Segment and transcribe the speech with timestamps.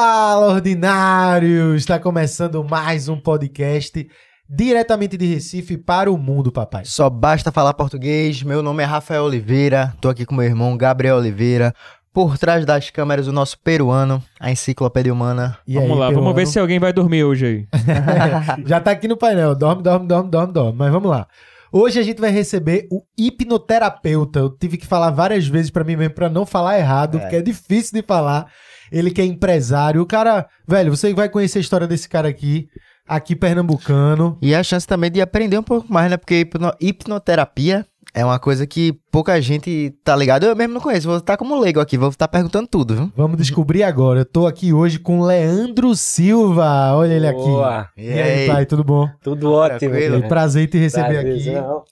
[0.00, 1.80] Fala, ordinários!
[1.82, 4.08] Está começando mais um podcast
[4.48, 6.84] diretamente de Recife para o mundo, papai.
[6.84, 8.40] Só basta falar português.
[8.44, 9.92] Meu nome é Rafael Oliveira.
[10.00, 11.74] Tô aqui com meu irmão Gabriel Oliveira.
[12.14, 15.58] Por trás das câmeras, o nosso peruano, a enciclopédia humana.
[15.66, 16.26] E vamos aí, lá, peruano?
[16.26, 17.68] vamos ver se alguém vai dormir hoje aí.
[18.66, 19.56] Já tá aqui no painel.
[19.56, 20.78] Dorme, dorme, dorme, dorme, dorme.
[20.78, 21.26] Mas vamos lá.
[21.72, 24.38] Hoje a gente vai receber o hipnoterapeuta.
[24.38, 27.20] Eu tive que falar várias vezes para mim mesmo para não falar errado, é.
[27.20, 28.46] porque é difícil de falar.
[28.90, 30.02] Ele que é empresário.
[30.02, 32.68] O cara, velho, você vai conhecer a história desse cara aqui,
[33.06, 34.38] aqui pernambucano.
[34.40, 36.16] E a chance também de aprender um pouco mais, né?
[36.16, 40.44] Porque hipno hipnoterapia é uma coisa que pouca gente tá ligado.
[40.44, 43.12] Eu mesmo não conheço, vou estar como leigo aqui, vou estar perguntando tudo, viu?
[43.16, 44.20] Vamos descobrir agora.
[44.20, 46.94] Eu tô aqui hoje com Leandro Silva.
[46.94, 47.38] Olha ele aqui.
[47.38, 47.88] Boa.
[47.96, 49.08] E, e aí, pai, tudo bom?
[49.22, 49.92] Tudo ótimo.
[50.28, 51.50] Prazer em te receber Prazer, aqui.
[51.52, 51.82] Não.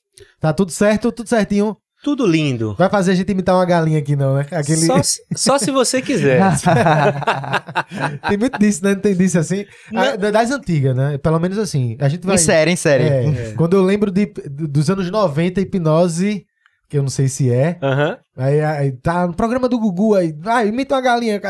[0.41, 1.13] Tá tudo certo?
[1.13, 1.77] Tudo certinho?
[2.07, 2.73] Tudo lindo.
[2.79, 4.47] Vai fazer a gente imitar uma galinha aqui, não, né?
[4.53, 4.77] Aquele...
[4.77, 5.01] Só,
[5.35, 6.41] só se você quiser.
[8.29, 8.95] tem muito disso, né?
[8.95, 9.67] Não tem disso assim.
[9.93, 11.19] A, das antigas, né?
[11.19, 11.97] Pelo menos assim.
[12.01, 12.37] A gente vai.
[12.37, 13.03] Em série, em série.
[13.03, 13.55] É, é.
[13.57, 16.47] Quando eu lembro de, dos anos 90, hipnose
[16.89, 17.77] que eu não sei se é.
[17.83, 18.17] Uhum.
[18.37, 21.41] Aí, aí, tá no programa do Gugu aí, vai, imita uma galinha.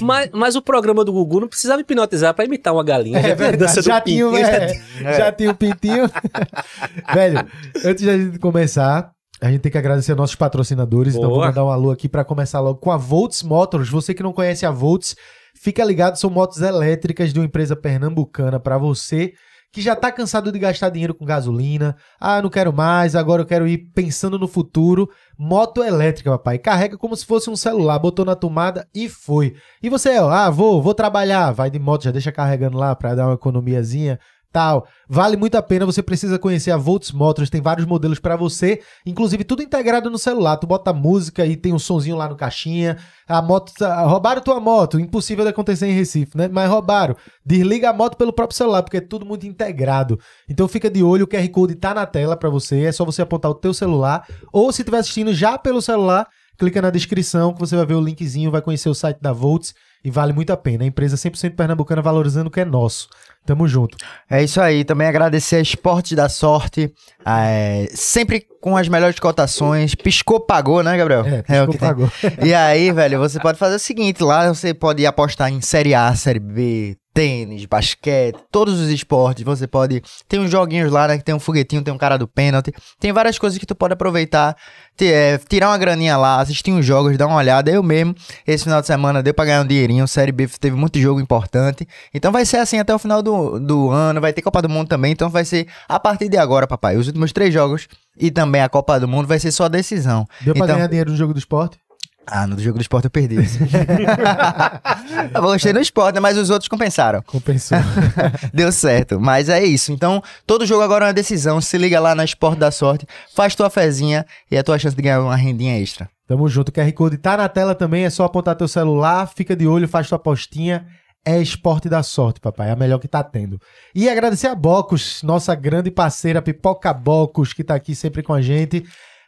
[0.00, 3.18] Mas, mas o programa do Gugu não precisava hipnotizar pra imitar uma galinha.
[3.18, 5.18] É, já, verdade, já, tinha, é, é.
[5.18, 6.10] já tinha o pintinho.
[7.12, 7.46] Velho,
[7.84, 11.24] antes de a gente começar, a gente tem que agradecer nossos patrocinadores, Boa.
[11.24, 13.88] então vou mandar um alô aqui para começar logo com a Volts Motors.
[13.88, 15.16] Você que não conhece a Volts,
[15.54, 19.32] fica ligado, são motos elétricas de uma empresa pernambucana para você
[19.72, 21.96] que já tá cansado de gastar dinheiro com gasolina.
[22.20, 25.08] Ah, não quero mais, agora eu quero ir pensando no futuro.
[25.38, 26.58] Moto elétrica, papai.
[26.58, 29.54] Carrega como se fosse um celular, botou na tomada e foi.
[29.82, 33.14] E você, ó, ah, vou, vou trabalhar, vai de moto, já deixa carregando lá para
[33.14, 34.18] dar uma economiazinha
[34.52, 34.86] tal.
[35.08, 38.80] Vale muito a pena, você precisa conhecer a Volts Motors, tem vários modelos para você,
[39.04, 40.56] inclusive tudo integrado no celular.
[40.56, 42.96] Tu bota música e tem um sonzinho lá no caixinha.
[43.26, 46.48] A moto, tá, roubaram tua moto, impossível de acontecer em Recife, né?
[46.48, 47.16] Mas roubaram.
[47.44, 50.18] Desliga a moto pelo próprio celular, porque é tudo muito integrado.
[50.48, 53.22] Então fica de olho, o QR Code tá na tela para você, é só você
[53.22, 56.26] apontar o teu celular ou se estiver assistindo já pelo celular,
[56.58, 59.74] clica na descrição que você vai ver o linkzinho, vai conhecer o site da Volts
[60.04, 60.84] e vale muito a pena.
[60.84, 63.08] A empresa 100% pernambucana valorizando o que é nosso.
[63.44, 63.96] Tamo junto.
[64.28, 64.84] É isso aí.
[64.84, 66.92] Também agradecer a Esportes da Sorte.
[67.26, 69.94] É, sempre com as melhores cotações.
[69.94, 71.24] Piscou, pagou, né, Gabriel?
[71.24, 72.10] É, piscou, é o que pagou.
[72.42, 76.14] E aí, velho, você pode fazer o seguinte: lá você pode apostar em Série A,
[76.14, 79.44] Série B, tênis, basquete, todos os esportes.
[79.44, 80.02] Você pode.
[80.26, 81.18] Tem uns joguinhos lá, né?
[81.18, 82.72] Que tem um foguetinho, tem um cara do pênalti.
[82.98, 84.56] Tem várias coisas que tu pode aproveitar.
[85.02, 87.70] é, tirar uma graninha lá, assistir uns jogos, dar uma olhada.
[87.70, 88.14] Eu mesmo,
[88.46, 90.08] esse final de semana, deu pra ganhar um dinheirinho.
[90.08, 91.86] Série B teve muito jogo importante.
[92.14, 94.18] Então vai ser assim até o final do, do ano.
[94.18, 95.12] Vai ter Copa do Mundo também.
[95.12, 96.96] Então vai ser a partir de agora, papai.
[96.96, 97.86] Os últimos três jogos
[98.18, 100.26] e também a Copa do Mundo vai ser só decisão.
[100.40, 101.78] Deu pra então, ganhar dinheiro no jogo do esporte?
[102.26, 103.36] Ah, no jogo do esporte eu perdi.
[105.34, 106.20] eu gostei no esporte, né?
[106.20, 107.22] mas os outros compensaram.
[107.22, 107.78] Compensou.
[108.54, 109.18] Deu certo.
[109.20, 109.90] Mas é isso.
[109.90, 111.60] Então, todo jogo agora é uma decisão.
[111.60, 114.94] Se liga lá na Esporte da Sorte, faz tua fezinha e é a tua chance
[114.94, 116.08] de ganhar uma rendinha extra.
[116.26, 116.68] Tamo junto.
[116.68, 119.88] O QR Code tá na tela também, é só apontar teu celular, fica de olho,
[119.88, 120.86] faz tua apostinha.
[121.24, 122.68] É esporte da sorte, papai.
[122.68, 123.60] É a melhor que tá tendo.
[123.94, 128.40] E agradecer a Bocos, nossa grande parceira, Pipoca Bocos, que tá aqui sempre com a
[128.40, 128.84] gente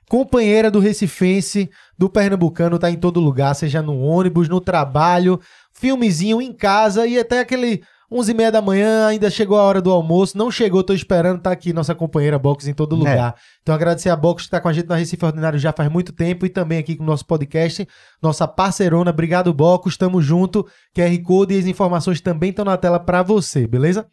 [0.08, 5.40] companheira do Recifense, do Pernambucano, tá em todo lugar, seja no ônibus, no trabalho,
[5.72, 7.82] filmezinho em casa e até aquele
[8.12, 11.40] 11 e meia da manhã, ainda chegou a hora do almoço, não chegou, tô esperando,
[11.40, 13.34] tá aqui nossa companheira Box em todo lugar.
[13.36, 13.40] É.
[13.62, 16.12] Então agradecer a Box que tá com a gente na Recife Ordinário já faz muito
[16.12, 17.88] tempo e também aqui com o nosso podcast,
[18.20, 23.00] nossa parceirona, obrigado Box, estamos junto, QR Code e as informações também estão na tela
[23.00, 24.06] para você, beleza?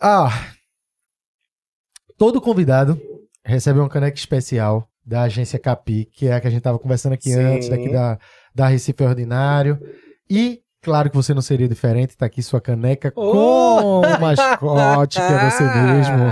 [0.00, 0.30] Ah,
[2.16, 3.00] todo convidado
[3.44, 7.14] recebe uma caneca especial da agência Capi, que é a que a gente estava conversando
[7.14, 7.40] aqui Sim.
[7.40, 8.18] antes, daqui da,
[8.54, 9.78] da Recife Ordinário.
[10.28, 13.32] E, claro que você não seria diferente, está aqui sua caneca oh!
[13.32, 16.24] com o mascote, que é você mesmo.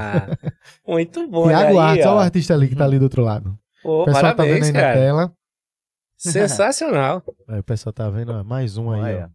[0.86, 1.48] Muito bom.
[1.48, 3.58] Tiago Artes, olha o artista ali que está ali do outro lado.
[3.82, 4.94] Oh, o pessoal tá parabéns, tá vendo aí cara.
[4.94, 5.32] na tela.
[6.18, 7.22] Sensacional.
[7.48, 9.28] o pessoal tá vendo, mais um aí, ó.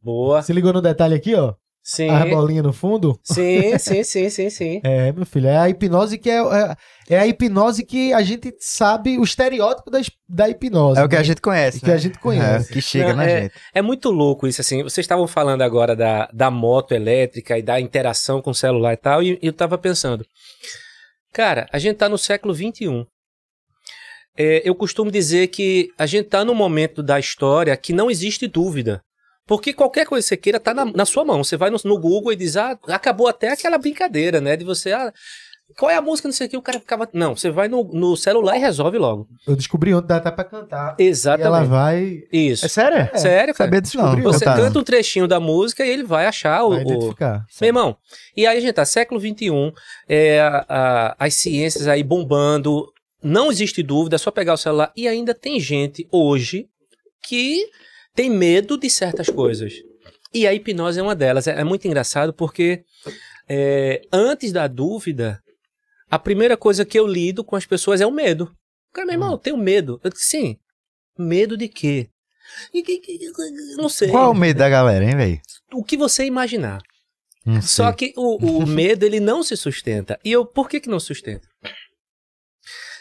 [0.00, 0.42] Boa.
[0.42, 1.54] Se ligou no detalhe aqui, ó?
[1.88, 2.10] Sim.
[2.10, 3.16] A bolinha no fundo?
[3.22, 4.80] Sim, sim, sim, sim, sim.
[4.84, 6.76] É, meu filho, é a hipnose que é, é,
[7.10, 11.00] é, a hipnose que a gente sabe o estereótipo da, da hipnose.
[11.00, 11.20] É o que né?
[11.20, 11.78] a gente conhece.
[11.78, 11.94] Que né?
[11.94, 12.70] a gente conhece.
[12.70, 13.54] É, que chega Não, na é, gente.
[13.72, 14.82] É muito louco isso, assim.
[14.82, 18.96] Vocês estavam falando agora da, da moto elétrica e da interação com o celular e
[18.96, 20.26] tal, e eu tava pensando.
[21.32, 23.06] Cara, a gente tá no século XXI.
[24.36, 28.48] É, eu costumo dizer que a gente tá num momento da história que não existe
[28.48, 29.02] dúvida.
[29.46, 31.42] Porque qualquer coisa que você queira tá na, na sua mão.
[31.44, 34.56] Você vai no, no, Google e diz, ah, acabou até aquela brincadeira, né?
[34.56, 35.12] De você, ah,
[35.78, 37.08] Qual é a música, não sei o que, o cara ficava.
[37.12, 39.28] Não, você vai no, no celular e resolve logo.
[39.46, 40.96] Eu descobri ontem, dá até pra cantar.
[40.98, 41.46] Exatamente.
[41.46, 42.22] Ela vai.
[42.32, 42.66] Isso.
[42.66, 42.98] É sério?
[43.12, 43.18] É.
[43.18, 43.80] Sério, cara.
[43.80, 44.20] Disso não.
[44.22, 44.56] Você Cantar.
[44.62, 46.70] canta um trechinho da música e ele vai achar o.
[46.70, 46.82] vai o...
[46.82, 47.44] identificar.
[47.60, 47.96] Meu irmão,
[48.36, 49.72] e aí gente tá, século XXI,
[50.08, 54.92] é, a- a- as ciências aí bombando, não existe dúvida, é só pegar o celular.
[54.96, 56.68] E ainda tem gente hoje
[57.24, 57.68] que
[58.16, 59.74] tem medo de certas coisas.
[60.34, 61.46] E a hipnose é uma delas.
[61.46, 62.82] É, é muito engraçado porque
[63.48, 65.40] é, antes da dúvida,
[66.10, 68.44] a primeira coisa que eu lido com as pessoas é o medo.
[68.90, 70.00] O cara, meu irmão, eu tenho medo.
[70.02, 70.56] Eu disse, sim.
[71.18, 72.08] Medo de quê?
[73.76, 74.08] Não sei.
[74.08, 75.40] Qual é o medo da galera, hein, velho?
[75.72, 76.80] O que você imaginar.
[77.62, 80.18] Só que o, o medo, ele não se sustenta.
[80.24, 81.46] E eu, por que que não sustenta?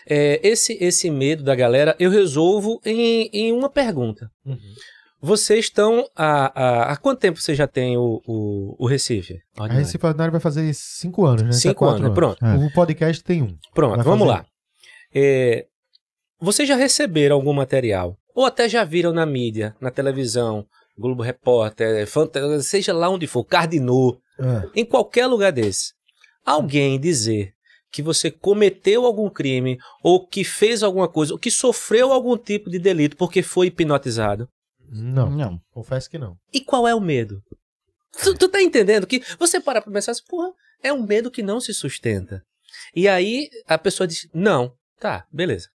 [0.08, 4.30] É, esse, esse medo da galera, eu resolvo em, em uma pergunta.
[4.46, 4.58] Uhum.
[5.26, 6.08] Vocês estão.
[6.16, 9.40] Há, há, há quanto tempo você já tem o, o, o Recife?
[9.58, 9.86] A Ordinário?
[9.86, 11.48] Recife Ordinário vai fazer cinco anos, né?
[11.50, 12.46] Tá Cinco quatro anos, pronto.
[12.46, 12.56] É.
[12.56, 13.58] O podcast tem um.
[13.74, 14.40] Pronto, Vai vamos fazer.
[14.40, 14.46] lá.
[15.14, 15.66] É,
[16.40, 18.18] vocês já receberam algum material?
[18.36, 20.66] Ou até já viram na mídia, na televisão,
[20.98, 25.94] Globo Repórter, Fanta- seja lá onde for, Cardinô, Ah, em qualquer lugar desse,
[26.46, 27.54] alguém dizer
[27.92, 32.70] que você cometeu algum crime, ou que fez alguma coisa, ou que sofreu algum tipo
[32.70, 34.50] de delito porque foi hipnotizado.
[34.90, 35.62] Não, Não.
[35.72, 36.38] confesso que não.
[36.54, 37.42] E qual é o medo?
[38.24, 40.52] Tu, tu tá entendendo que você para pra pensar assim, porra,
[40.82, 42.42] é um medo que não se sustenta.
[42.96, 45.68] E aí a pessoa diz, não, tá, beleza.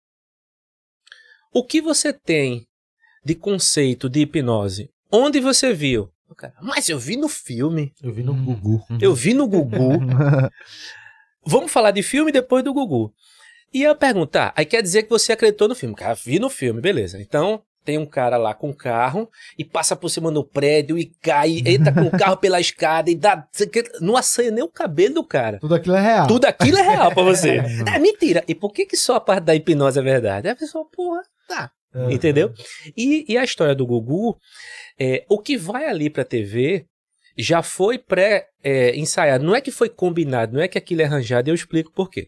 [1.53, 2.65] O que você tem
[3.25, 4.89] de conceito de hipnose?
[5.11, 6.09] Onde você viu?
[6.38, 7.91] Cara, Mas eu vi no filme.
[8.01, 8.45] Eu vi no Hum.
[8.45, 8.85] Gugu.
[9.01, 10.00] Eu vi no Gugu.
[11.45, 13.11] Vamos falar de filme depois do Gugu.
[13.73, 15.95] E eu perguntar, aí quer dizer que você acreditou no filme.
[15.95, 17.19] Cara, vi no filme, beleza.
[17.19, 19.27] Então, tem um cara lá com um carro
[19.57, 23.15] e passa por cima do prédio e cai, entra com o carro pela escada e
[23.15, 23.47] dá.
[24.00, 25.57] Não assanha nem o cabelo do cara.
[25.59, 26.27] Tudo aquilo é real.
[26.27, 27.63] Tudo aquilo é real pra você.
[27.91, 28.44] É mentira.
[28.47, 30.47] E por que, que só a parte da hipnose é verdade?
[30.47, 31.71] Aí a pessoa, porra, tá.
[31.91, 32.53] Ah, Entendeu?
[32.95, 34.38] E, e a história do Gugu,
[35.00, 36.85] é, o que vai ali pra TV
[37.35, 39.44] já foi pré-ensaiado.
[39.44, 42.12] não é que foi combinado, não é que aquilo é arranjado, e eu explico por
[42.12, 42.27] quê.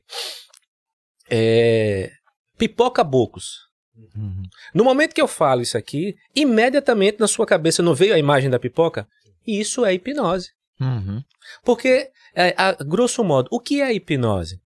[1.29, 2.09] É,
[2.57, 3.70] pipoca bocos.
[4.15, 4.44] Uhum.
[4.74, 8.50] No momento que eu falo isso aqui, imediatamente na sua cabeça não veio a imagem
[8.50, 9.07] da pipoca?
[9.45, 10.50] Isso é hipnose.
[10.80, 11.24] Uhum.
[11.63, 14.59] Porque, é, a, grosso modo, o que é a hipnose?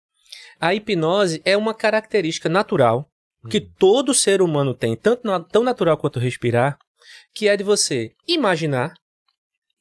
[0.60, 3.10] A hipnose é uma característica natural
[3.50, 6.80] que todo ser humano tem, tanto na- tão natural quanto respirar,
[7.34, 8.94] que é de você imaginar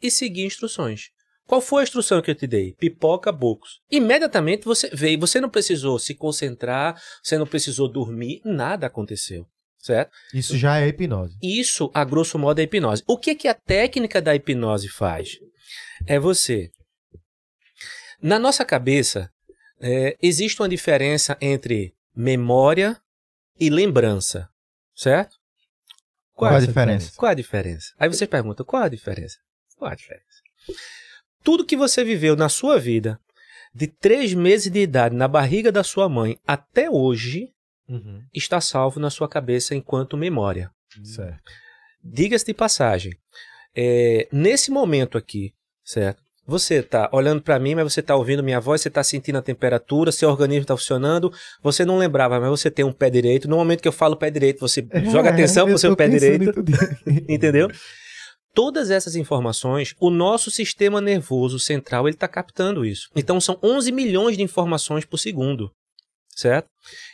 [0.03, 1.11] e seguir instruções.
[1.46, 2.75] Qual foi a instrução que eu te dei?
[2.75, 3.81] Pipoca bocos.
[3.91, 9.46] Imediatamente você veio, você não precisou se concentrar, você não precisou dormir, nada aconteceu,
[9.79, 10.11] certo?
[10.32, 11.37] Isso já é hipnose.
[11.43, 13.02] Isso, a grosso modo, é hipnose.
[13.06, 15.38] O que, que a técnica da hipnose faz?
[16.06, 16.70] É você.
[18.23, 19.31] Na nossa cabeça,
[19.81, 22.99] é, existe uma diferença entre memória
[23.61, 24.49] e lembrança,
[24.94, 25.37] certo?
[26.32, 27.12] Qual a essa diferença?
[27.17, 27.93] Qual a diferença?
[27.99, 29.36] Aí você pergunta, qual a diferença?
[29.77, 30.43] Qual a diferença?
[31.44, 33.20] Tudo que você viveu na sua vida,
[33.74, 37.51] de três meses de idade na barriga da sua mãe até hoje,
[37.86, 38.22] Uhum.
[38.32, 40.70] está salvo na sua cabeça enquanto memória.
[41.05, 41.43] Certo.
[42.03, 43.13] Diga-se de passagem,
[43.77, 45.53] é, nesse momento aqui,
[45.84, 46.22] certo?
[46.46, 49.43] Você está olhando para mim, mas você está ouvindo minha voz, você está sentindo a
[49.43, 51.32] temperatura, seu organismo está funcionando.
[51.63, 53.48] Você não lembrava, mas você tem um pé direito.
[53.48, 56.06] No momento que eu falo pé direito, você joga atenção É, para o seu pé
[56.06, 56.53] direito.
[57.29, 57.69] Entendeu?
[58.55, 63.11] Todas essas informações, o nosso sistema nervoso central ele está captando isso.
[63.17, 65.73] Então são 11 milhões de informações por segundo,
[66.31, 66.69] certo?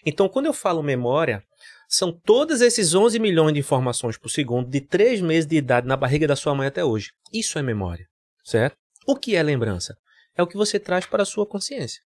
[0.04, 1.42] Então quando eu falo memória,
[1.88, 5.97] são todos esses 11 milhões de informações por segundo de 3 meses de idade na
[5.97, 7.11] barriga da sua mãe até hoje.
[7.32, 8.06] Isso é memória,
[8.44, 8.76] certo?
[9.06, 9.97] O que é lembrança?
[10.37, 12.00] É o que você traz para a sua consciência.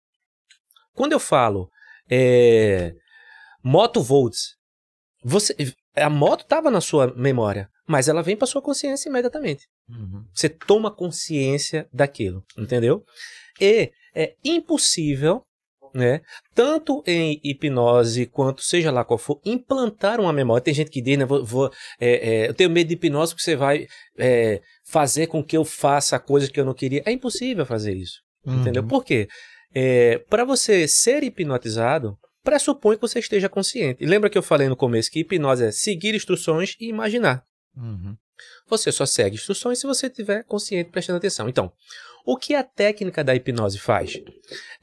[0.93, 1.69] Quando eu falo
[2.09, 2.93] é,
[3.63, 4.55] motovolts,
[5.23, 5.55] você,
[5.95, 9.67] a moto estava na sua memória, mas ela vem para sua consciência imediatamente.
[9.89, 10.23] Uhum.
[10.33, 13.03] Você toma consciência daquilo, entendeu?
[13.59, 15.43] E é impossível,
[15.93, 16.21] né,
[16.55, 20.63] tanto em hipnose quanto seja lá qual for, implantar uma memória.
[20.63, 23.43] Tem gente que diz, né, vou, vou- é, é, eu tenho medo de hipnose porque
[23.43, 27.03] você vai é, fazer com que eu faça coisas que eu não queria.
[27.05, 28.61] É impossível fazer isso, Uhum.
[28.61, 28.83] entendeu?
[28.87, 29.27] Por quê?
[29.75, 34.01] É, para você ser hipnotizado, pressupõe que você esteja consciente.
[34.03, 37.43] E lembra que eu falei no começo que hipnose é seguir instruções e imaginar.
[37.75, 38.15] Uhum.
[38.67, 41.47] Você só segue instruções se você estiver consciente prestando atenção.
[41.47, 41.71] Então,
[42.25, 44.19] o que a técnica da hipnose faz?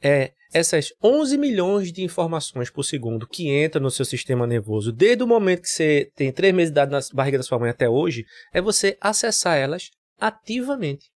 [0.02, 5.22] É essas 11 milhões de informações por segundo que entram no seu sistema nervoso, desde
[5.22, 7.88] o momento que você tem 3 meses de idade na barriga da sua mãe até
[7.88, 11.10] hoje, é você acessar elas ativamente.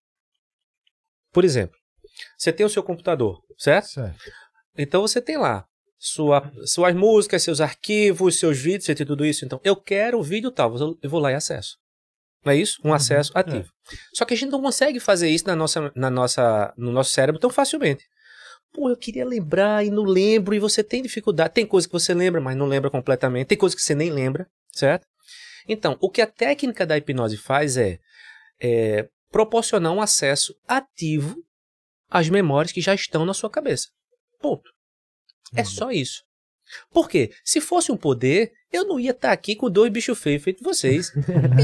[1.31, 1.75] Por exemplo,
[2.37, 3.87] você tem o seu computador, certo?
[3.87, 4.31] Certo.
[4.77, 5.65] Então você tem lá
[6.03, 9.45] sua, suas músicas, seus arquivos, seus vídeos, você tem tudo isso.
[9.45, 11.77] Então, eu quero o vídeo tal, eu vou lá e acesso.
[12.43, 12.81] Não é isso?
[12.83, 12.93] Um uhum.
[12.93, 13.69] acesso ativo.
[13.89, 13.95] É.
[14.13, 17.39] Só que a gente não consegue fazer isso na nossa, na nossa, no nosso cérebro
[17.39, 18.03] tão facilmente.
[18.73, 21.53] Pô, eu queria lembrar e não lembro, e você tem dificuldade.
[21.53, 23.47] Tem coisa que você lembra, mas não lembra completamente.
[23.47, 25.07] Tem coisa que você nem lembra, certo?
[25.69, 27.97] Então, o que a técnica da hipnose faz é,
[28.59, 31.37] é proporcionar um acesso ativo
[32.09, 33.87] às memórias que já estão na sua cabeça.
[34.41, 34.72] Ponto.
[35.55, 36.23] É só isso.
[36.91, 37.31] Por quê?
[37.43, 40.63] Se fosse um poder, eu não ia estar tá aqui com dois bichos feios feito
[40.63, 41.11] vocês.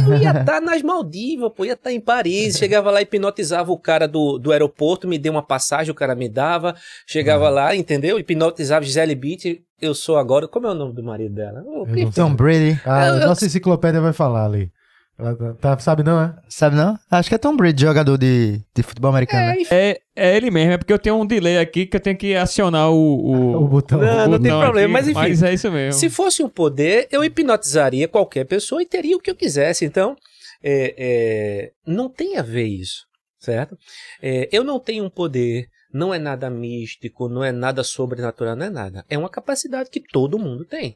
[0.07, 2.57] Eu ia estar tá nas Maldivas, pô, ia estar tá em Paris.
[2.57, 6.29] Chegava lá, hipnotizava o cara do, do aeroporto, me deu uma passagem, o cara me
[6.29, 6.75] dava.
[7.07, 7.53] Chegava uhum.
[7.53, 8.19] lá, entendeu?
[8.19, 9.63] Hipnotizava Gisele Beach.
[9.81, 10.47] Eu sou agora.
[10.47, 11.63] Como é o nome do marido dela?
[11.65, 12.79] Oh, Tom Brady.
[12.85, 14.71] Ah, a nossa enciclopédia vai falar ali.
[15.19, 16.33] Ela tá, tá, sabe não, é?
[16.47, 16.97] Sabe não?
[17.11, 19.41] Acho que é Tom Brady, jogador de, de futebol americano.
[19.41, 19.63] É, né?
[19.69, 22.33] é, é, ele mesmo, é porque eu tenho um delay aqui que eu tenho que
[22.33, 23.99] acionar o, o, o botão.
[23.99, 25.19] Não, o não botão tem problema, aqui, mas enfim.
[25.19, 25.99] Mas é isso mesmo.
[25.99, 29.83] Se fosse um poder, eu hipnotizaria qualquer pessoa e teria o que eu quisesse.
[29.83, 30.15] Então,
[30.63, 33.03] é, é, não tem a ver isso,
[33.39, 33.77] certo?
[34.21, 38.67] É, eu não tenho um poder, não é nada místico, não é nada sobrenatural, não
[38.67, 39.03] é nada.
[39.09, 40.95] É uma capacidade que todo mundo tem.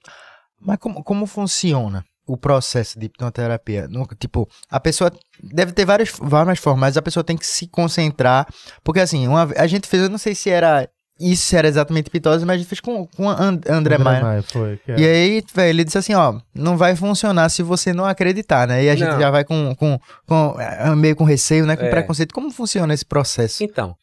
[0.61, 2.05] Mas como, como funciona?
[2.25, 3.87] O processo de hipnoterapia?
[3.87, 5.11] No, tipo, a pessoa
[5.41, 8.47] deve ter várias, várias formas, mas a pessoa tem que se concentrar.
[8.83, 10.87] Porque assim, uma, a gente fez, eu não sei se era.
[11.19, 14.21] Isso era exatamente hipnose, mas a gente fez com, com And, André, André Maia.
[14.23, 14.99] Maia foi, é.
[14.99, 18.83] E aí, véio, ele disse assim: ó, não vai funcionar se você não acreditar, né?
[18.83, 19.19] E a gente não.
[19.19, 21.75] já vai com, com, com, é, meio com receio, né?
[21.75, 21.89] Com é.
[21.89, 22.33] preconceito.
[22.33, 23.63] Como funciona esse processo?
[23.63, 23.95] Então,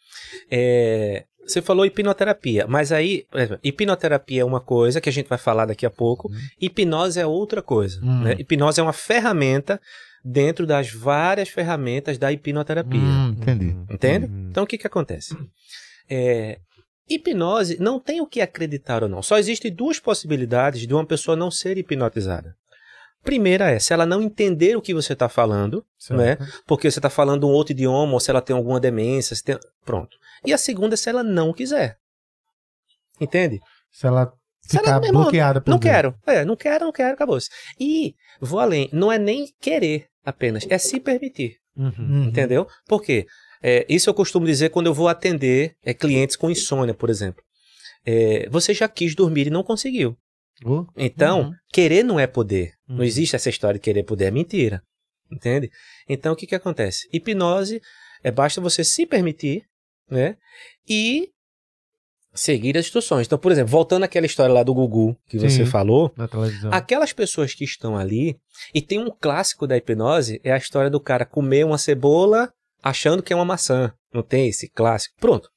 [0.50, 3.26] é, você falou hipnoterapia, mas aí,
[3.62, 6.38] hipnoterapia é uma coisa que a gente vai falar daqui a pouco, uhum.
[6.60, 8.00] hipnose é outra coisa.
[8.00, 8.22] Uhum.
[8.22, 8.36] Né?
[8.38, 9.80] Hipnose é uma ferramenta
[10.24, 13.00] dentro das várias ferramentas da hipnoterapia.
[13.00, 13.76] Uhum, entendi.
[13.90, 14.26] Entende?
[14.26, 14.48] Uhum.
[14.50, 15.36] Então o que, que acontece?
[16.08, 16.58] É,
[17.08, 19.22] hipnose não tem o que acreditar ou não.
[19.22, 22.54] Só existem duas possibilidades de uma pessoa não ser hipnotizada.
[23.22, 26.38] Primeira é, se ela não entender o que você está falando, né?
[26.66, 29.58] Porque você está falando um outro idioma, ou se ela tem alguma demência, tem...
[29.84, 30.16] pronto.
[30.44, 31.96] E a segunda é se ela não quiser.
[33.20, 33.60] Entende?
[33.90, 34.32] Se ela
[34.66, 36.14] ficar se ela, bloqueada por Não quero.
[36.26, 37.48] É, não quero, não quero, acabou-se.
[37.78, 41.56] E vou além, não é nem querer apenas, é se permitir.
[41.76, 41.92] Uhum.
[41.98, 42.24] uhum.
[42.24, 42.66] Entendeu?
[42.86, 43.26] Por quê?
[43.62, 47.42] É, isso eu costumo dizer quando eu vou atender é, clientes com insônia, por exemplo.
[48.04, 50.16] É, você já quis dormir e não conseguiu.
[50.64, 51.52] Uh, então, uhum.
[51.72, 52.72] querer não é poder.
[52.88, 52.96] Uhum.
[52.96, 54.82] Não existe essa história de querer poder, é mentira.
[55.30, 55.70] Entende?
[56.08, 57.08] Então, o que, que acontece?
[57.12, 57.80] Hipnose
[58.22, 59.62] é basta você se permitir,
[60.10, 60.36] né?
[60.88, 61.28] E
[62.34, 63.26] seguir as instruções.
[63.26, 66.12] Então, por exemplo, voltando àquela história lá do Gugu que Sim, você falou,
[66.70, 68.38] aquelas pessoas que estão ali,
[68.74, 72.52] e tem um clássico da hipnose, é a história do cara comer uma cebola
[72.82, 73.92] achando que é uma maçã.
[74.12, 75.14] Não tem esse clássico?
[75.20, 75.48] Pronto.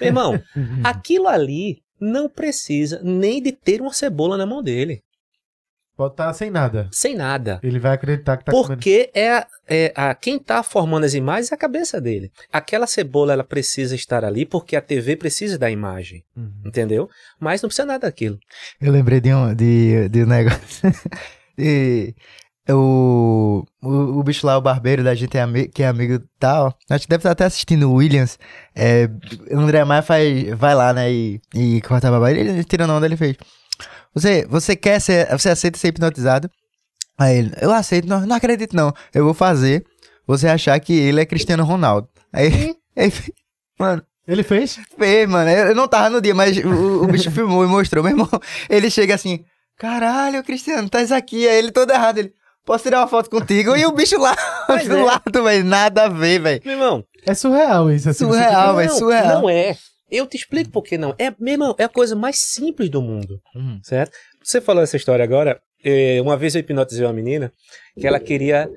[0.00, 0.42] Meu irmão,
[0.84, 5.02] aquilo ali não precisa nem de ter uma cebola na mão dele.
[5.96, 6.88] Pode estar sem nada.
[6.92, 7.58] Sem nada.
[7.62, 9.12] Ele vai acreditar que está Porque comendo.
[9.14, 12.30] é, é a, quem está formando as imagens é a cabeça dele.
[12.52, 16.22] Aquela cebola ela precisa estar ali porque a TV precisa da imagem.
[16.36, 16.52] Uhum.
[16.66, 17.08] Entendeu?
[17.40, 18.38] Mas não precisa nada daquilo.
[18.78, 20.92] Eu lembrei de um, de, de um negócio.
[21.56, 22.14] de,
[22.68, 23.88] o, o,
[24.18, 26.76] o, bicho lá, o barbeiro da gente é que é amigo tal.
[26.90, 28.38] A gente deve estar até assistindo o Williams.
[28.74, 29.08] É,
[29.50, 31.10] o André Maia faz, vai lá, né?
[31.10, 32.30] E, e corta a babá.
[32.30, 33.36] Ele, ele tirando onda, ele fez.
[34.14, 35.28] Você, você quer ser.
[35.30, 36.50] Você aceita ser hipnotizado?
[37.18, 38.92] Aí ele, eu aceito, não, não acredito não.
[39.14, 39.84] Eu vou fazer
[40.26, 42.08] você achar que ele é Cristiano Ronaldo.
[42.32, 43.12] Aí, aí
[43.78, 44.02] mano.
[44.26, 44.78] Ele fez?
[44.98, 45.48] Fez, mano.
[45.48, 48.02] Eu não tava no dia, mas o, o bicho filmou e mostrou.
[48.02, 48.28] Meu irmão,
[48.68, 49.44] ele chega assim,
[49.78, 51.46] caralho, Cristiano, tá aqui.
[51.48, 53.76] Aí ele todo errado, ele, posso tirar uma foto contigo?
[53.76, 54.34] E o bicho lá
[54.66, 55.02] do é.
[55.02, 56.60] lado, velho, nada a ver, velho.
[56.64, 57.04] Meu irmão.
[57.24, 58.10] É surreal isso.
[58.10, 59.42] Assim, surreal, velho, surreal.
[59.42, 59.76] Não é.
[60.10, 61.14] Eu te explico por que não.
[61.18, 63.80] É, mesmo, é a coisa mais simples do mundo, uhum.
[63.82, 64.16] certo?
[64.42, 65.60] Você falou essa história agora.
[65.84, 67.52] É, uma vez eu hipnotizei uma menina
[67.98, 68.68] que ela queria.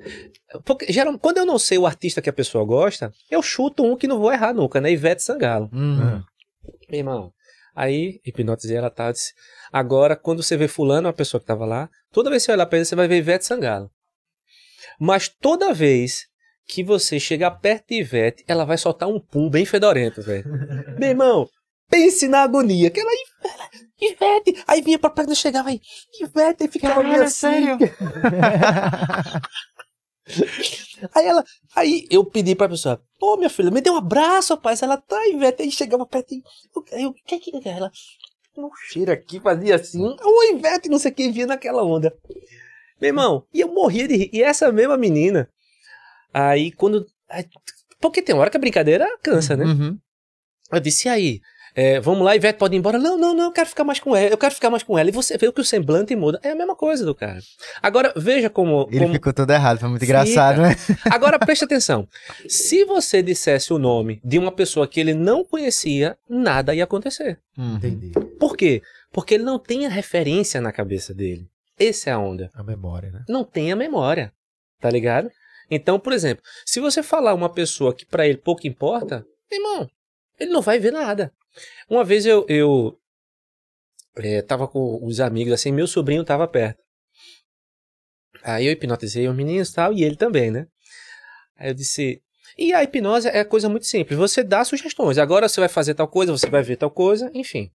[0.66, 3.96] Porque, geral, quando eu não sei o artista que a pessoa gosta, eu chuto um
[3.96, 4.92] que não vou errar nunca, né?
[4.92, 5.70] Ivete Sangalo.
[5.72, 6.22] Uhum.
[6.90, 7.32] Meu irmão,
[7.76, 9.12] aí hipnotizei ela, tá?
[9.12, 9.34] Disse,
[9.72, 12.66] agora, quando você vê fulano, a pessoa que tava lá, toda vez que você olhar
[12.66, 13.90] pra ele, você vai ver Ivete Sangalo.
[15.00, 16.29] Mas toda vez
[16.70, 20.46] que você chegar perto de Ivete, ela vai soltar um pum bem fedorento, velho.
[21.00, 21.50] Meu irmão,
[21.90, 22.92] pense na agonia.
[22.92, 23.10] Que ela,
[24.00, 25.82] Ivete, aí vinha pra perto, chegava aí,
[26.22, 27.40] Ivete, e ficava meio assim.
[27.40, 27.80] Sério?
[31.16, 31.44] aí ela,
[31.76, 34.84] aí eu pedi pra pessoa, ô oh, minha filha, me dê um abraço, rapaz.
[34.84, 36.44] Ela tá, Ivete, aí chegava perto e
[36.92, 37.92] eu, o que que é ela?
[38.56, 42.16] Um cheiro aqui, fazia assim, ô Ivete, não sei quem vinha naquela onda.
[43.02, 44.30] Meu irmão, e eu morria de rir.
[44.32, 45.50] E essa mesma menina,
[46.34, 47.06] Aí quando.
[48.00, 49.66] Porque tem hora que a brincadeira cansa, né?
[49.66, 49.98] Uhum.
[50.72, 51.42] Eu disse, e aí?
[51.76, 52.98] É, vamos lá, Ivete pode ir embora.
[52.98, 54.30] Não, não, não, eu quero ficar mais com ela.
[54.30, 55.10] Eu quero ficar mais com ela.
[55.10, 56.40] E você vê que o semblante muda.
[56.44, 57.40] É a mesma coisa do cara.
[57.82, 58.88] Agora, veja como.
[58.92, 59.14] Ele como...
[59.14, 60.12] ficou todo errado, foi muito Fica.
[60.12, 60.76] engraçado, né?
[61.10, 62.08] Agora, preste atenção.
[62.48, 67.40] Se você dissesse o nome de uma pessoa que ele não conhecia, nada ia acontecer.
[67.58, 67.76] Uhum.
[67.76, 68.12] Entendi.
[68.40, 68.82] Por quê?
[69.12, 71.48] Porque ele não tem a referência na cabeça dele.
[71.80, 72.50] Essa é a onda.
[72.54, 73.24] A memória, né?
[73.30, 74.34] Não tem a memória.
[74.82, 75.30] Tá ligado?
[75.70, 79.90] Então, por exemplo, se você falar uma pessoa que para ele pouco importa, irmão,
[80.40, 81.32] ele não vai ver nada.
[81.90, 82.98] Uma vez eu, eu
[84.16, 86.82] é, tava com os amigos, assim, meu sobrinho tava perto.
[88.44, 90.68] Aí eu hipnotizei os meninos tal, e ele também, né?
[91.58, 92.22] Aí eu disse.
[92.58, 94.18] E a hipnose é coisa muito simples.
[94.18, 95.18] Você dá sugestões.
[95.18, 97.70] Agora você vai fazer tal coisa, você vai ver tal coisa, enfim.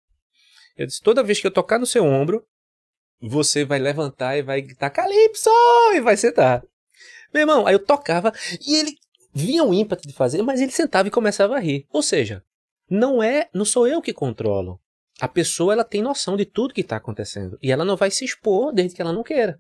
[0.76, 2.46] Eu disse: toda vez que eu tocar no seu ombro,
[3.22, 5.50] você vai levantar e vai gritar Calypso!
[5.94, 6.64] E vai sentar.
[7.34, 8.32] Meu irmão, aí eu tocava
[8.66, 8.96] e ele
[9.34, 11.86] vinha o ímpeto de fazer, mas ele sentava e começava a rir.
[11.92, 12.44] Ou seja,
[12.90, 14.80] não é, não sou eu que controlo.
[15.20, 18.26] A pessoa ela tem noção de tudo que está acontecendo e ela não vai se
[18.26, 19.60] expor desde que ela não queira.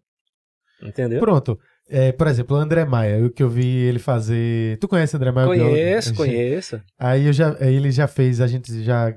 [0.81, 1.19] Entendeu?
[1.19, 1.59] Pronto.
[1.89, 4.77] É, por exemplo, o André Maia, o que eu vi ele fazer.
[4.79, 5.47] Tu conhece o André Maia?
[5.47, 6.15] Conheço, eu...
[6.17, 6.81] conheço.
[6.97, 9.13] Aí eu já, ele já fez, a gente já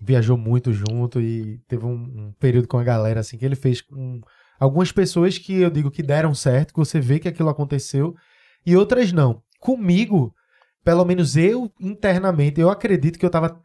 [0.00, 3.80] viajou muito junto e teve um, um período com a galera assim que ele fez
[3.80, 4.20] com
[4.58, 8.14] algumas pessoas que eu digo que deram certo, que você vê que aquilo aconteceu
[8.66, 9.42] e outras não.
[9.60, 10.32] Comigo,
[10.84, 13.60] pelo menos eu internamente, eu acredito que eu estava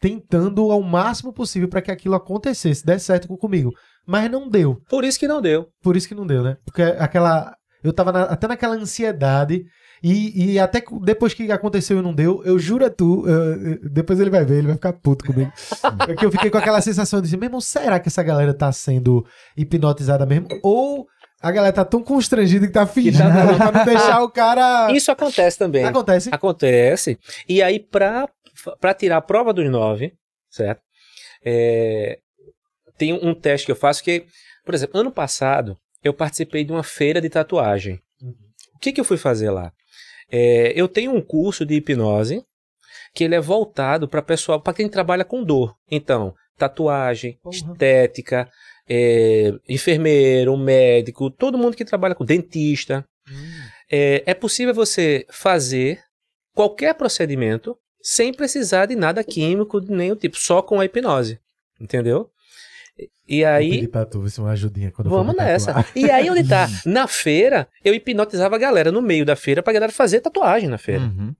[0.00, 3.70] tentando ao máximo possível para que aquilo acontecesse, desse certo comigo.
[4.06, 4.80] Mas não deu.
[4.88, 5.68] Por isso que não deu.
[5.82, 6.56] Por isso que não deu, né?
[6.64, 7.54] Porque aquela.
[7.84, 9.64] Eu tava na, até naquela ansiedade.
[10.02, 14.18] E, e até depois que aconteceu e não deu, eu juro a tu, uh, depois
[14.18, 15.52] ele vai ver, ele vai ficar puto comigo.
[16.06, 18.72] Porque eu fiquei com aquela sensação de dizer, meu irmão, será que essa galera tá
[18.72, 20.48] sendo hipnotizada mesmo?
[20.62, 21.06] Ou
[21.42, 24.90] a galera tá tão constrangida que tá fingindo pra não deixar o cara.
[24.92, 25.84] Isso acontece também.
[25.84, 26.28] Acontece.
[26.32, 27.18] Acontece.
[27.48, 28.28] E aí, pra,
[28.80, 30.12] pra tirar a prova dos nove,
[30.50, 30.82] certo?
[31.44, 32.18] É,
[32.98, 34.26] tem um teste que eu faço que,
[34.64, 37.98] por exemplo, ano passado eu participei de uma feira de tatuagem.
[38.22, 38.34] Uhum.
[38.74, 39.72] O que, que eu fui fazer lá?
[40.30, 42.44] É, eu tenho um curso de hipnose
[43.14, 45.74] que ele é voltado para pessoal, para quem trabalha com dor.
[45.90, 47.50] Então, tatuagem, uhum.
[47.50, 48.48] estética,
[48.88, 53.04] é, enfermeiro, médico, todo mundo que trabalha com dentista.
[53.28, 53.68] Hum.
[53.90, 56.00] É, é possível você fazer
[56.54, 61.38] qualquer procedimento sem precisar de nada químico de nenhum tipo, só com a hipnose.
[61.80, 62.30] Entendeu?
[63.28, 63.68] E aí.
[63.68, 65.84] Vou pedir pra tu uma ajudinha quando Vamos nessa.
[65.94, 66.68] E aí, onde tá?
[66.84, 70.78] Na feira, eu hipnotizava a galera no meio da feira pra galera fazer tatuagem na
[70.78, 71.02] feira.
[71.02, 71.34] Uhum.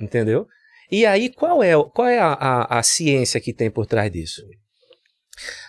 [0.00, 0.46] Entendeu?
[0.90, 4.42] E aí, qual é, qual é a, a, a ciência que tem por trás disso?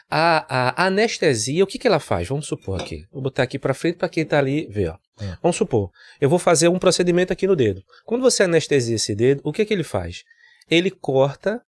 [0.09, 2.27] A, a, anestesia, o que, que ela faz?
[2.27, 3.05] Vamos supor aqui.
[3.11, 4.89] Vou botar aqui para frente para quem está ali ver.
[4.89, 4.97] Ó.
[5.19, 5.37] É.
[5.41, 7.83] Vamos supor, eu vou fazer um procedimento aqui no dedo.
[8.05, 10.23] Quando você anestesia esse dedo, o que, que ele faz?
[10.69, 11.61] Ele corta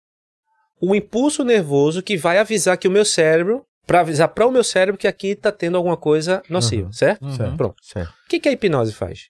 [0.86, 4.66] o impulso nervoso que vai avisar que o meu cérebro, para avisar para o meu
[4.66, 6.92] cérebro que aqui está tendo alguma coisa nociva, uhum.
[6.92, 7.26] certo?
[7.26, 7.56] Uhum.
[7.56, 7.76] Pronto.
[7.82, 8.10] Certo.
[8.10, 9.30] O que, que a hipnose faz?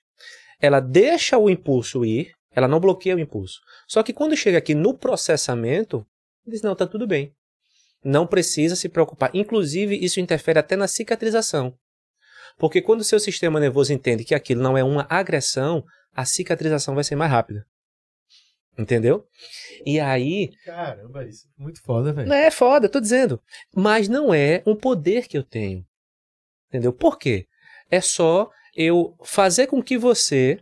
[0.59, 3.59] Ela deixa o impulso ir, ela não bloqueia o impulso.
[3.87, 6.03] Só que quando chega aqui no processamento,
[6.43, 7.31] diz: não, tá tudo bem.
[8.03, 9.29] Não precisa se preocupar.
[9.31, 11.75] Inclusive, isso interfere até na cicatrização.
[12.57, 15.83] Porque quando o seu sistema nervoso entende que aquilo não é uma agressão,
[16.15, 17.63] a cicatrização vai ser mais rápida.
[18.77, 19.27] Entendeu?
[19.85, 20.51] E aí.
[20.65, 22.27] Caramba, isso é muito foda, velho.
[22.27, 23.39] Não é foda, tô dizendo.
[23.75, 25.85] Mas não é um poder que eu tenho.
[26.69, 26.91] Entendeu?
[26.91, 27.47] Por quê?
[27.91, 30.59] É só eu fazer com que você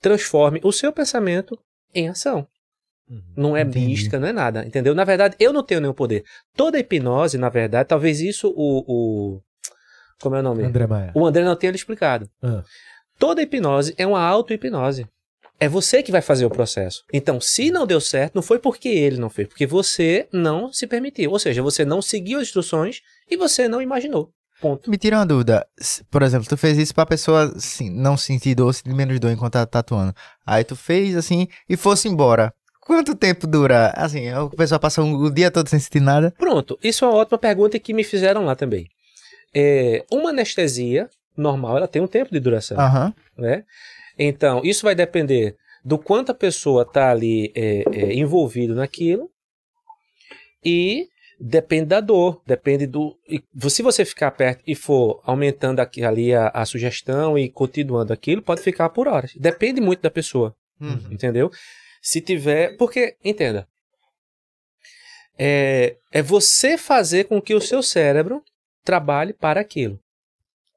[0.00, 1.58] transforme o seu pensamento
[1.94, 2.46] em ação.
[3.08, 3.22] Uhum.
[3.36, 3.86] Não é Entendi.
[3.86, 4.94] mística, não é nada, entendeu?
[4.94, 6.24] Na verdade, eu não tenho nenhum poder.
[6.54, 8.84] Toda hipnose, na verdade, talvez isso o.
[8.86, 9.40] o
[10.20, 10.64] como é o nome?
[10.64, 11.12] André Maia.
[11.14, 12.28] O André não tenha explicado.
[12.42, 12.62] Ah.
[13.18, 15.06] Toda hipnose é uma auto-hipnose.
[15.62, 17.04] É você que vai fazer o processo.
[17.12, 20.88] Então, se não deu certo, não foi porque ele não fez, porque você não se
[20.88, 21.30] permitiu.
[21.30, 24.32] Ou seja, você não seguiu as instruções e você não imaginou.
[24.60, 24.90] Ponto.
[24.90, 25.64] Me tira uma dúvida.
[26.10, 29.52] Por exemplo, tu fez isso pra pessoa assim, não sentir dor, sentir menos dor enquanto
[29.52, 30.12] tá tatuando.
[30.44, 32.52] Aí tu fez assim e fosse embora.
[32.80, 33.92] Quanto tempo dura?
[33.94, 36.34] Assim, a pessoa passa um, o dia todo sem sentir nada?
[36.36, 38.88] Pronto, isso é uma ótima pergunta que me fizeram lá também.
[39.54, 42.76] É, uma anestesia normal, ela tem um tempo de duração.
[42.76, 43.12] Uhum.
[43.38, 43.64] Né?
[44.18, 49.30] Então, isso vai depender do quanto a pessoa está ali é, é, envolvido naquilo
[50.64, 51.08] e
[51.40, 53.18] depende da dor, depende do.
[53.28, 58.12] E, se você ficar perto e for aumentando aqui, ali a, a, sugestão e continuando
[58.12, 59.32] aquilo, pode ficar por horas.
[59.34, 60.54] Depende muito da pessoa.
[60.80, 61.08] Uhum.
[61.10, 61.50] Entendeu?
[62.00, 62.76] Se tiver.
[62.76, 63.66] Porque, entenda.
[65.36, 68.42] É, é você fazer com que o seu cérebro
[68.84, 69.98] trabalhe para aquilo.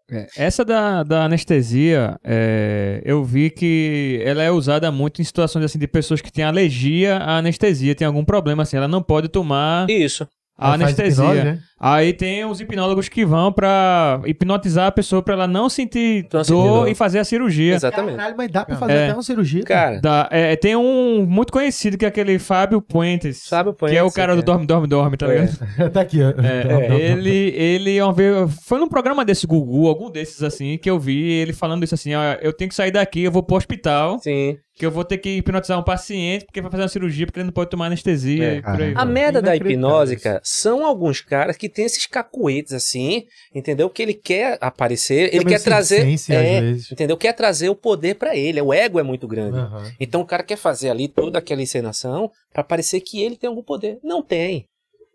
[0.09, 5.65] É, essa da, da anestesia, é, eu vi que ela é usada muito em situações
[5.65, 9.29] assim de pessoas que têm alergia à anestesia, tem algum problema assim, ela não pode
[9.29, 10.27] tomar Isso.
[10.57, 11.23] A Ela anestesia.
[11.25, 11.59] hipnose, né?
[11.77, 16.43] Aí tem os hipnólogos que vão pra hipnotizar a pessoa pra ela não sentir Não
[16.43, 16.87] sentir dor dor.
[16.87, 17.75] e fazer a cirurgia.
[17.75, 18.15] Exatamente.
[18.15, 19.03] Caralho, mas dá pra fazer É.
[19.05, 19.63] até uma cirurgia.
[19.63, 23.43] Cara, Da- é, tem um muito conhecido que é aquele Fábio Puentes.
[23.43, 24.35] Sabe o Que é o Puentes, cara é.
[24.37, 25.41] do Dorme, Dorme, Dorme, tá É.
[25.41, 25.49] ligado?
[25.91, 26.29] tá aqui, ó.
[26.41, 30.97] É, ele, ele uma vez, foi num programa desse Gugu, algum desses assim, que eu
[30.97, 34.19] vi ele falando isso assim, ó, eu tenho que sair daqui, eu vou pro hospital,
[34.19, 34.57] sim.
[34.75, 37.45] Que eu vou ter que hipnotizar um paciente porque vai fazer uma cirurgia porque ele
[37.45, 38.55] não pode tomar anestesia É.
[38.57, 38.93] e por aí.
[38.95, 43.89] A merda da hipnose, cara, são alguns caras que tem esses cacuetes assim, entendeu?
[43.89, 46.91] Que ele quer aparecer, ele quer trazer, é, vezes.
[46.91, 47.15] entendeu?
[47.15, 49.57] Quer trazer o poder pra ele, o ego é muito grande.
[49.57, 49.91] Aham.
[49.99, 53.63] Então o cara quer fazer ali toda aquela encenação pra parecer que ele tem algum
[53.63, 53.97] poder.
[54.03, 54.65] Não tem.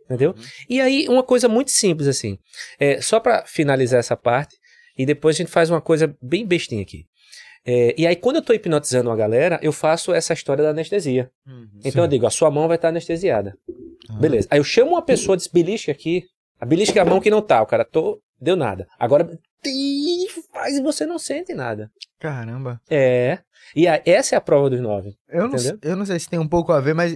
[0.06, 0.34] Entendeu?
[0.68, 2.36] E aí, uma coisa muito simples assim.
[2.80, 4.56] É, só pra finalizar essa parte,
[4.98, 7.04] e depois a gente faz uma coisa bem bestinha aqui.
[7.64, 11.30] É, e aí, quando eu tô hipnotizando uma galera, eu faço essa história da anestesia.
[11.80, 11.98] Então Sim.
[12.00, 13.56] eu digo, a sua mão vai estar anestesiada.
[14.18, 14.48] Beleza.
[14.50, 16.24] Aí eu chamo uma pessoa, diz, belisca aqui.
[16.58, 17.60] A belisca é a mão que não tá.
[17.62, 18.86] O cara, tô, deu nada.
[18.98, 21.90] Agora, e faz e você não sente nada.
[22.18, 22.80] Caramba.
[22.88, 23.38] É.
[23.76, 25.14] E a- essa é a prova dos nove.
[25.28, 27.14] Eu não, eu não sei se tem um pouco a ver, mas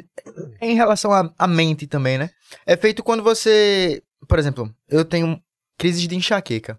[0.61, 2.31] é em relação à à mente também, né?
[2.67, 4.03] É feito quando você.
[4.29, 5.41] Por exemplo, eu tenho
[5.79, 6.79] crises de enxaqueca.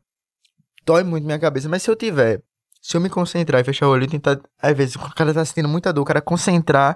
[0.86, 2.42] Dói muito minha cabeça, mas se eu tiver.
[2.88, 4.40] Se eu me concentrar e fechar o olho e tentar.
[4.62, 6.96] Às vezes, o cara tá sentindo muita dor, o cara concentrar.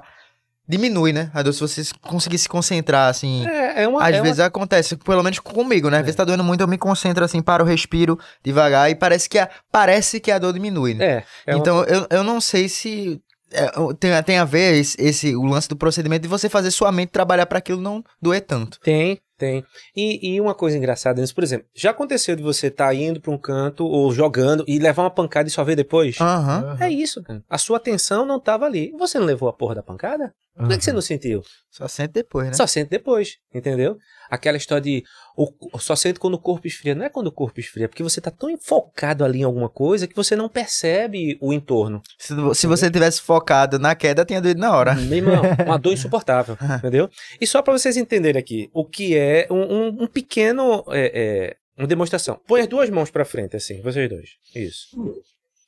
[0.68, 1.32] Diminui, né?
[1.34, 3.48] A dor, se você conseguir se concentrar, assim.
[3.48, 4.04] É, é uma.
[4.04, 5.98] Às é uma- vezes acontece, pelo menos comigo, né?
[5.98, 9.40] Às vezes tá doendo muito, eu me concentro assim, paro, respiro devagar e parece que
[9.40, 11.06] a, parece que a dor diminui, né?
[11.06, 11.24] É.
[11.48, 13.20] é uma- então eu, eu não sei se
[13.52, 16.92] é, tem, tem a ver esse, esse- o lance do procedimento de você fazer sua
[16.92, 18.80] mente trabalhar para aquilo não doer tanto.
[18.82, 19.64] Tem, tem.
[19.96, 23.32] E, e uma coisa engraçada nisso, por exemplo, já aconteceu de você estar indo pra
[23.32, 26.20] um canto ou jogando e levar uma pancada e só ver depois?
[26.20, 26.78] Aham.
[26.80, 27.44] É isso, cara.
[27.50, 28.92] A sua atenção não tava ali.
[28.98, 30.34] Você não levou a porra da pancada?
[30.58, 31.42] Por que, que você não sentiu?
[31.72, 32.54] Só sente depois, né?
[32.54, 33.98] Só sente depois, entendeu?
[34.30, 35.04] Aquela história de
[35.36, 36.94] o- só sente quando o corpo esfria.
[36.94, 39.70] Não é quando o corpo esfria, é porque você tá tão enfocado ali em alguma
[39.70, 42.02] coisa que você não percebe o entorno.
[42.18, 44.96] Se, se você tivesse focado na queda, tinha doído na hora.
[44.96, 47.10] Meu irmão, uma dor insuportável, entendeu?
[47.42, 50.84] E só pra vocês entenderem aqui, o que é um, um- um pequeno.
[50.90, 52.40] É, é, uma demonstração.
[52.46, 54.32] Põe as duas mãos pra frente, assim, vocês dois.
[54.54, 54.90] Isso.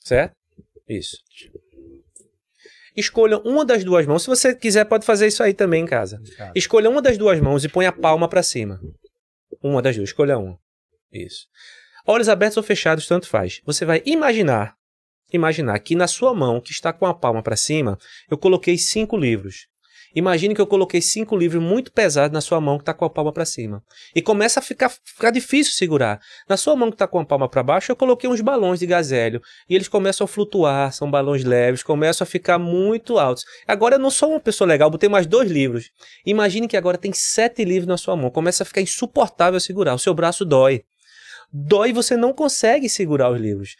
[0.03, 0.33] Certo?
[0.89, 1.17] Isso.
[2.95, 4.23] Escolham uma das duas mãos.
[4.23, 6.21] Se você quiser, pode fazer isso aí também em casa.
[6.55, 8.79] Escolha uma das duas mãos e põe a palma pra cima.
[9.63, 10.57] Uma das duas, escolha uma.
[11.11, 11.47] Isso.
[12.05, 13.61] Olhos abertos ou fechados, tanto faz.
[13.65, 14.75] Você vai imaginar,
[15.31, 17.97] imaginar que na sua mão, que está com a palma pra cima,
[18.29, 19.67] eu coloquei cinco livros.
[20.13, 23.09] Imagine que eu coloquei cinco livros muito pesados na sua mão que está com a
[23.09, 23.83] palma para cima.
[24.15, 26.19] E começa a ficar, ficar difícil segurar.
[26.49, 28.85] Na sua mão que está com a palma para baixo, eu coloquei uns balões de
[28.85, 29.41] gazélio.
[29.69, 33.45] E eles começam a flutuar, são balões leves, começam a ficar muito altos.
[33.67, 35.89] Agora eu não sou uma pessoa legal, botei mais dois livros.
[36.25, 38.29] Imagine que agora tem sete livros na sua mão.
[38.29, 39.93] Começa a ficar insuportável segurar.
[39.93, 40.83] O seu braço dói.
[41.53, 43.75] Dói você não consegue segurar os livros.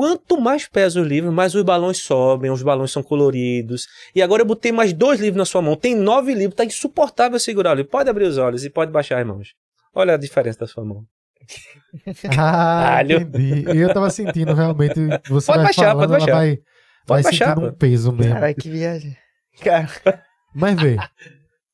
[0.00, 3.86] Quanto mais pesa os livros, mais os balões sobem, os balões são coloridos.
[4.14, 5.76] E agora eu botei mais dois livros na sua mão.
[5.76, 7.90] Tem nove livros, tá insuportável segurar o livro.
[7.90, 9.48] Pode abrir os olhos e pode baixar as mãos.
[9.94, 11.04] Olha a diferença da sua mão.
[12.30, 13.20] Ah, Caralho.
[13.20, 13.70] entendi.
[13.74, 14.94] E eu tava sentindo realmente.
[15.28, 16.32] Você Pode vai baixar, falando, pode baixar.
[16.34, 16.58] vai,
[17.06, 18.32] vai baixar, um peso mesmo.
[18.32, 19.14] Caralho, que viagem.
[19.62, 19.86] Cara,
[20.54, 20.96] Mas vê,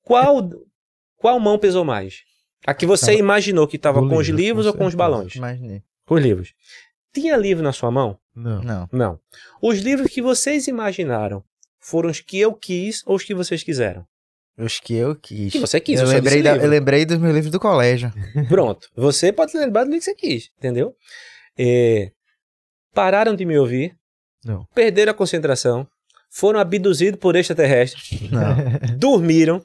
[0.02, 0.50] Qual,
[1.16, 2.22] qual mão pesou mais?
[2.66, 5.32] A que você imaginou que estava com os livro, livros com ou com os balões?
[5.36, 5.84] imaginei.
[6.04, 6.52] Com os livros.
[7.20, 8.18] Tinha livro na sua mão?
[8.34, 8.62] não.
[8.62, 8.88] Não.
[8.92, 9.20] Não.
[9.62, 11.42] Os livros que vocês imaginaram
[11.80, 14.06] foram os que eu quis ou os que vocês quiseram?
[14.58, 15.52] Os que eu quis.
[15.52, 16.66] Que você quis, eu, lembrei da- livro.
[16.66, 18.12] eu lembrei dos meus livros do colégio.
[18.48, 18.88] Pronto.
[18.94, 20.94] Você pode lembrar do que você quis, entendeu?
[21.58, 22.10] É,
[22.94, 23.94] pararam de me ouvir.
[24.44, 24.66] Não.
[24.74, 25.86] Perderam a concentração.
[26.30, 28.30] Foram abduzidos por extraterrestres.
[28.30, 28.96] Não.
[28.98, 29.62] dormiram.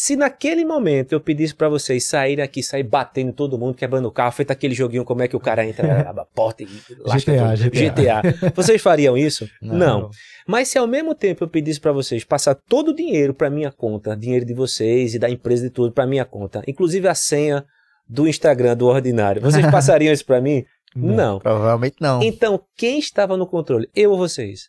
[0.00, 4.12] Se naquele momento eu pedisse pra vocês saírem aqui, sair batendo todo mundo, quebrando o
[4.12, 6.68] carro, feito aquele joguinho como é que o cara entra na porta e
[7.00, 7.56] lasca GTA.
[7.56, 8.22] GTA.
[8.22, 8.52] GTA.
[8.54, 9.50] Vocês fariam isso?
[9.60, 9.76] Não.
[9.76, 10.10] Não.
[10.46, 13.72] Mas se ao mesmo tempo eu pedisse pra vocês passar todo o dinheiro pra minha
[13.72, 17.66] conta, dinheiro de vocês e da empresa e tudo pra minha conta, inclusive a senha
[18.08, 20.64] do Instagram do Ordinário, vocês passariam isso pra mim?
[20.94, 21.16] Não.
[21.16, 21.38] Não.
[21.40, 22.22] Provavelmente não.
[22.22, 23.90] Então, quem estava no controle?
[23.96, 24.68] Eu ou vocês?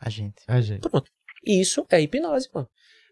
[0.00, 0.40] A gente.
[0.46, 0.88] A gente.
[1.44, 2.68] Isso é hipnose, mano.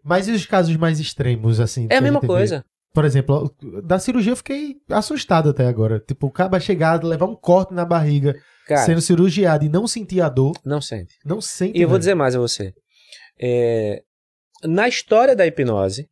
[0.07, 1.89] Mas e os casos mais extremos, assim?
[1.91, 2.27] É a mesma vê?
[2.29, 2.65] coisa.
[2.95, 5.99] Por exemplo, da cirurgia eu fiquei assustado até agora.
[5.99, 8.35] Tipo, o cara chegar, levar um corte na barriga,
[8.67, 11.15] Cara, sendo cirurgiado e não sentir a dor, não sente.
[11.25, 11.77] não sente.
[11.77, 11.99] E eu vou velho.
[11.99, 12.73] dizer mais a você.
[13.39, 14.03] É,
[14.65, 16.09] na história da hipnose,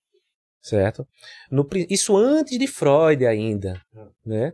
[0.60, 1.06] certo?
[1.50, 3.80] No isso antes de Freud ainda,
[4.26, 4.52] né?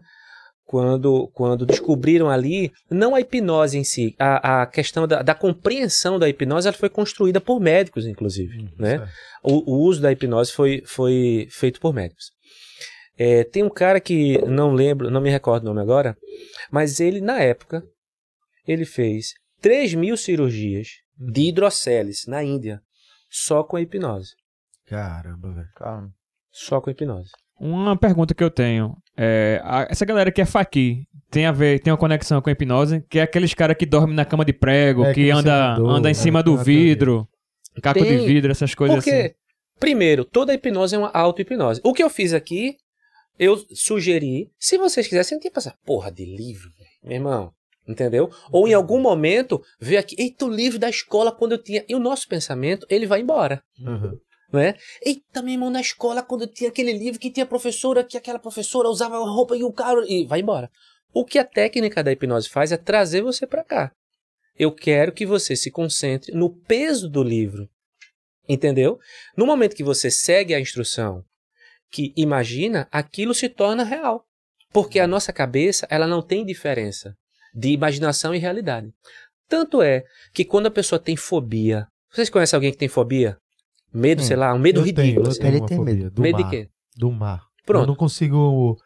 [0.71, 6.17] Quando, quando descobriram ali, não a hipnose em si, a, a questão da, da compreensão
[6.17, 9.05] da hipnose, ela foi construída por médicos, inclusive, Hum, né?
[9.43, 12.27] O, o uso da hipnose foi, foi feito por médicos.
[13.19, 16.17] É, tem um cara que não lembro, não me recordo o nome agora,
[16.71, 17.83] mas ele, na época,
[18.65, 20.87] ele fez 3 mil cirurgias
[21.19, 22.81] de hidrocélise na Índia,
[23.29, 24.37] só com a hipnose.
[24.87, 25.69] Caramba, velho.
[25.75, 26.13] Calma.
[26.53, 27.33] Só com a hipnose.
[27.61, 31.79] Uma pergunta que eu tenho é, a- essa galera que é faqui tem a ver,
[31.81, 34.53] tem uma conexão com a hipnose, que é aqueles cara que dorme na cama de
[34.53, 37.29] prego, É, que anda, mandou, anda em é, cima tem do vidro,
[37.83, 38.27] caco de Tem.
[38.27, 39.31] vidro, essas coisas Porque, assim.
[39.79, 41.81] primeiro, toda hipnose é uma auto-hipnose.
[41.85, 42.75] O que eu fiz aqui,
[43.39, 46.71] eu sugeri, se vocês quisessem, não tinha que passar porra de livro,
[47.05, 47.53] meu irmão.
[47.89, 48.31] Entendeu?
[48.53, 51.85] Ou em algum momento, ver aqui, eita, o livro da escola quando eu tinha.
[51.89, 53.63] E o nosso pensamento, ele vai embora.
[53.85, 54.13] Aham.
[54.53, 54.75] Né?
[55.03, 58.89] Eita, meu irmão, na escola, quando tinha aquele livro que tinha professora, que aquela professora
[58.89, 60.05] usava uma roupa e o cara.
[60.07, 60.71] E vai embora.
[61.13, 63.93] O que a técnica da hipnose faz é trazer você para cá.
[64.59, 67.69] Eu quero que você se concentre no peso do livro.
[68.49, 68.99] Entendeu?
[69.37, 71.25] No momento que você segue a instrução,
[71.91, 74.25] que imagina, aquilo se torna real.
[74.73, 77.17] Porque a nossa cabeça, ela não tem diferença
[77.53, 78.93] de imaginação e realidade.
[79.49, 81.87] Tanto é que quando a pessoa tem fobia.
[82.13, 83.37] Vocês conhecem alguém que tem fobia?
[83.93, 85.07] Medo, Hum, sei lá, um medo eu ridículo.
[85.07, 85.41] Tenho, eu assim.
[85.41, 86.45] tenho Ele uma tem fobia do medo mar.
[86.45, 86.69] de quê?
[86.97, 87.43] Do mar.
[87.67, 87.83] Pronto.
[87.83, 88.77] Eu não consigo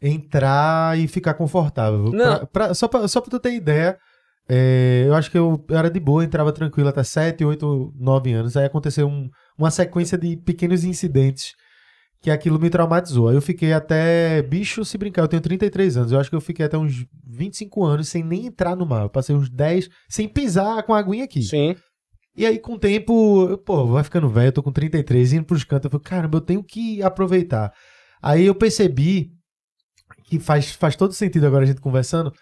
[0.00, 2.10] entrar e ficar confortável.
[2.12, 2.38] Não.
[2.38, 3.96] Pra- pra- só, pra, só pra tu ter ideia,
[4.48, 8.32] é, eu acho que eu, eu era de boa, entrava tranquilo até 7, 8, 9
[8.32, 8.56] anos.
[8.56, 11.52] Aí aconteceu um- uma sequência de pequenos incidentes
[12.20, 13.28] que aquilo me traumatizou.
[13.28, 14.42] Aí eu fiquei até.
[14.42, 16.12] Bicho, se brincar, eu tenho 33 anos.
[16.12, 19.02] Eu acho que eu fiquei até uns 25 anos sem nem entrar no mar.
[19.02, 21.42] Eu passei uns 10 sem pisar com a aguinha aqui.
[21.42, 21.76] Sim.
[22.38, 25.44] E aí, com o tempo, eu, pô, vai ficando velho, eu tô com 33, indo
[25.44, 27.74] pros cantos, eu falei, caramba, eu tenho que aproveitar.
[28.22, 29.32] Aí eu percebi
[30.26, 32.32] que faz, faz todo sentido agora a gente conversando,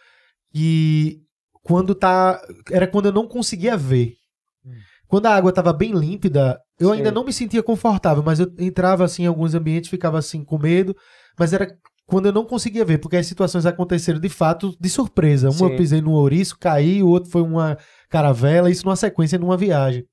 [0.52, 1.22] que
[1.62, 2.38] quando tá.
[2.70, 4.12] Era quando eu não conseguia ver.
[5.08, 7.14] Quando a água tava bem límpida, eu ainda Sim.
[7.14, 10.94] não me sentia confortável, mas eu entrava assim em alguns ambientes, ficava assim com medo,
[11.38, 11.74] mas era
[12.06, 15.50] quando eu não conseguia ver, porque as situações aconteceram de fato de surpresa.
[15.50, 15.64] Uma Sim.
[15.64, 17.76] eu pisei no ouriço, caí, o outro foi uma
[18.08, 20.04] caravela, isso numa sequência, numa viagem.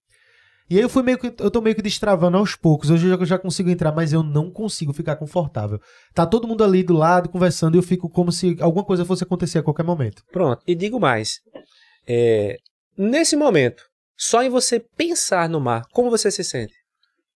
[0.69, 2.89] E aí eu fui meio que, eu tô meio que destravando aos poucos.
[2.89, 5.79] Hoje eu já, eu já consigo entrar, mas eu não consigo ficar confortável.
[6.15, 9.23] Tá todo mundo ali do lado conversando e eu fico como se alguma coisa fosse
[9.23, 10.23] acontecer a qualquer momento.
[10.31, 10.63] Pronto.
[10.65, 11.41] E digo mais.
[12.07, 12.57] É,
[12.97, 13.83] nesse momento,
[14.17, 16.73] só em você pensar no mar, como você se sente?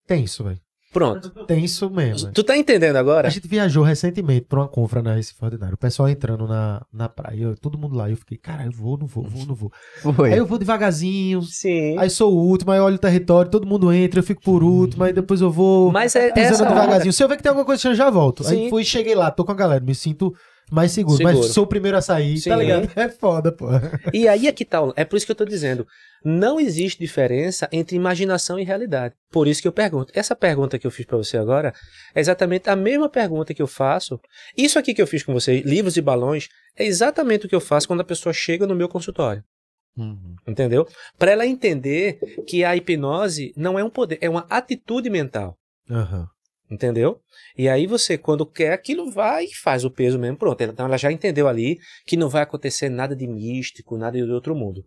[0.06, 0.60] Tenso, velho.
[0.94, 1.28] Pronto.
[1.44, 2.30] Tenso mesmo.
[2.32, 3.28] Tu tá entendendo agora?
[3.28, 5.74] A gente viajou recentemente pra uma confra na Recife Ordinário.
[5.74, 8.08] O pessoal entrando na, na praia, eu- todo mundo lá.
[8.08, 9.70] Eu fiquei, cara, eu vou, não vou, vou, não vou.
[10.14, 10.32] Foi.
[10.32, 11.98] Aí eu vou devagarzinho, Sim.
[11.98, 15.04] aí sou o último, aí olho o território, todo mundo entra, eu fico por último,
[15.04, 17.12] aí depois eu vou Mas é pisando devagarzinho.
[17.12, 18.42] Se eu ver que tem alguma coisa, eu já volto.
[18.46, 18.70] Aí Sim.
[18.70, 20.32] fui, cheguei lá, tô com a galera, me sinto
[20.74, 21.16] mais seguro.
[21.16, 21.38] Seguro.
[21.38, 22.56] Mas sou o primeiro a sair, tá Sim.
[22.56, 22.90] ligado?
[22.96, 23.66] É foda, pô.
[24.12, 24.80] E aí é que tá.
[24.96, 25.86] É por isso que eu tô dizendo.
[26.24, 29.14] Não existe diferença entre imaginação e realidade.
[29.30, 30.12] Por isso que eu pergunto.
[30.16, 31.72] Essa pergunta que eu fiz pra você agora
[32.14, 34.20] é exatamente a mesma pergunta que eu faço.
[34.56, 37.60] Isso aqui que eu fiz com você, livros e balões, é exatamente o que eu
[37.60, 39.44] faço quando a pessoa chega no meu consultório.
[39.96, 40.34] Uhum.
[40.46, 40.88] Entendeu?
[41.16, 45.56] Para ela entender que a hipnose não é um poder, é uma atitude mental.
[45.88, 46.26] Aham.
[46.70, 47.20] Entendeu?
[47.56, 50.36] E aí você, quando quer aquilo, vai e faz o peso mesmo.
[50.36, 50.60] Pronto.
[50.62, 54.54] Então ela já entendeu ali que não vai acontecer nada de místico, nada de outro
[54.54, 54.84] mundo.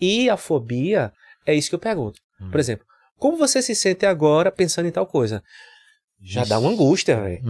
[0.00, 1.12] E a fobia
[1.44, 2.20] é isso que eu pergunto.
[2.40, 2.50] Hum.
[2.50, 2.86] Por exemplo,
[3.18, 5.42] como você se sente agora pensando em tal coisa?
[6.22, 7.42] Já dá uma angústia, velho.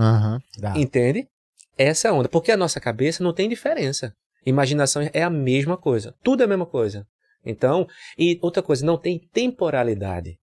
[0.58, 0.76] Dá.
[0.76, 1.28] Entende?
[1.76, 2.28] Essa é onda.
[2.28, 4.14] Porque a nossa cabeça não tem diferença.
[4.44, 6.14] Imaginação é a mesma coisa.
[6.22, 7.06] Tudo é a mesma coisa.
[7.44, 7.86] Então,
[8.18, 10.38] e outra coisa, não tem temporalidade.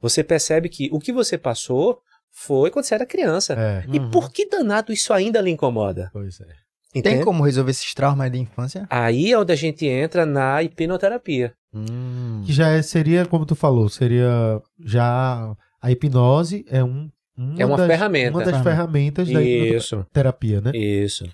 [0.00, 2.00] Você percebe que o que você passou
[2.32, 3.54] foi quando você era criança.
[3.54, 4.10] É, E Uhum.
[4.10, 6.10] por que danado isso ainda lhe incomoda?
[6.12, 6.46] pois é.
[6.94, 7.16] Entende?
[7.16, 8.86] Tem como resolver esses traumas de infância?
[8.88, 11.52] Aí é onde a gente entra na hipnoterapia.
[11.74, 12.42] Hum.
[12.46, 17.10] Que já é- seria, como tu falou, seria já a hipnose é um
[17.58, 18.30] É uma das, ferramenta.
[18.38, 20.72] Uma das ferramentas da Isso, hipnoterapia, né?
[20.74, 21.24] isso.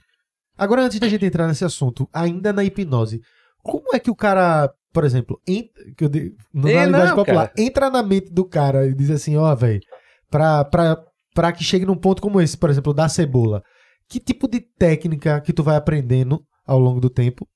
[0.58, 3.20] Agora, antes da gente entrar nesse assunto, ainda na hipnose,
[3.62, 7.14] como é que o cara, por exemplo, ent- que eu digo, na É, linguagem não,
[7.16, 7.54] popular, cara.
[7.62, 9.80] entra na mente do cara e diz assim, ó, velho,
[11.34, 13.62] pra que chegue num ponto como esse, por exemplo, da cebola,
[14.08, 17.46] que tipo de técnica que tu vai aprendendo ao longo do tempo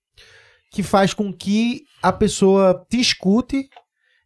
[0.70, 3.68] que faz com que a pessoa te escute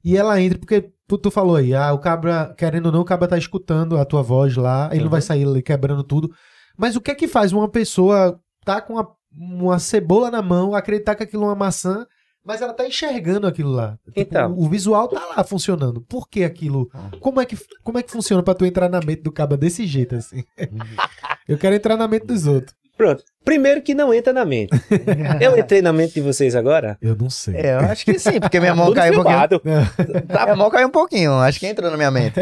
[0.05, 3.05] e ela entre, porque tu, tu falou aí, ah, o cabra, querendo ou não, o
[3.05, 5.11] cabra tá escutando a tua voz lá, ele não Uhum.
[5.13, 6.29] vai sair ali quebrando tudo.
[6.77, 10.75] Mas o que é que faz uma pessoa tá com uma, uma cebola na mão,
[10.75, 12.05] acreditar que aquilo é uma maçã,
[12.45, 13.99] mas ela tá enxergando aquilo lá?
[14.05, 14.53] Tipo, Então.
[14.53, 16.01] o, o visual tá lá funcionando.
[16.03, 16.91] Por que aquilo?
[17.21, 19.87] Como é que, como é que funciona pra tu entrar na mente do cabra desse
[19.87, 20.45] jeito assim?
[21.49, 22.75] Eu quero entrar na mente dos outros.
[22.97, 23.25] Pronto.
[23.45, 24.71] Primeiro que não entra na mente.
[25.41, 26.97] Eu entrei na mente de vocês agora?
[27.01, 27.57] Eu não sei.
[27.57, 29.49] É, eu acho que sim, porque minha mão Tudo caiu um pouquinho.
[29.49, 29.63] filmado.
[30.29, 32.39] Tá, minha mão caiu um pouquinho, acho que entrou na minha mente.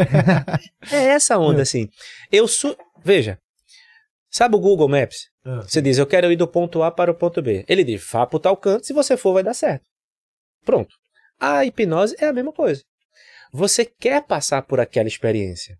[0.91, 1.89] É essa onda, assim.
[2.31, 2.75] Eu su...
[3.03, 3.39] Veja.
[4.29, 5.29] Sabe o Google Maps?
[5.43, 5.61] Ah.
[5.67, 7.65] Você diz, eu quero ir do ponto A para o ponto B.
[7.67, 9.83] Ele diz, vá para o tal canto, se você for, vai dar certo.
[10.63, 10.95] Pronto.
[11.39, 12.83] A hipnose é a mesma coisa.
[13.51, 15.77] Você quer passar por aquela experiência.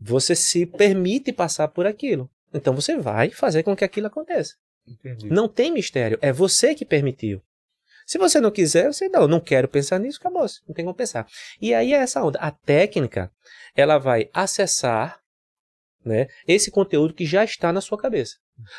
[0.00, 2.30] Você se permite passar por aquilo.
[2.52, 4.54] Então você vai fazer com que aquilo aconteça.
[5.24, 6.18] Não tem mistério.
[6.20, 7.42] É você que permitiu.
[8.06, 10.44] Se você não quiser, você não, não quero pensar nisso, acabou.
[10.66, 11.28] Não tem como pensar.
[11.60, 12.40] E aí é essa onda.
[12.40, 13.30] A técnica,
[13.76, 15.20] ela vai acessar
[16.04, 18.36] né, esse conteúdo que já está na sua cabeça.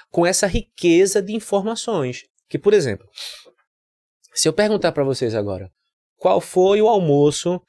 [0.10, 2.26] Com essa riqueza de informações.
[2.50, 3.08] Que, por exemplo,
[4.34, 5.70] se eu perguntar para vocês agora,
[6.18, 7.62] qual foi o almoço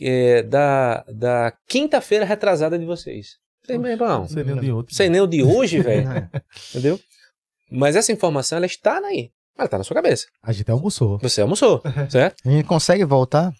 [0.00, 3.38] eh, da, da quinta-feira retrasada de vocês?
[3.68, 4.94] Meu irmão, sei nem o de outro.
[4.94, 6.28] sei nem o de hoje, velho.
[6.70, 6.98] Entendeu?
[7.70, 9.30] Mas essa informação, ela está aí.
[9.56, 10.26] Ela está na sua cabeça.
[10.42, 11.18] A gente almoçou.
[11.18, 12.36] Você almoçou, certo?
[12.44, 13.52] A gente consegue voltar?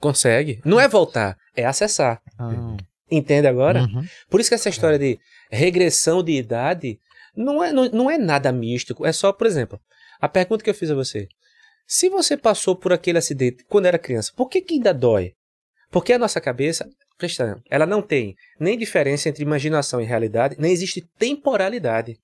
[0.00, 0.60] Consegue.
[0.64, 2.20] Não é voltar, é acessar.
[2.38, 2.76] Ah,
[3.10, 3.82] Entende agora?
[3.82, 4.02] uhum.
[4.30, 5.18] Por isso que essa história de
[5.50, 6.98] regressão de idade
[7.36, 9.06] não é, não, não é nada místico.
[9.06, 9.78] É só, por exemplo,
[10.20, 11.28] a pergunta que eu fiz a você.
[11.92, 15.32] Se você passou por aquele acidente quando era criança, por que, que ainda dói?
[15.90, 20.56] Porque a nossa cabeça, presta atenção, ela não tem nem diferença entre imaginação e realidade,
[20.58, 22.16] nem existe temporalidade.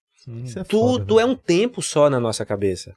[0.56, 2.94] É Tudo foda, é um tempo só na nossa cabeça.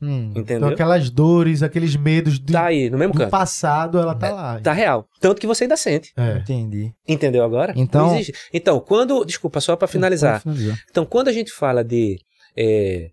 [0.00, 0.30] Hum.
[0.30, 0.68] Então Entendeu?
[0.68, 3.30] aquelas dores, aqueles medos do, Tá aí, no mesmo do canto.
[3.30, 4.60] passado, ela tá lá.
[4.60, 5.06] Tá real.
[5.20, 6.14] Tanto que você ainda sente.
[6.16, 6.38] É.
[6.38, 6.94] Entendi.
[7.06, 7.74] Entendeu agora?
[7.76, 8.18] Então-.
[8.54, 9.22] Então, quando.
[9.22, 10.40] Desculpa, só para finalizar.
[10.40, 10.78] Finalizar.
[10.90, 12.18] Então, quando a gente fala de
[12.56, 13.10] é,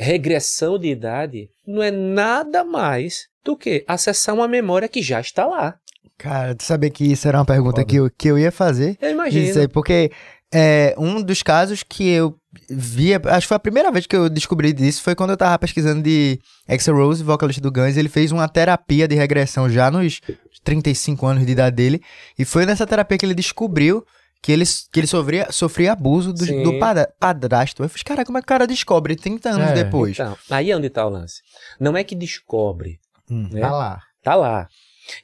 [0.00, 5.46] regressão de idade, não é nada mais do que acessar uma memória que já está
[5.46, 5.76] lá.
[6.18, 7.84] Cara, tu sabia que isso era uma pergunta Foda.
[7.84, 8.98] que eu, que eu ia fazer?
[9.00, 9.60] Eu Isso imagino.
[9.60, 10.10] aí, porque
[10.52, 12.36] é, um dos casos que eu
[12.68, 15.58] via, acho que foi a primeira vez que eu descobri disso, foi quando eu tava
[15.58, 20.20] pesquisando de Axel Rose, vocalista do Guns, ele fez uma terapia de regressão já nos
[20.64, 22.02] 35 anos de idade dele,
[22.38, 24.04] e foi nessa terapia que ele descobriu
[24.42, 26.62] que ele, que ele sofria, sofria abuso do, Sim.
[26.62, 27.82] do padrasto.
[27.82, 29.84] Eu falei, cara, como é que o cara descobre 30 anos É.
[29.84, 30.12] depois?
[30.18, 31.40] Então, aí é onde está o lance.
[31.78, 32.98] Não é que descobre,
[33.30, 33.48] Hum.
[33.52, 33.60] né?
[33.60, 34.02] Tá lá.
[34.22, 34.68] Tá lá.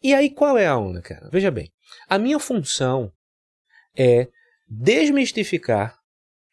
[0.03, 1.29] E aí qual é a onda, cara?
[1.33, 1.71] Veja bem.
[2.09, 3.11] A minha função
[3.97, 4.29] é
[4.69, 5.97] desmistificar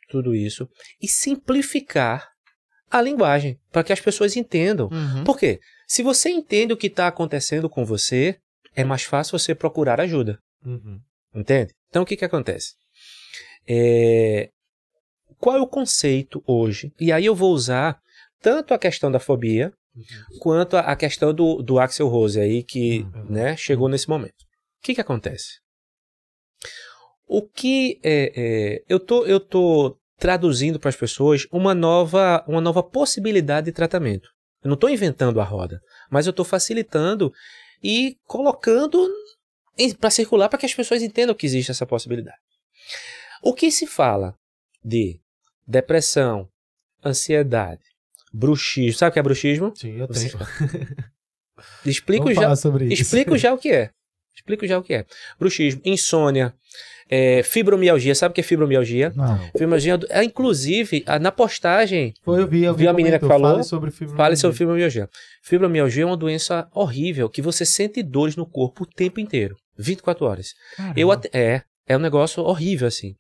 [0.10, 0.70] tudo isso
[1.02, 2.30] e simplificar
[2.92, 4.88] a linguagem para que as pessoas entendam.
[4.92, 5.24] Uhum.
[5.24, 5.60] Por quê?
[5.88, 8.38] Se você entende o que está acontecendo com você,
[8.76, 10.38] é mais fácil você procurar ajuda.
[10.66, 11.00] Uhum.
[11.34, 11.74] Entende?
[11.90, 12.74] Então o que, que acontece?
[13.68, 14.50] É,
[15.40, 16.92] Qual é o conceito hoje?
[17.00, 18.00] E aí eu vou usar
[18.42, 19.74] tanto a questão da fobia
[20.40, 23.26] quanto a, a questão do, do Axel Rose aí que Uhum.
[23.30, 24.42] né, chegou nesse momento.
[24.42, 25.60] O que, que acontece?
[27.28, 32.62] O que é, é, eu tô eu tô traduzindo para as pessoas uma nova uma
[32.62, 34.30] nova possibilidade de tratamento.
[34.64, 37.32] Eu não estou inventando a roda, mas eu estou facilitando
[37.84, 39.10] e colocando
[40.00, 42.38] para circular para que as pessoas entendam que existe essa possibilidade.
[43.42, 44.36] O que se fala
[44.84, 45.20] de
[45.68, 46.48] depressão,
[47.04, 47.82] ansiedade,
[48.34, 49.74] bruxismo, sabe o que é bruxismo?
[49.76, 50.32] Sim, eu tenho.
[51.86, 53.02] Explico Vamos já, falar sobre isso.
[53.04, 53.90] explico já o que é.
[54.36, 55.06] Explico já o que é.
[55.40, 56.54] Bruxismo, insônia,
[57.10, 59.14] é, fibromialgia, sabe o que é fibromialgia?
[59.16, 59.38] Não.
[59.52, 63.52] Fibromialgia, é, inclusive, na postagem Foi, eu vi, eu vi Viu a menina que falou?
[63.52, 64.16] Fale sobre filme.
[64.16, 65.10] Fale sobre fibromialgia.
[65.44, 70.26] Fibromialgia é uma doença horrível que você sente dores no corpo o tempo inteiro, 24
[70.26, 70.54] horas.
[70.96, 73.16] Eu ate- é, é um negócio horrível assim.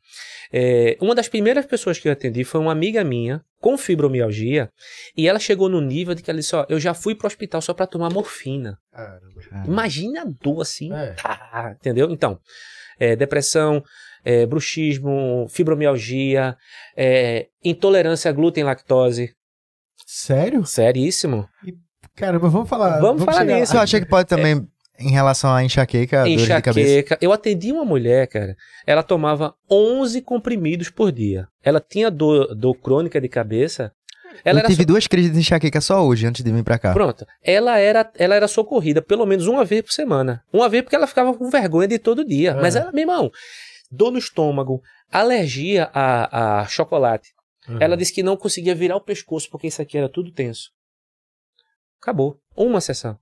[0.52, 4.70] É, uma das primeiras pessoas que eu atendi foi uma amiga minha com fibromialgia
[5.18, 7.62] e ela chegou no nível de que ela disse: ó, eu já fui pro hospital
[7.62, 8.78] só para tomar morfina.
[8.92, 9.24] Caramba.
[9.66, 11.13] Imagina a dor assim, É.
[11.13, 12.10] tá, entendeu?
[12.12, 12.39] Então,
[13.00, 13.84] é, depressão,
[14.24, 16.56] é, bruxismo, fibromialgia,
[16.96, 19.34] é, intolerância a glúten e lactose,
[20.06, 20.66] Sério?
[20.66, 21.47] seríssimo.
[22.16, 22.99] Caramba, vamos falar.
[22.99, 23.72] Vamos falar chegar nisso.
[23.72, 24.68] Você acha que pode também,
[25.00, 26.80] em relação à enxaqueca, dores de cabeça?
[26.80, 27.18] enxaqueca.
[27.22, 28.56] Eu atendi uma mulher, cara.
[28.86, 31.48] Ela tomava 11 comprimidos por dia.
[31.64, 33.91] Ela tinha dor, dor crônica de cabeça.
[34.44, 36.94] Ela eu tive duas crises de enxaqueca só hoje, antes de vir pra cá.
[36.94, 37.26] Pronto.
[37.44, 40.44] Ela era, ela era socorrida pelo menos uma vez por semana.
[40.52, 42.52] Uma vez porque ela ficava com vergonha de todo dia.
[42.52, 42.62] É.
[42.62, 43.32] Mas ela, meu irmão,
[43.91, 44.82] dor no estômago,
[45.12, 47.30] alergia a, a chocolate.
[47.68, 47.78] Uhum.
[47.80, 50.72] Ela disse que não conseguia virar o pescoço porque isso aqui era tudo tenso.
[52.02, 52.38] Acabou.
[52.56, 53.18] Uma sessão.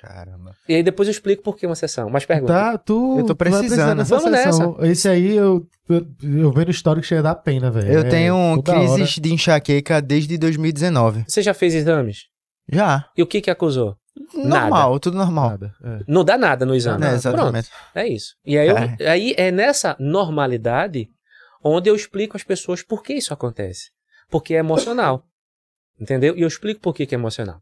[0.00, 0.54] Caramba.
[0.68, 2.08] E aí depois eu explico por que uma sessão.
[2.08, 2.52] Mas pergunta.
[2.52, 3.18] Tá, tu.
[3.18, 4.04] Eu tô precisando.
[4.04, 4.76] Vamos sessão.
[4.80, 7.90] Esse aí eu, eu, eu vendo histórico chega a dar pena, velho.
[7.92, 8.62] Eu É, tenho hora.
[8.62, 11.24] crises de enxaqueca desde 2019.
[11.26, 12.26] Você já fez exames?
[12.70, 13.08] Já.
[13.16, 13.96] E o que que acusou?
[14.34, 15.50] Normal, tudo normal.
[15.50, 15.74] Nada.
[15.82, 16.00] É.
[16.06, 17.04] Não dá nada no exame.
[17.04, 17.70] É, Pronto, exatamente.
[17.94, 18.34] é isso.
[18.44, 18.96] E aí, eu- Cara.
[19.12, 21.08] aí é nessa normalidade
[21.62, 23.90] onde eu explico às pessoas por que isso acontece.
[24.30, 25.24] Porque é emocional.
[26.00, 26.36] Entendeu?
[26.36, 27.60] E eu explico por que, que é emocional.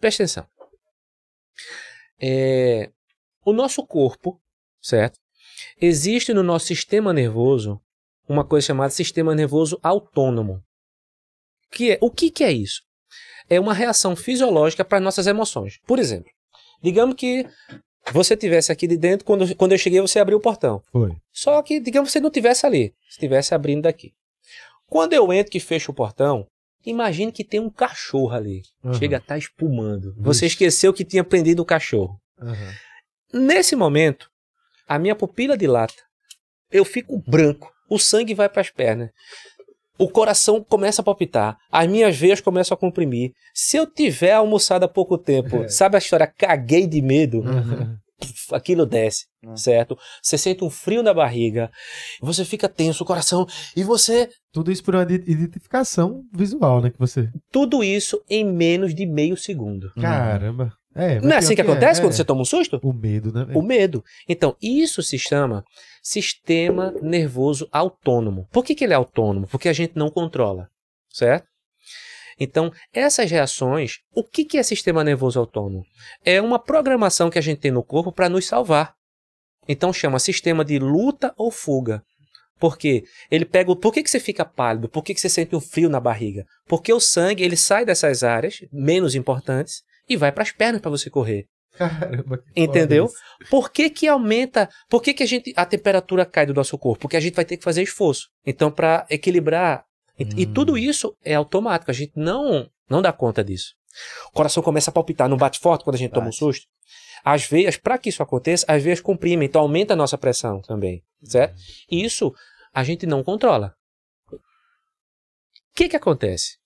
[0.00, 0.46] Presta atenção.
[2.20, 2.90] É,
[3.44, 4.40] o nosso corpo,
[4.80, 5.18] certo?
[5.80, 7.80] Existe no nosso sistema nervoso
[8.28, 10.62] uma coisa chamada sistema nervoso autônomo.
[11.70, 12.82] Que é, o que, que é isso?
[13.48, 15.78] É uma reação fisiológica para nossas emoções.
[15.86, 16.30] Por exemplo,
[16.82, 17.46] digamos que
[18.12, 20.82] você tivesse aqui de dentro, quando, quando eu cheguei, você abriu o portão.
[20.90, 21.16] Foi.
[21.32, 24.12] Só que, digamos que você não tivesse ali, estivesse abrindo daqui.
[24.86, 26.46] Quando eu entro que fecho o portão,
[26.86, 28.62] imagine que tem um cachorro ali.
[28.82, 28.94] Uhum.
[28.94, 30.14] Chega a estar espumando.
[30.18, 32.18] Você esqueceu que tinha prendido o cachorro.
[32.40, 33.42] Uhum.
[33.46, 34.30] Nesse momento,
[34.88, 35.94] a minha pupila dilata,
[36.70, 39.10] eu fico branco, o sangue vai para as pernas.
[39.98, 43.32] O coração começa a palpitar, as minhas veias começam a comprimir.
[43.54, 45.68] Se eu tiver almoçado há pouco tempo, É.
[45.68, 46.26] sabe a história?
[46.26, 47.40] Caguei de medo.
[47.40, 47.96] Uhum.
[48.52, 49.56] Aquilo desce, Uhum.
[49.56, 49.96] certo?
[50.22, 51.70] Você sente um frio na barriga,
[52.20, 53.46] você fica tenso, o coração,
[53.76, 54.28] e você.
[54.52, 56.90] Tudo isso por uma ide- identificação visual, né?
[56.90, 57.28] Que você.
[57.52, 59.92] Tudo isso em menos de meio segundo.
[60.00, 60.72] Caramba.
[60.98, 62.16] É, mas Não é assim que acontece é, quando é.
[62.16, 62.80] você toma um susto?
[62.82, 63.46] O medo, né?
[63.54, 64.02] O medo.
[64.26, 65.62] Então, isso se chama
[66.02, 68.48] sistema nervoso autônomo.
[68.50, 69.46] Por que, que ele é autônomo?
[69.46, 70.68] Porque a gente não controla,
[71.12, 71.46] certo?
[72.38, 75.84] Então, essas reações, o que, que é sistema nervoso autônomo?
[76.24, 78.94] É uma programação que a gente tem no corpo para nos salvar.
[79.68, 82.02] Então, chama sistema de luta ou fuga.
[82.58, 83.04] Por quê?
[83.30, 83.76] Ele pega o...
[83.76, 84.88] Por que, que você fica pálido?
[84.88, 86.44] Por que, que você sente um frio na barriga?
[86.66, 90.90] Porque o sangue ele sai dessas áreas menos importantes e vai para as pernas para
[90.90, 91.46] você correr.
[91.76, 92.38] Caramba.
[92.38, 93.06] que Entendeu?
[93.06, 93.16] isso.
[93.50, 94.68] Por que, que aumenta?
[94.88, 97.02] Por que, que a, gente, a temperatura cai do nosso corpo?
[97.02, 98.28] Porque a gente vai ter que fazer esforço.
[98.44, 99.84] Então, para equilibrar.
[100.18, 100.52] E, e Hum.
[100.52, 101.90] tudo isso é automático.
[101.90, 103.74] A gente não, não dá conta disso.
[104.28, 106.38] O coração começa a palpitar, não bate forte quando a gente toma um Bate.
[106.38, 106.66] susto.
[107.24, 111.02] As veias, para que isso aconteça, as veias comprimem, então aumenta a nossa pressão também.
[111.22, 111.56] Certo?
[111.90, 112.32] E isso
[112.72, 113.74] a gente não controla.
[114.30, 114.38] O
[115.74, 116.58] que, que acontece?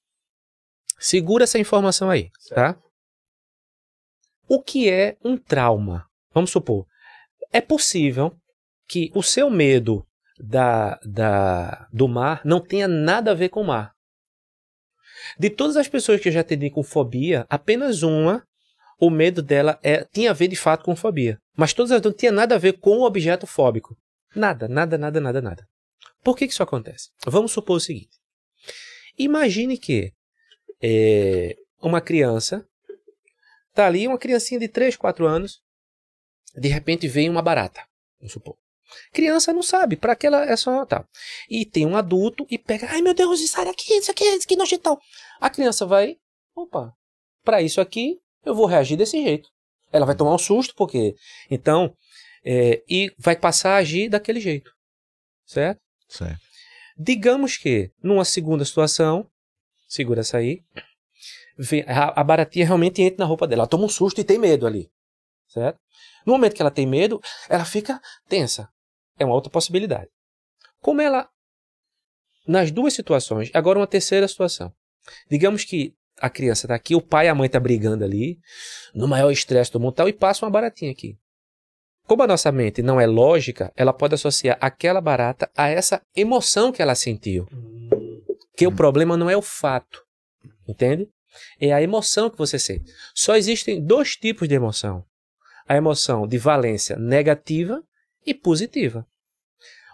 [0.99, 2.77] Segura essa informação aí, tá?
[4.49, 6.07] O que é um trauma?
[6.35, 6.87] Vamos supor,
[7.53, 8.37] é possível
[8.89, 10.07] que o seu medo
[10.43, 13.95] da, da, do mar não tenha nada a ver com o mar.
[15.39, 18.47] De todas as pessoas que eu já atendi com fobia, apenas uma,
[18.99, 21.39] o medo dela é, tinha a ver de fato com fobia.
[21.57, 23.97] Mas todas as não tinha nada a ver com o objeto fóbico.
[24.35, 25.69] Nada, nada, nada, nada, nada.
[26.23, 27.11] Por que, que isso acontece?
[27.27, 28.19] Vamos supor o seguinte.
[29.19, 30.13] Imagine que
[30.83, 32.67] é, uma criança
[33.75, 35.61] tá ali, uma criancinha de 3, 4 anos,
[36.57, 37.83] de repente vem uma barata,
[38.19, 38.57] vamos supor.
[39.13, 41.05] Criança não sabe, para que ela é só tal.
[41.49, 44.57] E tem um adulto e pega, ai meu Deus, sai daqui, isso aqui, isso aqui
[44.57, 45.01] nojento tal.
[45.41, 46.17] A criança vai,
[46.55, 46.93] opa,
[47.45, 49.49] para isso aqui eu vou reagir desse jeito.
[49.93, 51.15] Ela vai tomar um susto, porque.
[51.51, 51.93] Então,
[52.45, 54.71] é, e vai passar a agir daquele jeito.
[55.45, 55.81] Certo?
[56.09, 56.41] Certo.
[56.97, 59.27] Digamos que, numa segunda situação,
[59.89, 60.61] segura essa aí,
[61.59, 63.63] vem- a, a baratinha realmente entra na roupa dela.
[63.63, 64.89] Ela toma um susto e tem medo ali.
[65.49, 65.79] Certo?
[66.25, 68.69] No momento que ela tem medo, ela fica tensa.
[69.21, 70.09] É uma outra possibilidade.
[70.81, 71.29] Como ela.
[72.49, 74.73] Nas duas situações, agora uma terceira situação.
[75.31, 78.41] Digamos que a criança está aqui, o pai e a mãe estão brigando ali,
[78.95, 81.19] no maior estresse do mundo tal, e passa uma baratinha aqui.
[82.07, 86.73] Como a nossa mente não é lógica, ela pode associar aquela barata a essa emoção
[86.73, 87.47] que ela sentiu.
[88.57, 90.03] Que o problema não é o fato,
[90.67, 91.09] entende?
[91.61, 92.93] É a emoção que você sente.
[93.15, 95.05] Só existem dois tipos de emoção:
[95.69, 97.83] a emoção de valência negativa
[98.27, 99.07] e positiva.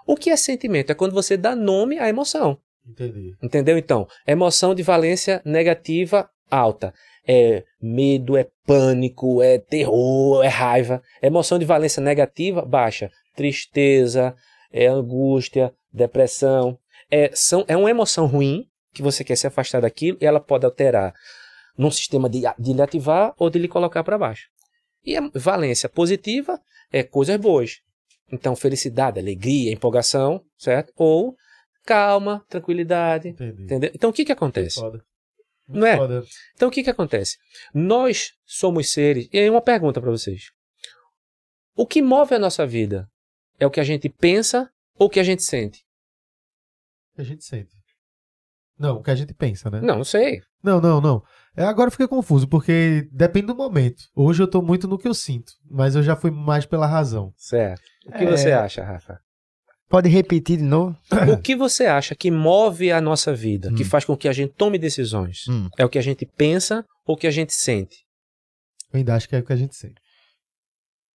[0.06, 0.90] O que é sentimento?
[0.90, 2.58] É quando você dá nome à emoção.
[2.88, 3.34] Entendi.
[3.42, 3.76] Entendeu?
[3.76, 6.94] Então, emoção de valência negativa alta.
[7.26, 11.02] É medo, é pânico, é terror, é raiva.
[11.20, 13.10] Emoção de valência negativa baixa.
[13.34, 14.34] Tristeza,
[14.72, 16.78] é angústia, depressão.
[17.10, 20.64] É, são, é uma emoção ruim que você quer se afastar daquilo e ela pode
[20.64, 21.12] alterar
[21.76, 24.48] num sistema de, de lhe ativar ou de lhe colocar para baixo.
[25.04, 26.60] E a valência positiva
[26.92, 27.80] é coisas boas.
[28.30, 30.92] Então, felicidade, alegria, empolgação, certo?
[30.96, 31.36] Ou
[31.84, 33.62] calma, tranquilidade, Entendi.
[33.62, 33.90] entendeu?
[33.94, 34.80] Então, o que que acontece?
[34.80, 35.04] Foda.
[35.68, 35.96] Não é?
[35.96, 36.24] Foda.
[36.54, 37.36] Então, o que que acontece?
[37.72, 39.28] Nós somos seres...
[39.32, 40.50] E aí, uma pergunta para vocês.
[41.76, 43.08] O que move a nossa vida
[43.58, 45.84] é o que a gente pensa ou o que a gente sente?
[47.12, 47.76] O que a gente sente.
[48.78, 49.80] Não, o que a gente pensa, né?
[49.80, 50.42] Não, não sei.
[50.62, 51.22] Não, não, não.
[51.57, 54.02] É, agora eu fiquei confuso, porque depende do momento.
[54.14, 57.32] Hoje eu tô muito no que eu sinto, mas eu já fui mais pela razão.
[57.36, 57.80] Certo.
[58.07, 58.30] O que É.
[58.30, 59.18] você acha, Rafa?
[59.88, 60.96] Pode repetir de novo?
[61.32, 63.86] O que você acha que move a nossa vida, que Hum.
[63.86, 65.44] faz com que a gente tome decisões?
[65.48, 65.68] Hum.
[65.78, 68.04] É o que a gente pensa ou o que a gente sente?
[68.92, 69.94] Eu ainda acho que é o que a gente sente.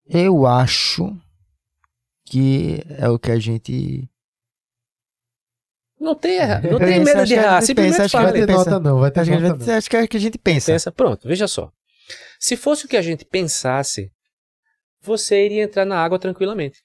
[0.08, 1.14] Eu acho
[2.24, 4.08] que é o que a gente
[6.00, 6.38] Não tem,
[6.70, 7.60] não tem medo de errar.
[7.60, 8.40] Simplesmente acho que Vai fale.
[8.40, 8.70] ter pensa.
[8.70, 9.74] nota não, vai ter Acho que, nota gente, não.
[9.76, 10.72] acho que é o que a gente pensa.
[10.72, 11.70] Pensa, pronto, veja só.
[12.38, 14.10] Se fosse o que a gente pensasse,
[15.02, 16.78] você iria entrar na água tranquilamente.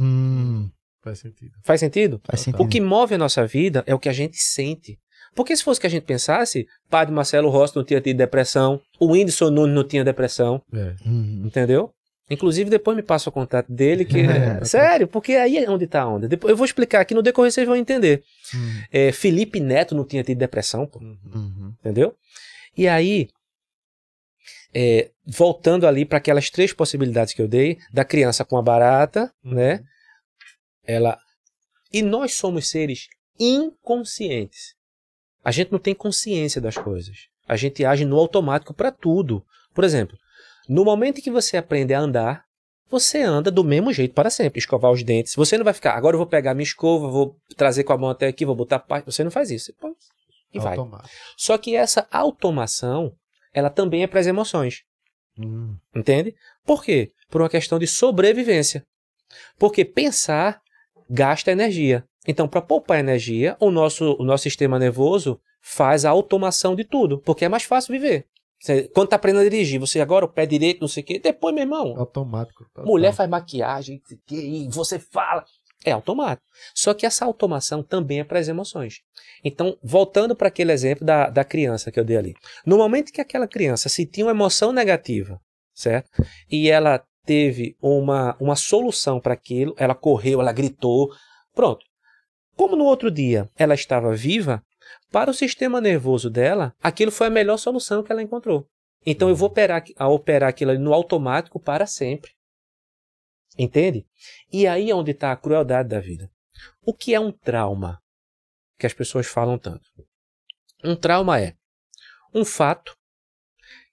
[0.00, 0.70] Hum,
[1.02, 1.52] Faz sentido.
[1.64, 2.20] Faz sentido?
[2.24, 2.62] faz sentido.
[2.62, 4.98] O que move a nossa vida é o que a gente sente.
[5.36, 8.80] Porque se fosse o que a gente pensasse, Padre Marcelo Rossi não tinha tido depressão,
[8.98, 10.94] o Whindersson Nunes não tinha depressão, É.
[11.44, 11.92] Entendeu?
[12.28, 14.18] Inclusive, depois me passa o contato dele, que.
[14.26, 14.64] É.
[14.64, 16.28] Sério, porque aí é onde tá a onda.
[16.28, 18.22] Depois, eu vou explicar aqui, no decorrer vocês vão entender.
[18.54, 18.82] Hum.
[18.90, 21.72] É, Felipe Neto não tinha tido depressão, pô, uhum.
[21.80, 22.14] entendeu?
[22.76, 23.28] E aí,
[24.74, 29.32] é, voltando ali para aquelas três possibilidades que eu dei, da criança com a barata,
[29.42, 29.82] né?
[30.84, 31.18] Ela.
[31.92, 33.08] E nós somos seres
[33.38, 34.74] inconscientes.
[35.44, 37.28] A gente não tem consciência das coisas.
[37.46, 39.44] A gente age no automático para tudo.
[39.72, 40.18] Por exemplo,
[40.68, 42.44] no momento em que você aprende a andar,
[42.88, 45.34] você anda do mesmo jeito para sempre, escovar os dentes.
[45.34, 48.10] Você não vai ficar, agora eu vou pegar minha escova, vou trazer com a mão
[48.10, 49.06] até aqui, vou botar parte.
[49.06, 49.66] Você não faz isso.
[49.66, 49.92] Você põe
[50.52, 50.76] e vai.
[51.36, 53.12] Só que essa automação,
[53.52, 54.82] ela também é para as emoções.
[55.38, 55.76] Hum.
[55.94, 56.34] Entende?
[56.64, 57.12] Por quê?
[57.28, 58.86] Por uma questão de sobrevivência.
[59.58, 60.60] Porque pensar
[61.10, 62.04] gasta energia.
[62.26, 67.18] Então, para poupar energia, o nosso, o nosso sistema nervoso faz a automação de tudo,
[67.20, 68.26] porque é mais fácil viver.
[68.60, 71.18] Você- quando tá aprendendo a dirigir, você agora o pé direito, não sei o quê,
[71.18, 72.64] depois, meu irmão, Automático.
[72.64, 72.86] total.
[72.86, 75.44] mulher faz maquiagem, não sei o quê, e você fala.
[75.84, 76.42] É automático.
[76.74, 79.02] Só que essa automação também é para as emoções.
[79.44, 82.34] Então, voltando para aquele exemplo da, da criança que eu dei ali.
[82.64, 85.38] No momento que aquela criança sentiu uma emoção negativa,
[85.74, 86.10] certo?
[86.50, 91.10] E ela teve uma, uma solução para aquilo, ela correu, ela gritou,
[91.54, 91.84] pronto.
[92.56, 94.62] Como no outro dia ela estava viva,
[95.10, 98.68] para o sistema nervoso dela, aquilo foi a melhor solução que ela encontrou.
[99.04, 102.32] Então eu vou operar, a operar aquilo ali no automático para sempre.
[103.58, 104.06] Entende?
[104.52, 106.30] E aí é onde está a crueldade da vida.
[106.82, 108.02] O que é um trauma?
[108.78, 109.88] Que as pessoas falam tanto.
[110.84, 111.56] Um trauma é
[112.34, 112.96] um fato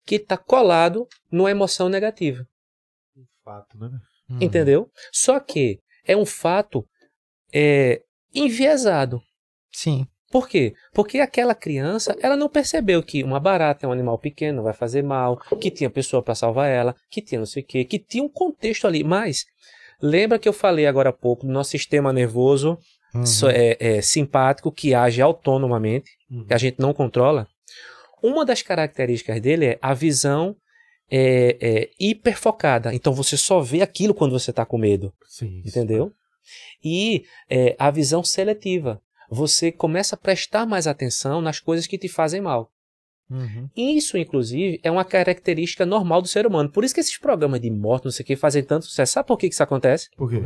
[0.05, 2.45] que está colado numa emoção negativa.
[3.43, 3.89] Fato, né?
[4.29, 4.39] Uhum.
[4.41, 4.91] Entendeu?
[5.11, 6.87] Só que é um fato
[7.53, 9.21] é, enviesado.
[9.71, 10.07] Sim.
[10.33, 10.73] Por quê?
[10.95, 14.73] Porque aquela criança, ela não percebeu que uma barata é um animal pequeno, não vai
[14.73, 17.99] fazer mal, que tinha pessoa para salvar ela, que tinha não sei o quê, que
[17.99, 19.03] tinha um contexto ali.
[19.03, 19.45] Mas
[20.01, 22.79] lembra que eu falei agora há pouco do nosso sistema nervoso
[23.13, 23.23] Uhum.
[23.51, 26.47] é, é, simpático que age autonomamente, Uhum.
[26.47, 27.47] que a gente não controla?
[28.23, 30.55] Uma das características dele é a visão
[31.11, 32.91] é, é, hiperfocada.
[32.91, 35.13] Então você só vê aquilo quando você está com medo.
[35.27, 35.61] Sim.
[35.63, 36.11] Entendeu?
[36.83, 38.99] E é, a visão seletiva.
[39.33, 42.71] Você começa a prestar mais atenção nas coisas que te fazem mal.
[43.29, 43.69] Uhum.
[43.75, 46.69] Isso, inclusive, é uma característica normal do ser humano.
[46.71, 49.13] Por isso que esses programas de morte, não sei o que, fazem tanto sucesso.
[49.13, 50.09] Sabe por que que isso acontece?
[50.15, 50.41] Por quê?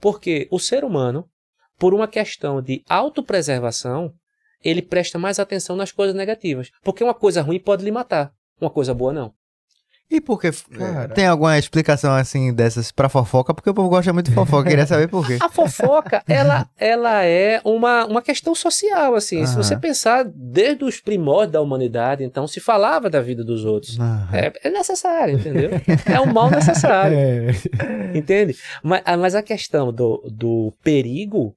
[0.00, 1.28] Porque o ser humano,
[1.78, 4.14] por uma questão de autopreservação,
[4.64, 6.70] ele presta mais atenção nas coisas negativas.
[6.82, 9.34] Porque uma coisa ruim pode lhe matar, uma coisa boa não.
[10.12, 10.50] E por que?
[10.76, 11.08] Cara.
[11.14, 13.54] Tem alguma explicação assim dessas pra fofoca?
[13.54, 15.38] Porque o povo gosta muito de fofoca, queria saber por quê.
[15.40, 19.46] A fofoca, ela, ela é uma, uma questão social, assim.
[19.46, 23.96] Se você pensar desde os primórdios da humanidade, então se falava da vida dos outros.
[24.32, 25.70] É, é necessário, entendeu?
[26.04, 28.16] É um mal necessário, É.
[28.16, 28.54] entende?
[28.82, 31.54] Mas, a- mas a questão do, do perigo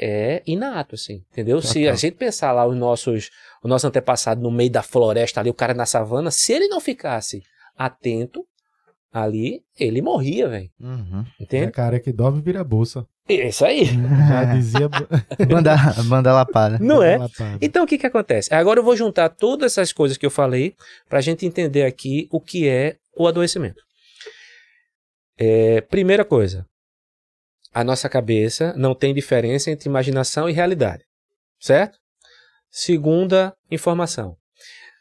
[0.00, 1.60] é inato, assim, entendeu?
[1.60, 3.30] Se a gente pensar lá os nossos,
[3.62, 6.80] o nosso antepassado no meio da floresta ali, o cara na savana, se ele não
[6.80, 7.42] ficasse
[7.78, 8.44] atento
[9.12, 10.70] ali, ele morria, velho.
[10.80, 11.24] Uhum.
[11.38, 11.72] É Entende?
[11.72, 13.06] cara que dorme vira bolsa.
[13.28, 13.84] Isso aí.
[14.28, 14.88] Já dizia.
[15.48, 15.76] Banda,
[16.08, 16.78] banda lapada.
[16.78, 17.18] Não é?
[17.18, 17.58] Lapada.
[17.60, 18.52] Então o que que acontece?
[18.52, 20.74] Agora eu vou juntar todas essas coisas que eu falei
[21.08, 23.82] para a gente entender aqui o que é o adoecimento.
[25.36, 26.66] É, primeira coisa,
[27.72, 31.04] a nossa cabeça não tem diferença entre imaginação e realidade,
[31.60, 31.98] certo?
[32.70, 34.36] Segunda informação,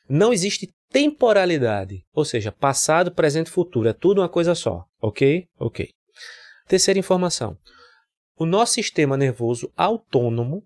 [0.08, 5.46] não existe temporalidade, ou seja, passado, presente e futuro, é tudo uma coisa só, ok?
[5.60, 5.90] Ok.
[6.68, 7.56] Terceira informação,
[8.36, 10.64] o nosso sistema nervoso autônomo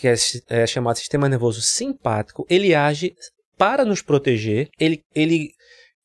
[0.00, 0.14] que é,
[0.48, 3.14] é chamado sistema nervoso simpático, ele age
[3.58, 5.50] para nos proteger, ele, ele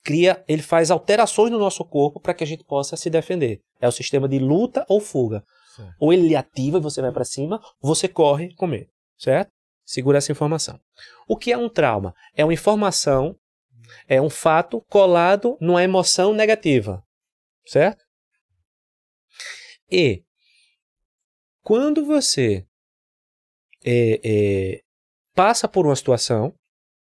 [0.03, 3.61] cria, ele faz alterações no nosso corpo para que a gente possa se defender.
[3.79, 5.45] É o sistema de luta ou fuga.
[5.77, 5.95] Certo.
[5.97, 9.49] Ou ele ativa e você vai para cima, ou você corre com medo, certo?
[9.89, 10.79] Segura essa informação.
[11.27, 12.13] O que é um trauma?
[12.35, 13.35] É uma informação,
[14.07, 17.03] é um fato colado numa emoção negativa,
[17.65, 18.05] certo?
[19.89, 20.21] E
[21.63, 22.67] quando você
[23.83, 24.81] é, é,
[25.33, 26.53] passa por uma situação,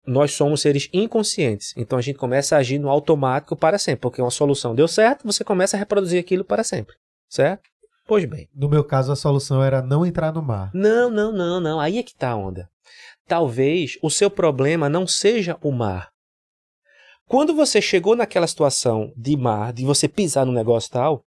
[0.05, 1.73] nós somos seres inconscientes.
[1.77, 5.23] Então a gente começa a agir no automático para sempre, porque uma solução deu certo,
[5.23, 6.97] você começa a reproduzir aquilo para sempre,
[7.29, 7.63] certo?
[8.05, 8.49] Pois bem.
[8.53, 10.69] No meu caso, a solução era não entrar no mar.
[10.73, 11.79] Não, não, não, não.
[11.79, 12.69] Aí é que tá a onda.
[13.27, 16.09] Talvez o seu problema não seja o mar.
[17.25, 21.23] Quando você chegou naquela situação de mar, de você pisar no negócio tal,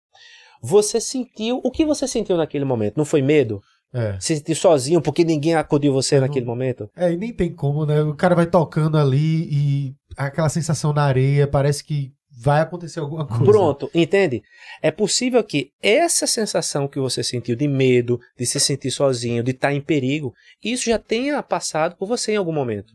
[0.62, 1.61] você sentiu.
[1.64, 2.97] O que você sentiu naquele momento?
[2.97, 3.61] Não foi medo?
[3.94, 4.18] É.
[4.20, 6.90] Se sentir sozinho porque ninguém acudiu você Eu naquele não- momento?
[6.94, 8.03] É, e nem tem como, né?
[8.03, 13.26] O cara vai tocando ali e aquela sensação na areia, parece que vai acontecer alguma
[13.26, 13.45] coisa.
[13.45, 14.43] Pronto, entende?
[14.82, 19.53] É possível que essa sensação que você sentiu de medo, de se sentir sozinho, de
[19.53, 22.93] estar em perigo, isso já tenha passado por você em algum momento.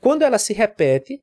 [0.00, 1.20] Quando ela se repete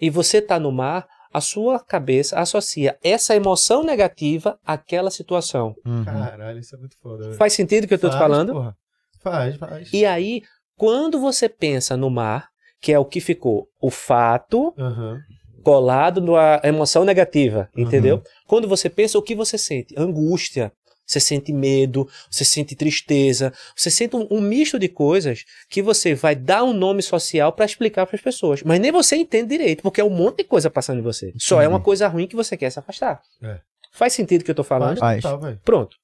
[0.00, 5.74] e você está no mar, a sua cabeça associa essa emoção negativa àquela situação.
[5.84, 6.04] Uhum.
[6.04, 7.32] Caralho, isso é muito foda.
[7.34, 8.52] Faz sentido o que eu estou te falando?
[8.52, 8.76] porra.
[9.20, 9.92] Faz, faz.
[9.92, 10.42] E aí,
[10.76, 15.18] quando você pensa no mar, que é o que ficou o fato Aham.
[15.64, 17.82] Colado na emoção negativa, Uhum.
[17.82, 18.22] entendeu?
[18.46, 19.94] Quando você pensa, o que você sente?
[19.98, 20.70] Angústia.
[21.06, 26.14] Você sente medo, você sente tristeza, você sente um, um misto de coisas que você
[26.14, 28.62] vai dar um nome social para explicar para as pessoas.
[28.62, 31.34] Mas nem você entende direito, porque é um monte de coisa passando em você.
[31.36, 33.20] Só é uma coisa ruim que você quer se afastar.
[33.42, 33.60] É.
[33.92, 34.96] Faz sentido o que eu tô falando?
[34.98, 35.60] Faz, velho.
[35.62, 35.94] Pronto.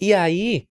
[0.00, 0.64] E aí,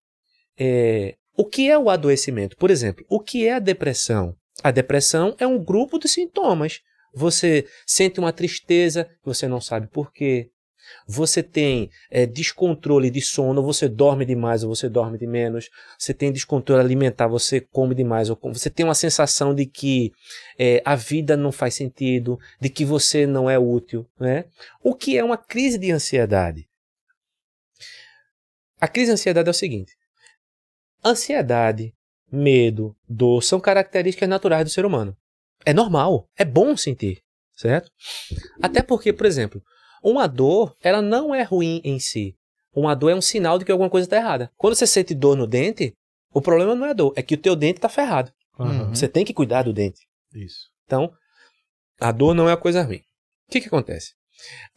[0.60, 2.58] é, o que é o adoecimento?
[2.58, 4.36] Por exemplo, o que é a depressão?
[4.62, 6.82] A depressão é um grupo de sintomas.
[7.14, 10.50] Você sente uma tristeza, você não sabe por quê.
[11.08, 15.70] Você tem é, descontrole de sono, você dorme demais ou você dorme de menos.
[15.98, 18.58] Você tem descontrole alimentar, você come demais ou come.
[18.58, 20.12] Você tem uma sensação de que
[20.58, 24.06] é, a vida não faz sentido, de que você não é útil.
[24.20, 24.46] Né?
[24.84, 26.68] O que é uma crise de ansiedade?
[28.80, 29.94] A crise de ansiedade é o seguinte:
[31.04, 31.94] ansiedade,
[32.32, 35.16] medo, dor são características naturais do ser humano.
[35.66, 37.22] É normal, é bom sentir,
[37.56, 37.90] certo?
[38.62, 39.62] Até porque, por exemplo,
[40.04, 42.36] uma dor, ela não é ruim em si.
[42.76, 44.52] Uma dor é um sinal de que alguma coisa está errada.
[44.58, 45.96] Quando você sente dor no dente,
[46.34, 48.32] o problema não é a dor, é que o teu dente está ferrado.
[48.58, 48.90] Uhum.
[48.90, 50.08] Você tem que cuidar do dente.
[50.34, 50.70] Isso.
[50.86, 51.14] Então,
[52.00, 53.02] a dor não é a coisa ruim.
[53.48, 54.14] O que, que acontece?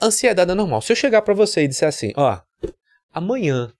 [0.00, 0.82] Ansiedade é normal.
[0.82, 2.40] Se eu chegar para você e disser assim, ó,
[3.12, 3.72] amanhã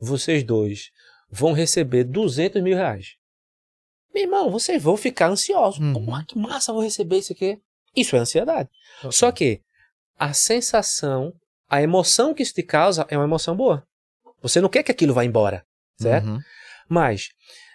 [0.00, 0.90] vocês dois
[1.30, 3.16] vão receber 200 mil reais.
[4.18, 5.78] Meu irmão, vocês vão ficar ansiosos.
[5.80, 6.24] Uhum.
[6.24, 7.60] Que massa, vou receber isso aqui.
[7.94, 8.68] Isso é ansiedade.
[9.12, 9.60] Só que
[10.18, 11.32] a sensação,
[11.68, 13.86] a emoção que isso te causa é uma emoção boa.
[14.42, 15.64] Você não quer que aquilo vá embora,
[15.96, 16.28] certo?
[16.30, 16.40] Uhum.
[16.88, 17.28] Mas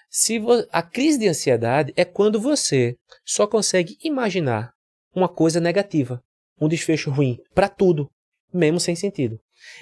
[0.09, 0.41] se
[0.71, 4.73] a crise de ansiedade é quando você só consegue imaginar
[5.15, 6.21] uma coisa negativa,
[6.59, 8.11] um desfecho ruim para tudo,
[8.53, 9.39] mesmo sem sentido.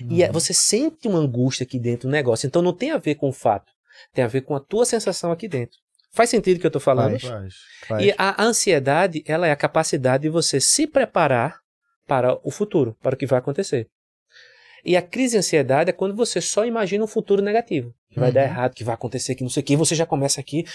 [0.07, 2.45] E é- você sente uma angústia aqui dentro do negócio.
[2.45, 3.72] Então não tem a ver com o fato,
[4.14, 5.80] tem a ver com a tua sensação aqui dentro.
[6.14, 7.20] Faz sentido o que eu estou falando?
[7.20, 7.24] Faz.
[7.24, 7.53] Faz.
[7.88, 8.05] Faz.
[8.05, 11.59] E a ansiedade, ela é a capacidade de você se preparar
[12.07, 13.88] para o futuro, para o que vai acontecer.
[14.84, 18.30] E a crise de ansiedade é quando você só imagina um futuro negativo, que vai
[18.30, 18.34] Uhum.
[18.34, 20.66] dar errado, que vai acontecer, que não sei o que, e você já começa aqui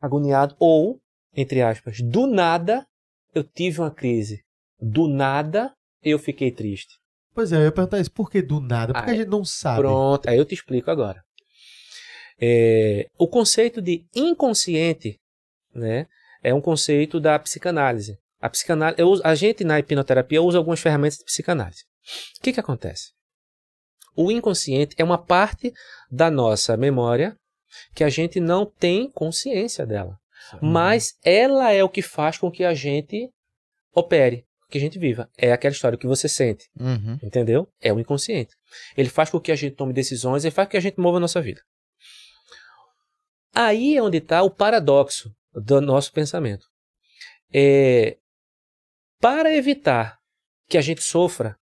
[0.00, 1.00] agoniado ou,
[1.34, 2.86] entre aspas, do nada
[3.34, 4.42] eu tive uma crise.
[4.80, 5.72] Do nada
[6.02, 6.94] eu fiquei triste.
[7.34, 8.10] Pois é, eu ia perguntar isso.
[8.10, 8.92] Por que do nada?
[8.92, 9.80] Porque Ah, a gente não sabe.
[9.82, 11.22] Pronto, aí eu te explico agora.
[12.40, 15.18] É, o conceito de inconsciente
[15.74, 16.06] né,
[16.42, 18.18] é um conceito da psicanálise.
[18.40, 21.84] A, psicanálise eu a gente na hipnoterapia usa algumas ferramentas de psicanálise.
[22.38, 23.12] O que, que acontece?
[24.14, 25.72] O inconsciente é uma parte
[26.10, 27.36] da nossa memória
[27.94, 30.18] que a gente não tem consciência dela.
[30.62, 33.30] Mas ela é o que faz com que a gente
[33.94, 35.28] opere, que a gente viva.
[35.36, 36.68] É aquela história que você sente.
[36.78, 37.18] Uhum.
[37.22, 37.68] Entendeu?
[37.80, 38.54] É o inconsciente.
[38.96, 41.16] Ele faz com que a gente tome decisões e faz com que a gente mova
[41.16, 41.60] a nossa vida.
[43.58, 46.66] Aí é onde está o paradoxo do nosso pensamento.
[47.50, 48.18] É,
[49.18, 50.18] para evitar
[50.68, 51.56] que a gente sofra,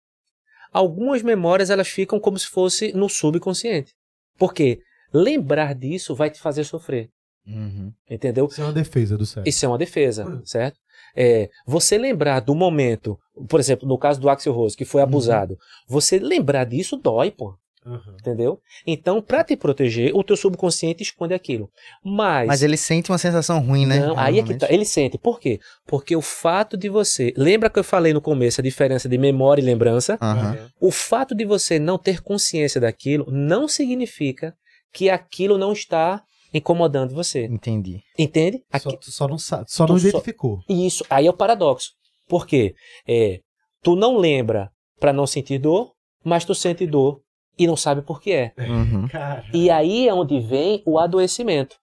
[0.71, 3.93] algumas memórias elas ficam como se fosse no subconsciente.
[4.39, 4.79] Porque
[5.13, 7.11] lembrar disso vai te fazer sofrer.
[7.45, 7.93] Uhum.
[8.09, 8.47] Entendeu?
[8.47, 9.49] Isso é uma defesa do cérebro.
[9.49, 10.79] Isso é uma defesa, certo?
[11.15, 15.59] É, você lembrar do momento, por exemplo, no caso do Axel Rose, que foi abusado,
[15.87, 17.55] você lembrar disso dói, pô,
[17.85, 18.15] Aham.
[18.19, 18.59] entendeu?
[18.87, 21.69] Então, pra te proteger, o teu subconsciente esconde aquilo.
[22.03, 23.99] Mas, Mas ele sente uma sensação ruim, né?
[23.99, 25.17] não, aí é que tá, ele sente.
[25.17, 25.59] Por quê?
[25.85, 29.61] Porque o fato de você, lembra que eu falei no começo a diferença de memória
[29.61, 30.17] e lembrança?
[30.21, 30.69] Aham.
[30.79, 34.55] O fato de você não ter consciência daquilo não significa
[34.93, 36.21] que aquilo não está
[36.53, 37.45] incomodando você.
[37.45, 37.99] Entendi.
[38.17, 38.59] Entende?
[38.79, 40.59] Só, Aqui- tu só não sabe, só Tu não só- identificou.
[40.69, 41.89] Isso, aí é o paradoxo.
[42.27, 42.73] Por quê?
[43.07, 43.39] É,
[43.81, 44.69] tu não lembra
[44.99, 45.91] para não sentir dor,
[46.23, 47.19] mas tu sente dor
[47.57, 48.53] e não sabe por que é.
[48.57, 49.07] Uhum.
[49.07, 49.45] Cara.
[49.53, 51.77] E aí é onde vem o adoecimento.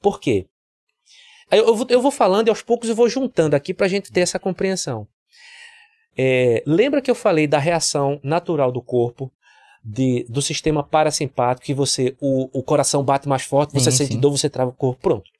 [0.00, 0.46] Por quê?
[1.50, 3.88] Eu, eu vou, eu vou falando e aos poucos eu vou juntando aqui para a
[3.88, 5.06] gente ter essa compreensão.
[6.16, 9.32] É, lembra que eu falei da reação natural do corpo,
[9.84, 14.12] de, do sistema parasimpático, que você, o, o coração bate mais forte, você Sim, sente
[14.14, 14.20] sim.
[14.20, 15.00] dor, você trava o corpo.
[15.02, 15.30] Pronto.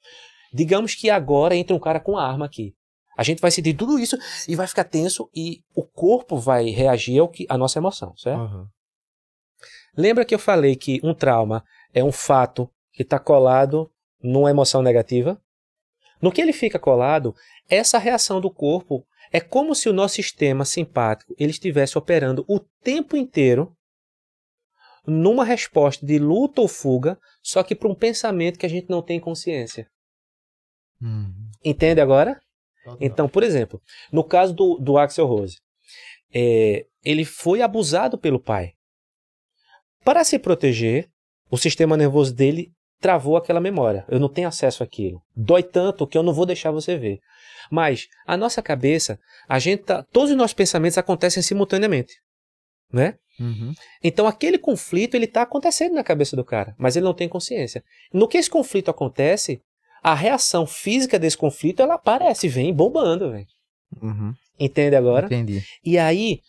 [0.53, 2.73] Digamos que agora entra um cara com arma aqui.
[3.17, 4.17] A gente vai sentir tudo isso
[4.47, 8.41] e vai ficar tenso e o corpo vai reagir ao que a nossa emoção, certo?
[8.41, 8.67] Aham.
[9.97, 13.91] Lembra que eu falei que um trauma é um fato que está colado
[14.21, 15.41] numa emoção negativa?
[16.21, 17.35] No que ele fica colado,
[17.69, 22.59] essa reação do corpo é como se o nosso sistema simpático ele estivesse operando o
[22.59, 23.75] tempo inteiro
[25.05, 29.01] numa resposta de luta ou fuga, só que para um pensamento que a gente não
[29.01, 29.89] tem consciência.
[31.01, 31.51] Uhum.
[31.63, 32.41] Entende agora?
[32.99, 33.81] Então, por exemplo,
[34.11, 35.59] no caso do, do Axel Rose,
[36.33, 38.73] é, ele foi abusado pelo pai.
[40.05, 41.09] Para se proteger,
[41.49, 44.05] o sistema nervoso dele travou aquela memória.
[44.07, 45.19] Eu não tenho acesso àquilo.
[45.35, 47.19] Dói tanto que eu não vou deixar você ver.
[47.71, 52.13] Mas a nossa cabeça, a gente tá, todos os nossos pensamentos acontecem simultaneamente,
[52.93, 53.15] né?
[53.39, 53.73] Uhum.
[54.03, 57.83] Então aquele conflito ele está acontecendo na cabeça do cara, mas ele não tem consciência.
[58.13, 59.59] No que esse conflito acontece,
[60.03, 63.47] a reação física desse conflito ela aparece, vem bombando, velho.
[64.01, 64.33] Uhum.
[64.59, 65.25] Entende agora?
[65.25, 65.63] Entendi.
[65.83, 66.41] E aí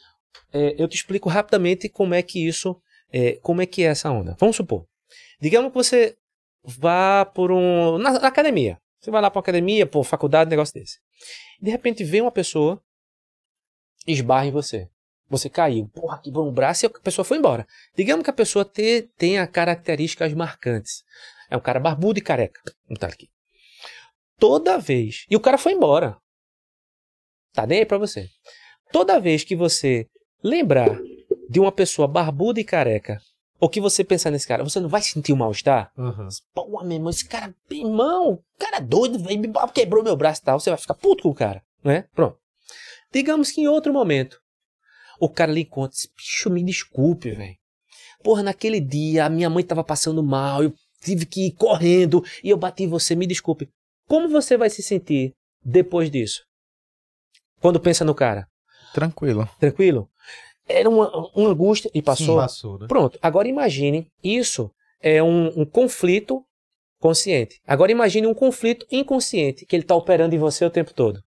[0.53, 2.77] é, eu te explico rapidamente como é que isso,
[3.13, 4.37] é, como é que é essa onda.
[4.39, 4.87] Vamos supor,
[5.41, 6.17] digamos que você
[6.63, 10.75] vá por um na, na academia, você vai lá para uma academia, por faculdade, negócio
[10.75, 10.99] desse.
[11.61, 12.83] De repente vem uma pessoa
[14.07, 14.89] esbarra em você.
[15.29, 17.67] Você caiu, porra, quebrou um braço e a pessoa foi embora.
[17.97, 21.03] Digamos que a pessoa te, tenha características marcantes.
[21.51, 22.61] É um cara barbudo e careca.
[22.89, 23.29] Não tá aqui.
[24.39, 25.25] Toda vez.
[25.29, 26.17] E o cara foi embora.
[27.53, 28.29] Tá nem aí pra você.
[28.93, 30.09] Toda vez que você
[30.43, 30.97] lembrar
[31.49, 33.21] de uma pessoa barbuda e careca,
[33.59, 35.91] ou que você pensar nesse cara, você não vai sentir um mal-estar?
[35.97, 36.29] Aham.
[36.55, 39.19] Pô, meu irmão, esse cara, irmão, o cara é doido,
[39.73, 40.61] quebrou meu braço e tal.
[40.61, 42.03] Você vai ficar puto com o cara, não é?
[42.15, 42.39] Pronto.
[43.13, 44.39] Digamos que em outro momento,
[45.19, 47.57] o cara lhe conta, diz, bicho, me desculpe, velho.
[48.23, 52.51] Porra, naquele dia a minha mãe tava passando mal, eu tive que ir correndo e
[52.51, 53.71] eu bati em você, me desculpe.
[54.07, 55.33] Como você vai se sentir
[55.65, 56.43] depois disso?
[57.59, 58.47] Quando pensa no cara?
[58.93, 59.49] Tranquilo.
[59.59, 60.11] Tranquilo?
[60.69, 62.37] Era uma, uma angústia e passou.
[62.37, 62.87] Passou, né?
[62.89, 66.45] Pronto, agora imagine, isso é um, um conflito
[66.99, 67.61] consciente.
[67.67, 71.23] Agora imagine um conflito inconsciente que ele está operando em você o tempo todo.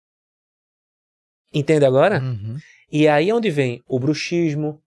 [1.53, 2.19] Entende agora?
[2.19, 2.57] Uhum.
[2.91, 4.81] E aí é onde vem o bruxismo.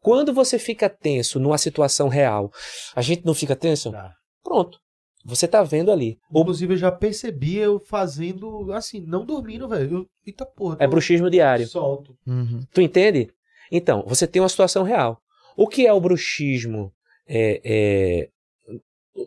[0.00, 2.50] Quando você fica tenso numa situação real,
[2.94, 3.90] a gente não fica tenso?
[3.90, 4.14] Tá.
[4.42, 4.78] Pronto.
[5.24, 6.18] Você tá vendo ali.
[6.30, 10.06] O- Inclusive, eu já percebi eu fazendo, assim, não dormindo, velho.
[10.26, 10.76] Eita porra.
[10.80, 11.66] É bruxismo diário.
[11.66, 12.14] Solto.
[12.26, 12.62] Uhum.
[12.72, 13.30] Tu entende?
[13.72, 15.18] Então, você tem uma situação real.
[15.56, 16.92] O que é o bruxismo
[17.26, 18.28] é, é,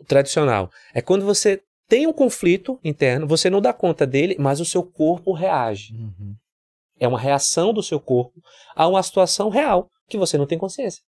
[0.06, 0.70] tradicional?
[0.94, 4.82] É quando você tem um conflito interno, você não dá conta dele, mas o seu
[4.82, 5.94] corpo reage.
[5.94, 6.34] Uhum.
[7.00, 8.40] É uma reação do seu corpo
[8.76, 11.02] a uma situação real que você não tem consciência.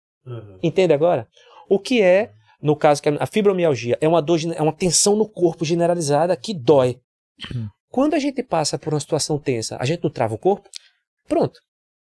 [0.62, 1.28] Entende agora?
[1.70, 2.32] O que é,
[2.62, 6.36] no caso que é a fibromialgia, é uma dor, é uma tensão no corpo generalizada
[6.36, 7.00] que dói.
[7.56, 7.68] Hum.
[7.90, 10.70] Quando a gente passa por uma situação tensa, a gente não trava o corpo?
[11.28, 11.60] Pronto.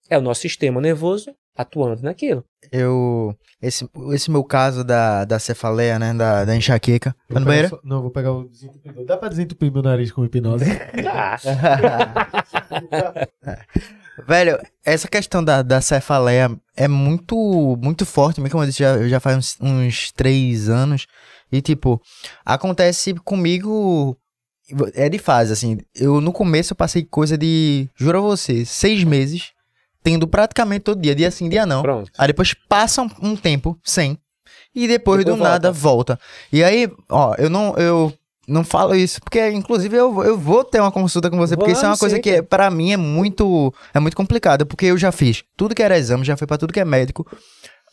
[0.09, 2.45] É o nosso sistema nervoso atuando naquilo.
[2.71, 3.35] Eu.
[3.63, 6.13] Esse, esse meu caso da, da cefaleia, né?
[6.15, 7.11] Da, da enxaqueca.
[7.29, 7.69] Vou Vai no banheiro?
[7.71, 9.05] só- Não, vou pegar o desentupidor.
[9.05, 10.65] Dá pra desentupir meu nariz com hipnose?
[14.27, 17.37] Velho, essa questão da, da cefaleia é muito,
[17.83, 18.41] muito forte.
[18.49, 21.07] Como eu disse, já, já faz uns, uns três anos.
[21.51, 22.01] E, tipo,
[22.45, 24.17] acontece comigo.
[24.95, 25.79] É de fase, assim.
[25.95, 27.89] Eu, no começo, eu passei coisa de.
[27.95, 29.53] Juro a você, seis meses.
[30.03, 31.83] Tendo praticamente todo dia, dia sim, dia não.
[31.83, 32.11] Pronto.
[32.17, 34.19] Aí depois passa um, um tempo sem.
[34.75, 36.19] E depois, Depois do nada volta.
[36.53, 38.13] E aí, ó, eu não, eu
[38.47, 41.85] não falo isso, porque inclusive eu, eu vou ter uma consulta com você, porque isso
[41.85, 45.11] é uma coisa sim, que pra mim é muito é muito complicada, porque eu já
[45.13, 47.27] fiz tudo que era exame, já fui pra tudo que é médico.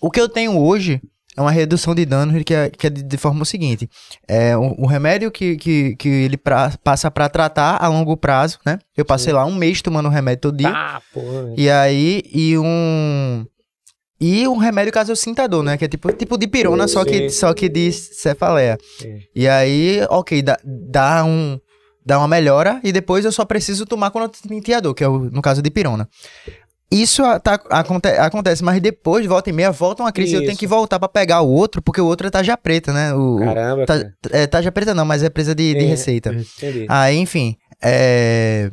[0.02, 1.02] O que eu tenho hoje
[1.36, 3.90] é uma redução de danos que é, que é de, de forma o seguinte:
[4.28, 8.60] é o, o remédio que, que, que ele pra- passa pra tratar a longo prazo,
[8.66, 8.78] né?
[8.96, 10.70] Eu passei lá um mês tomando o remédio todo dia.
[10.70, 11.22] Ah, pô.
[11.58, 13.46] E aí, e um.
[14.26, 15.76] E um remédio caso eu sinta dor, né?
[15.78, 18.78] Que é tipo, tipo de pirona, só que, só que de cefaleia.
[18.98, 19.20] Sim.
[19.36, 21.60] E aí, ok, dá, dá um.
[22.06, 25.04] Dá uma melhora e depois eu só preciso tomar quando eu sentir a dor, que
[25.04, 26.08] é o, no caso de pirona.
[26.92, 30.58] Isso tá, aconte- acontece, mas depois, volta e meia, volta uma crise e eu tenho
[30.58, 33.14] que voltar pra pegar o outro, porque o outro é tarja preta, né?
[33.14, 34.14] O, Caramba, cara.
[34.32, 36.30] é, tarja preta não, mas é presa de, de É, receita.
[36.34, 36.86] Entendi.
[36.88, 37.56] Aí, enfim.
[37.82, 38.70] É...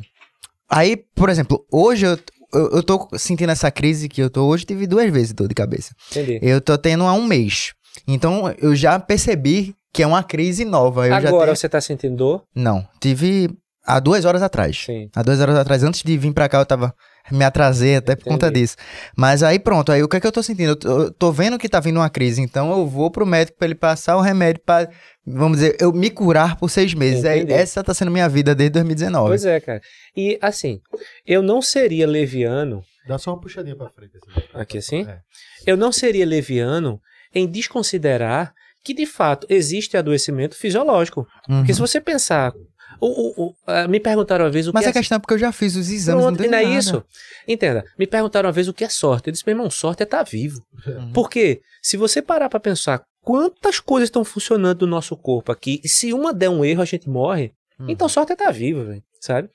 [0.69, 2.17] Aí, por exemplo, hoje eu,
[2.53, 5.55] eu, eu tô sentindo essa crise que eu tô hoje, tive duas vezes dor de
[5.55, 5.93] cabeça.
[6.11, 6.39] Entendi.
[6.41, 7.73] Eu tô tendo há um mês.
[8.07, 11.07] Então, eu já percebi que é uma crise nova.
[11.07, 11.55] Eu Agora tenho...
[11.55, 12.43] você tá sentindo dor?
[12.55, 13.49] Não, tive
[13.85, 14.83] há duas horas atrás.
[14.85, 15.09] Sim.
[15.15, 16.93] Há duas horas atrás, antes de vir pra cá, eu tava
[17.31, 18.75] me atrasei até por conta disso.
[19.15, 20.69] Mas aí pronto, aí o que é que eu tô sentindo?
[20.69, 23.57] Eu tô, eu tô vendo que tá vindo uma crise, então eu vou pro médico
[23.57, 24.89] para ele passar o remédio para,
[25.25, 27.23] vamos dizer, eu me curar por seis meses.
[27.23, 29.27] É, essa tá sendo minha vida desde 2019.
[29.29, 29.81] Pois é, cara.
[30.15, 30.79] E assim,
[31.25, 32.83] eu não seria leviano.
[33.07, 34.13] Dá só uma puxadinha pra frente.
[34.17, 34.47] Assim.
[34.53, 35.07] Aqui assim?
[35.07, 35.19] É.
[35.65, 36.99] Eu não seria leviano
[37.33, 38.53] em desconsiderar
[38.83, 41.27] que de fato existe adoecimento fisiológico.
[41.47, 41.59] Uhum.
[41.59, 42.53] Porque se você pensar
[42.99, 44.93] o, o, o, me perguntaram uma vez o Mas que a é...
[44.93, 46.23] questão é porque eu já fiz os exames.
[46.23, 47.03] Pronto, não, não é isso.
[47.47, 47.83] Entenda.
[47.97, 49.27] Me perguntaram uma vez o que é sorte.
[49.27, 50.63] Eu disse, meu irmão, sorte é estar tá vivo.
[50.85, 51.11] Uhum.
[51.11, 55.89] Porque se você parar para pensar quantas coisas estão funcionando no nosso corpo aqui, e
[55.89, 57.53] se uma der um erro, a gente morre.
[57.79, 57.89] Uhum.
[57.89, 59.49] Então sorte é estar tá vivo, véio, sabe?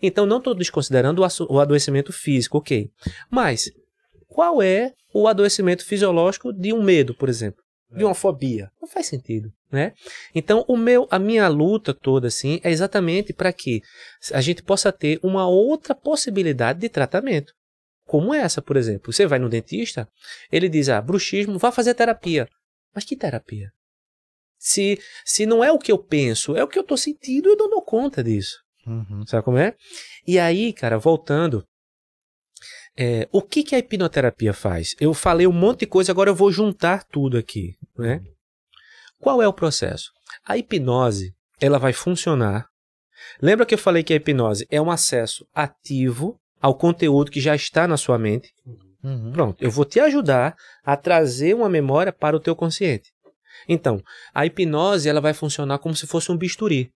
[0.00, 2.90] Então não estou desconsiderando o adoecimento físico, ok.
[3.30, 3.70] Mas
[4.28, 7.62] qual é o adoecimento fisiológico de um medo, por exemplo?
[7.96, 8.70] de uma fobia.
[8.80, 9.92] Não faz sentido, né?
[10.34, 13.82] Então, o meu, a minha luta toda assim é exatamente para que
[14.32, 17.52] a gente possa ter uma outra possibilidade de tratamento.
[18.06, 19.12] Como essa, por exemplo.
[19.12, 20.08] Você vai no dentista,
[20.50, 22.48] ele diz: "Ah, bruxismo, vá fazer terapia".
[22.94, 23.70] Mas que terapia?
[24.58, 27.56] Se se não é o que eu penso, é o que eu tô sentindo, eu
[27.56, 28.62] não dou conta disso.
[28.86, 29.24] Uhum.
[29.26, 29.74] Sabe como é?
[30.26, 31.64] E aí, cara, voltando
[32.96, 34.94] é, o que, que a hipnoterapia faz?
[35.00, 37.74] Eu falei um monte de coisa, agora eu vou juntar tudo aqui.
[37.96, 38.22] Né?
[39.18, 40.10] Qual é o processo?
[40.44, 42.66] A hipnose ela vai funcionar.
[43.40, 47.54] Lembra que eu falei que a hipnose é um acesso ativo ao conteúdo que já
[47.54, 48.52] está na sua mente?
[48.66, 48.91] Uhum.
[49.32, 53.10] Pronto, eu vou te ajudar a trazer uma memória para o teu consciente.
[53.68, 54.00] Então,
[54.32, 56.90] a hipnose ela vai funcionar como se fosse um bisturi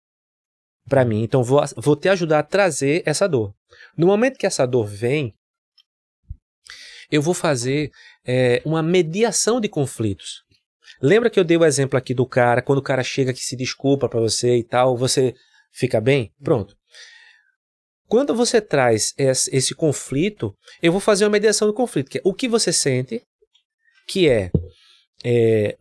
[0.88, 1.24] para mim.
[1.24, 3.54] Então, vou, vou te ajudar a trazer essa dor.
[3.98, 5.34] No momento que essa dor vem,
[7.12, 7.90] eu vou fazer
[8.26, 10.44] é, uma mediação de conflitos.
[11.02, 13.56] Lembra que eu dei o exemplo aqui do cara, quando o cara chega que se
[13.56, 15.34] desculpa para você e tal, você
[15.72, 16.32] fica bem?
[16.42, 16.76] Pronto.
[18.08, 22.22] Quando você traz esse, esse conflito, eu vou fazer uma mediação do conflito, que é
[22.24, 23.22] o que você sente,
[24.08, 24.52] que é,
[25.24, 25.76] é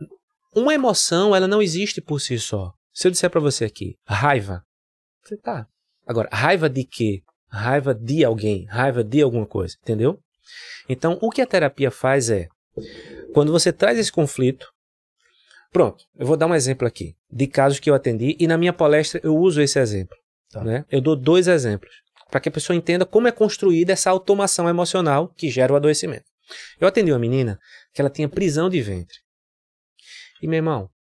[0.55, 2.73] uma emoção, ela não existe por si só.
[2.93, 4.63] Se eu disser para você aqui, raiva,
[5.23, 5.67] você tá.
[6.07, 7.23] Agora, raiva de quê?
[7.49, 10.19] Raiva de alguém, raiva de alguma coisa, entendeu?
[10.89, 12.49] Então, o que a terapia faz é,
[13.33, 14.67] quando você traz esse conflito,
[15.73, 18.73] pronto, eu vou dar um exemplo aqui, de casos que eu atendi, e na minha
[18.73, 20.17] palestra eu uso esse exemplo.
[20.51, 20.63] Tá.
[20.63, 20.85] Né?
[20.91, 21.93] Eu dou dois exemplos,
[22.31, 26.25] para que a pessoa entenda como é construída essa automação emocional que gera o adoecimento.
[26.81, 27.59] Eu atendi uma menina
[27.93, 29.19] que ela tinha prisão de ventre.
[30.43, 30.91] E, meu irmão,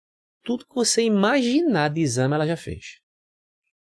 [0.43, 3.01] tudo que você imaginar de exame ela já fez.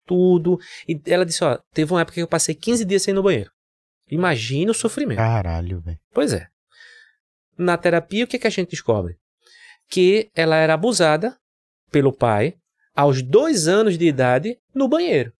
[0.06, 0.60] Tudo.
[0.88, 3.24] E ela disse: Ó, teve uma época que eu passei 15 dias sem ir no
[3.24, 3.52] banheiro.
[4.10, 5.18] Imagina o sofrimento.
[5.18, 6.00] Caralho, velho.
[6.14, 6.48] Pois é.
[7.58, 9.18] Na terapia, o que, que a gente descobre?
[9.89, 11.38] Que ela era abusada
[11.91, 12.56] pelo pai
[12.96, 15.34] aos dois anos de idade no banheiro.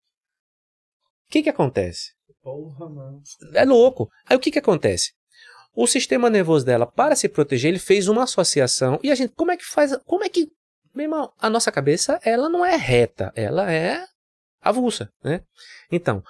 [1.34, 2.12] O que, que acontece?
[2.44, 3.20] Porra, mano.
[3.56, 4.08] É louco.
[4.30, 5.14] Aí o que, que acontece?
[5.76, 9.00] O sistema nervoso dela, para se proteger, ele fez uma associação.
[9.02, 9.98] E a gente, como é que faz?
[10.06, 10.52] Como é que.
[10.94, 14.06] Meu irmão, a nossa cabeça, ela não é reta, ela é
[14.62, 15.42] avulsa, né?
[15.92, 16.24] Então,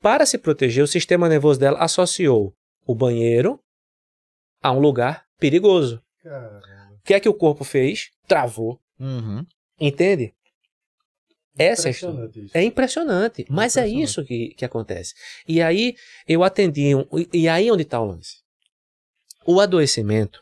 [0.00, 2.52] para se proteger, o sistema nervoso dela associou
[2.84, 3.60] o banheiro
[4.60, 6.02] a um lugar perigoso.
[6.20, 6.60] Caramba.
[6.98, 8.10] O que é que o corpo fez?
[8.26, 8.80] Travou.
[8.98, 9.46] Uhum.
[9.78, 10.34] Entende?
[11.58, 11.94] Essa é,
[12.54, 15.14] é impressionante, mas é isso que, que acontece.
[15.46, 15.94] E aí
[16.26, 18.36] eu atendi, um, e aí onde está o lance?
[19.46, 20.40] O adoecimento,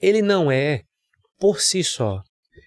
[0.00, 0.82] ele não é
[1.38, 2.22] por si só.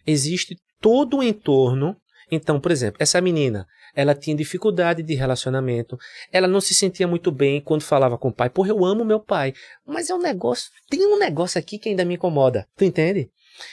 [0.06, 1.96] Existe todo o entorno.
[2.32, 3.66] Então, por exemplo, essa menina,
[3.96, 5.98] ela tinha dificuldade de relacionamento,
[6.32, 8.50] ela não se sentia muito bem quando falava com o pai.
[8.50, 9.54] Porra, eu amo meu pai,
[9.86, 12.68] mas é um negócio, tem um negócio aqui que ainda me incomoda.
[12.76, 13.32] Tu entende?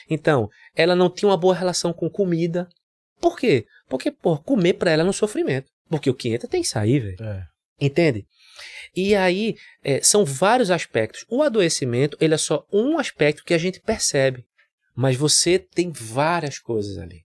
[0.09, 2.69] Então, ela não tinha uma boa relação com comida.
[3.21, 3.67] Por quê?
[3.89, 5.71] Porque, pô, comer para ela é um sofrimento.
[5.89, 7.23] Porque o que entra tem que sair, velho.
[7.23, 7.47] É.
[7.81, 8.27] Entende?
[8.95, 11.25] E aí, é, são vários aspectos.
[11.29, 14.45] O adoecimento, ele é só um aspecto que a gente percebe.
[14.95, 17.25] Mas você tem várias coisas ali.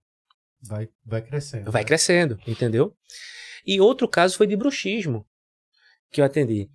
[0.61, 1.71] Vai, vai crescendo.
[1.71, 1.87] Vai né?
[1.87, 2.95] crescendo, entendeu?
[3.65, 5.25] E outro caso foi de bruxismo,
[6.11, 6.69] que eu atendi.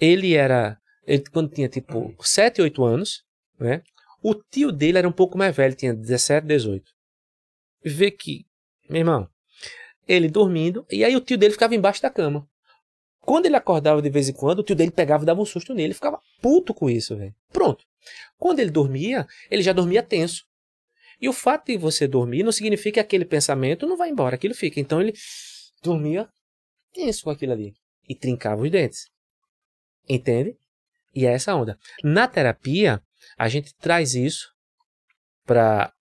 [0.00, 3.22] Ele era, ele, quando tinha tipo 7, 8 anos,
[3.58, 3.82] né?
[4.22, 6.84] O tio dele era um pouco mais velho, tinha 17, 18.
[7.84, 8.44] Vê que,
[8.88, 9.28] meu irmão,
[10.06, 12.48] ele dormindo, e aí o tio dele ficava embaixo da cama.
[13.20, 15.74] Quando ele acordava de vez em quando, o tio dele pegava e dava um susto
[15.74, 17.34] nele, ficava puto com isso, velho.
[17.52, 17.84] Pronto.
[18.38, 20.46] Quando ele dormia, ele já dormia tenso.
[21.20, 24.54] E o fato de você dormir não significa que aquele pensamento não vai embora, aquilo
[24.54, 24.80] fica.
[24.80, 25.12] Então ele
[25.82, 26.28] dormia
[26.92, 27.74] tenso com aquilo ali
[28.08, 29.10] e trincava os dentes.
[30.08, 30.56] Entende?
[31.14, 31.78] E é essa onda.
[32.02, 33.02] Na terapia,
[33.36, 34.48] a gente traz isso
[35.44, 35.92] para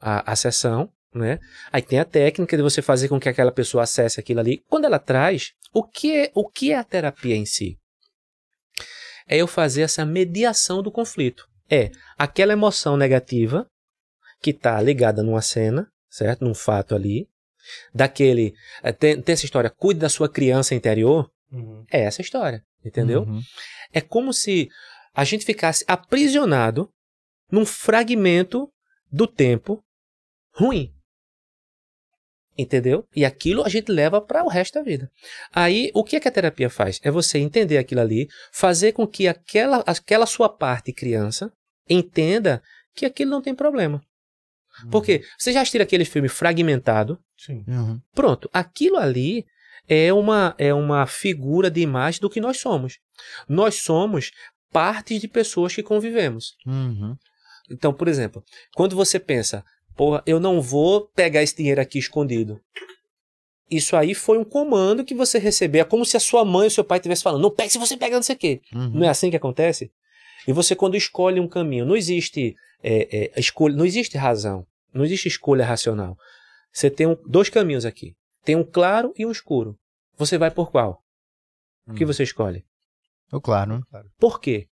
[0.00, 1.38] a, a sessão, né?
[1.72, 4.62] Aí tem a técnica de você fazer com que aquela pessoa acesse aquilo ali.
[4.68, 7.78] Quando ela traz, O que, é, o que é a terapia em si?
[9.26, 11.46] É eu fazer essa mediação do conflito.
[11.70, 13.66] É aquela emoção negativa
[14.40, 16.44] que está ligada numa cena, certo?
[16.44, 17.28] Num fato ali.
[17.92, 18.54] Daquele.
[18.82, 21.30] eh, Tem, tem essa história, cuide da sua criança interior.
[21.52, 21.84] Uhum.
[21.90, 23.22] É essa história, entendeu?
[23.22, 23.42] Uhum.
[23.92, 24.68] É como se
[25.14, 26.90] a gente ficasse aprisionado
[27.50, 28.70] num fragmento
[29.10, 29.82] do tempo
[30.54, 30.94] ruim.
[32.58, 33.06] Entendeu?
[33.14, 35.08] E aquilo a gente leva para o resto da vida.
[35.52, 36.98] Aí, o que, é que a terapia faz?
[37.04, 41.52] É você entender aquilo ali, fazer com que aquela, aquela sua parte criança
[41.88, 42.60] entenda
[42.94, 44.02] que aquilo não tem problema.
[44.90, 47.18] Porque você já assistiu aquele filme fragmentado?
[47.36, 47.64] Sim.
[47.66, 48.00] Uhum.
[48.12, 49.44] Pronto, aquilo ali
[49.88, 52.98] é uma, é uma figura de imagem do que nós somos.
[53.48, 54.30] Nós somos
[54.70, 56.54] partes de pessoas que convivemos.
[56.66, 57.16] Uhum.
[57.70, 58.42] Então, por exemplo,
[58.74, 59.64] quando você pensa,
[59.98, 62.58] porra, eu não vou pegar esse dinheiro aqui escondido.
[63.70, 65.82] Isso aí foi um comando que você recebeu.
[65.82, 67.96] É como se a sua mãe ou seu pai estivesse falando, não pegue se você
[67.98, 68.60] pega não sei o quê.
[68.72, 68.90] Uhum.
[68.94, 69.90] Não é assim que acontece?
[70.46, 75.04] E você, quando escolhe um caminho, não existe é, é, escolha, não existe razão, não
[75.04, 76.16] existe escolha racional.
[76.72, 78.14] Você tem um- dois caminhos aqui.
[78.44, 79.76] Tem um claro e um escuro.
[80.16, 81.02] Você vai por qual?
[81.86, 82.06] O que Hum.
[82.06, 82.64] você escolhe?
[83.32, 83.84] Eu, claro.
[84.18, 84.68] Por quê?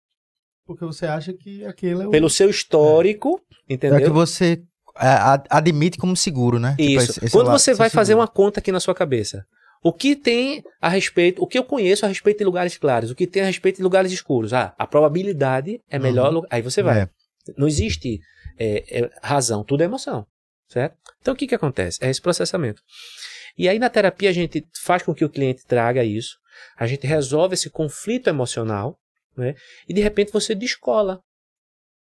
[0.66, 2.10] Porque você acha que aquele é o.
[2.10, 4.00] Pelo seu histórico, É entendeu?
[4.00, 4.62] que você é,
[5.48, 6.70] admite como seguro, né?
[6.76, 7.10] Tipo, Isso.
[7.12, 8.22] esse- esse Quando lado- você esse vai fazer seguro.
[8.22, 9.44] uma conta aqui na sua cabeça,
[9.82, 13.14] o que tem a respeito, o que eu conheço a respeito de lugares claros, o
[13.14, 14.52] que tem a respeito de lugares escuros?
[14.52, 16.34] Ah, a probabilidade é melhor.
[16.34, 16.42] Uhum.
[16.50, 17.00] Aí você vai.
[17.02, 17.08] É.
[17.56, 18.20] Não existe
[18.58, 20.26] é, é, razão, tudo é emoção,
[20.68, 20.94] certo?
[21.22, 21.98] Então o que que acontece?
[22.02, 22.82] É esse processamento.
[23.56, 26.36] E aí na terapia a gente faz com que o cliente traga isso,
[26.76, 28.98] a gente resolve esse conflito emocional,
[29.34, 29.54] né?
[29.88, 31.20] E de repente você descola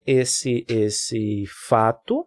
[0.05, 2.25] esse esse fato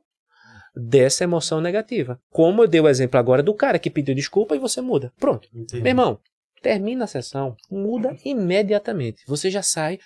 [0.75, 2.21] dessa emoção negativa.
[2.31, 5.13] Como eu dei o exemplo agora do cara que pediu desculpa e você muda.
[5.19, 5.49] Pronto.
[5.55, 5.83] Entendi.
[5.83, 6.19] Meu irmão,
[6.63, 9.23] termina a sessão, muda imediatamente.
[9.27, 9.99] Você já sai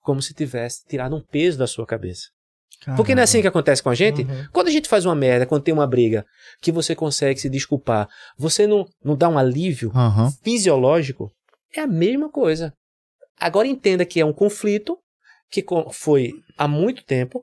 [0.00, 2.28] como se tivesse tirado um peso da sua cabeça.
[2.96, 4.22] Porque não é assim que acontece com a gente?
[4.22, 4.46] Uhum.
[4.52, 6.24] Quando a gente faz uma merda, quando tem uma briga,
[6.62, 10.30] que você consegue se desculpar, você não, não dá um alívio Aham.
[10.42, 11.30] fisiológico?
[11.74, 12.72] É a mesma coisa.
[13.38, 14.98] Agora entenda que é um conflito
[15.50, 17.42] que foi há muito tempo,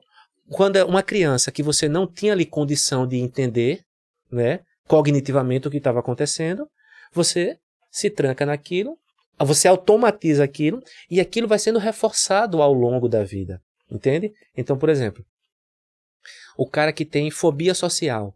[0.50, 3.82] quando é uma criança que você não tinha ali condição de entender,
[4.30, 6.68] né, cognitivamente o que estava acontecendo,
[7.12, 7.58] você
[7.90, 8.98] se tranca naquilo,
[9.38, 14.32] você automatiza aquilo e aquilo vai sendo reforçado ao longo da vida, entende?
[14.56, 15.24] Então, por exemplo,
[16.56, 18.34] o cara que tem fobia social,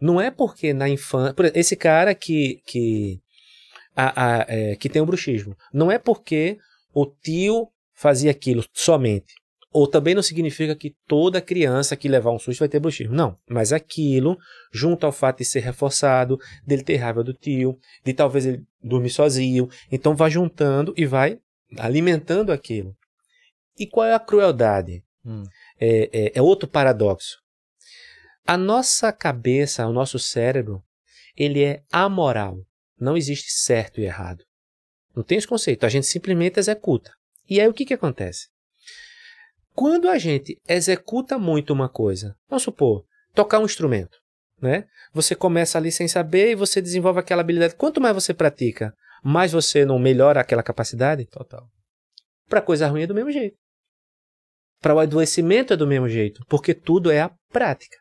[0.00, 3.20] não é porque na infância, esse cara que que
[3.94, 6.58] a- a- é, que tem o bruxismo, não é porque
[6.92, 9.32] o tio fazia aquilo somente.
[9.76, 13.14] Ou também não significa que toda criança que levar um susto vai ter bruxismo.
[13.14, 13.36] Não.
[13.46, 14.38] Mas aquilo,
[14.72, 19.10] junto ao fato de ser reforçado, dele ter raiva do tio, de talvez ele dormir
[19.10, 19.68] sozinho.
[19.92, 21.38] Então vai juntando e vai
[21.76, 22.96] alimentando aquilo.
[23.78, 25.04] E qual é a crueldade?
[25.22, 25.42] Hum.
[25.78, 27.36] É, é- é outro paradoxo.
[28.46, 30.82] A nossa cabeça, o nosso cérebro,
[31.36, 32.56] ele é amoral.
[32.98, 34.42] Não existe certo e errado.
[35.14, 35.84] Não tem esse conceito.
[35.84, 37.12] A gente simplesmente executa.
[37.46, 38.48] E aí o que, que acontece?
[39.76, 43.04] Quando a gente executa muito uma coisa, vamos supor,
[43.34, 44.16] tocar um instrumento,
[44.58, 44.86] né?
[45.12, 47.76] Você começa ali sem saber e você desenvolve aquela habilidade.
[47.76, 51.26] Quanto mais você pratica, mais você não melhora aquela capacidade.
[51.26, 51.68] Total.
[52.48, 53.54] Para coisa ruim é do mesmo jeito.
[54.80, 57.98] Para o adoecimento é do mesmo jeito, porque tudo é a prática.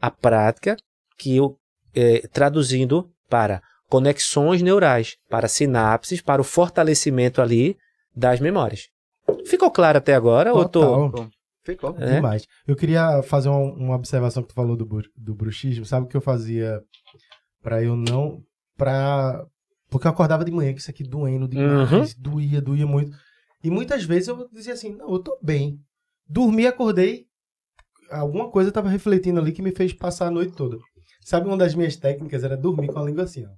[0.00, 0.74] A prática
[1.18, 1.58] que eu
[1.94, 7.76] é, traduzindo para conexões neurais, para sinapses, para o fortalecimento ali
[8.16, 8.88] das memórias.
[9.46, 10.52] Ficou claro até agora?
[10.52, 11.10] Ou eu tô...
[11.10, 11.30] Total.
[11.62, 11.94] Ficou.
[11.98, 12.14] É?
[12.14, 12.46] Demais.
[12.66, 15.84] Eu queria fazer uma, uma observação que tu falou do, do bruxismo.
[15.84, 16.82] Sabe o que eu fazia
[17.62, 18.42] pra eu não.
[18.76, 19.44] Pra...
[19.90, 22.14] Porque eu acordava de manhã, que isso aqui doendo demais.
[22.14, 23.16] Doía, doía muito.
[23.62, 25.78] E muitas vezes eu dizia assim: não, eu tô bem.
[26.26, 27.26] Dormi, acordei.
[28.10, 30.78] Alguma coisa tava refletindo ali que me fez passar a noite toda.
[31.20, 33.50] Sabe, uma das minhas técnicas era dormir com a língua assim, ó.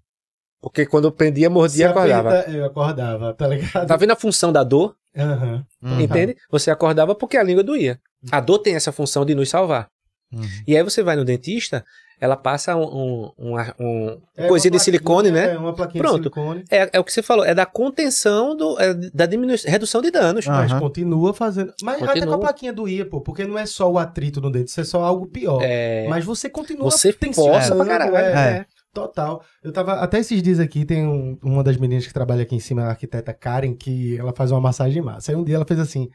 [0.61, 2.29] Porque quando eu prendia, mordia e Se acordava.
[2.31, 3.87] aperta, eu acordava, tá ligado?
[3.87, 4.97] Tá vendo a função da dor?
[5.17, 6.01] Uhum.
[6.01, 6.37] Entende?
[6.51, 7.99] Você acordava porque a língua doía.
[8.31, 9.89] A dor tem essa função de nos salvar.
[10.33, 10.43] Uhum.
[10.67, 11.85] E aí você vai no dentista,
[12.19, 15.53] ela passa um, um, um, um É uma coisinha de silicone, né?
[15.55, 16.17] É, uma plaquinha Pronto.
[16.19, 16.65] de silicone.
[16.71, 20.11] É, é o que você falou, é da contenção, do, é da diminuição, redução de
[20.11, 20.47] danos.
[20.49, 20.53] Ah.
[20.53, 21.75] Mas continua fazendo.
[21.83, 22.37] Mas até com Continua.
[22.37, 23.21] a plaquinha doía, pô.
[23.21, 25.61] Porque não é só o atrito no dente, isso é só algo pior.
[25.63, 28.17] É, Mas você continua você tensionando, força pra caralho.
[28.17, 28.67] é, É.
[28.93, 29.43] Total.
[29.63, 29.95] Eu tava.
[29.95, 32.89] Até esses dias aqui, tem um- uma das meninas que trabalha aqui em cima, a
[32.91, 35.33] arquiteta Karen, que ela faz uma massagem massa.
[35.33, 36.09] Aí um dia ela fez assim.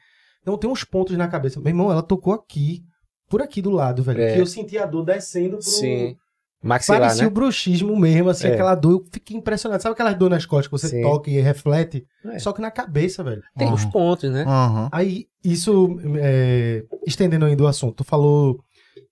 [0.45, 1.59] Não, tem uns pontos na cabeça.
[1.59, 2.81] Meu irmão, ela tocou aqui,
[3.29, 4.21] por aqui do lado, velho.
[4.21, 4.33] É.
[4.35, 6.15] Que eu senti a dor descendo pro, Sim.
[6.63, 7.27] Maxilar, Parecia né?
[7.27, 8.53] o bruxismo mesmo, assim, É.
[8.53, 8.93] aquela dor.
[9.01, 9.81] Eu fiquei impressionado.
[9.81, 11.01] Sabe aquelas dor nas costas que você Sim.
[11.01, 12.03] toca e reflete?
[12.25, 12.39] É.
[12.39, 13.41] Só que na cabeça, velho.
[13.57, 13.91] Tem os Uhum.
[13.91, 14.43] pontos, né?
[14.47, 14.89] Aham.
[14.91, 18.59] Aí, isso, é, estendendo ainda o assunto, tu falou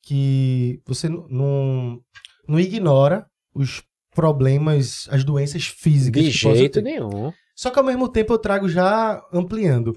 [0.02, 2.00] que você não,
[2.48, 3.82] não ignora os
[4.14, 6.24] problemas, as doenças físicas.
[6.24, 7.32] De jeito nenhum.
[7.56, 9.94] Só que ao mesmo tempo eu trago já ampliando.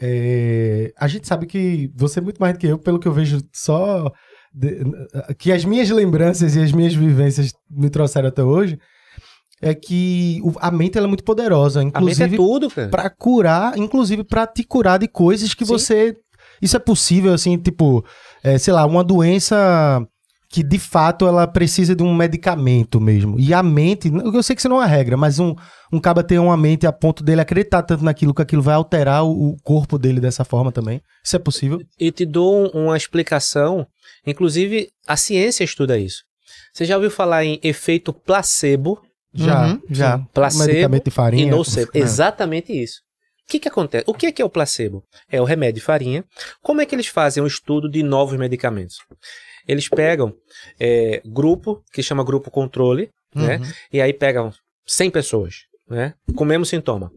[0.00, 3.12] É, a gente sabe que você é muito mais do que eu, pelo que eu
[3.12, 4.10] vejo só.
[4.54, 4.82] de-
[5.38, 8.78] que as minhas lembranças e as minhas vivências me trouxeram até hoje.
[9.62, 12.88] É que o- a mente ela é muito poderosa, A mente é inclusive tudo, cara.
[12.88, 15.72] Pra curar, inclusive pra te curar de coisas que Sim.
[15.72, 16.16] você.
[16.60, 18.04] Isso é possível, assim, tipo,
[18.44, 20.06] é, sei lá, uma doença
[20.52, 23.40] que de fato ela precisa de um medicamento mesmo.
[23.40, 25.54] E a mente, eu sei que isso não é regra, mas um,
[25.90, 29.24] um caba ter uma mente a ponto dele acreditar tanto naquilo que aquilo vai alterar
[29.24, 31.00] o, o corpo dele dessa forma também.
[31.24, 31.80] Isso é possível?
[31.98, 33.86] E te dou um- uma explicação.
[34.26, 36.22] Inclusive, a ciência estuda isso.
[36.74, 39.00] Você já ouviu falar em efeito placebo
[39.34, 39.66] Já.
[39.68, 40.18] Uhum, já.
[40.34, 41.50] Placebo Medicamento de e farinha.
[41.50, 41.90] nocebo?
[41.94, 41.98] É.
[42.00, 43.00] Exatamente isso.
[43.48, 44.04] O que, que acontece?
[44.06, 45.02] O que é, que é o placebo?
[45.30, 46.24] É o remédio de farinha.
[46.62, 48.96] Como é que eles fazem um estudo de novos medicamentos?
[49.66, 50.34] Eles pegam
[50.78, 53.56] é, grupo, que chama grupo controle, né?
[53.58, 53.70] Uhum.
[53.92, 54.52] E aí pegam
[54.86, 55.54] 100 pessoas,
[55.88, 56.14] né?
[56.34, 57.10] Com o mesmo sintoma.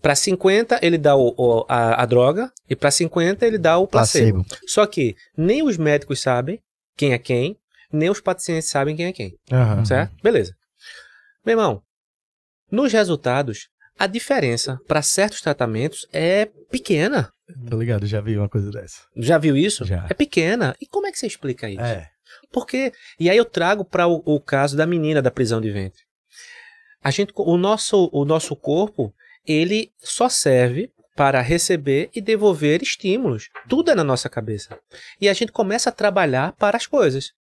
[0.00, 3.86] Para 50 ele dá o- o- a, a droga e para 50 ele dá o
[3.86, 4.44] placebo.
[4.66, 6.60] Só que nem os médicos sabem
[6.96, 7.56] quem é quem,
[7.92, 9.84] nem os pacientes sabem quem é quem, Aham.
[9.84, 10.14] certo?
[10.22, 10.54] Beleza.
[11.44, 11.82] Meu irmão,
[12.70, 13.68] nos resultados,
[13.98, 17.30] a diferença para certos tratamentos é pequena.
[17.68, 19.02] Tô ligado, já vi uma coisa dessa.
[19.16, 19.84] Já viu isso?
[19.84, 20.06] Já.
[20.08, 20.74] É pequena.
[20.80, 21.80] E como é que você explica isso?
[21.80, 22.10] É.
[22.50, 26.02] Porque e aí eu trago para o, o caso da menina da prisão de ventre.
[27.02, 29.14] A gente, o nosso, o nosso corpo,
[29.46, 33.50] ele só serve para receber e devolver estímulos.
[33.68, 34.78] Tudo é na nossa cabeça.
[35.20, 37.32] E a gente começa a trabalhar para as coisas.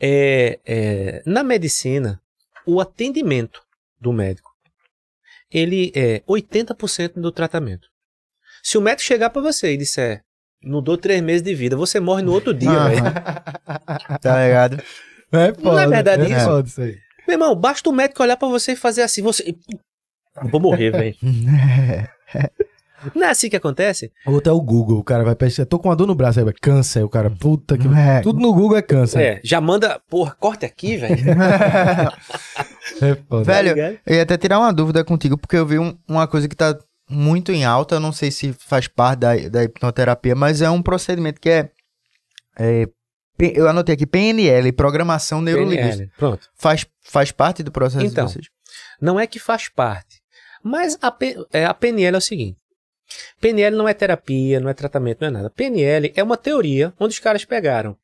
[0.00, 2.22] É, é, na medicina,
[2.64, 3.60] o atendimento
[4.00, 4.50] do médico,
[5.50, 7.88] ele é 80% do tratamento.
[8.62, 10.20] Se o médico chegar para você e disser,
[10.62, 13.02] não dou três meses de vida, você morre no outro dia, velho.
[14.20, 14.82] Tá ligado?
[15.32, 15.62] É foda.
[15.62, 16.44] Não é verdade é isso?
[16.46, 16.96] foda isso aí.
[17.26, 19.54] Meu irmão, basta o médico olhar pra você e fazer assim, você.
[20.50, 21.14] Vou morrer, velho.
[23.14, 24.10] Não é assim que acontece?
[24.26, 25.66] O outro é o Google, o cara vai pesquisar.
[25.66, 27.04] Tô com uma dor no braço aí, vai, câncer.
[27.04, 27.86] O cara, puta que.
[27.86, 28.20] É.
[28.22, 29.20] Tudo no Google é câncer.
[29.22, 31.14] É, já manda, porra, corte aqui, velho.
[33.00, 33.44] É foda.
[33.44, 33.98] Velho, ligado?
[34.06, 36.76] eu ia até tirar uma dúvida contigo, porque eu vi um- uma coisa que tá
[37.08, 40.82] muito em alta, eu não sei se faz parte da, da hipnoterapia, mas é um
[40.82, 41.70] procedimento que é,
[42.58, 42.86] é,
[43.38, 46.10] eu anotei aqui, PNL, Programação Neurolinguística.
[46.18, 46.48] Pronto.
[46.56, 48.26] Faz, faz parte do processo Então.
[48.26, 48.46] de vocês?
[49.00, 50.20] Não é que faz parte.
[50.62, 51.16] Mas a,
[51.52, 52.58] é, a PNL é o seguinte:
[53.40, 55.50] PNL não é terapia, não é tratamento, não é nada.
[55.50, 57.96] PNL é uma teoria onde os caras pegaram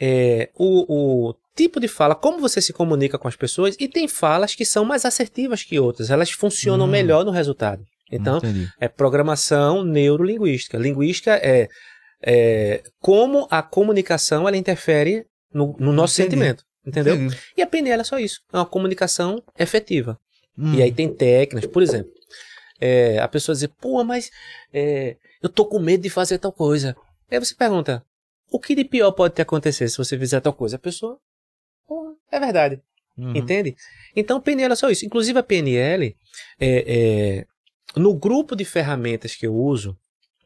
[0.00, 4.06] é, o, o tipo de fala, como você se comunica com as pessoas, e tem
[4.06, 6.10] falas que são mais assertivas que outras.
[6.10, 6.90] Elas funcionam Hum.
[6.90, 7.84] melhor no resultado.
[8.10, 8.68] Então, Entendi.
[8.78, 10.78] é programação neurolinguística.
[10.78, 11.68] Linguística é,
[12.22, 16.36] é como a comunicação ela interfere no, no nosso Entendi.
[16.36, 16.64] sentimento.
[16.86, 17.14] Entendeu?
[17.16, 17.36] Entendi.
[17.56, 18.40] E a PNL é só isso.
[18.52, 20.18] É uma comunicação efetiva.
[20.56, 20.74] Hum.
[20.74, 22.10] E aí tem técnicas, por exemplo,
[22.80, 24.30] é, a pessoa dizer, pô, mas
[24.72, 26.96] é, eu tô com medo de fazer tal coisa.
[27.30, 28.04] Aí você pergunta,
[28.50, 30.76] o que de pior pode te acontecer se você fizer tal coisa?
[30.76, 31.18] A pessoa,
[31.86, 32.80] pô, é verdade.
[33.18, 33.34] Uhum.
[33.34, 33.74] Entende?
[34.14, 35.06] Então, PNL é só isso.
[35.06, 36.14] Inclusive, a PNL,
[36.60, 37.46] é, é,
[37.96, 39.96] no grupo de ferramentas que eu uso,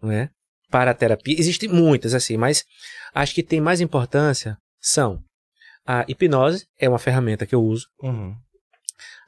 [0.02, 0.30] não é,
[0.70, 2.64] para a terapia, existem muitas, assim, mas
[3.14, 5.20] as que têm mais importância são
[5.86, 8.34] a hipnose, é uma ferramenta que eu uso, Uhum.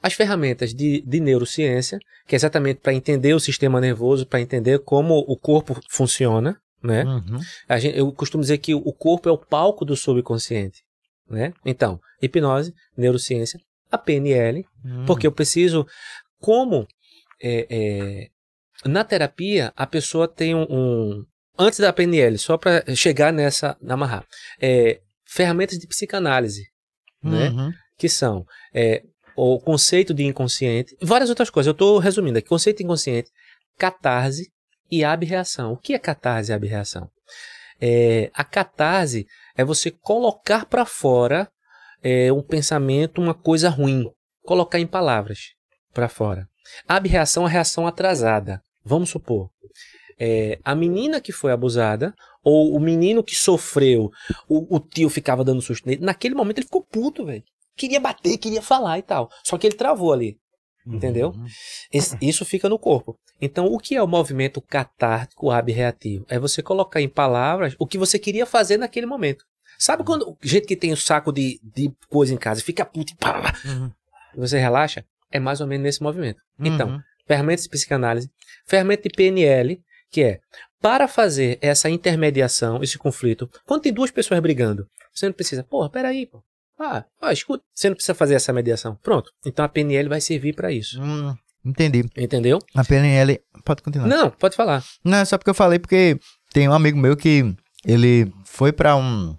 [0.01, 4.79] as ferramentas de, de neurociência, que é exatamente para entender o sistema nervoso, para entender
[4.79, 7.03] como o corpo funciona, né?
[7.03, 7.39] Uhum.
[7.79, 10.81] Gente, eu costumo dizer que o corpo é o palco do subconsciente,
[11.29, 11.53] né?
[11.65, 13.59] Então, hipnose, neurociência,
[13.91, 15.05] a PNL, Uhum.
[15.05, 15.85] porque eu preciso,
[16.39, 16.87] como
[17.43, 18.29] é, é,
[18.89, 21.25] na terapia a pessoa tem um, um-
[21.59, 24.25] antes da PNL, só para chegar nessa, amarrar,
[24.61, 26.63] é, ferramentas de psicanálise,
[27.21, 27.49] né?
[27.49, 27.71] Uhum.
[27.97, 29.03] que são é,
[29.35, 31.67] o conceito de inconsciente, várias outras coisas.
[31.67, 33.29] Eu estou resumindo aqui: conceito de inconsciente,
[33.77, 34.51] catarse
[34.91, 35.73] e abreação.
[35.73, 37.09] O que é catarse e abreação?
[37.81, 39.25] É, a catarse
[39.57, 41.49] é você colocar para fora
[42.01, 44.09] é, um pensamento, uma coisa ruim,
[44.43, 45.53] colocar em palavras
[45.93, 46.47] para fora.
[46.87, 48.61] Abreação é reação atrasada.
[48.85, 49.49] Vamos supor,
[50.19, 52.13] é, a menina que foi abusada
[52.43, 54.11] ou o menino que sofreu,
[54.47, 56.03] o, o tio ficava dando susto nele.
[56.03, 57.43] Naquele momento ele ficou puto, velho.
[57.75, 59.29] Queria bater, queria falar e tal.
[59.43, 60.37] Só que ele travou ali.
[60.85, 61.29] Entendeu?
[61.29, 61.45] Uhum.
[61.93, 63.17] Esse- isso fica no corpo.
[63.41, 66.25] Então, o que é o movimento catártico abreativo?
[66.27, 69.45] É você colocar em palavras o que você queria fazer naquele momento.
[69.79, 73.15] Sabe quando gente que tem um saco de, de coisa em casa fica puto e
[73.15, 73.91] pá, uhum.
[74.35, 75.05] você relaxa?
[75.33, 76.39] É mais ou menos nesse movimento.
[76.59, 76.99] Então, uhum.
[77.27, 78.29] ferramentas de psicanálise,
[78.65, 79.81] ferramenta de PNL,
[80.11, 80.39] que é
[80.79, 85.89] para fazer essa intermediação, esse conflito, quando tem duas pessoas brigando, você não precisa, porra,
[85.89, 86.43] peraí, pô.
[86.79, 88.97] Ah, ó, escuta, você não precisa fazer essa mediação.
[89.01, 89.31] Pronto.
[89.45, 91.01] Então a PNL vai servir para isso.
[91.01, 92.03] Hum, entendi.
[92.17, 92.59] Entendeu?
[92.75, 93.39] A PNL.
[93.63, 94.07] Pode continuar.
[94.07, 94.83] Não, pode falar.
[95.03, 96.19] Não, é só porque eu falei, porque
[96.51, 97.55] tem um amigo meu que
[97.85, 99.37] ele foi para um.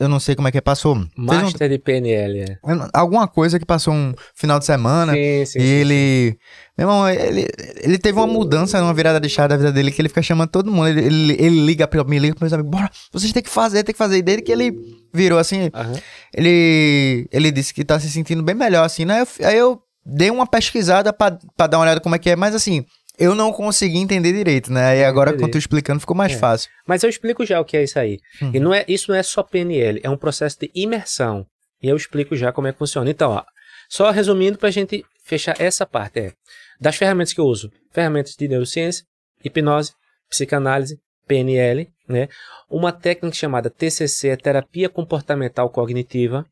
[0.00, 0.94] Eu, não sei como é que é, passou.
[1.16, 2.58] Master um, de PNL, é.
[2.92, 5.12] Alguma coisa que passou um final de semana.
[5.12, 6.30] Sim, sim, e sim, ele.
[6.30, 6.38] Sim.
[6.78, 7.46] Meu irmão, ele,
[7.82, 10.48] ele teve uma mudança, uma virada de chave da vida dele, que ele fica chamando
[10.48, 10.88] todo mundo.
[10.88, 13.82] Ele, ele, ele liga pra me liga pros meus amigos, bora, vocês têm que fazer,
[13.82, 14.18] tem que fazer.
[14.18, 14.72] E desde que ele
[15.12, 16.00] virou assim, uhum.
[16.32, 19.24] ele, ele disse que tá se sentindo bem melhor, assim, né?
[19.42, 22.54] Aí eu dei uma pesquisada pra, pra dar uma olhada como é que é, mas
[22.54, 22.84] assim,
[23.18, 24.98] eu não consegui entender direito, né?
[24.98, 26.36] E agora, quando tu explicando, ficou mais é.
[26.36, 26.70] fácil.
[26.86, 28.18] Mas eu explico já o que é isso aí.
[28.42, 28.50] Uhum.
[28.54, 31.46] E não é, isso não é só PNL, é um processo de imersão.
[31.82, 33.10] E eu explico já como é que funciona.
[33.10, 33.44] Então, ó,
[33.88, 36.32] só resumindo pra gente fechar essa parte, é
[36.80, 39.04] das ferramentas que eu uso, ferramentas de neurociência,
[39.44, 39.92] hipnose,
[40.28, 42.28] psicanálise, PNL, né?
[42.68, 46.44] Uma técnica chamada TCC, é terapia comportamental cognitiva.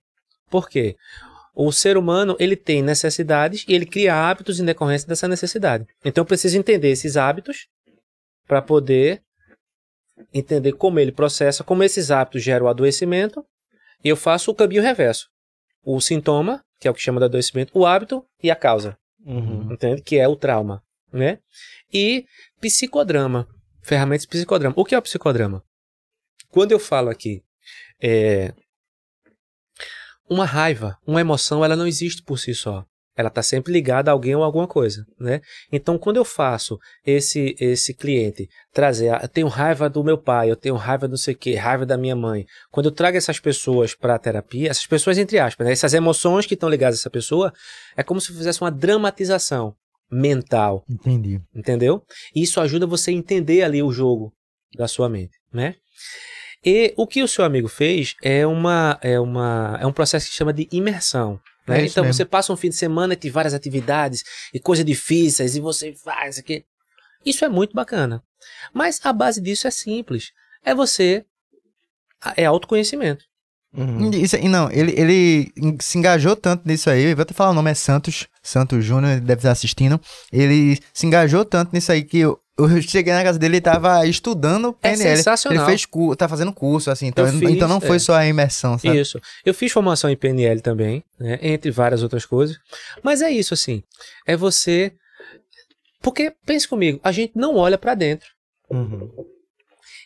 [0.51, 0.97] Por quê?
[1.55, 5.87] O ser humano, ele tem necessidades e ele cria hábitos em decorrência dessa necessidade.
[6.05, 7.67] Então eu preciso entender esses hábitos
[8.47, 9.23] para poder
[10.33, 13.45] entender como ele processa, como esses hábitos geram o adoecimento,
[14.03, 15.29] e eu faço o caminho reverso.
[15.85, 18.97] O sintoma, que é o que chama de adoecimento, o hábito e a causa.
[19.25, 19.73] Uhum.
[19.73, 20.03] Entende?
[20.03, 21.39] Que é o trauma, né?
[21.93, 22.25] E
[22.61, 23.47] psicodrama,
[23.83, 24.75] ferramentas de psicodrama.
[24.77, 25.63] O que é o psicodrama?
[26.51, 27.43] Quando eu falo aqui,
[28.01, 28.53] é,
[30.33, 32.85] uma raiva, uma emoção, ela não existe por si só.
[33.15, 35.43] Ela está sempre ligada a alguém ou alguma coisa, né?
[35.71, 40.57] Então, quando eu faço esse esse cliente trazer, eu tenho raiva do meu pai, eu
[40.57, 42.47] tenho raiva do não sei o quê, raiva da minha mãe.
[42.71, 45.73] Quando eu trago essas pessoas para a terapia, essas pessoas entre aspas, né?
[45.73, 47.53] essas emoções que estão ligadas a essa pessoa,
[47.95, 49.75] é como se fizesse uma dramatização
[50.11, 50.83] mental.
[50.89, 51.39] Entendi.
[51.55, 52.03] Entendeu?
[52.35, 54.33] E isso ajuda você a entender ali o jogo
[54.75, 55.75] da sua mente, né?
[56.65, 60.35] E o que o seu amigo fez é, uma, é, uma, é um processo que
[60.35, 61.41] chama de imersão.
[61.67, 61.83] Né?
[61.83, 62.15] É então mesmo.
[62.15, 64.23] você passa um fim de semana de várias atividades
[64.55, 66.65] e coisas difíceis e você faz aqui.
[67.25, 68.23] Isso é muito bacana.
[68.73, 70.33] Mas a base disso é simples.
[70.65, 71.25] É você.
[72.37, 73.25] É autoconhecimento.
[73.75, 74.11] Uhum.
[74.11, 77.75] Isso, não, ele, ele se engajou tanto nisso aí, vou até falar o nome, é
[77.75, 79.99] Santos, Santos Júnior, ele deve estar assistindo.
[80.31, 84.07] Ele se engajou tanto nisso aí que eu, eu cheguei na casa dele e tava
[84.07, 85.03] estudando PNL.
[85.03, 85.65] É sensacional.
[85.65, 87.99] Ele fez curso, tá fazendo curso, assim, então, fiz, então não foi é.
[87.99, 89.01] só a imersão, sabe?
[89.01, 89.21] Isso.
[89.45, 92.59] Eu fiz formação em PNL também, né, entre várias outras coisas.
[93.03, 93.83] Mas é isso, assim,
[94.27, 94.93] é você...
[96.03, 98.29] Porque, pense comigo, a gente não olha para dentro.
[98.69, 99.09] Uhum.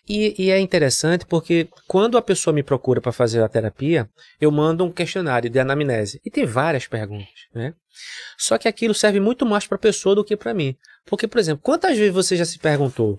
[0.09, 4.09] E, e, é interessante porque quando a pessoa me procura para fazer a terapia,
[4.41, 7.75] eu mando um questionário de anamnese e tem várias perguntas, né?
[8.39, 10.77] Só que aquilo serve muito mais para a pessoa do que para mim.
[11.07, 13.17] Porque, por exemplo, quantas vezes você já se perguntou,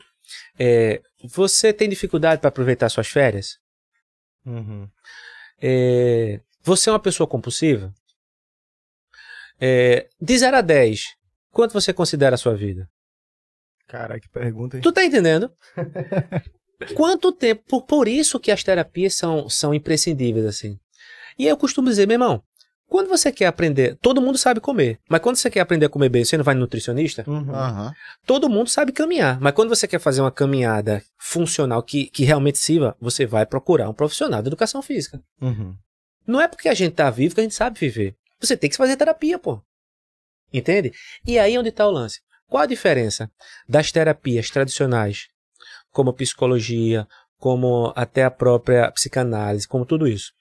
[0.59, 3.57] é, você tem dificuldade para aproveitar suas férias?
[4.45, 4.88] Uhum.
[5.61, 7.93] É, você é uma pessoa compulsiva?
[9.59, 11.01] É, de 0 a 10,
[11.51, 12.88] quanto você considera a sua vida?
[13.88, 14.84] Cara, que pergunta, hein?
[14.84, 15.51] Tu tá entendendo?
[16.93, 17.64] Quanto tempo?
[17.68, 20.77] Por, por isso que as terapias são, são imprescindíveis, assim.
[21.39, 22.43] E eu costumo dizer, meu irmão,
[22.88, 26.09] quando você quer aprender, todo mundo sabe comer, mas quando você quer aprender a comer
[26.09, 27.23] bem, você não vai no nutricionista?
[27.27, 27.39] Uhum.
[27.39, 27.91] Uhum.
[28.26, 32.57] Todo mundo sabe caminhar, mas quando você quer fazer uma caminhada funcional que, que realmente
[32.57, 35.22] sirva, você vai procurar um profissional de educação física.
[35.41, 35.76] Uhum.
[36.26, 38.15] Não é porque a gente tá vivo que a gente sabe viver.
[38.39, 39.61] Você tem que fazer terapia, pô.
[40.53, 40.93] Entende?
[41.26, 42.22] E aí é onde está o lance.
[42.47, 43.30] Qual a diferença
[43.68, 45.27] das terapias tradicionais
[45.91, 47.07] como a psicologia,
[47.39, 50.31] como até a própria psicanálise, como tudo isso.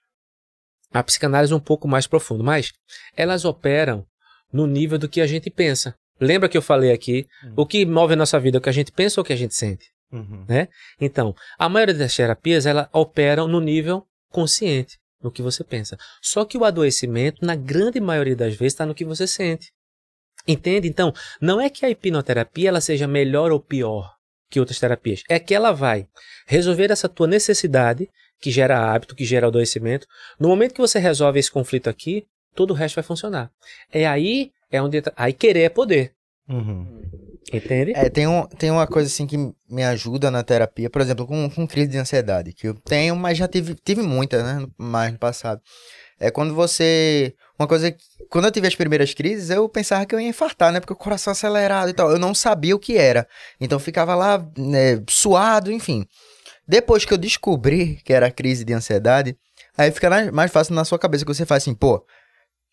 [0.98, 2.72] A psicanálise um pouco mais profundo, mas
[3.16, 4.06] elas operam
[4.52, 5.94] no nível do que a gente pensa.
[6.20, 7.54] Lembra que eu falei aqui, uhum.
[7.56, 9.32] o que move a nossa vida é o que a gente pensa ou o que
[9.32, 9.90] a gente sente?
[10.10, 10.44] Uhum.
[10.48, 10.68] Né?
[11.00, 15.98] Então, a maioria das terapias, ela operam no nível consciente, no que você pensa.
[16.22, 19.72] Só que o adoecimento, na grande maioria das vezes, está no que você sente.
[20.48, 20.88] Entende?
[20.88, 24.14] Então, não é que a hipnoterapia ela seja melhor ou pior
[24.48, 25.22] que outras terapias.
[25.28, 26.06] É que ela vai
[26.46, 28.08] resolver essa tua necessidade,
[28.40, 30.06] que gera hábito, que gera adoecimento.
[30.38, 33.50] No momento que você resolve esse conflito aqui, todo o resto vai funcionar.
[33.92, 35.02] É aí, é onde.
[35.16, 36.12] Aí querer é poder.
[36.48, 37.02] Uhum.
[37.52, 37.92] Entende?
[37.94, 39.36] É, tem, um, tem uma coisa assim que
[39.68, 43.38] me ajuda na terapia, por exemplo, com, com crise de ansiedade, que eu tenho, mas
[43.38, 44.66] já tive, tive muita, né?
[44.76, 45.60] Mais no passado.
[46.18, 47.34] É quando você.
[47.58, 47.94] Uma coisa.
[48.30, 50.80] Quando eu tive as primeiras crises, eu pensava que eu ia infartar, né?
[50.80, 52.10] Porque o coração acelerado e tal.
[52.10, 53.28] Eu não sabia o que era.
[53.60, 56.06] Então ficava lá, né, suado, enfim.
[56.66, 59.36] Depois que eu descobri que era crise de ansiedade,
[59.76, 62.04] Aí fica mais fácil na sua cabeça que você faz assim, pô,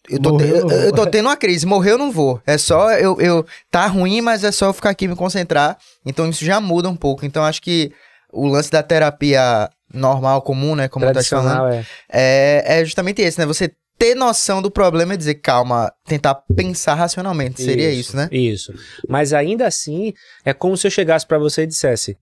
[0.10, 2.42] eu tô, te, eu, eu tô, tendo uma crise, morreu eu não vou.
[2.46, 3.46] É só eu, eu.
[3.72, 5.78] Tá ruim, mas é só eu ficar aqui me concentrar.
[6.06, 7.26] Então isso já muda um pouco.
[7.26, 7.92] Então acho que
[8.32, 10.90] o lance da terapia normal, comum, né?
[10.90, 11.86] Como tá falando, é.
[12.12, 12.80] é.
[12.80, 13.46] É justamente esse, né?
[13.46, 17.62] Você ter noção do problema e dizer, calma, tentar pensar racionalmente.
[17.62, 18.28] Seria isso, isso né?
[18.30, 18.74] Isso.
[19.08, 20.14] Mas ainda assim,
[20.44, 22.18] é como se eu chegasse para você e dissesse: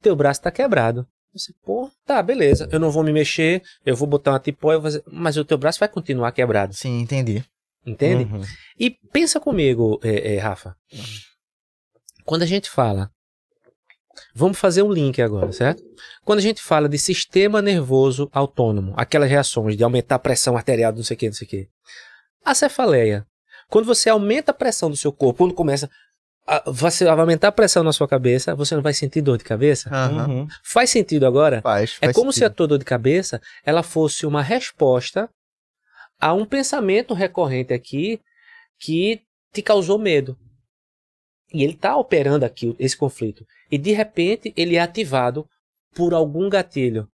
[0.00, 1.04] teu braço tá quebrado.
[1.34, 2.68] Você, pô, tá, beleza.
[2.70, 5.02] Eu não vou me mexer, eu vou botar uma tipóia, fazer...
[5.10, 6.72] mas o teu braço vai continuar quebrado.
[6.74, 7.44] Sim, entendi.
[7.84, 8.32] Entende?
[8.32, 8.40] Uhum.
[8.78, 10.76] E pensa comigo, é, é, Rafa.
[12.24, 13.10] Quando a gente fala.
[14.32, 15.82] Vamos fazer um link agora, certo?
[16.24, 20.92] Quando a gente fala de sistema nervoso autônomo, aquelas reações de aumentar a pressão arterial,
[20.92, 21.68] não sei o que, não sei o que.
[22.44, 23.26] A cefaleia.
[23.68, 25.90] Quando você aumenta a pressão do seu corpo, quando começa
[26.66, 29.90] você vai aumentar a pressão na sua cabeça, você não vai sentir dor de cabeça?
[29.90, 30.46] Uhum.
[30.62, 31.62] Faz sentido agora?
[31.62, 32.38] Faz, é faz como sentido.
[32.40, 35.30] se a tua dor de cabeça ela fosse uma resposta
[36.20, 38.20] a um pensamento recorrente aqui
[38.78, 39.22] que
[39.52, 40.38] te causou medo.
[41.52, 43.46] E ele está operando aqui esse conflito.
[43.70, 45.48] E de repente ele é ativado
[45.94, 47.08] por algum gatilho.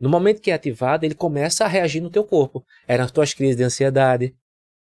[0.00, 2.64] No momento que é ativado, ele começa a reagir no teu corpo.
[2.88, 4.34] Eram as tuas crises de ansiedade,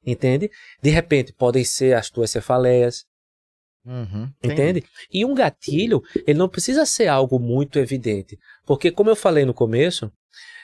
[0.05, 0.51] entende?
[0.82, 3.05] De repente podem ser as tuas cefaleias,
[3.85, 4.82] Uhum, Entende?
[5.12, 8.39] E um gatilho, ele não precisa ser algo muito evidente.
[8.65, 10.11] Porque, como eu falei no começo,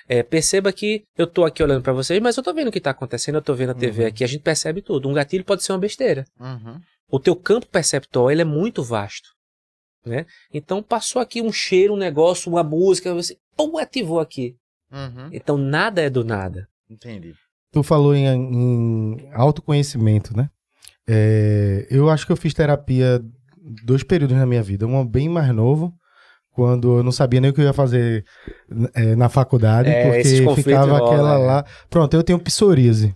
[0.08, 2.80] é, perceba que eu tô aqui olhando para vocês, mas eu tô vendo o que
[2.80, 4.08] tá acontecendo, eu tô vendo a TV uhum.
[4.08, 5.08] aqui, a gente percebe tudo.
[5.08, 6.24] Um gatilho pode ser uma besteira.
[6.38, 6.80] Uhum.
[7.10, 9.28] O teu campo perceptual, ele é muito vasto.
[10.04, 10.24] Né?
[10.52, 14.56] Então, passou aqui um cheiro, um negócio, uma música, você pum, ativou aqui.
[14.90, 15.28] Uhum.
[15.30, 16.66] Então, nada é do nada.
[16.88, 17.34] Entendi.
[17.70, 20.48] Tu falou em, em autoconhecimento, né?
[21.08, 23.20] É, eu acho que eu fiz terapia
[23.84, 24.86] dois períodos na minha vida.
[24.86, 25.92] Um bem mais novo,
[26.52, 28.24] quando eu não sabia nem o que eu ia fazer
[28.94, 31.44] é, na faculdade, é, porque ficava aquela né?
[31.46, 31.64] lá.
[31.88, 33.14] Pronto, eu tenho psoríase.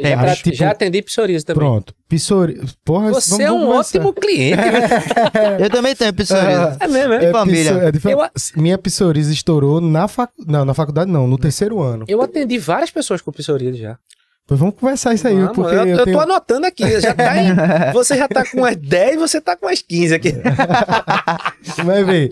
[0.00, 1.58] Já, é, pra, tipo, já atendi psoríase também.
[1.58, 2.74] Pronto, psoríase.
[2.84, 4.56] Porra, Você é um ótimo cliente.
[4.56, 5.56] Né?
[5.60, 6.76] eu também tenho psoríase.
[6.80, 7.24] É mesmo, é?
[7.24, 7.70] é família.
[7.70, 8.18] É eu,
[8.60, 12.04] minha psoríase estourou na, fac, não, na faculdade, não, no terceiro ano.
[12.06, 13.98] Eu atendi várias pessoas com psoríase já.
[14.46, 16.16] Pois vamos conversar isso aí, vamos, porque eu, eu, eu tenho...
[16.16, 17.00] tô anotando aqui.
[17.00, 17.52] Já tá em,
[17.92, 20.32] você já tá com as 10, você tá com as 15 aqui.
[21.84, 22.30] Mas, bem,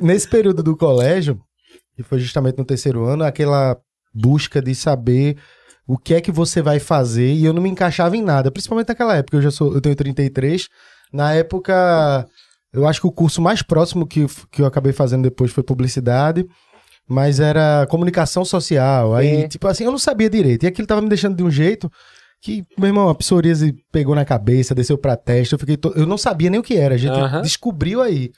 [0.00, 1.40] nesse período do colégio,
[1.96, 3.76] que foi justamente no terceiro ano, aquela
[4.14, 5.36] busca de saber
[5.86, 8.88] o que é que você vai fazer, e eu não me encaixava em nada, principalmente
[8.88, 10.68] naquela época, eu já sou, eu tenho 33,
[11.12, 12.26] na época,
[12.72, 16.46] eu acho que o curso mais próximo que, que eu acabei fazendo depois foi publicidade,
[17.08, 19.14] mas era comunicação social.
[19.14, 19.48] Aí, é.
[19.48, 20.64] tipo assim, eu não sabia direito.
[20.64, 21.90] E aquilo tava me deixando de um jeito
[22.40, 25.54] que, meu irmão, a psoríase pegou na cabeça, desceu pra testa.
[25.54, 25.92] Eu, fiquei to...
[25.96, 26.94] eu não sabia nem o que era.
[26.94, 27.42] A gente uh -huh.
[27.42, 28.30] descobriu aí.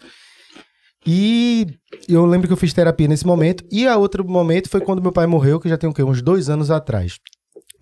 [1.05, 1.66] E
[2.09, 3.64] eu lembro que eu fiz terapia nesse momento.
[3.70, 6.02] E a outro momento foi quando meu pai morreu, que já tem o quê?
[6.02, 7.18] Uns dois anos atrás.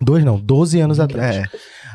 [0.01, 1.35] Dois não, doze anos atrás.
[1.35, 1.45] É.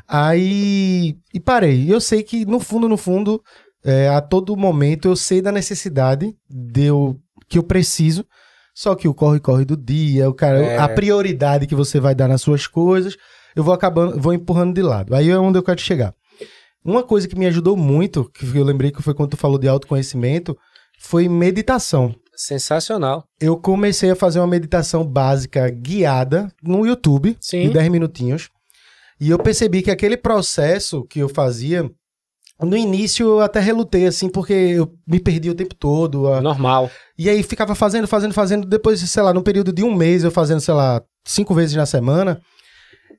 [0.06, 1.16] Aí.
[1.32, 1.92] E parei.
[1.92, 3.42] Eu sei que, no fundo, no fundo,
[3.84, 7.18] é, a todo momento eu sei da necessidade de eu,
[7.48, 8.24] que eu preciso
[8.74, 10.78] só que o corre-corre do dia, o cara, é.
[10.78, 13.16] a prioridade que você vai dar nas suas coisas,
[13.55, 15.14] eu vou acabando, vou empurrando de lado.
[15.14, 16.12] Aí é onde eu quero chegar.
[16.84, 19.68] Uma coisa que me ajudou muito, que eu lembrei que foi quando tu falou de
[19.68, 20.59] autoconhecimento,
[20.98, 22.14] foi meditação.
[22.36, 23.24] Sensacional.
[23.40, 27.68] Eu comecei a fazer uma meditação básica guiada no YouTube, Sim.
[27.68, 28.51] de 10 minutinhos.
[29.20, 31.88] E eu percebi que aquele processo que eu fazia
[32.60, 36.28] no início eu até relutei, assim, porque eu me perdi o tempo todo.
[36.28, 36.40] A...
[36.40, 36.90] Normal.
[37.18, 38.66] E aí ficava fazendo, fazendo, fazendo.
[38.66, 41.86] Depois, sei lá, num período de um mês, eu fazendo, sei lá, cinco vezes na
[41.86, 42.40] semana,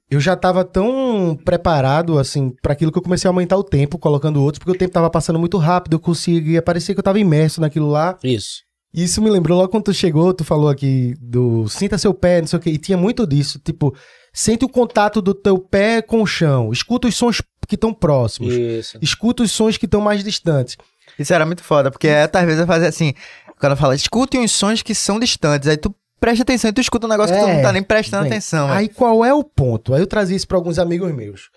[0.09, 3.97] eu já tava tão preparado, assim, para aquilo que eu comecei a aumentar o tempo,
[3.97, 7.19] colocando outros, porque o tempo tava passando muito rápido, eu conseguia, parecia que eu tava
[7.19, 8.17] imerso naquilo lá.
[8.23, 8.63] Isso.
[8.93, 12.47] Isso me lembrou logo quando tu chegou, tu falou aqui do sinta seu pé, não
[12.47, 13.93] sei o que, e tinha muito disso, tipo,
[14.35, 18.53] sente o contato do teu pé com o chão, escuta os sons que estão próximos.
[18.53, 18.99] Isso.
[19.01, 20.77] Escuta os sons que estão mais distantes.
[21.17, 23.13] Isso era muito foda, porque às vezes eu fazia assim,
[23.57, 27.07] quando fala, escute os sons que são distantes, aí tu presta atenção e tu escuta
[27.07, 28.69] um negócio é, que tu não tá nem prestando bem, atenção.
[28.69, 29.93] Aí qual é o ponto?
[29.93, 31.49] Aí eu trazia isso pra alguns amigos meus.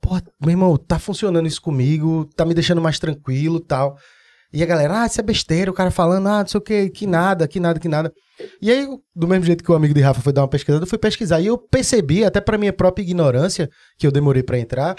[0.00, 3.96] Pô, meu irmão, tá funcionando isso comigo, tá me deixando mais tranquilo tal.
[4.52, 6.90] E a galera, ah, isso é besteira, o cara falando, ah, não sei o que,
[6.90, 8.12] que nada, que nada, que nada.
[8.60, 10.88] E aí, do mesmo jeito que o amigo de Rafa foi dar uma pesquisada, eu
[10.88, 11.40] fui pesquisar.
[11.40, 13.68] E eu percebi, até pra minha própria ignorância,
[13.98, 14.96] que eu demorei para entrar,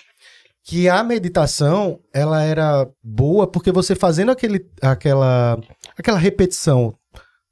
[0.63, 5.57] que a meditação ela era boa porque você fazendo aquele, aquela,
[5.97, 6.93] aquela repetição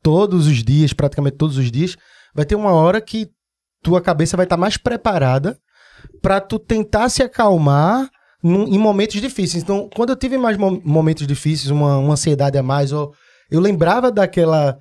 [0.04, 1.96] todos os dias, praticamente todos os dias,
[2.34, 3.30] vai ter uma hora que
[3.82, 5.58] tua cabeça vai estar tá mais preparada
[6.22, 8.10] para tu tentar se acalmar
[8.46, 9.64] num, em momentos difíceis.
[9.64, 13.12] Então, quando eu tive mais momentos difíceis, uma, uma ansiedade a mais, ou
[13.50, 14.78] eu lembrava daquela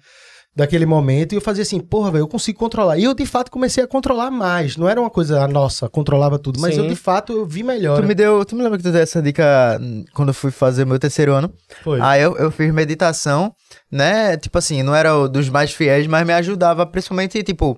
[0.57, 2.97] daquele momento e eu fazia assim, porra, velho, eu consigo controlar.
[2.97, 4.77] E eu de fato comecei a controlar mais.
[4.77, 6.83] Não era uma coisa, nossa, controlava tudo, mas Sim.
[6.83, 8.01] eu de fato eu vi melhor.
[8.01, 10.53] Tu me deu, tu me lembra que tu deu essa dica hum, quando eu fui
[10.53, 11.53] fazer meu terceiro ano?
[11.83, 12.01] Foi.
[12.01, 13.53] Aí eu, eu fiz meditação,
[13.91, 14.37] né?
[14.37, 17.77] Tipo assim, não era o dos mais fiéis, mas me ajudava principalmente, tipo,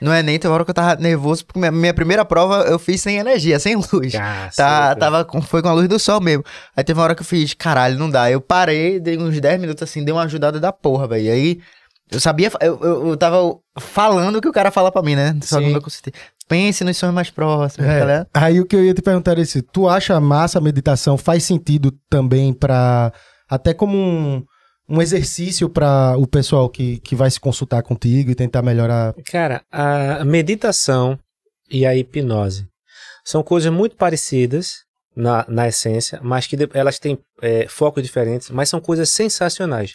[0.00, 2.78] não é nem tem hora que eu tava nervoso, porque minha, minha primeira prova eu
[2.78, 4.12] fiz sem energia, sem luz.
[4.12, 4.52] Caceta.
[4.56, 6.44] Tá, tava com, foi com a luz do sol mesmo.
[6.76, 8.30] Aí teve uma hora que eu fiz, caralho, não dá.
[8.30, 11.32] Eu parei, dei uns 10 minutos assim, dei uma ajudada da porra, velho.
[11.32, 11.60] Aí
[12.10, 13.38] eu sabia, eu, eu, eu tava
[13.78, 15.36] falando o que o cara fala pra mim, né?
[15.42, 15.66] Só Sim.
[15.66, 16.12] que não consegui.
[16.48, 18.26] Pense nos sonhos mais próximos, É, ligado?
[18.32, 21.44] Aí o que eu ia te perguntar é esse, tu acha massa a meditação faz
[21.44, 23.12] sentido também pra
[23.50, 24.42] até como um,
[24.88, 29.14] um exercício pra o pessoal que, que vai se consultar contigo e tentar melhorar?
[29.26, 31.18] Cara, a meditação
[31.70, 32.66] e a hipnose
[33.24, 34.84] são coisas muito parecidas
[35.14, 39.94] na, na essência, mas que elas têm é, focos diferentes, mas são coisas sensacionais.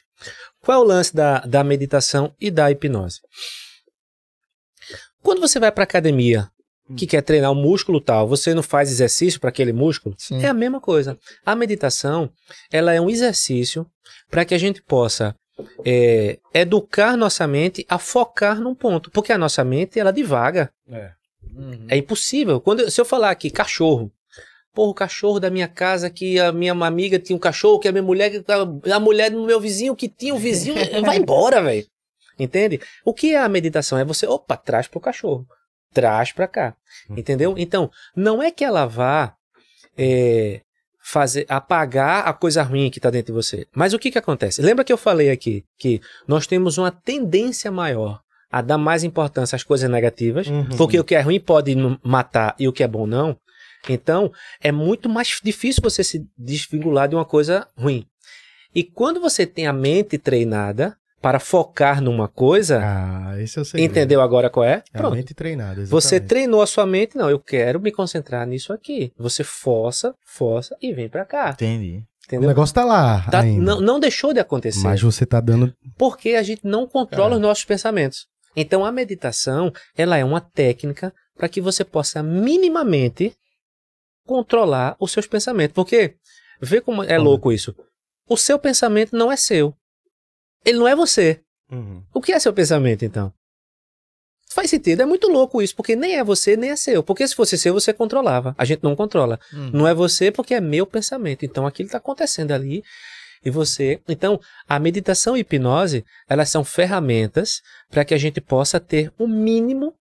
[0.61, 3.19] Qual é o lance da, da meditação e da hipnose?
[5.23, 6.49] Quando você vai para academia,
[6.97, 10.15] que quer treinar um músculo tal, você não faz exercício para aquele músculo?
[10.17, 10.43] Sim.
[10.43, 11.17] É a mesma coisa.
[11.45, 12.29] A meditação,
[12.71, 13.87] ela é um exercício
[14.33, 15.35] para que a gente possa
[15.85, 20.71] é, educar nossa mente a focar num ponto, porque a nossa mente ela divaga.
[21.55, 21.85] Uhum.
[21.87, 22.59] É impossível.
[22.59, 24.11] Quando se eu falar aqui cachorro,
[24.73, 27.91] porra, o cachorro da minha casa que a minha amiga tinha um cachorro, que a
[27.91, 28.43] minha mulher,
[28.91, 31.85] a mulher do meu vizinho que tinha um vizinho, vai embora, velho.
[32.39, 32.81] Entende?
[33.05, 33.99] O que é a meditação?
[33.99, 35.45] É você, opa, traz pro cachorro,
[35.93, 36.75] traz pra cá.
[37.07, 37.53] Entendeu?
[37.55, 39.35] Então, não é que ela vá
[39.95, 40.61] é,
[41.03, 43.67] fazer apagar a coisa ruim que está dentro de você.
[43.75, 44.61] Mas o que que acontece?
[44.61, 49.55] Lembra que eu falei aqui que nós temos uma tendência maior a dar mais importância
[49.55, 50.69] às coisas negativas, Uhum.
[50.77, 53.35] porque o que é ruim pode matar e o que é bom não.
[53.89, 54.31] Então,
[54.61, 58.05] é muito mais difícil você se desvincular de uma coisa ruim.
[58.73, 63.65] E quando você tem a mente treinada para focar numa coisa, Ah, esse é o
[63.65, 63.89] segredo.
[63.89, 64.83] entendeu agora qual é?
[64.93, 65.15] É a Pronto.
[65.15, 66.27] mente treinada, Você exatamente.
[66.29, 69.13] treinou a sua mente, não, eu quero me concentrar nisso aqui.
[69.17, 71.51] Você força, força e vem pra cá.
[71.51, 71.99] Entendi.
[71.99, 72.49] O Entendeu?
[72.49, 74.83] negócio tá lá Tá- não, não deixou de acontecer.
[74.83, 75.73] Mas você tá dando...
[75.97, 77.35] Porque a gente não controla É.
[77.37, 78.27] os nossos pensamentos.
[78.55, 83.33] Então a meditação, ela é uma técnica para que você possa minimamente
[84.25, 85.73] controlar os seus pensamentos.
[85.73, 86.15] Porque
[86.61, 87.19] vê como é Olha.
[87.21, 87.73] louco isso.
[88.29, 89.73] O seu pensamento não é seu.
[90.65, 91.41] Ele não é você.
[92.13, 93.33] O que é seu pensamento, então?
[94.51, 97.01] Faz sentido, é muito louco isso, porque nem é você, nem é seu.
[97.01, 98.53] Porque se fosse seu, você controlava.
[98.55, 99.39] A gente não controla.
[99.51, 99.71] Hum.
[99.73, 101.43] Não é você porque é meu pensamento.
[101.43, 102.83] Então aquilo está acontecendo ali
[103.43, 103.99] e você.
[104.07, 109.11] Então a meditação e a hipnose elas são ferramentas para que a gente possa ter
[109.19, 109.95] um mínimo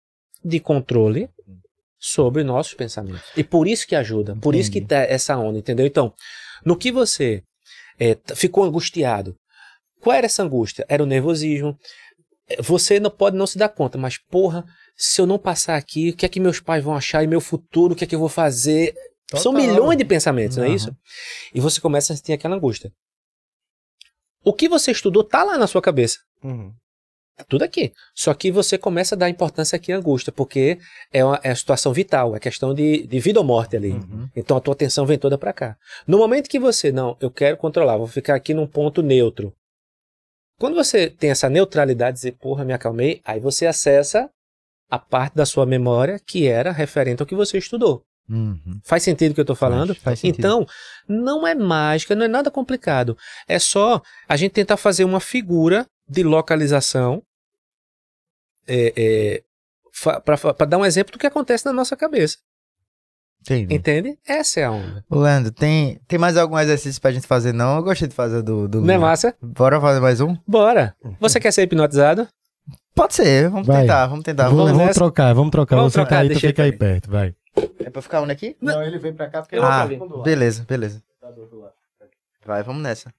[0.43, 1.29] de controle
[1.97, 3.29] sobre nossos pensamentos.
[3.37, 5.07] E por isso que ajuda, por isso que Entendi.
[5.07, 5.85] tá essa onda, entendeu?
[5.85, 6.13] Então,
[6.65, 7.41] no que você
[7.97, 9.37] é, ficou angustiado,
[10.01, 10.85] qual era essa angústia?
[10.89, 11.77] Era o nervosismo.
[12.59, 14.65] Você não pode não se dar conta, mas porra,
[14.97, 17.39] se eu não passar aqui, o que é que meus pais vão achar e meu
[17.39, 18.93] futuro, o que é que eu vou fazer?
[19.37, 19.67] São Total.
[19.67, 20.93] milhões de pensamentos, não é isso?
[21.53, 22.91] E você começa a sentir aquela angústia.
[24.43, 26.17] O que você estudou tá lá na sua cabeça.
[26.43, 26.73] Uhum.
[27.37, 27.93] Tá tudo aqui.
[28.13, 30.77] Só que você começa a dar importância aqui à angústia, porque
[31.13, 33.91] é uma, é a situação vital, é questão de, de vida ou morte ali.
[33.91, 34.27] Uhum.
[34.35, 35.77] Então a tua atenção vem toda para cá.
[36.05, 39.53] No momento que você, não, eu quero controlar, vou ficar aqui num ponto neutro.
[40.61, 44.29] Quando você tem essa neutralidade, dizer, porra, me acalmei, aí você acessa
[44.91, 48.03] a parte da sua memória que era referente ao que você estudou.
[48.29, 48.79] Uhum.
[48.83, 49.95] Faz sentido o que eu estou falando?
[49.95, 50.37] Faz sentido.
[50.37, 50.67] Então,
[51.07, 53.17] não é mágica, não é nada complicado.
[53.47, 57.23] É só a gente tentar fazer uma figura de localização
[58.67, 59.41] é,
[60.23, 62.37] para dar um exemplo do que acontece na nossa cabeça.
[63.41, 63.73] Entendi.
[63.75, 64.19] Entende?
[64.27, 65.03] Essa é a onda.
[65.09, 67.77] Ô, Leandro, tem, tem mais algum exercício pra gente fazer, não?
[67.77, 68.67] Eu gostei de fazer do...
[68.67, 68.81] do...
[68.81, 69.35] Não é massa?
[69.41, 70.37] Bora fazer mais um?
[70.47, 70.95] Bora.
[71.19, 72.27] Você quer ser hipnotizado?
[72.93, 73.81] Pode ser, vamos Vai.
[73.81, 74.43] tentar, vamos tentar.
[74.49, 74.77] vamos, Vamos...
[74.77, 75.75] vamos trocar, vamos trocar.
[75.77, 77.33] Vamos Vamos trocar trocar, aí, tu deixa fica ele aí perto, vai.
[77.79, 78.55] É pra ficar onde aqui?
[78.61, 79.99] Não, ele vem pra cá porque vou Ah, ali.
[80.23, 81.01] beleza, beleza.
[82.45, 83.11] Vai, vamos nessa.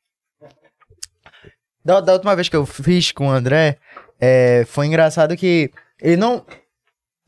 [1.84, 3.76] Da, da última vez que eu fiz com o André,
[4.20, 5.70] é, foi engraçado que
[6.00, 6.44] ele não.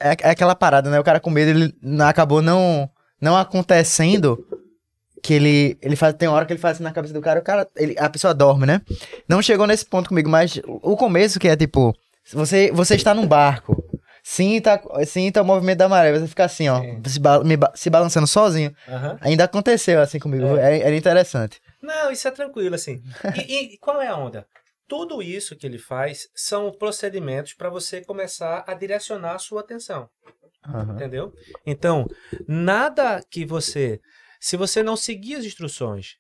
[0.01, 0.99] É, é aquela parada, né?
[0.99, 2.89] O cara com medo, ele acabou não,
[3.21, 4.39] não acontecendo.
[5.23, 7.41] Que ele, ele faz, tem uma hora que ele faz assim na cabeça do cara,
[7.41, 8.83] o cara, ele, a pessoa dorme, né?
[9.27, 11.95] Não chegou nesse ponto comigo, mas o começo que é tipo,
[12.31, 13.75] você, você está num barco,
[14.23, 18.27] sinta, sinta o movimento da maré, você fica assim, ó, se, ba- me se balançando
[18.27, 18.75] sozinho.
[19.23, 21.59] Ainda aconteceu assim comigo, era, era interessante.
[21.83, 23.01] Não, isso é tranquilo, assim.
[23.49, 24.47] E, e qual é a onda?
[24.87, 30.09] Tudo isso que ele faz são procedimentos para você começar a direcionar a sua atenção.
[30.67, 30.95] Aham.
[30.95, 31.33] Entendeu?
[31.67, 32.07] Então,
[32.47, 34.01] nada que você.
[34.41, 36.17] Se você não seguir as instruções.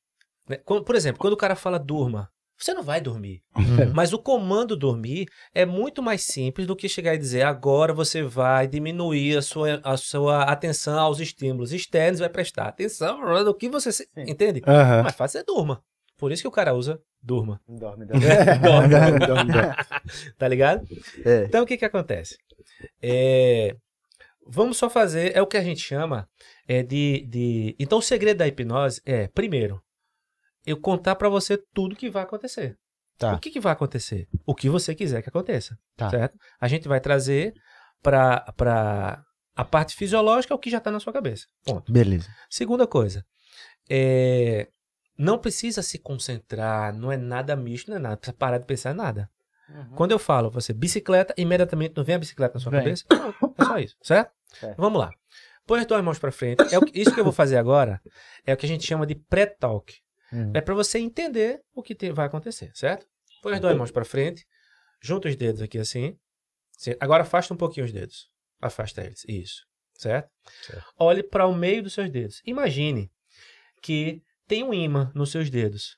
[0.48, 3.42] né, por exemplo, quando o cara fala durma, Você não vai dormir.
[3.56, 3.92] Uhum.
[3.92, 8.22] Mas o comando dormir é muito mais simples do que chegar e dizer agora você
[8.22, 13.68] vai diminuir a sua, a sua atenção aos estímulos externos, vai prestar atenção no que
[13.68, 14.08] você se...
[14.16, 14.62] entende.
[14.66, 15.02] Uhum.
[15.02, 15.82] Mais fácil é durma.
[16.24, 17.60] Por isso que o cara usa durma.
[17.68, 18.24] Dorme, dorme.
[18.62, 19.74] dorme, dorme, dorme, dorme.
[20.38, 20.88] tá ligado?
[21.22, 21.44] É.
[21.44, 22.38] Então o que que acontece?
[23.02, 23.76] É...
[24.46, 26.26] Vamos só fazer, é o que a gente chama
[26.66, 27.76] é de, de...
[27.78, 29.82] Então o segredo da hipnose é, primeiro,
[30.64, 32.78] eu contar para você tudo que vai acontecer.
[33.18, 33.34] Tá.
[33.34, 34.26] O que, que vai acontecer?
[34.46, 36.08] O que você quiser que aconteça, tá.
[36.08, 36.38] certo?
[36.58, 37.52] A gente vai trazer
[38.02, 39.22] para
[39.54, 41.44] a parte fisiológica o que já está na sua cabeça.
[41.66, 41.92] Ponto.
[41.92, 42.28] Beleza.
[42.48, 43.22] Segunda coisa,
[43.90, 44.68] é,
[45.16, 48.92] não precisa se concentrar, não é nada misto, não é nada, precisa parar de pensar
[48.92, 49.30] em nada.
[49.68, 49.94] Uhum.
[49.94, 52.80] Quando eu falo você bicicleta, imediatamente não vem a bicicleta na sua vem.
[52.80, 53.04] cabeça?
[53.58, 54.32] É só isso, certo?
[54.58, 54.76] certo.
[54.76, 55.10] Vamos lá.
[55.66, 56.62] Põe as duas mãos para frente.
[56.74, 58.00] É o, isso que eu vou fazer agora
[58.44, 59.94] é o que a gente chama de pré-talk.
[60.32, 60.50] Uhum.
[60.52, 63.06] É para você entender o que te, vai acontecer, certo?
[63.42, 64.46] Põe as duas mãos para frente,
[65.00, 66.18] junta os dedos aqui assim.
[67.00, 68.28] Agora afasta um pouquinho os dedos.
[68.60, 69.24] Afasta eles.
[69.28, 69.64] Isso.
[69.94, 70.28] Certo?
[70.62, 70.84] certo.
[70.98, 72.42] Olhe para o meio dos seus dedos.
[72.44, 73.10] Imagine
[73.80, 75.96] que tem um imã nos seus dedos.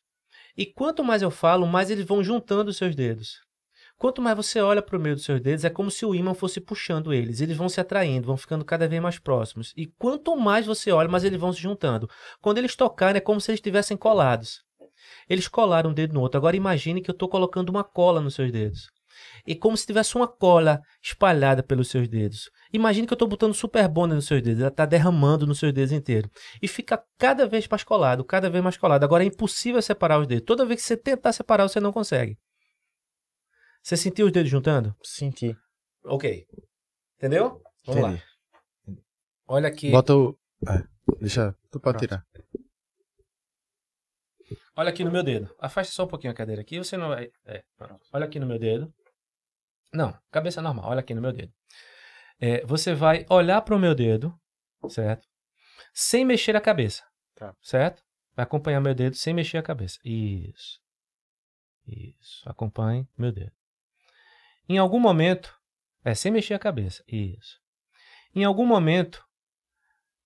[0.56, 3.47] E quanto mais eu falo, mais eles vão juntando os seus dedos.
[3.98, 6.35] Quanto mais você olha para o meio dos seus dedos, é como se o ímã
[6.35, 7.40] fosse puxando eles.
[7.40, 9.73] Eles vão se atraindo, vão ficando cada vez mais próximos.
[9.74, 12.09] E quanto mais você olha, mais eles vão se juntando.
[12.40, 14.62] Quando eles tocarem, é como se eles estivessem colados.
[15.28, 16.36] Eles colaram um dedo no outro.
[16.36, 18.90] Agora imagine que eu estou colocando uma cola nos seus dedos.
[19.47, 22.51] E como se tivesse uma cola espalhada pelos seus dedos.
[22.76, 24.60] Imagine que eu estou botando super bonda nos seus dedos.
[24.60, 26.30] Ela está derramando nos seus dedos inteiros.
[26.60, 29.02] E fica cada vez mais colado, cada vez mais colado.
[29.02, 30.44] Agora é impossível separar os dedos.
[30.44, 32.38] Toda vez que você tentar separar, você não consegue.
[33.82, 34.94] Você sentiu os dedos juntando?
[35.02, 35.56] Senti.
[36.04, 36.46] Ok.
[37.16, 37.62] Entendeu?
[37.86, 38.22] Vamos Entendi.
[38.86, 38.96] lá.
[39.48, 39.90] Olha aqui.
[39.90, 40.38] Bota o.
[40.68, 40.84] É,
[41.18, 41.56] deixa.
[41.70, 41.98] Tu pode Pronto.
[42.00, 42.26] tirar.
[44.76, 45.48] Olha aqui no meu dedo.
[45.58, 46.76] Afaste só um pouquinho a cadeira aqui.
[46.76, 47.30] Você não vai.
[47.46, 47.64] É.
[48.12, 48.92] Olha aqui no meu dedo.
[49.94, 50.90] Não, cabeça normal.
[50.90, 51.55] Olha aqui no meu dedo.
[52.40, 54.38] É, você vai olhar para o meu dedo,
[54.88, 55.26] certo?
[55.92, 57.02] Sem mexer a cabeça.
[57.34, 57.54] Tá.
[57.62, 58.02] Certo?
[58.34, 59.98] Vai acompanhar meu dedo sem mexer a cabeça.
[60.04, 60.80] Isso.
[61.86, 62.48] Isso.
[62.48, 63.52] Acompanhe meu dedo.
[64.68, 65.56] Em algum momento,
[66.04, 67.02] é sem mexer a cabeça.
[67.06, 67.60] Isso.
[68.34, 69.24] Em algum momento,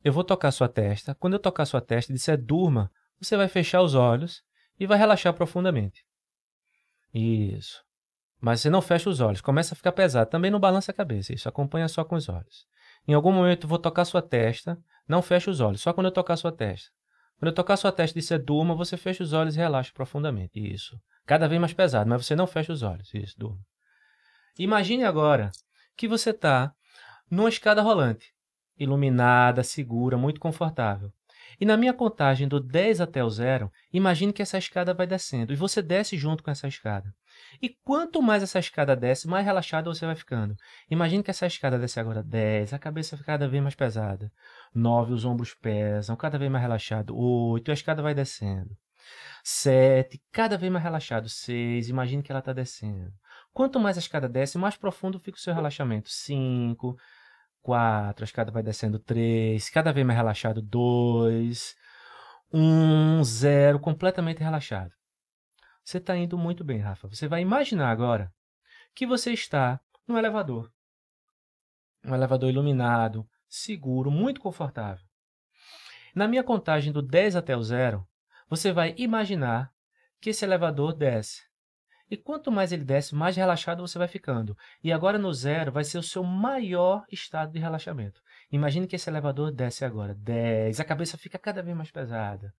[0.03, 1.15] eu vou tocar sua testa.
[1.15, 4.43] Quando eu tocar sua testa e disser durma, você vai fechar os olhos
[4.79, 6.05] e vai relaxar profundamente.
[7.13, 7.85] Isso.
[8.41, 10.31] Mas você não fecha os olhos, começa a ficar pesado.
[10.31, 12.67] Também não balança a cabeça, isso acompanha só com os olhos.
[13.07, 16.13] Em algum momento eu vou tocar sua testa, não fecha os olhos, só quando eu
[16.13, 16.91] tocar sua testa.
[17.39, 20.59] Quando eu tocar sua testa e disser durma, você fecha os olhos e relaxa profundamente.
[20.59, 20.99] Isso.
[21.27, 23.13] Cada vez mais pesado, mas você não fecha os olhos.
[23.15, 23.61] Isso, durma.
[24.59, 25.51] Imagine agora
[25.97, 26.73] que você está
[27.31, 28.33] numa escada rolante,
[28.79, 31.11] iluminada, segura, muito confortável.
[31.59, 35.53] E na minha contagem do 10 até o zero, imagine que essa escada vai descendo
[35.53, 37.15] e você desce junto com essa escada.
[37.61, 40.55] E quanto mais essa escada desce, mais relaxado você vai ficando.
[40.91, 44.31] Imagine que essa escada desce agora 10, a cabeça fica cada vez mais pesada.
[44.75, 47.17] 9, os ombros pesam, cada vez mais relaxado.
[47.17, 48.77] 8, a escada vai descendo.
[49.45, 51.29] 7, cada vez mais relaxado.
[51.29, 53.13] 6, imagine que ela está descendo.
[53.53, 56.09] Quanto mais a escada desce, mais profundo fica o seu relaxamento.
[56.11, 56.97] 5,
[57.63, 61.75] 4, a escada vai descendo 3, cada vez mais relaxado 2,
[62.53, 64.93] 1, 0, completamente relaxado.
[65.91, 67.09] Você está indo muito bem, Rafa.
[67.09, 68.33] Você vai imaginar agora
[68.95, 70.73] que você está no elevador.
[72.05, 75.05] Um elevador iluminado, seguro, muito confortável.
[76.15, 78.07] Na minha contagem do 10 até o zero,
[78.49, 79.73] você vai imaginar
[80.21, 81.43] que esse elevador desce
[82.09, 84.57] e quanto mais ele desce, mais relaxado você vai ficando.
[84.85, 88.23] E agora no zero vai ser o seu maior estado de relaxamento.
[88.53, 90.15] Imagine que esse elevador desce agora.
[90.15, 92.55] 10, a cabeça fica cada vez mais pesada.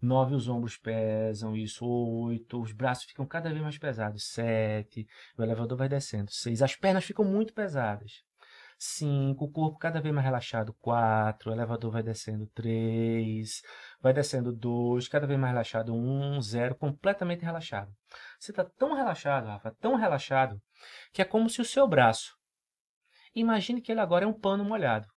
[0.00, 1.86] 9, os ombros pesam, isso.
[1.86, 4.24] 8, os braços ficam cada vez mais pesados.
[4.28, 5.06] 7,
[5.38, 6.30] o elevador vai descendo.
[6.30, 8.24] 6, as pernas ficam muito pesadas.
[8.78, 13.62] 5, o corpo cada vez mais relaxado, 4, o elevador vai descendo, 3,
[14.00, 17.90] vai descendo 2, cada vez mais relaxado, 1, 0, completamente relaxado.
[18.38, 20.60] Você está tão relaxado, Rafa, tão relaxado,
[21.12, 22.36] que é como se o seu braço,
[23.34, 25.08] imagine que ele agora é um pano molhado.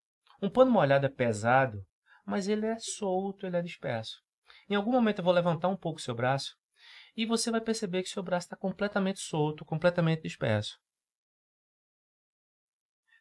[0.40, 1.84] Um pano molhado é pesado,
[2.24, 4.27] mas ele é solto, ele é disperso.
[4.68, 6.56] Em algum momento eu vou levantar um pouco o seu braço
[7.16, 10.78] e você vai perceber que seu braço está completamente solto, completamente disperso.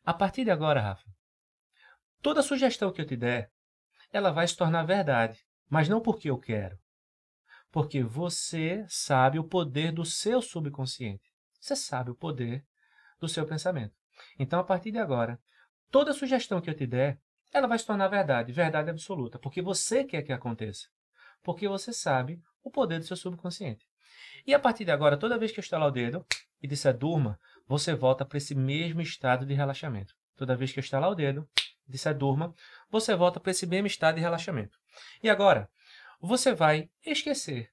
[0.03, 1.03] A partir de agora, Rafa,
[2.21, 3.51] toda sugestão que eu te der,
[4.11, 6.77] ela vai se tornar verdade, mas não porque eu quero.
[7.71, 11.29] Porque você sabe o poder do seu subconsciente.
[11.59, 12.65] Você sabe o poder
[13.19, 13.95] do seu pensamento.
[14.39, 15.39] Então, a partir de agora,
[15.91, 17.19] toda sugestão que eu te der,
[17.53, 20.87] ela vai se tornar verdade, verdade absoluta, porque você quer que aconteça.
[21.47, 23.87] Porque você sabe o poder do seu subconsciente.
[24.45, 26.27] E a partir de agora, toda vez que eu estalar o dedo
[26.61, 30.13] e disser durma, você volta para esse mesmo estado de relaxamento.
[30.35, 31.49] Toda vez que eu estalar o dedo
[31.87, 32.53] e disser durma,
[32.89, 34.77] você volta para esse mesmo estado de relaxamento.
[35.23, 35.71] E agora,
[36.19, 37.71] você vai esquecer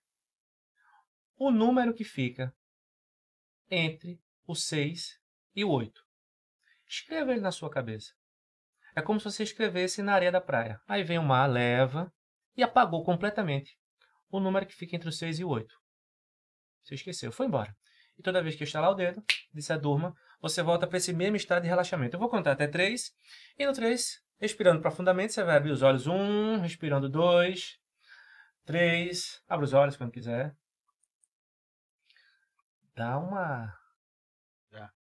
[1.37, 2.55] o número que fica
[3.69, 5.19] entre o 6
[5.53, 6.01] e o 8.
[6.87, 8.13] Escreva ele na sua cabeça.
[8.95, 10.81] É como se você escrevesse na areia da praia.
[10.87, 12.13] Aí vem o mar, leva
[12.57, 13.77] e apagou completamente
[14.31, 15.75] o número que fica entre o 6 e o 8.
[16.83, 17.75] Você esqueceu, foi embora.
[18.19, 19.23] E toda vez que eu estalar o dedo,
[19.53, 22.17] disser durma, você volta para esse mesmo estado de relaxamento.
[22.17, 23.13] Eu vou contar até 3.
[23.59, 26.07] E no 3, respirando profundamente, você vai abrir os olhos.
[26.07, 27.79] 1, respirando 2,
[28.65, 29.43] 3.
[29.49, 30.55] Abre os olhos quando quiser.
[32.95, 33.75] Dá uma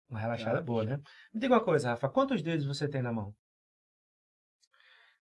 [0.09, 0.97] uma relaxada boa, né?
[1.33, 2.09] Me diga uma coisa, Rafa.
[2.09, 3.35] Quantos dedos você tem na mão?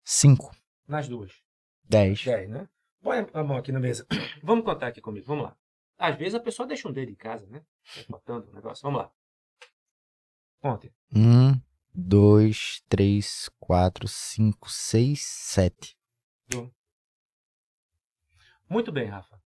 [0.04, 0.54] Cinco.
[0.86, 1.32] Nas duas?
[1.88, 2.24] Dez.
[2.24, 2.68] Dez, né?
[3.00, 4.06] Põe a mão aqui na mesa.
[4.42, 5.26] Vamos contar aqui comigo.
[5.26, 5.56] Vamos lá.
[5.96, 7.62] Às vezes a pessoa deixa um dedo em casa, né?
[8.08, 8.82] Botando o negócio.
[8.82, 9.12] Vamos lá.
[10.60, 10.92] Conte.
[11.14, 11.60] Um,
[11.94, 15.96] dois, três, quatro, cinco, seis, sete.
[18.68, 19.40] Muito bem, Rafa.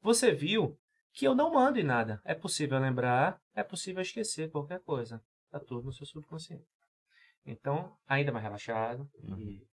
[0.00, 0.78] Você viu
[1.12, 2.20] que eu não mando em nada.
[2.24, 5.22] É possível lembrar, é possível esquecer qualquer coisa.
[5.44, 6.66] Está tudo no seu subconsciente.
[7.44, 9.08] Então, ainda mais relaxado.
[9.22, 9.38] Uhum.
[9.38, 9.68] E...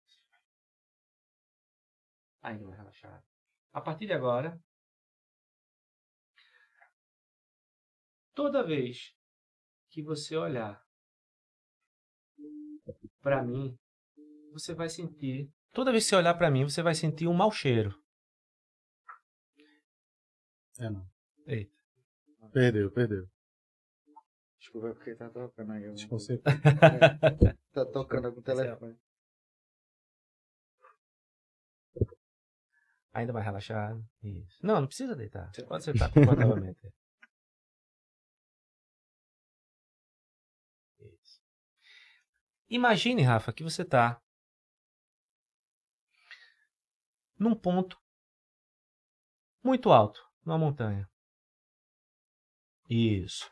[2.48, 3.24] Ainda mais relaxado.
[3.74, 4.58] A partir de agora,
[8.34, 9.14] toda vez
[9.90, 10.82] que você olhar
[13.22, 13.78] para mim,
[14.54, 15.52] você vai sentir.
[15.74, 18.02] Toda vez que você olhar para mim, você vai sentir um mau cheiro.
[20.80, 21.06] É não.
[21.46, 21.76] Eita.
[22.54, 23.30] Perdeu, perdeu.
[24.58, 25.86] Desculpa, porque tá tocando aí.
[25.88, 26.38] Acho que você...
[27.74, 28.98] tá tocando com o telefone.
[33.18, 34.08] Ainda mais relaxado.
[34.22, 34.60] Isso.
[34.62, 35.52] Não, não precisa deitar.
[35.52, 36.94] Você pode sentar confortavelmente.
[41.00, 41.42] Isso.
[42.70, 44.22] Imagine, Rafa, que você está
[47.40, 48.00] num ponto
[49.64, 51.10] muito alto, numa montanha.
[52.88, 53.52] Isso.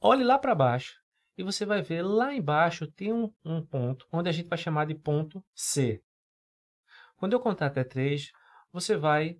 [0.00, 0.98] Olhe lá para baixo
[1.36, 4.86] e você vai ver lá embaixo tem um, um, ponto onde a gente vai chamar
[4.86, 6.02] de ponto C.
[7.16, 8.32] Quando eu contar até 3,
[8.74, 9.38] você vai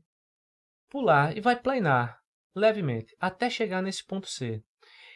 [0.88, 2.20] pular e vai planar
[2.54, 4.62] levemente até chegar nesse ponto C.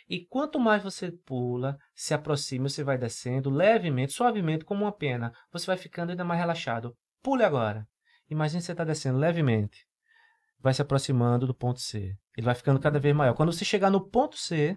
[0.08, 5.32] E quanto mais você pula, se aproxima, você vai descendo levemente, suavemente, como uma pena.
[5.52, 6.96] Você vai ficando ainda mais relaxado.
[7.22, 7.86] Pule agora.
[8.28, 9.88] Imagine você está descendo levemente
[10.60, 12.16] vai se aproximando do ponto C.
[12.36, 13.34] Ele vai ficando cada vez maior.
[13.34, 14.76] Quando você chegar no ponto C,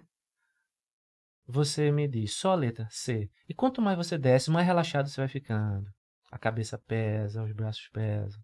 [1.46, 3.30] você me diz só a letra C.
[3.48, 5.90] E quanto mais você desce, mais relaxado você vai ficando.
[6.30, 8.40] A cabeça pesa, os braços pesam.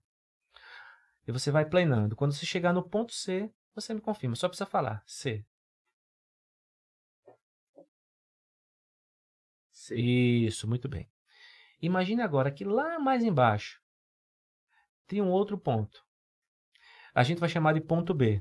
[1.28, 2.16] E você vai planando.
[2.16, 4.34] Quando você chegar no ponto C, você me confirma.
[4.34, 5.44] Só precisa falar C.
[9.70, 9.94] C.
[9.94, 11.08] Isso, muito bem.
[11.80, 13.80] Imagine agora que lá mais embaixo
[15.06, 16.08] tem um outro ponto
[17.18, 18.40] a gente vai chamar de ponto B.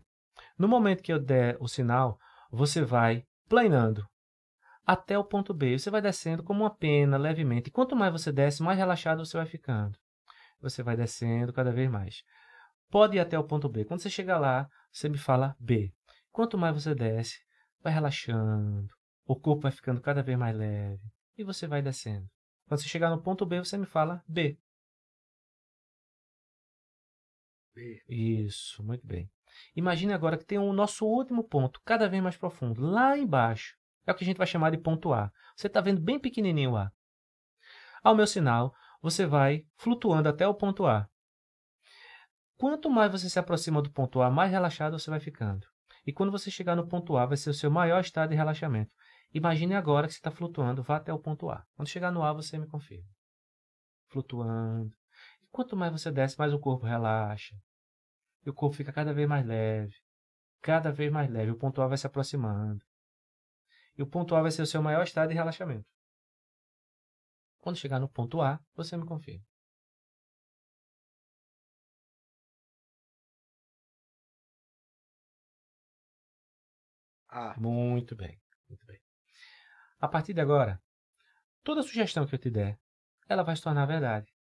[0.56, 2.20] No momento que eu der o sinal,
[2.52, 4.08] você vai planando
[4.86, 5.80] até o ponto B.
[5.80, 7.70] Você vai descendo como uma pena, levemente.
[7.70, 9.98] E quanto mais você desce, mais relaxado você vai ficando.
[10.62, 12.24] Você vai descendo cada vez mais.
[12.90, 13.86] Pode ir até o ponto B.
[13.86, 15.94] Quando você chegar lá, você me fala B.
[16.32, 17.40] Quanto mais você desce,
[17.82, 18.94] vai relaxando.
[19.26, 21.02] O corpo vai ficando cada vez mais leve.
[21.38, 22.30] E você vai descendo.
[22.68, 24.58] Quando você chegar no ponto B, você me fala B.
[28.08, 29.30] Isso, muito bem.
[29.76, 33.76] Imagine agora que tem o nosso último ponto, cada vez mais profundo, lá embaixo.
[34.06, 35.32] É o que a gente vai chamar de ponto A.
[35.56, 36.92] Você está vendo bem pequenininho o A.
[38.04, 41.10] Ao meu sinal, você vai flutuando até o ponto A.
[42.58, 45.68] Quanto mais você se aproxima do ponto A, mais relaxado você vai ficando.
[46.06, 48.92] E quando você chegar no ponto A, vai ser o seu maior estado de relaxamento.
[49.34, 51.64] Imagine agora que você está flutuando, vá até o ponto A.
[51.76, 53.08] Quando chegar no A, você me confirma.
[54.08, 54.96] Flutuando.
[55.44, 57.56] E quanto mais você desce, mais o corpo relaxa
[58.48, 59.94] e o corpo fica cada vez mais leve,
[60.62, 61.52] cada vez mais leve.
[61.52, 62.84] O ponto A vai se aproximando.
[63.98, 65.86] E o ponto A vai ser o seu maior estado de relaxamento.
[67.60, 69.44] Quando chegar no ponto A, você me confirma.
[77.38, 77.56] Ah.
[77.58, 78.40] Muito bem,
[78.70, 79.00] muito bem.
[80.00, 80.82] A partir de agora,
[81.64, 82.80] toda sugestão que eu te der,
[83.28, 84.34] ela vai se tornar verdade.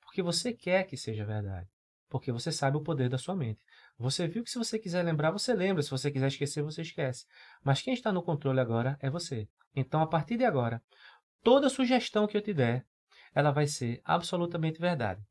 [0.00, 1.68] Porque você quer que seja verdade
[2.08, 3.60] porque você sabe o poder da sua mente.
[3.98, 7.26] Você viu que se você quiser lembrar, você lembra, se você quiser esquecer, você esquece.
[7.62, 9.48] Mas quem está no controle agora é você.
[9.74, 10.82] Então, a partir de agora,
[11.42, 12.86] toda sugestão que eu te der,
[13.34, 15.22] ela vai ser absolutamente verdade.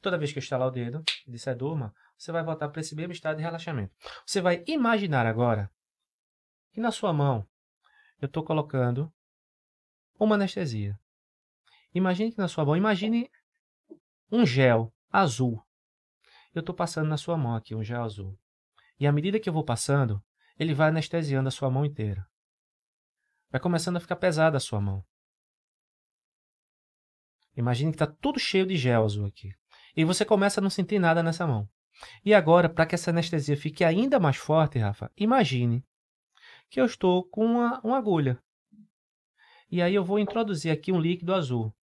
[0.00, 2.94] Toda vez que eu estalar o dedo e disser durma, você vai voltar para esse
[2.94, 3.94] mesmo estado de relaxamento.
[4.24, 5.70] Você vai imaginar agora
[6.72, 7.46] que na sua mão
[8.20, 9.12] eu estou colocando
[10.18, 10.98] uma anestesia.
[11.94, 13.30] Imagine que na sua mão, imagine
[14.30, 15.62] um gel azul.
[16.54, 18.38] Eu estou passando na sua mão aqui um gel azul.
[18.98, 20.22] E à medida que eu vou passando,
[20.58, 22.26] ele vai anestesiando a sua mão inteira.
[23.50, 25.04] Vai começando a ficar pesada a sua mão.
[27.56, 29.52] Imagine que está tudo cheio de gel azul aqui.
[29.96, 31.68] E você começa a não sentir nada nessa mão.
[32.24, 35.84] E agora, para que essa anestesia fique ainda mais forte, Rafa, imagine
[36.70, 38.40] que eu estou com uma, uma agulha.
[39.68, 41.74] E aí eu vou introduzir aqui um líquido azul.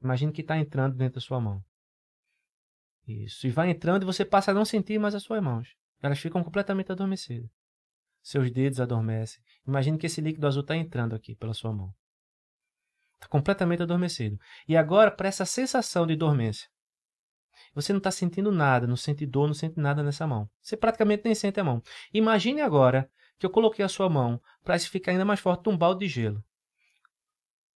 [0.00, 1.62] Imagine que está entrando dentro da sua mão.
[3.06, 3.46] Isso.
[3.46, 5.76] E vai entrando e você passa a não sentir mais as suas mãos.
[6.00, 7.50] Elas ficam completamente adormecidas.
[8.22, 9.42] Seus dedos adormecem.
[9.66, 11.92] Imagine que esse líquido azul está entrando aqui pela sua mão.
[13.14, 14.38] Está completamente adormecido.
[14.68, 16.68] E agora, para essa sensação de dormência,
[17.74, 20.48] você não está sentindo nada, não sente dor, não sente nada nessa mão.
[20.60, 21.82] Você praticamente nem sente a mão.
[22.12, 26.06] Imagine agora que eu coloquei a sua mão para ficar ainda mais forte um balde
[26.06, 26.44] de gelo.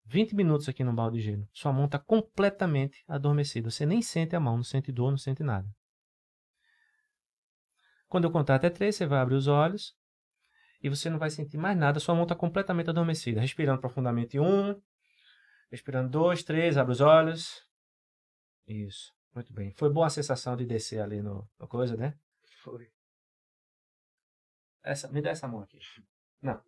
[0.07, 1.49] 20 minutos aqui no balde de gelo.
[1.53, 3.70] Sua mão está completamente adormecida.
[3.70, 5.69] Você nem sente a mão, não sente dor, não sente nada.
[8.09, 9.95] Quando eu contar até 3, você vai abrir os olhos
[10.82, 12.01] e você não vai sentir mais nada.
[12.01, 13.41] Sua mão está completamente adormecida.
[13.41, 14.41] Respirando profundamente.
[14.41, 14.81] 1,
[15.70, 17.65] Respirando dois, três, abre os olhos.
[18.66, 19.73] Isso, muito bem.
[19.77, 22.15] Foi boa a sensação de descer ali no, no coisa, né?
[22.62, 22.91] Foi.
[24.82, 25.78] Essa, me dá essa mão aqui.
[26.40, 26.62] Não,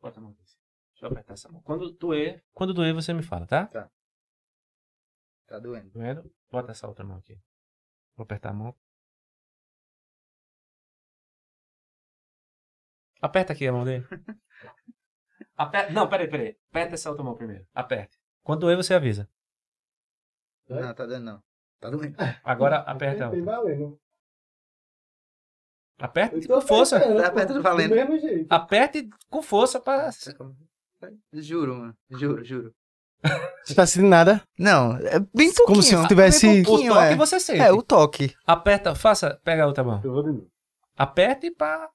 [0.00, 0.42] bota a mão aqui.
[0.92, 1.62] Deixa eu apertar essa mão.
[1.62, 3.66] Quando doer, quando doer você me fala, tá?
[3.66, 3.90] Tá.
[5.46, 5.90] Tá doendo.
[5.90, 6.34] Doendo?
[6.50, 7.40] Bota essa outra mão aqui.
[8.16, 8.74] Vou apertar a mão.
[13.20, 14.06] Aperta aqui a mão dele.
[15.56, 15.92] Aperta.
[15.92, 16.58] Não, peraí, peraí.
[16.70, 17.66] Aperta essa outra mão primeiro.
[17.72, 18.18] Aperte.
[18.42, 19.28] Quando doer, você avisa.
[20.68, 21.42] Não, tá doendo não.
[21.80, 22.16] Tá doendo.
[22.42, 23.30] Agora aperta.
[23.30, 24.00] Tem valendo.
[26.04, 27.00] Aperte com força.
[27.00, 27.94] Tá pô, apertando do valendo.
[27.94, 28.46] mesmo jeito.
[28.52, 30.10] Aperte com força para.
[31.32, 31.96] Juro, mano.
[32.10, 32.74] Juro, juro.
[33.64, 34.42] Você tá sentindo nada?
[34.58, 35.66] Não, é bem pouquinho.
[35.66, 37.16] Como se tivesse- Bem O toque é.
[37.16, 37.60] você sente.
[37.60, 38.34] É, o toque.
[38.46, 40.00] Aperta, faça, pega a outra mão.
[40.04, 40.50] Eu vou de novo.
[40.96, 41.88] Aperte para.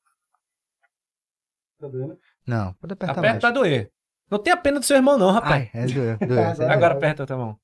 [1.80, 2.18] Tá doendo?
[2.48, 3.92] Não, pode apertar Aperta pra doer.
[4.30, 5.70] Não tenha pena do seu irmão, não, rapaz.
[5.74, 5.92] mais.
[5.98, 6.18] Ai, é.
[6.26, 7.60] Agora- Agora aperta a outra mão.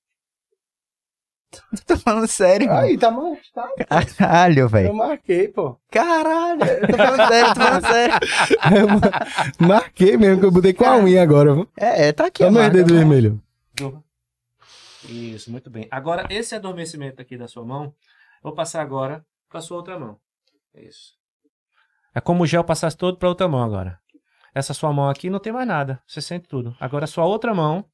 [1.87, 2.79] Tô falando sério, mano.
[2.79, 3.73] Aí, tá manchado.
[4.17, 4.93] Caralho, Eu velho.
[4.93, 5.79] marquei, pô.
[5.89, 6.63] Caralho.
[6.63, 8.15] Eu tô falando sério, tô falando sério.
[8.77, 8.87] Eu
[9.61, 11.65] ma- marquei mesmo, que eu botei com a unha agora.
[11.77, 12.43] É, é, tá aqui.
[12.43, 12.77] Olha a o meu marca.
[12.77, 13.41] dedo vermelho.
[15.07, 15.87] Isso, muito bem.
[15.91, 17.93] Agora, esse adormecimento aqui da sua mão, eu
[18.43, 20.17] vou passar agora para sua outra mão.
[20.73, 21.13] Isso.
[22.13, 23.99] É como o gel passasse todo para outra mão agora.
[24.53, 26.01] Essa sua mão aqui não tem mais nada.
[26.07, 26.75] Você sente tudo.
[26.79, 27.85] Agora, a sua outra mão,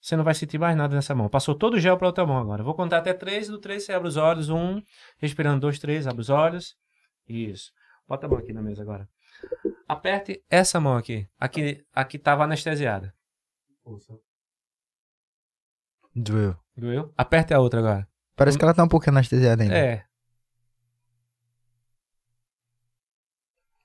[0.00, 1.28] você não vai sentir mais nada nessa mão.
[1.28, 2.62] Passou todo o gel para outra mão agora.
[2.62, 3.48] Vou contar até três.
[3.48, 4.48] No três, você abre os olhos.
[4.48, 4.80] Um.
[5.18, 5.60] Respirando.
[5.60, 6.06] Dois, três.
[6.06, 6.76] Abre os olhos.
[7.28, 7.72] Isso.
[8.06, 9.08] Bota a mão aqui na mesa agora.
[9.86, 11.28] Aperte essa mão aqui.
[11.38, 13.14] Aqui aqui estava anestesiada.
[16.14, 16.56] Doeu.
[16.76, 17.12] Doeu?
[17.16, 18.08] Aperte a outra agora.
[18.36, 19.76] Parece que ela tá um pouco anestesiada ainda.
[19.76, 20.07] É.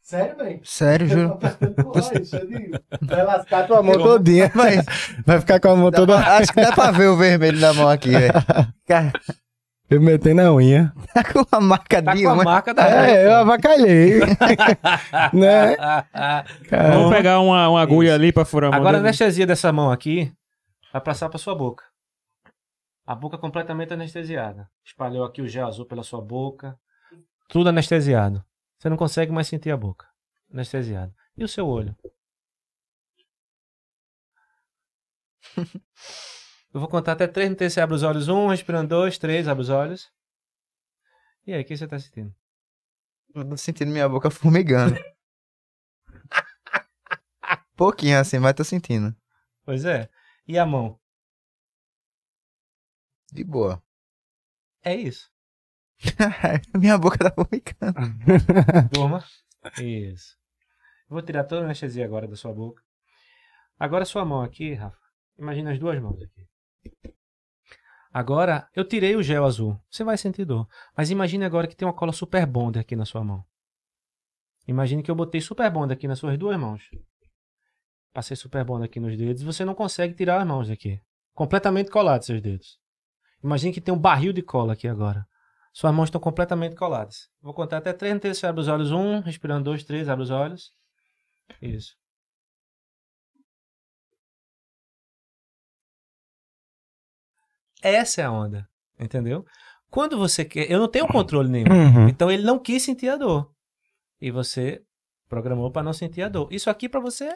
[0.04, 0.60] Sério, velho?
[0.66, 1.40] Sério, juro.
[3.02, 4.52] Vai lascar tua mão todinha.
[4.54, 4.78] Vai,
[5.26, 7.60] vai ficar com a mão Dá toda pra- acho que dá pra ver o vermelho
[7.60, 8.34] da mão aqui, velho.
[9.90, 10.92] Eu metei na unha.
[11.14, 12.44] Tá com uma marca Tá de com a uma.
[12.44, 14.20] marca da É, eu avacalhei.
[15.32, 15.76] né?
[15.78, 17.10] Vamos Caramba.
[17.16, 20.32] pegar uma, uma agulha ali pra furar a mão Agora a anestesia dessa mão aqui
[20.92, 21.84] vai passar para sua boca.
[23.06, 24.68] A boca completamente anestesiada.
[24.86, 26.76] Espalhou aqui o gel azul pela sua boca.
[27.50, 28.44] Tudo anestesiado.
[28.84, 30.06] Você não consegue mais sentir a boca.
[30.52, 31.16] Anestesiado.
[31.38, 31.96] E o seu olho?
[36.74, 38.28] Eu vou contar até três, no terceiro você abre os olhos.
[38.28, 40.12] Um, respirando dois, três, abre os olhos.
[41.48, 42.36] E aí, o que você tá sentindo?
[43.34, 44.96] Eu tô sentindo minha boca formigando.
[47.78, 49.16] Pouquinho assim, mas tô sentindo.
[49.64, 50.10] Pois é.
[50.46, 51.00] E a mão?
[53.32, 53.82] De boa.
[54.84, 55.33] É isso.
[56.78, 58.90] minha boca tá formigando.
[58.92, 59.24] Durma.
[59.80, 60.36] Isso.
[61.10, 62.82] Vou tirar toda a anestesia agora da sua boca.
[63.80, 64.98] Agora sua mão aqui, Rafa.
[65.38, 66.48] Imagina as duas mãos aqui.
[68.14, 69.80] Agora, eu tirei o gel azul.
[69.90, 70.68] Você vai sentir dor.
[70.96, 73.44] Mas imagine agora que tem uma cola super bonder aqui na sua mão.
[74.68, 76.84] Imagine que eu botei super bonder aqui nas suas duas mãos.
[78.14, 79.42] Passei super bonder aqui nos dedos.
[79.42, 81.02] Você não consegue tirar as mãos daqui.
[81.34, 82.80] Completamente colados seus dedos.
[83.44, 85.28] Imagine que tem um barril de cola aqui agora.
[85.74, 87.30] Suas mãos estão completamente coladas.
[87.42, 88.92] Vou contar até três, terceiro você abre os olhos.
[88.92, 90.72] Um, respirando dois, três, abre os olhos.
[91.60, 91.98] Isso.
[97.82, 98.70] Essa é a onda,
[99.00, 99.44] entendeu?
[99.90, 100.72] Quando você quer.
[100.72, 101.68] Eu não tenho controle nenhum.
[101.68, 102.08] Uhum.
[102.08, 103.52] Então ele não quis sentir a dor.
[104.22, 104.82] E você
[105.28, 106.48] programou para não sentir a dor.
[106.52, 107.36] Isso aqui para você,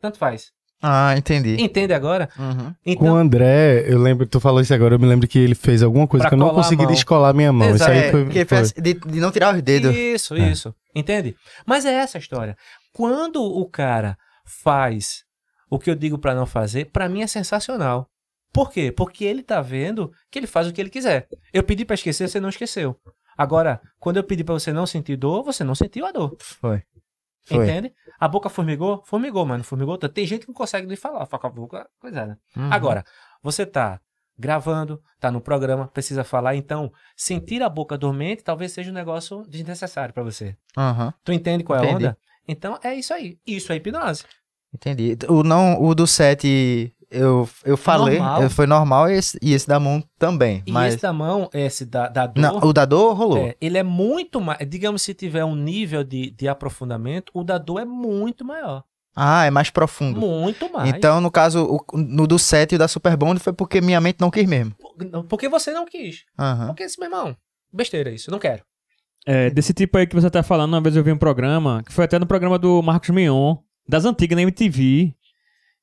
[0.00, 0.52] tanto faz.
[0.82, 1.56] Ah, entendi.
[1.62, 2.28] Entende agora?
[2.38, 2.56] Uhum.
[2.56, 5.54] Com o Então, André, eu lembro, tu falou isso agora, eu me lembro que ele
[5.54, 7.68] fez alguma coisa que eu não consegui descolar minha mão.
[7.70, 7.92] Exato.
[7.92, 8.28] Isso aí É, foi.
[8.28, 8.62] que foi.
[8.82, 9.94] de, de não tirar os dedos.
[9.94, 10.50] Isso, É.
[10.50, 10.74] isso.
[10.94, 11.36] Entende?
[11.64, 12.56] Mas é essa a história.
[12.92, 15.22] Quando o cara faz
[15.70, 18.08] o que eu digo para não fazer, para mim é sensacional.
[18.52, 18.92] Por quê?
[18.92, 21.26] Porque ele tá vendo que ele faz o que ele quiser.
[21.54, 22.96] Eu pedi para esquecer, você não esqueceu.
[23.38, 26.36] Agora, quando eu pedi para você não sentir dor, você não sentiu a dor.
[26.38, 26.82] Foi.
[27.44, 27.64] Foi.
[27.64, 27.92] Entende?
[28.20, 29.02] A boca formigou?
[29.04, 29.98] Formigou, mas não formigou.
[29.98, 32.38] Tem gente que não consegue nem falar, fala com a boca coisada.
[32.56, 32.72] Uhum.
[32.72, 33.04] Agora,
[33.42, 34.00] você tá
[34.38, 39.44] gravando, tá no programa, precisa falar, então sentir a boca dormente talvez seja um negócio
[39.48, 40.56] desnecessário para você.
[40.76, 42.06] Aham, Tu entende qual é a Entendi.
[42.06, 42.18] onda?
[42.48, 43.38] Então é isso aí.
[43.46, 44.24] Isso é hipnose.
[44.74, 45.16] entendi.
[45.28, 48.42] O, não, o do 7 eu, eu falei, Normal.
[48.42, 50.62] eu- foi normal e esse, e esse da mão também.
[50.66, 53.38] E mas esse da mão, esse da, da dor, não, o da dor rolou.
[53.38, 54.58] é, ele é muito mais.
[54.68, 58.82] Digamos, se tiver um nível de, de aprofundamento, o da dor é muito maior.
[59.14, 60.18] Ah, é mais profundo.
[60.20, 60.88] Muito mais.
[60.88, 64.00] Então, no caso, o, no do 7 e o da Super Bond foi porque minha
[64.00, 64.74] mente não quis mesmo.
[65.28, 66.24] Porque você não quis.
[66.38, 66.68] Aham.
[66.68, 67.36] Porque esse, meu irmão,
[67.70, 68.62] besteira isso, eu não quero.
[69.26, 71.92] É, desse tipo aí que você tá falando, uma vez eu vi um programa, que
[71.92, 73.56] foi até no programa do Marcos Mion,
[73.86, 75.14] das antigas na MTV,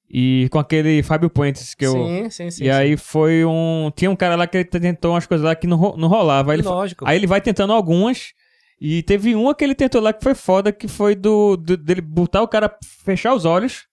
[0.10, 1.94] e com aquele Fábio Puentes, que eu...
[1.94, 2.64] sim, sim, sim.
[2.64, 3.92] e aí foi um...
[3.96, 6.52] Tinha um cara lá que ele tentou umas coisas lá que não, ro- não rolava.
[6.52, 7.06] Aí ele, Lógico.
[7.08, 8.34] aí ele vai tentando algumas,
[8.82, 12.02] e teve uma que ele tentou lá que foi foda, que foi do, do- dele
[12.02, 13.88] botar o cara fechar os olhos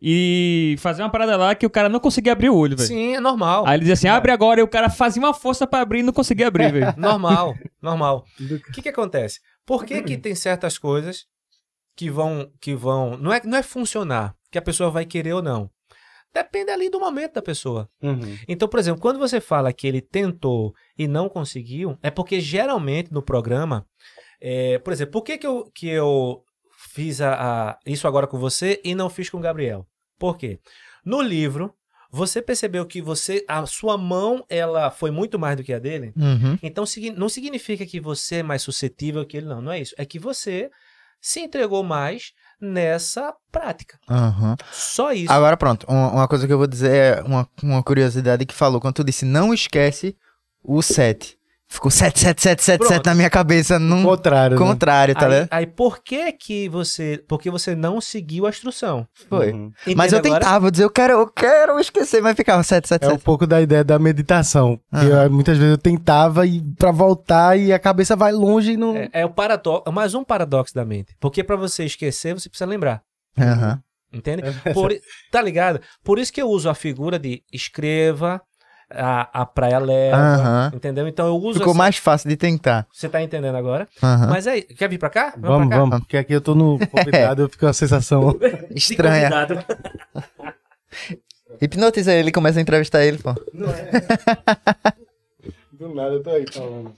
[0.00, 2.88] e fazer uma parada lá que o cara não conseguia abrir o olho, velho.
[2.88, 3.64] Sim, é normal.
[3.66, 6.02] Aí ele dizia assim, abre agora, e o cara fazia uma força pra abrir e
[6.02, 6.92] não conseguia abrir, velho.
[6.98, 8.24] Normal, normal.
[8.40, 9.40] O que que acontece?
[9.64, 11.24] Por que que tem certas coisas
[11.96, 15.42] que vão, que vão, não é, não é funcionar, que a pessoa vai querer ou
[15.42, 15.68] não.
[16.32, 17.88] Depende ali do momento da pessoa.
[18.02, 18.38] Uhum.
[18.48, 23.12] Então, por exemplo, quando você fala que ele tentou e não conseguiu, é porque geralmente
[23.12, 23.84] no programa,
[24.40, 26.42] é, por exemplo, por que que eu, que eu
[26.90, 27.34] fiz a,
[27.70, 29.86] a- isso agora com você e não fiz com o Gabriel?
[30.18, 30.58] Por quê?
[31.04, 31.74] No livro,
[32.10, 36.12] você percebeu que você, a sua mão, ela foi muito mais do que a dele?
[36.16, 36.58] Uhum.
[36.62, 36.84] Então
[37.14, 39.60] não significa que você é mais suscetível que ele, não.
[39.60, 39.94] Não é isso.
[39.98, 40.70] É que você
[41.20, 42.32] se entregou mais
[42.62, 43.98] nessa prática.
[44.08, 44.56] Aham.
[44.70, 45.32] Só isso.
[45.32, 48.80] Agora pronto, uma, uma coisa que eu vou dizer é uma, uma curiosidade que falou,
[48.80, 50.16] quando tu disse não esquece
[50.62, 51.36] o 7.
[51.72, 52.92] Ficou 7, 7, 7, 7, Pronto.
[52.92, 54.60] 7 na minha cabeça, num Contrário.
[54.60, 54.66] né?
[54.66, 55.48] contrário, tá aí, ligado?
[55.50, 57.24] aí por que que você...
[57.26, 59.06] Porque você não seguiu a instrução.
[59.26, 59.52] Foi.
[59.52, 59.72] Uhum.
[59.96, 60.44] Mas eu Entende agora?
[60.44, 63.22] tentava dizer, eu quero, eu quero esquecer, mas ficava 7, 7, É um 7.
[63.24, 64.76] pouco da ideia da meditação.
[64.90, 65.24] Que Aham.
[65.24, 68.94] eu, muitas vezes eu tentava e para voltar e a cabeça vai longe e não.
[68.94, 71.16] É, é o paradoxo, mais um paradoxo da mente.
[71.18, 73.00] Porque para você esquecer, você precisa lembrar.
[73.38, 73.80] Aham.
[74.12, 74.42] Entende?
[74.66, 74.92] É Por,
[75.30, 75.80] tá ligado?
[76.04, 78.42] Por isso que eu uso a figura de escreva,
[78.94, 81.08] a, a praia leva, entendeu?
[81.08, 82.86] Então eu uso Ficou essa- mais fácil de tentar.
[82.92, 83.88] Você tá entendendo agora?
[84.28, 85.34] Mas aí, quer vir pra cá?
[85.38, 85.80] Vamos, pra cá?
[85.82, 88.36] vamos, porque aqui eu tô no convidado, eu fico com a sensação.
[88.74, 89.30] Estranha.
[91.60, 93.32] Hipnotiza ele, começa a entrevistar ele, pô.
[95.72, 96.94] Do nada eu tô aí falando.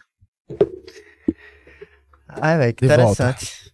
[2.28, 3.30] Ai, velho, que De volta.
[3.30, 3.72] interessante.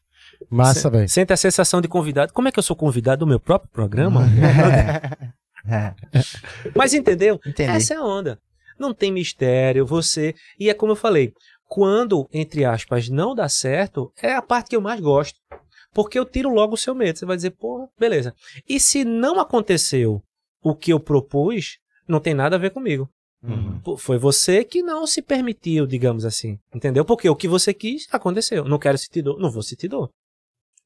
[0.51, 1.09] Massa, velho.
[1.09, 2.33] Sente a sensação de convidado.
[2.33, 4.23] Como é que eu sou convidado do meu próprio programa?
[4.25, 5.29] É,
[6.74, 7.41] Mas entendeu?
[7.47, 7.70] entendi.
[7.70, 8.39] Essa é a onda.
[8.78, 10.35] Não tem mistério, você.
[10.59, 11.32] E é como eu falei,
[11.69, 15.39] quando, entre aspas, não dá certo, é a parte que eu mais gosto.
[15.93, 17.19] Porque eu tiro logo o seu medo.
[17.19, 18.35] Você vai dizer, porra, beleza.
[18.69, 20.23] E se não aconteceu
[20.62, 21.78] o que eu propus,
[22.09, 23.09] não tem nada a ver comigo.
[23.43, 23.97] Uhum.
[23.97, 26.59] Foi você que não se permitiu, digamos assim.
[26.74, 27.05] Entendeu?
[27.05, 28.65] Porque o que você quis aconteceu.
[28.65, 30.11] Não quero sentir dor, não vou sentir dor.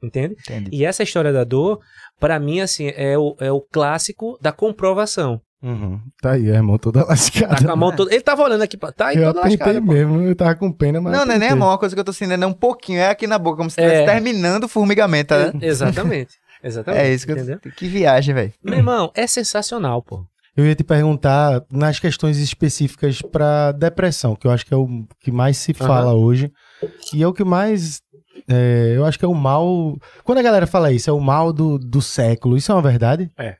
[0.03, 0.35] Entende?
[0.41, 0.71] Entendi.
[0.73, 1.81] E essa história da dor,
[2.21, 5.41] pra mim, assim, é o, é o clássico da comprovação.
[5.63, 5.99] Uhum.
[6.21, 7.57] Tá aí, irmão, toda lascada.
[7.57, 8.13] Tá com a mão toda.
[8.13, 9.81] Ele tava olhando aqui, pra- tá aí eu toda lascada.
[9.81, 11.13] mesmo, eu tava com pena, mas.
[11.17, 12.99] Não, não é nem a mão, uma coisa que eu tô sentindo é um pouquinho,
[12.99, 13.85] é aqui na boca, como se É.
[13.87, 15.63] estivesse terminando o formigamento, ligado?
[15.63, 16.35] É, exatamente.
[16.63, 17.03] Exatamente.
[17.03, 17.59] É isso que entendeu?
[17.63, 17.73] eu...
[17.73, 18.53] Que viagem, velho.
[18.65, 20.25] Meu irmão, é sensacional, pô.
[20.57, 25.05] Eu ia te perguntar nas questões específicas pra depressão, que eu acho que é o
[25.21, 26.51] que mais se fala hoje.
[27.13, 28.01] E é o que mais.
[28.49, 29.97] É, eu acho que é o mal.
[30.23, 32.57] Quando a galera fala isso, é o mal do, do século.
[32.57, 33.31] Isso é uma verdade?
[33.39, 33.57] É.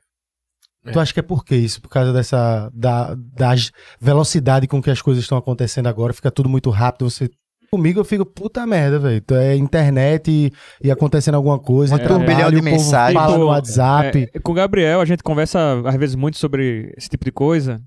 [0.91, 1.81] Tu acha que é por quê isso?
[1.81, 2.69] Por causa dessa.
[2.73, 3.55] Da, da
[3.99, 7.09] velocidade com que as coisas estão acontecendo agora, fica tudo muito rápido.
[7.09, 7.29] Você.
[7.71, 9.23] Comigo eu fico, puta merda, velho.
[9.31, 11.95] É internet e, e acontecendo alguma coisa.
[11.95, 13.19] Um trabalho, turbilhão de mensagens.
[13.19, 14.29] Fala no WhatsApp.
[14.31, 17.81] É, com o Gabriel, a gente conversa às vezes muito sobre esse tipo de coisa.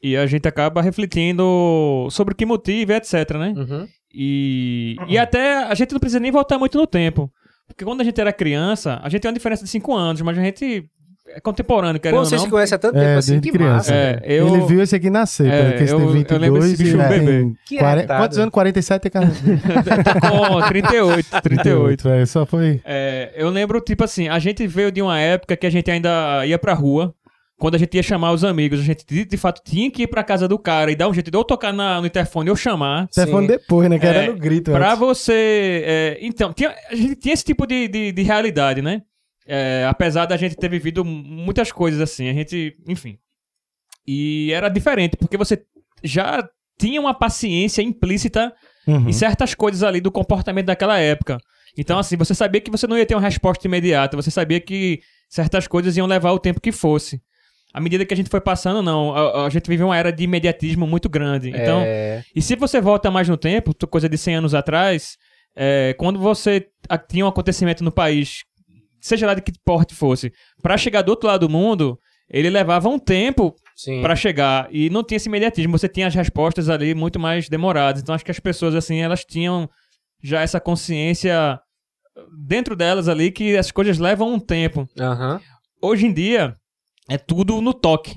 [0.00, 3.52] E a gente acaba refletindo sobre o que motiva, etc, né?
[3.56, 3.88] Uhum.
[4.14, 7.30] E, e até a gente não precisa nem voltar muito no tempo.
[7.66, 10.38] Porque quando a gente era criança, a gente tem uma diferença de 5 anos, mas
[10.38, 10.84] a gente
[11.30, 12.46] é contemporâneo, querendo Pô, ou vocês não.
[12.46, 13.74] se conhecem há tanto É, tempo assim, desde que criança.
[13.76, 13.94] massa.
[13.94, 16.60] É, eu, Ele viu esse aqui nascer, É, porque esse eu- tem eu 22 lembro
[16.62, 17.26] desse bicho e bebê.
[17.26, 18.22] tem Que 40, retado.
[18.22, 18.50] quantos anos?
[18.54, 19.26] 47 e cara-
[20.60, 22.08] com 38, 38.
[22.08, 22.80] é, só foi...
[22.82, 26.46] É, eu lembro, tipo assim, a gente veio de uma época que a gente ainda
[26.46, 27.14] ia pra rua.
[27.58, 30.06] Quando a gente ia chamar os amigos, a gente de, de fato tinha que ir
[30.06, 32.54] pra casa do cara e dar um jeito de ou tocar na- no interfone ou
[32.56, 33.08] chamar.
[33.10, 33.46] Sim.
[33.46, 33.98] depois, né?
[33.98, 34.70] Que era É, no grito.
[34.70, 34.98] Pra antes.
[35.00, 35.82] você.
[35.84, 39.02] é, então, tinha- a gente tinha esse tipo de, de, de realidade, né?
[39.46, 42.76] É, apesar da gente ter vivido muitas coisas assim, a gente.
[42.86, 43.18] Enfim.
[44.06, 45.62] E era diferente, porque você
[46.02, 46.48] já
[46.78, 48.52] tinha uma paciência implícita
[48.86, 49.08] Uhum.
[49.08, 51.36] em certas coisas ali do comportamento daquela época.
[51.76, 55.00] Então, assim, você sabia que você não ia ter uma resposta imediata, você sabia que
[55.28, 57.20] certas coisas iam levar o tempo que fosse.
[57.72, 59.14] À medida que a gente foi passando, não.
[59.14, 61.50] A, a gente vive uma era de imediatismo muito grande.
[61.50, 65.16] Então, É, e se você volta mais no tempo, coisa de 100 anos atrás,
[65.54, 66.66] é, quando você
[67.08, 68.44] tinha um acontecimento no país,
[69.00, 70.32] seja lá de que porte fosse,
[70.62, 71.98] pra chegar do outro lado do mundo,
[72.30, 73.54] ele levava um tempo
[74.02, 75.78] pra chegar e não tinha esse imediatismo.
[75.78, 78.02] Você tinha as respostas ali muito mais demoradas.
[78.02, 79.68] Então acho que as pessoas assim, elas tinham
[80.22, 81.60] já essa consciência
[82.46, 84.88] dentro delas ali que as coisas levam um tempo.
[84.98, 85.40] Aham.
[85.80, 86.56] Hoje em dia
[87.08, 88.14] é tudo no toque.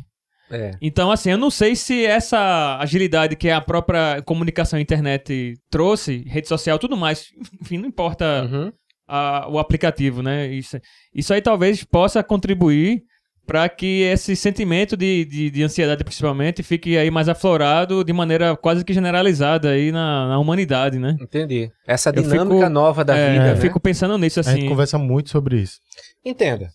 [0.51, 0.71] É.
[0.81, 6.47] Então, assim, eu não sei se essa agilidade que a própria comunicação internet trouxe, rede
[6.49, 7.27] social, tudo mais,
[7.61, 8.71] enfim, não importa Uhum.
[9.07, 10.47] a- o aplicativo, né?
[10.47, 10.77] Isso,
[11.15, 13.01] isso aí talvez possa contribuir
[13.47, 18.55] para que esse sentimento de, de, de ansiedade, principalmente, fique aí mais aflorado de maneira
[18.55, 21.15] quase que generalizada aí na, na humanidade, né?
[21.19, 21.71] Entendi.
[21.87, 23.61] Essa dinâmica fico- nova da É, vida, eu né?
[23.61, 24.67] fico pensando nisso, A gente assim.
[24.69, 25.79] conversa muito sobre isso.
[26.25, 26.69] Entenda.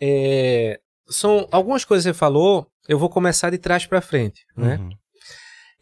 [0.00, 0.80] É,
[1.10, 4.76] São algumas coisas que você falou, eu vou começar de trás para frente, né?
[4.76, 4.90] Uhum.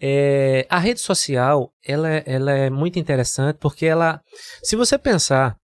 [0.01, 4.23] É, a rede social, ela, é- ela é muito interessante porque ela,
[4.63, 5.57] se você pensar,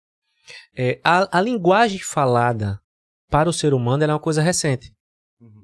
[0.77, 2.81] é, a, a linguagem falada
[3.31, 4.93] para o ser humano é uma coisa recente.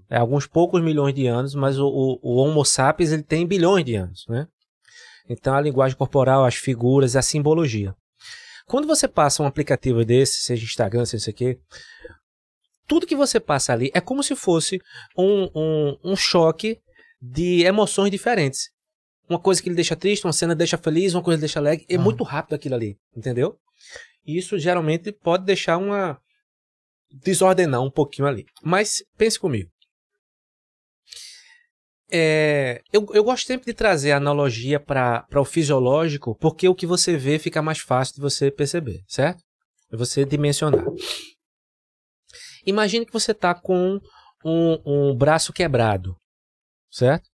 [0.08, 3.84] É alguns poucos milhões de anos, mas o, o, o Homo sapiens ele tem bilhões
[3.84, 4.46] de anos, né?
[5.28, 7.94] Então a linguagem corporal, as figuras, a simbologia.
[8.66, 11.58] Quando você passa um aplicativo desse, seja Instagram, seja isso aqui,
[12.90, 14.80] tudo que você passa ali é como se fosse
[15.16, 16.76] um, um, um choque
[17.22, 18.68] de emoções diferentes.
[19.28, 21.86] Uma coisa que ele deixa triste, uma cena deixa feliz, uma coisa ele deixa alegre.
[21.88, 22.00] É Ah.
[22.00, 23.56] muito rápido aquilo ali, entendeu?
[24.26, 26.18] E isso geralmente pode deixar uma.
[27.12, 28.44] desordenar um pouquinho ali.
[28.62, 29.70] Mas pense comigo.
[32.12, 36.86] É, eu, eu gosto sempre de trazer a analogia para o fisiológico, porque o que
[36.86, 39.42] você vê fica mais fácil de você perceber, certo?
[39.90, 40.84] De você dimensionar.
[42.66, 44.00] Imagine que você está com
[44.44, 46.16] um, um braço quebrado,
[46.90, 47.28] certo?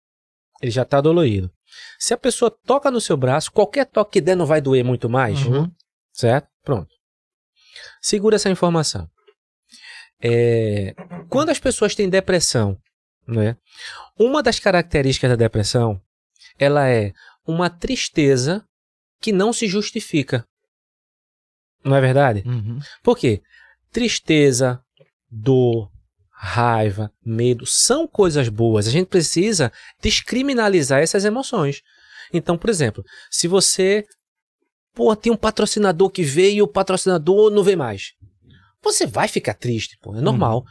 [0.60, 1.50] Ele já está dolorido.
[1.98, 5.08] Se a pessoa toca no seu braço, qualquer toque que der não vai doer muito
[5.08, 5.70] mais, Uhum.
[6.12, 6.48] certo?
[6.62, 6.88] Pronto.
[8.00, 9.08] Segura essa informação.
[10.22, 10.94] É,
[11.28, 12.78] quando as pessoas têm depressão,
[13.26, 13.56] né?
[14.18, 16.00] Uma das características da depressão,
[16.58, 17.12] ela é
[17.46, 18.64] uma tristeza
[19.20, 20.46] que não se justifica.
[21.84, 22.42] Não é verdade?
[22.46, 22.78] Uhum.
[23.02, 23.42] Por quê?
[23.90, 24.83] Tristeza,
[25.34, 25.90] dor,
[26.30, 28.86] raiva, medo são coisas boas.
[28.86, 31.82] A gente precisa descriminalizar essas emoções.
[32.32, 34.04] Então, por exemplo, se você
[34.94, 38.12] pô, tem um patrocinador que veio e o patrocinador não vê mais.
[38.82, 40.64] Você vai ficar triste, pô, é normal.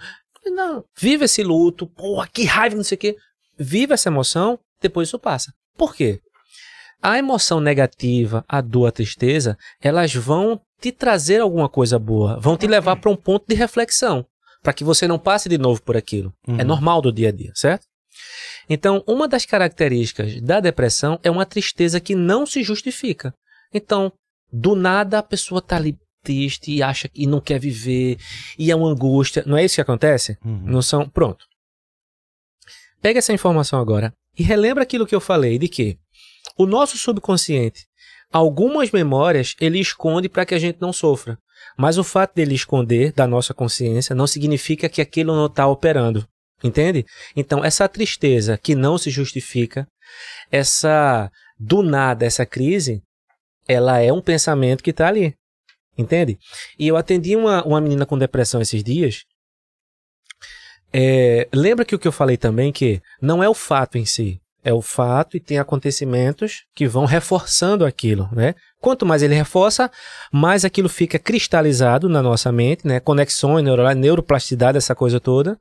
[0.45, 3.17] Não, vive esse luto, pô, que raiva, não sei o quê.
[3.57, 5.53] Vive essa emoção, depois isso passa.
[5.77, 6.19] Por quê?
[7.01, 12.57] A emoção negativa, a dor, a tristeza, elas vão te trazer alguma coisa boa, vão
[12.57, 14.25] te levar para um ponto de reflexão,
[14.63, 16.33] para que você não passe de novo por aquilo.
[16.47, 16.59] Uhum.
[16.59, 17.85] É normal do dia a dia, certo?
[18.69, 23.33] Então, uma das características da depressão é uma tristeza que não se justifica.
[23.73, 24.11] Então,
[24.51, 28.17] do nada a pessoa tá ali triste e acha que não quer viver
[28.57, 29.43] e é uma angústia.
[29.45, 30.37] Não é isso que acontece?
[30.43, 30.63] Uhum.
[30.63, 31.09] Não são.
[31.09, 31.45] Pronto.
[33.01, 35.97] Pega essa informação agora e relembra aquilo que eu falei de que
[36.57, 37.85] o nosso subconsciente,
[38.31, 41.37] algumas memórias ele esconde para que a gente não sofra.
[41.77, 46.27] Mas o fato dele esconder da nossa consciência não significa que aquilo não está operando.
[46.63, 47.05] Entende?
[47.35, 49.85] Então, essa tristeza que não se justifica,
[50.49, 51.29] essa
[51.59, 53.01] do nada, essa crise,
[53.67, 55.35] ela é um pensamento que está ali.
[55.97, 56.37] Entende?
[56.79, 59.23] E eu atendi uma, uma menina com depressão esses dias.
[60.91, 64.39] É, lembra que o que eu falei também, que não é o fato em si,
[64.63, 68.55] é o fato e tem acontecimentos que vão reforçando aquilo, né?
[68.79, 69.91] Quanto mais ele reforça,
[70.31, 72.99] mais aquilo fica cristalizado na nossa mente, né?
[72.99, 75.59] Conexões neuronais, neuroplasticidade, essa coisa toda,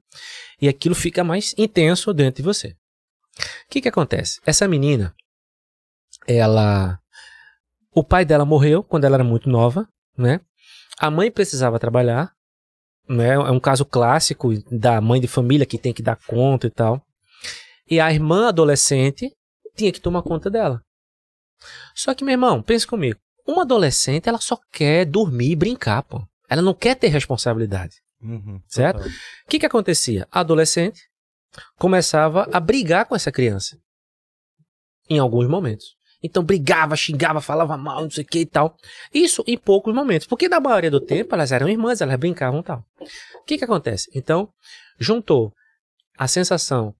[0.60, 2.68] e aquilo fica mais intenso dentro de você.
[2.68, 4.40] O que que acontece?
[4.46, 5.14] Essa menina,
[6.26, 6.98] ela,
[7.94, 10.40] o pai dela morreu quando ela era muito nova, né?
[10.98, 12.32] A mãe precisava trabalhar
[13.08, 13.34] né?
[13.34, 17.02] É um caso clássico da mãe de família que tem que dar conta e tal.
[17.92, 19.30] E a irmã adolescente
[19.76, 20.82] tinha que tomar conta dela.
[21.94, 23.20] Só que, meu irmão, pense comigo.
[23.46, 26.26] Uma adolescente, ela só quer dormir e brincar, pô.
[26.48, 27.96] Ela não quer ter responsabilidade.
[28.22, 29.06] Uhum, certo?
[29.06, 29.10] O
[29.46, 30.26] que que acontecia?
[30.32, 31.02] A adolescente
[31.78, 33.76] começava a brigar com essa criança.
[35.06, 35.94] Em alguns momentos.
[36.22, 38.74] Então brigava, xingava, falava mal, não sei o que e tal.
[39.12, 40.26] Isso em poucos momentos.
[40.26, 42.86] Porque na maioria do tempo elas eram irmãs, elas brincavam e tal.
[43.34, 44.10] O que que acontece?
[44.14, 44.48] Então,
[44.98, 45.52] juntou
[46.16, 46.94] a sensação.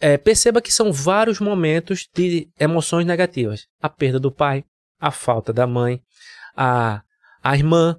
[0.00, 3.66] É, perceba que são vários momentos de emoções negativas.
[3.80, 4.64] A perda do pai,
[5.00, 6.00] a falta da mãe,
[6.56, 7.02] a,
[7.42, 7.98] a irmã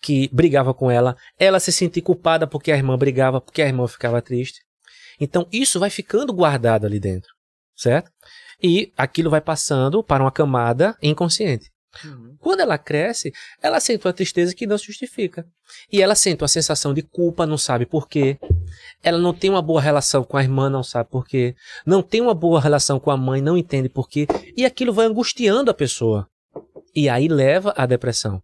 [0.00, 3.86] que brigava com ela, ela se sentir culpada porque a irmã brigava, porque a irmã
[3.86, 4.60] ficava triste.
[5.20, 7.30] Então isso vai ficando guardado ali dentro,
[7.76, 8.10] certo?
[8.62, 11.70] E aquilo vai passando para uma camada inconsciente.
[12.04, 12.36] Uhum.
[12.38, 15.46] Quando ela cresce, ela sente uma tristeza que não se justifica.
[15.92, 18.38] E ela sente uma sensação de culpa, não sabe por quê.
[19.02, 21.54] Ela não tem uma boa relação com a irmã, não sabe por quê.
[21.84, 24.26] Não tem uma boa relação com a mãe, não entende por quê.
[24.56, 26.28] E aquilo vai angustiando a pessoa.
[26.94, 28.42] E aí leva à depressão.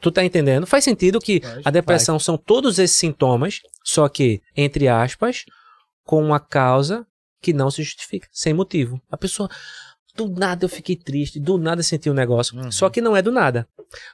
[0.00, 0.66] Tu tá entendendo?
[0.66, 5.44] Faz sentido que a depressão são todos esses sintomas, só que, entre aspas,
[6.04, 7.06] com uma causa
[7.40, 9.00] que não se justifica, sem motivo.
[9.10, 9.48] A pessoa,
[10.16, 12.56] do nada eu fiquei triste, do nada senti um negócio.
[12.56, 12.72] Uhum.
[12.72, 13.68] Só que não é do nada.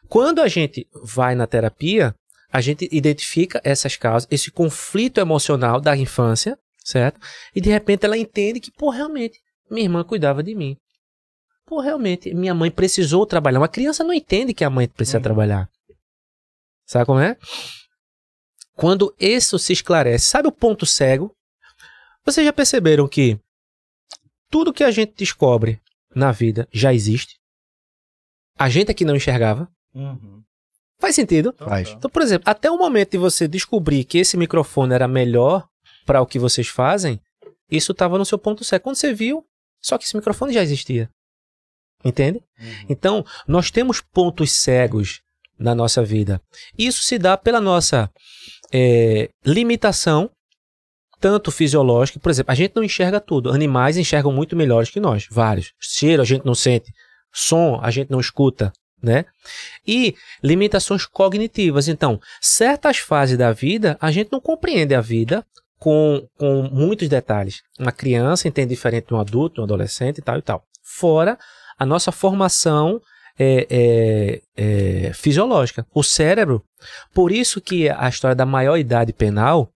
[0.09, 2.15] Quando a gente vai na terapia,
[2.53, 7.19] a gente identifica essas causas, esse conflito emocional da infância, certo?
[7.55, 10.77] E de repente ela entende que, pô, realmente, minha irmã cuidava de mim.
[11.65, 13.61] Pô, realmente, minha mãe precisou trabalhar.
[13.61, 15.23] Uma criança não entende que a mãe precisa uhum.
[15.23, 15.71] trabalhar.
[16.85, 17.39] Sabe como é?
[18.75, 21.35] Quando isso se esclarece, sabe o ponto cego?
[22.25, 23.39] Vocês já perceberam que
[24.51, 25.81] tudo que a gente descobre
[26.15, 27.37] na vida já existe?
[28.59, 29.69] A gente é que não enxergava?
[29.95, 30.43] Uhum.
[30.99, 31.55] Faz sentido?
[31.59, 31.91] Faz.
[31.91, 35.67] Então, por exemplo, até o momento de você descobrir que esse microfone era melhor
[36.07, 37.21] para o que vocês fazem,
[37.71, 38.85] isso estava no seu ponto cego.
[38.85, 39.45] Quando você viu,
[39.81, 41.11] só que esse microfone já existia.
[42.05, 42.39] Entende?
[42.59, 42.87] Uhum.
[42.89, 45.23] Então, nós temos pontos cegos
[45.59, 46.41] na nossa vida.
[46.77, 48.11] Isso se dá pela nossa
[48.73, 50.31] é, limitação,
[51.23, 53.53] tanto fisiológica, por exemplo, a gente não enxerga tudo.
[53.53, 55.73] Animais enxergam muito melhores que nós, vários.
[55.79, 56.93] Cheiro a gente não sente,
[57.33, 59.25] som a gente não escuta, né?
[59.87, 61.87] E limitações cognitivas.
[61.87, 65.47] Então, certas fases da vida, a gente não compreende a vida
[65.79, 67.63] com, com muitos detalhes.
[67.79, 70.65] Uma criança entende diferente de um adulto, um adolescente e tal e tal.
[70.83, 71.39] Fora
[71.79, 73.01] a nossa formação
[73.39, 75.87] é, é, é, fisiológica.
[75.95, 76.65] O cérebro,
[77.15, 79.73] por isso que a história da maior idade penal,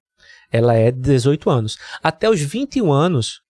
[0.51, 1.77] ela é de 18 anos.
[2.03, 3.41] Até os 21 anos,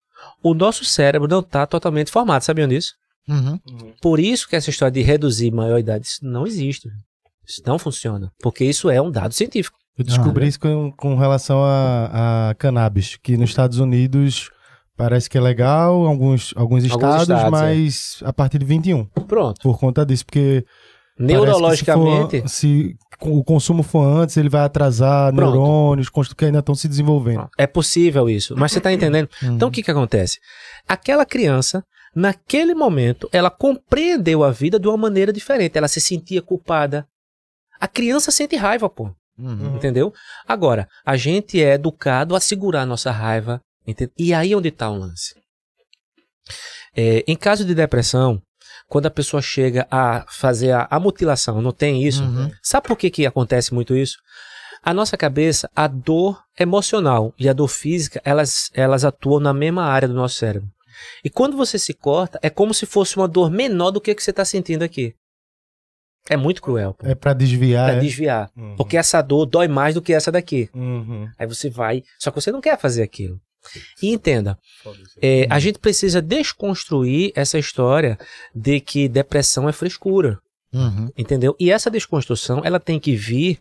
[0.43, 2.95] o nosso cérebro não está totalmente formado, sabiam disso?
[3.29, 3.59] Uhum.
[4.01, 6.89] Por isso que essa história de reduzir maior idade isso não existe.
[7.47, 9.77] Isso não funciona, porque isso é um dado científico.
[9.97, 14.51] Eu descobri ah, isso com, com relação a, a cannabis, que nos Estados Unidos
[14.97, 18.29] Parece que é legal, alguns, alguns estados, estados mas é.
[18.29, 19.05] a partir de 21.
[19.29, 19.61] Pronto.
[19.61, 20.65] Por conta disso, porque.
[21.19, 22.37] Neurologicamente.
[22.37, 25.53] Se, for, se, o consumo for antes, ele vai atrasar Pronto.
[25.53, 27.49] neurônios que ainda estão se desenvolvendo.
[27.57, 29.29] É possível isso, mas você está entendendo?
[29.43, 29.55] Uhum.
[29.55, 30.39] Então o que, que acontece?
[30.89, 31.85] Aquela criança,
[32.15, 35.77] naquele momento, ela compreendeu a vida de uma maneira diferente.
[35.77, 37.07] Ela se sentia culpada.
[37.81, 39.11] A criança sente raiva, pô.
[39.39, 39.77] Uhum.
[39.77, 40.13] Entendeu?
[40.47, 44.13] Agora, a gente é educado a segurar a nossa raiva, Entende?
[44.19, 45.35] E aí onde está o lance.
[46.95, 48.43] É, em caso de depressão,
[48.89, 52.23] quando a pessoa chega a fazer a, a mutilação, não tem isso?
[52.23, 52.51] Uhum.
[52.63, 54.19] Sabe por que, que acontece muito isso?
[54.83, 59.85] A nossa cabeça, a dor emocional e a dor física, elas, elas atuam na mesma
[59.85, 60.69] área do nosso cérebro.
[61.25, 64.23] E quando você se corta, é como se fosse uma dor menor do que, que
[64.23, 65.15] você está sentindo aqui.
[66.29, 66.95] É muito cruel.
[66.95, 67.07] Pô.
[67.07, 67.89] É para desviar.
[67.89, 68.01] Pra é?
[68.01, 68.51] desviar.
[68.57, 68.77] Uhum.
[68.77, 70.69] Porque essa dor dói mais do que essa daqui.
[70.75, 71.29] Uhum.
[71.39, 72.03] Aí você vai.
[72.19, 73.41] Só que você não quer fazer aquilo.
[74.03, 74.59] E entenda,
[75.21, 78.19] é, a gente precisa desconstruir essa história
[78.55, 80.39] de que depressão é frescura.
[80.73, 81.11] Uhum.
[81.17, 81.57] Entendeu?
[81.59, 83.59] E essa desconstrução ela tem que vir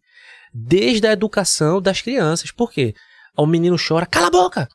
[0.53, 2.51] desde a educação das crianças.
[2.51, 2.93] Por quê?
[3.37, 4.67] O menino chora, cala a boca!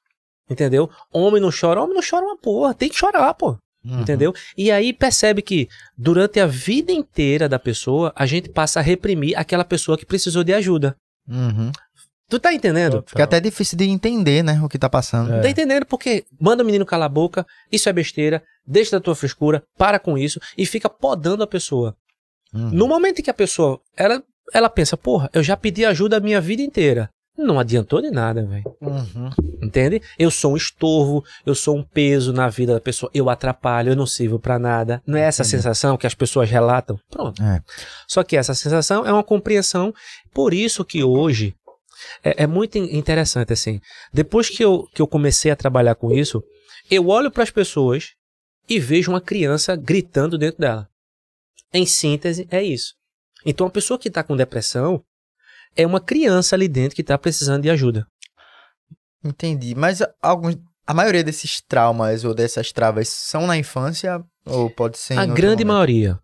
[0.48, 0.90] Entendeu?
[1.12, 3.56] Homem não chora, homem não chora uma porra, tem que chorar, pô.
[3.84, 4.00] Uhum.
[4.00, 4.34] Entendeu?
[4.56, 9.38] E aí percebe que durante a vida inteira da pessoa, a gente passa a reprimir
[9.38, 10.96] aquela pessoa que precisou de ajuda.
[11.26, 11.70] Uhum.
[12.30, 12.92] Tu tá entendendo?
[12.92, 13.08] Total.
[13.08, 15.34] Fica até difícil de entender, né, o que tá passando.
[15.34, 15.40] É.
[15.40, 15.84] Tá entendendo?
[15.84, 19.98] Porque manda o menino calar a boca, isso é besteira, deixa da tua frescura, para
[19.98, 21.96] com isso e fica podando a pessoa.
[22.54, 22.70] Uhum.
[22.70, 24.22] No momento em que a pessoa, ela,
[24.54, 27.10] ela pensa, porra, eu já pedi ajuda a minha vida inteira.
[27.36, 28.64] Não adiantou de nada, velho.
[28.80, 29.30] Uhum.
[29.62, 30.02] Entende?
[30.18, 33.96] Eu sou um estorvo, eu sou um peso na vida da pessoa, eu atrapalho, eu
[33.96, 35.02] não sirvo para nada.
[35.06, 35.56] Não é essa Entendi.
[35.56, 36.98] sensação que as pessoas relatam?
[37.10, 37.42] Pronto.
[37.42, 37.62] É.
[38.06, 39.94] Só que essa sensação é uma compreensão,
[40.34, 41.54] por isso que hoje
[42.22, 43.80] É, é, muito interessante, assim.
[44.12, 46.42] Depois que eu, que eu comecei a trabalhar com isso,
[46.90, 48.10] eu olho para as pessoas
[48.68, 50.88] e vejo uma criança gritando dentro dela.
[51.72, 52.94] Em síntese, é isso.
[53.44, 55.02] Então, a pessoa que está com depressão
[55.76, 58.06] é uma criança ali dentro que está precisando de ajuda.
[59.24, 59.74] Entendi.
[59.74, 60.56] Mas alguns,
[60.86, 65.64] a maioria desses traumas ou dessas travas são na infância ou pode ser A grande
[65.64, 65.66] momento?
[65.66, 66.18] maioria.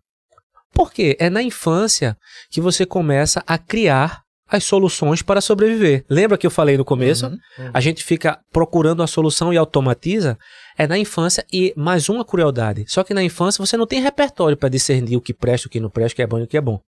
[0.73, 1.15] Por quê?
[1.19, 2.17] É na infância
[2.49, 6.05] que você começa a criar as soluções para sobreviver.
[6.09, 7.25] Lembra que eu falei no começo?
[7.27, 7.71] Uhum, uhum.
[7.73, 10.37] A gente fica procurando a solução e automatiza.
[10.77, 12.85] É na infância e mais uma crueldade.
[12.87, 15.79] Só que na infância você não tem repertório para discernir o que presta, o que
[15.79, 16.79] não presta, o que é bom e o que é bom.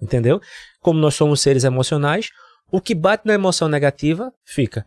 [0.00, 0.40] Entendeu?
[0.80, 2.28] Como nós somos seres emocionais,
[2.70, 4.84] o que bate na emoção negativa fica.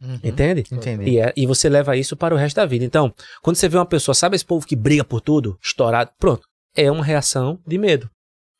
[0.00, 0.64] Uhum, Entende?
[0.70, 1.10] Entendi.
[1.10, 2.84] E, é, e você leva isso para o resto da vida.
[2.84, 6.46] Então, quando você vê uma pessoa, sabe esse povo que briga por tudo, estourado, pronto,
[6.74, 8.10] é uma reação de medo.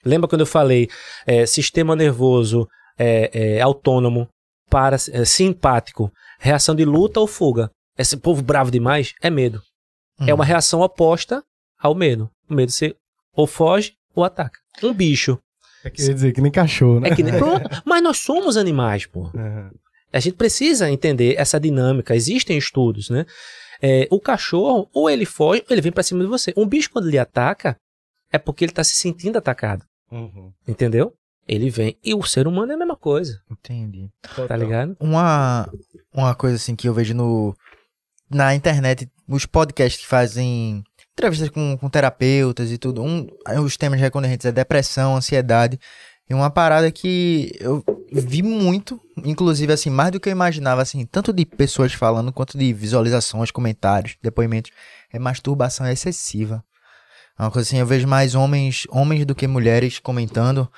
[0.05, 0.89] Lembra quando eu falei
[1.27, 2.69] é, sistema nervoso
[2.99, 4.29] é, é, autônomo,
[4.69, 7.71] para é, simpático, reação de luta ou fuga?
[7.97, 9.61] Esse povo bravo demais é medo.
[10.19, 10.29] Uhum.
[10.29, 11.43] É uma reação oposta
[11.79, 12.31] ao medo.
[12.49, 12.97] O medo você
[13.35, 14.59] ou foge ou ataca.
[14.83, 15.39] Um bicho.
[15.85, 17.11] É quer dizer que nem cachorro, né?
[17.11, 17.35] É que nem...
[17.39, 17.69] Pronto.
[17.85, 19.31] Mas nós somos animais, pô.
[19.35, 19.71] Uhum.
[20.13, 22.15] A gente precisa entender essa dinâmica.
[22.15, 23.25] Existem estudos, né?
[23.81, 26.53] É, o cachorro, ou ele foge, ou ele vem para cima de você.
[26.57, 27.77] Um bicho, quando ele ataca,
[28.31, 29.85] é porque ele tá se sentindo atacado.
[30.13, 30.53] Uhum.
[30.69, 31.15] Entendeu?
[31.49, 31.97] Ele vem.
[32.05, 33.41] E o ser humano é a mesma coisa.
[33.51, 34.11] Entendi.
[34.47, 34.97] Tá ligado?
[35.01, 35.69] Uma,
[36.13, 37.57] uma coisa assim que eu vejo no,
[38.31, 43.03] na internet, os podcasts que fazem entrevistas com, com terapeutas e tudo.
[43.03, 43.27] Um,
[43.65, 45.81] os temas recorrentes é depressão, ansiedade.
[46.29, 51.05] E uma parada que eu vi muito, inclusive assim, mais do que eu imaginava, assim,
[51.05, 54.71] tanto de pessoas falando quanto de visualizações, comentários, depoimentos,
[55.13, 56.65] é masturbação excessiva.
[57.43, 60.71] É uma coisa assim, eu vejo mais homens, homens do que mulheres comentando,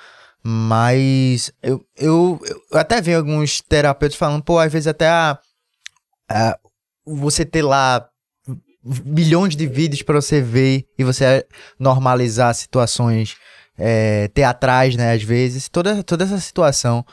[0.43, 2.39] mas eu, eu,
[2.71, 5.37] eu até vi alguns terapeutas falando, pô, às vezes até a,
[6.27, 6.57] a
[7.05, 8.09] você ter lá
[8.83, 11.45] milhões de vídeos para você ver e você
[11.79, 13.37] normalizar situações
[13.77, 17.05] é, teatrais, né, às vezes, toda, toda essa situação.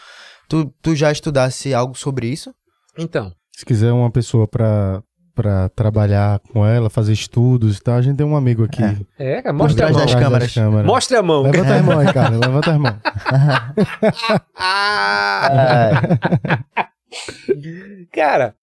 [0.48, 2.54] Tu, tu já estudasse algo sobre isso?
[2.96, 3.30] Então.
[3.54, 5.02] Se quiser uma pessoa para
[5.34, 7.96] para trabalhar com ela, fazer estudos e tal.
[7.96, 8.82] A gente tem um amigo aqui.
[9.18, 10.00] É, é mostra a mão.
[10.00, 10.54] Das câmeras.
[10.54, 10.86] câmeras.
[10.86, 11.42] Mostra a mão.
[11.42, 12.36] Levanta as mãos aí, cara.
[12.36, 13.00] Levanta as mãos.
[18.12, 18.54] cara,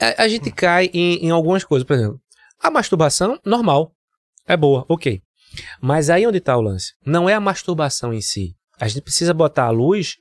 [0.00, 1.86] a, a, gente cai em, em algumas coisas.
[1.86, 2.20] Por exemplo,
[2.60, 3.92] a masturbação, normal.
[4.46, 5.22] É boa, ok.
[5.80, 6.94] Mas aí onde está o lance?
[7.04, 8.56] Não é a masturbação em si.
[8.78, 10.16] A gente precisa botar a luz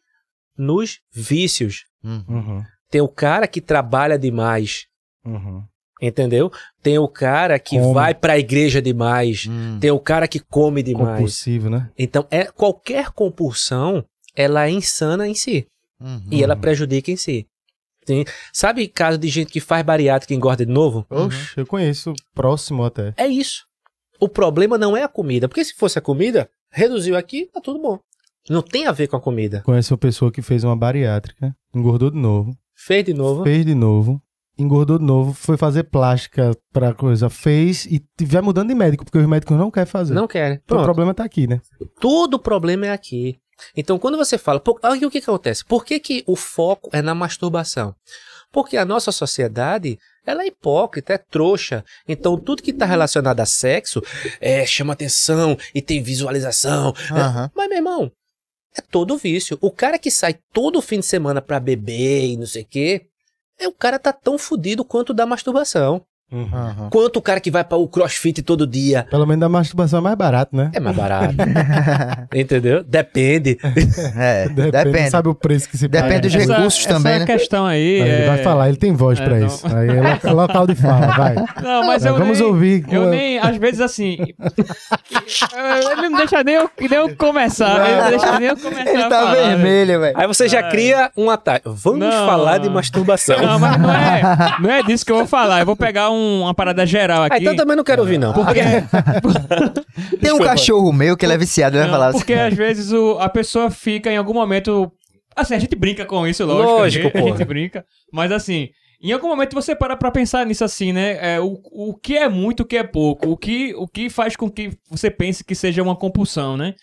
[0.57, 1.85] nos vícios.
[2.03, 2.63] Uhum.
[2.93, 4.85] Tem o cara que trabalha demais.
[5.25, 5.63] Uhum.
[5.99, 6.51] Entendeu?
[6.83, 7.91] Tem o cara que come.
[7.91, 9.47] vai pra igreja demais.
[9.49, 9.79] Hum.
[9.79, 11.17] Tem o cara que come demais.
[11.17, 11.89] Compulsivo, né?
[11.97, 14.05] Então, é, qualquer compulsão,
[14.35, 15.65] ela é insana em si.
[15.99, 16.21] Uhum.
[16.29, 17.47] E ela prejudica em si.
[18.05, 21.03] Tem, sabe caso de gente que faz bariátrica e engorda de novo?
[21.09, 21.63] Oxe, uhum.
[21.63, 23.15] eu conheço próximo até.
[23.17, 23.65] É isso.
[24.19, 25.47] O problema não é a comida.
[25.49, 27.97] Porque se fosse a comida, reduziu aqui, tá tudo bom.
[28.47, 29.63] Não tem a ver com a comida.
[29.63, 32.55] Conhece uma pessoa que fez uma bariátrica, engordou de novo.
[32.85, 33.43] Fez de novo.
[33.43, 34.21] Fez de novo.
[34.57, 39.17] Engordou de novo, foi fazer plástica pra coisa, fez e vai mudando de médico, porque
[39.17, 40.13] os médicos não querem fazer.
[40.13, 40.59] Não querem.
[40.63, 41.59] Então, o problema tá aqui, né?
[41.99, 43.39] Todo o problema é aqui.
[43.75, 45.65] Então, quando você fala, por, o que, que acontece?
[45.65, 47.95] Por que, que o foco é na masturbação?
[48.51, 51.83] Porque a nossa sociedade, ela é hipócrita, é trouxa.
[52.07, 54.03] Então, tudo que está relacionado a sexo
[54.39, 56.93] é, chama atenção e tem visualização.
[57.09, 57.17] Uhum.
[57.17, 58.11] É, mas, meu irmão,
[58.75, 59.57] é todo vício.
[59.61, 63.07] O cara que sai todo fim de semana pra beber e não sei o quê,
[63.59, 66.05] é o cara tá tão fudido quanto da masturbação.
[66.33, 66.89] Uhum.
[66.89, 69.05] Quanto o cara que vai para o crossfit todo dia.
[69.09, 70.71] Pelo menos a masturbação é mais barato, né?
[70.73, 71.35] É mais barato.
[72.33, 72.83] Entendeu?
[72.83, 73.57] Depende.
[74.15, 74.71] É, depende.
[74.71, 75.09] depende.
[75.09, 76.03] Sabe o preço que se paga.
[76.03, 77.25] Depende dos essa, recursos essa também, é né?
[77.25, 78.01] questão aí.
[78.01, 78.27] Ele é...
[78.27, 79.47] vai falar, ele tem voz é, pra não.
[79.47, 79.65] isso.
[79.67, 81.35] Aí é local de fala, vai.
[81.61, 82.85] Não, mas eu Vamos nem, ouvir.
[82.89, 84.17] Eu nem, às vezes assim.
[85.95, 87.79] ele não deixa nem eu, nem eu começar.
[87.79, 88.89] Não, ele não deixa nem eu começar.
[88.89, 90.17] Ele tá falar, vermelho, velho.
[90.17, 91.67] Aí você já cria um ataque.
[91.67, 93.39] Vamos não, falar de masturbação.
[93.41, 94.21] Não, mas não é,
[94.59, 95.59] não é disso que eu vou falar.
[95.61, 97.35] Eu vou pegar um, uma parada geral aqui.
[97.35, 98.33] Ah, então também não quero ouvir, não.
[98.33, 98.59] Porque...
[100.19, 102.19] Tem um cachorro meu que ele é viciado, ele vai falar assim.
[102.19, 104.91] Porque às vezes o, a pessoa fica em algum momento.
[105.35, 106.71] Assim, a gente brinca com isso, lógico.
[106.71, 107.85] Lógico, a gente, a gente brinca.
[108.11, 108.69] Mas assim,
[109.01, 111.35] em algum momento você para pra pensar nisso assim, né?
[111.35, 113.31] É, o, o que é muito, o que é pouco.
[113.31, 116.73] O que, o que faz com que você pense que seja uma compulsão, né?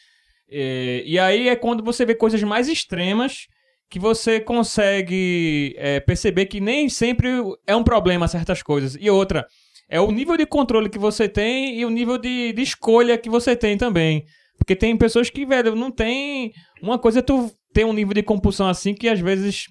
[0.50, 3.46] É, e aí é quando você vê coisas mais extremas
[3.90, 7.28] que você consegue é, perceber que nem sempre
[7.66, 8.96] é um problema certas coisas.
[8.98, 9.44] E outra,
[9.88, 13.28] é o nível de controle que você tem e o nível de, de escolha que
[13.28, 14.24] você tem também.
[14.56, 16.52] Porque tem pessoas que, velho, não tem.
[16.80, 19.66] Uma coisa é tu tem um nível de compulsão assim que às vezes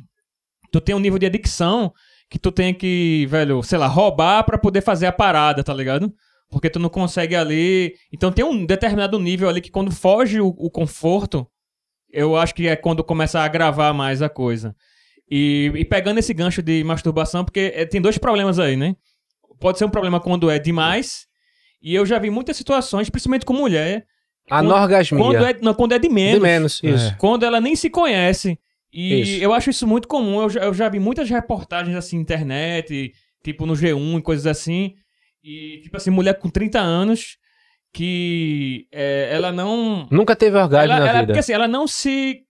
[0.69, 1.93] tu tem um nível de adicção
[2.29, 6.13] que tu tem que, velho, sei lá, roubar para poder fazer a parada, tá ligado?
[6.49, 7.93] Porque tu não consegue ali.
[8.13, 11.47] Então tem um determinado nível ali que quando foge o, o conforto,
[12.11, 14.75] eu acho que é quando começa a agravar mais a coisa.
[15.29, 18.95] E, e pegando esse gancho de masturbação, porque é, tem dois problemas aí, né?
[19.59, 21.27] Pode ser um problema quando é demais.
[21.81, 24.05] E eu já vi muitas situações, principalmente com mulher.
[24.49, 25.23] Anorgasmia.
[25.23, 26.33] Quando é, não, quando é de menos.
[26.33, 27.09] De menos, isso.
[27.09, 27.15] É.
[27.19, 28.57] Quando ela nem se conhece.
[28.91, 29.43] E isso.
[29.43, 30.41] eu acho isso muito comum.
[30.41, 33.13] Eu já, eu já vi muitas reportagens assim na internet,
[33.43, 34.95] tipo no G1 e coisas assim.
[35.43, 37.37] E, tipo assim, mulher com 30 anos
[37.93, 40.07] que é, ela não.
[40.11, 41.27] Nunca teve orgasmo ela, na ela, vida.
[41.27, 42.41] Porque assim, ela não se.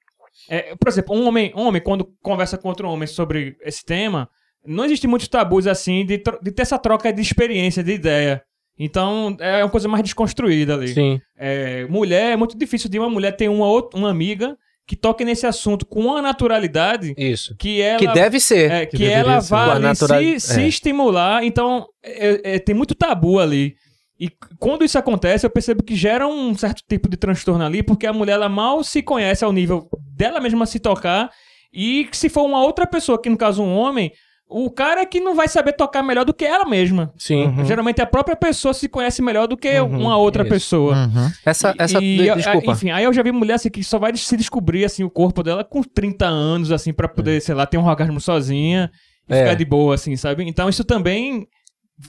[0.50, 4.30] É, por exemplo, um homem, homem, quando conversa com outro homem sobre esse tema,
[4.66, 8.44] não existe muitos tabus assim de, de ter essa troca de experiência, de ideia.
[8.78, 10.88] Então, é uma coisa mais desconstruída ali.
[10.88, 11.22] Sim.
[11.38, 14.58] É, mulher, é muito difícil de uma mulher ter uma, outra, uma amiga
[14.88, 17.14] que toque nesse assunto com uma naturalidade.
[17.18, 17.56] Isso.
[17.58, 18.00] Que ela.
[18.00, 18.72] Que deve ser.
[18.72, 20.20] É, que, que ela vá natural...
[20.22, 20.68] se, se é.
[20.68, 21.44] estimular.
[21.44, 23.76] Então, é, tem muito tabu ali.
[24.20, 24.30] E
[24.60, 28.12] quando isso acontece, eu percebo que gera um certo tipo de transtorno ali, porque a
[28.12, 31.30] mulher ela mal se conhece ao nível dela mesma se tocar.
[31.74, 34.12] E se for uma outra pessoa, que no caso um homem,
[34.50, 37.14] o cara é que não vai saber tocar melhor do que ela mesma.
[37.16, 37.46] Sim.
[37.46, 37.64] Uhum.
[37.64, 40.02] Geralmente a própria pessoa se conhece melhor do que uhum.
[40.02, 40.50] uma outra Isso.
[40.50, 40.96] pessoa.
[40.96, 41.32] Uhum.
[41.46, 42.72] Essa, essa e, desculpa.
[42.72, 45.44] Enfim, aí eu já vi mulher assim que só vai se descobrir assim o corpo
[45.44, 47.40] dela com 30 anos assim para poder, é.
[47.40, 48.92] sei lá, ter um orgasmo sozinha
[49.30, 49.44] e é.
[49.44, 50.44] ficar de boa assim, sabe?
[50.44, 51.48] Então isso também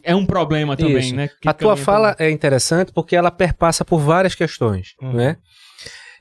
[0.03, 1.15] é um problema também, Isso.
[1.15, 1.29] né?
[1.41, 2.31] Que a tua fala também.
[2.31, 5.13] é interessante porque ela perpassa por várias questões, uhum.
[5.13, 5.37] né?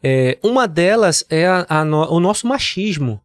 [0.04, 3.22] É, uma delas é a, a no, o nosso machismo,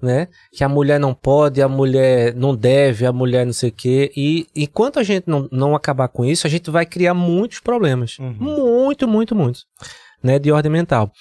[0.00, 0.28] né?
[0.52, 4.12] Que a mulher não pode, a mulher não deve, a mulher não sei o quê.
[4.16, 8.18] E enquanto a gente não, não acabar com isso, a gente vai criar muitos problemas.
[8.18, 8.36] Uhum.
[8.38, 9.66] Muito, muito, muitos.
[10.20, 11.12] Né, de ordem mental.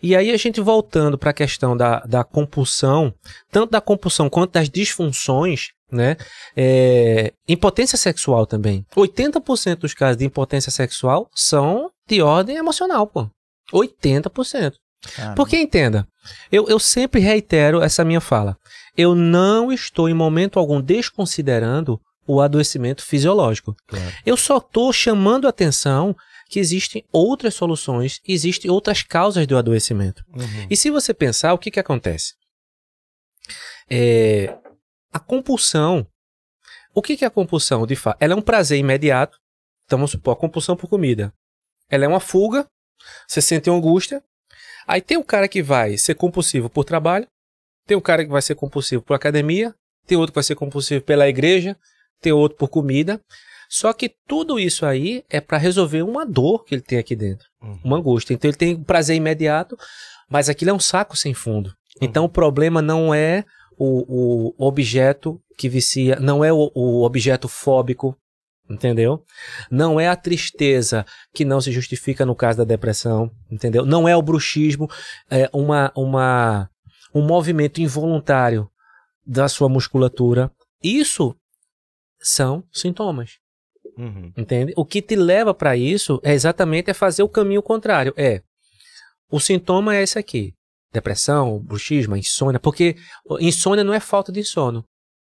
[0.00, 3.12] E aí a gente voltando para a questão da, da compulsão,
[3.50, 6.16] tanto da compulsão quanto das disfunções, né?
[6.56, 8.84] É, impotência sexual também.
[8.96, 13.28] 80% dos casos de impotência sexual são de ordem emocional, pô.
[13.72, 14.74] 80%.
[15.14, 15.34] Caramba.
[15.34, 16.06] Porque entenda,
[16.50, 18.56] eu, eu sempre reitero essa minha fala.
[18.96, 23.74] Eu não estou em momento algum desconsiderando o adoecimento fisiológico.
[23.86, 24.12] Claro.
[24.24, 26.16] Eu só estou chamando a atenção
[26.48, 30.22] que existem outras soluções, existem outras causas do adoecimento.
[30.34, 30.66] Uhum.
[30.70, 32.34] E se você pensar, o que, que acontece?
[33.90, 34.56] É,
[35.16, 36.06] a compulsão.
[36.94, 38.18] O que, que é a compulsão, de fato?
[38.20, 39.38] Ela é um prazer imediato.
[39.84, 41.32] Então, vamos supor, a compulsão por comida.
[41.88, 42.66] Ela é uma fuga,
[43.26, 44.22] você sente angústia.
[44.86, 47.26] Aí tem o cara que vai ser compulsivo por trabalho,
[47.86, 49.74] tem o cara que vai ser compulsivo por academia,
[50.06, 51.76] tem outro que vai ser compulsivo pela igreja,
[52.20, 53.20] tem outro por comida.
[53.68, 57.48] Só que tudo isso aí é para resolver uma dor que ele tem aqui dentro,
[57.62, 57.80] uhum.
[57.84, 58.34] uma angústia.
[58.34, 59.76] Então ele tem prazer imediato,
[60.28, 61.74] mas aquilo é um saco sem fundo.
[62.00, 62.28] Então uhum.
[62.28, 63.44] o problema não é
[63.76, 68.16] o, o objeto que vicia, não é o, o objeto fóbico,
[68.68, 69.24] entendeu?
[69.70, 73.84] Não é a tristeza que não se justifica no caso da depressão, entendeu?
[73.84, 74.88] Não é o bruxismo,
[75.30, 76.70] é uma, uma,
[77.14, 78.68] um movimento involuntário
[79.24, 80.50] da sua musculatura.
[80.82, 81.34] Isso
[82.20, 83.38] são sintomas.
[83.96, 84.32] Uhum.
[84.36, 84.72] Entende?
[84.76, 88.12] O que te leva para isso é exatamente é fazer o caminho contrário.
[88.16, 88.42] É
[89.30, 90.55] o sintoma é esse aqui
[90.96, 92.96] depressão, bruxismo, insônia, porque
[93.40, 94.84] insônia não é falta de sono.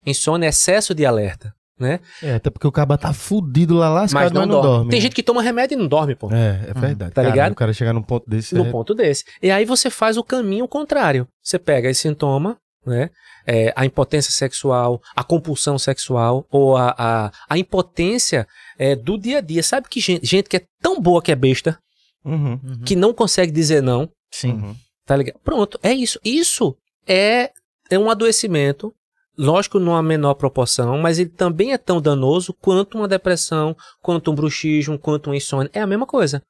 [0.06, 2.00] Insônia é excesso de alerta, né?
[2.24, 4.68] É, até porque o cara tá fudido lá lascado, mas não, não dorme.
[4.70, 4.92] dorme.
[4.92, 6.32] Tem gente que toma remédio e não dorme, pô.
[6.32, 7.12] É, é verdade.
[7.12, 7.52] Tá ligado?
[7.52, 8.56] O cara chegar num ponto desse.
[8.56, 8.72] No é...
[8.72, 9.26] ponto desse.
[9.42, 11.28] E aí você faz o caminho contrário.
[11.44, 13.10] Você pega esse sintoma, né?
[13.46, 19.38] É, a impotência sexual, a compulsão sexual ou a, a, a impotência é, do dia
[19.38, 19.64] a dia.
[19.64, 21.78] Sabe que gente, gente que é tão boa que é besta,
[22.26, 22.80] uhum, uhum.
[22.86, 24.10] que não consegue dizer não.
[24.32, 24.76] Sim.
[25.08, 25.40] Tá ligado?
[25.44, 26.20] Pronto, é isso.
[26.24, 26.78] Isso
[27.08, 27.52] é,
[27.90, 28.94] é um adoecimento,
[29.38, 34.36] lógico, numa menor proporção, mas ele também é tão danoso quanto uma depressão, quanto um
[34.36, 35.72] bruxismo, quanto um insônia.
[35.74, 36.44] É a mesma coisa.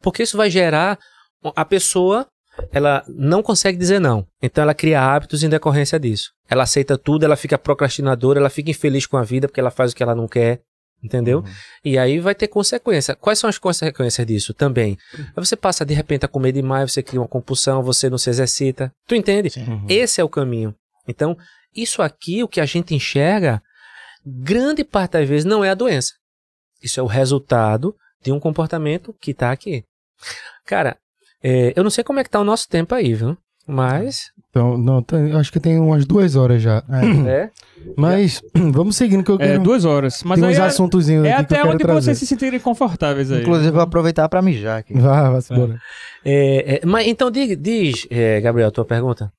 [0.00, 0.96] Porque isso vai gerar
[1.54, 2.26] a pessoa
[2.72, 4.26] ela não consegue dizer não.
[4.42, 6.32] Então ela cria hábitos em decorrência disso.
[6.48, 9.92] Ela aceita tudo, ela fica procrastinadora, ela fica infeliz com a vida porque ela faz
[9.92, 10.62] o que ela não quer.
[11.02, 11.38] Entendeu?
[11.38, 11.52] Uhum.
[11.84, 13.14] E aí vai ter consequência.
[13.14, 14.98] Quais são as consequências disso também?
[15.36, 18.92] Você passa de repente a comer demais, você cria uma compulsão, você não se exercita.
[19.06, 19.50] Tu entende?
[19.58, 19.86] Uhum.
[19.88, 20.74] Esse é o caminho.
[21.06, 21.36] Então,
[21.74, 23.62] isso aqui, o que a gente enxerga,
[24.26, 26.14] grande parte das vezes não é a doença.
[26.82, 29.84] Isso é o resultado de um comportamento que está aqui.
[30.66, 30.98] Cara,
[31.42, 33.36] é, eu não sei como é que tá o nosso tempo aí, viu?
[33.66, 34.32] Mas.
[34.50, 36.82] Então, não, tem- eu acho que tem umas duas horas já.
[37.28, 37.50] É.
[37.96, 38.42] Mas
[38.72, 39.62] vamos seguindo que eu É, quero.
[39.62, 40.22] duas horas.
[40.24, 42.00] Mas tem uns é, assuntozinhos é aqui que eu até quero onde trazer.
[42.02, 43.42] vocês se sentirem confortáveis aí.
[43.42, 44.94] Inclusive, vou aproveitar pra mijar aqui.
[44.98, 45.78] Vá, vá embora.
[46.24, 49.30] É, é, mas então diz, diz é, Gabriel, tua pergunta.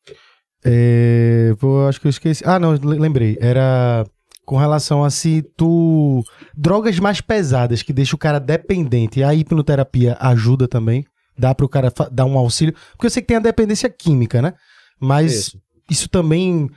[0.63, 2.43] É, pô, acho que eu esqueci.
[2.45, 3.37] Ah, não, le- lembrei.
[3.41, 4.05] Era
[4.45, 6.23] com relação a se tu.
[6.55, 9.23] Drogas mais pesadas que deixam o cara dependente.
[9.23, 11.05] A hipnoterapia ajuda também.
[11.37, 12.73] Dá pro cara fa- dar um auxílio.
[12.91, 14.53] Porque eu sei que tem a dependência química, né?
[14.99, 16.09] Mas isso, Isso.
[16.09, 16.69] também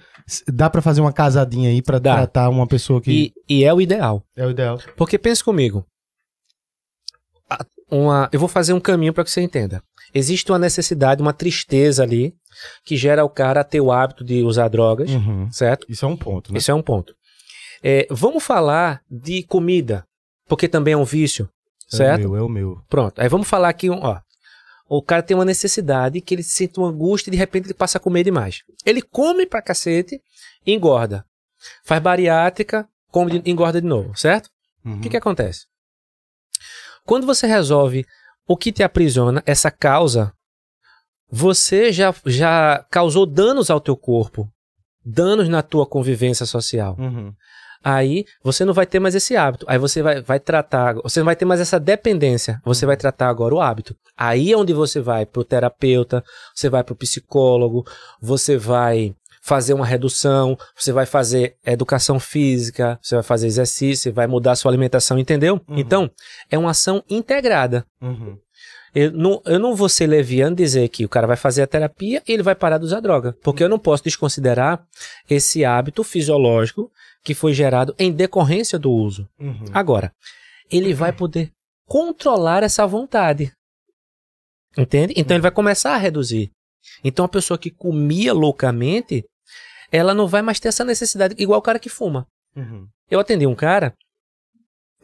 [0.49, 2.15] dá pra fazer uma casadinha aí pra Dá.
[2.17, 3.33] tratar uma pessoa que.
[3.49, 4.25] E, e é o ideal.
[4.37, 4.79] É o ideal.
[4.97, 5.85] Porque pense comigo.
[7.91, 9.83] Uma, eu vou fazer um caminho para que você entenda.
[10.15, 12.35] Existe uma necessidade, uma tristeza ali
[12.85, 15.51] que gera o cara ter o hábito de usar drogas, Uhum.
[15.53, 15.87] certo?
[15.91, 16.59] Isso é um ponto, né?
[16.59, 17.15] Isso é um ponto.
[17.83, 20.05] É, vamos falar de comida,
[20.49, 21.49] porque também é um vício,
[21.89, 22.23] certo?
[22.23, 22.81] É o meu, é o meu.
[22.89, 23.21] Pronto.
[23.21, 24.19] Aí vamos falar aqui, ó.
[24.89, 27.99] O cara tem uma necessidade que ele sente uma angústia e de repente ele passa
[27.99, 28.63] a comer demais.
[28.85, 30.21] Ele come pra cacete
[30.67, 31.25] e engorda.
[31.85, 34.51] Faz bariátrica, come e engorda de novo, certo?
[34.85, 34.99] Uhum.
[34.99, 35.67] O que, que acontece?
[37.05, 38.07] Quando você resolve
[38.47, 40.33] o que te aprisiona, essa causa,
[41.31, 44.49] você já, já causou danos ao teu corpo,
[45.05, 46.97] danos na tua convivência social.
[46.99, 47.33] Uhum.
[47.83, 49.67] Aí você não vai ter mais esse hábito.
[49.69, 52.61] Aí você vai, vai tratar, você não vai ter mais essa dependência.
[52.65, 53.97] Você vai tratar agora o hábito.
[54.17, 56.23] Aí é onde você vai pro terapeuta,
[56.55, 57.85] você vai pro psicólogo,
[58.21, 64.11] você vai fazer uma redução, você vai fazer educação física, você vai fazer exercício, você
[64.13, 65.61] vai mudar a sua alimentação, entendeu?
[65.69, 65.79] Uhum.
[65.79, 66.11] Então,
[66.49, 67.85] é uma ação integrada.
[68.01, 68.39] Uhum.
[68.95, 72.23] Eu não, eu não vou ser leviano dizer que o cara vai fazer a terapia
[72.29, 73.35] e ele vai parar de usar droga.
[73.43, 74.85] Porque eu não posso desconsiderar
[75.29, 76.91] esse hábito fisiológico
[77.23, 79.29] que foi gerado em decorrência do uso.
[79.39, 79.65] Uhum.
[79.73, 80.13] Agora,
[80.71, 81.53] ele vai poder
[81.87, 83.53] controlar essa vontade.
[84.77, 85.13] Entende?
[85.17, 86.51] Então ele vai começar a reduzir.
[87.05, 89.25] Então a pessoa que comia loucamente,
[89.91, 92.27] ela não vai mais ter essa necessidade, igual o cara que fuma.
[92.57, 92.89] Uhum.
[93.11, 93.95] Eu atendi um cara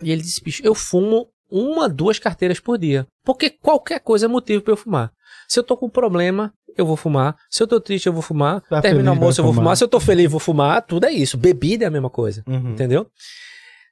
[0.02, 3.06] e ele disse: bicho, eu fumo uma, duas carteiras por dia.
[3.24, 5.12] Porque qualquer coisa é motivo para eu fumar.
[5.48, 7.36] Se eu tô com problema, eu vou fumar.
[7.50, 8.60] Se eu tô triste, eu vou fumar.
[8.62, 9.64] Tá Termina o almoço, eu vou fumar.
[9.64, 9.76] fumar.
[9.76, 10.82] Se eu tô feliz, eu vou fumar.
[10.82, 11.36] Tudo é isso.
[11.36, 12.42] Bebida é a mesma coisa.
[12.46, 12.72] Uhum.
[12.72, 13.10] Entendeu?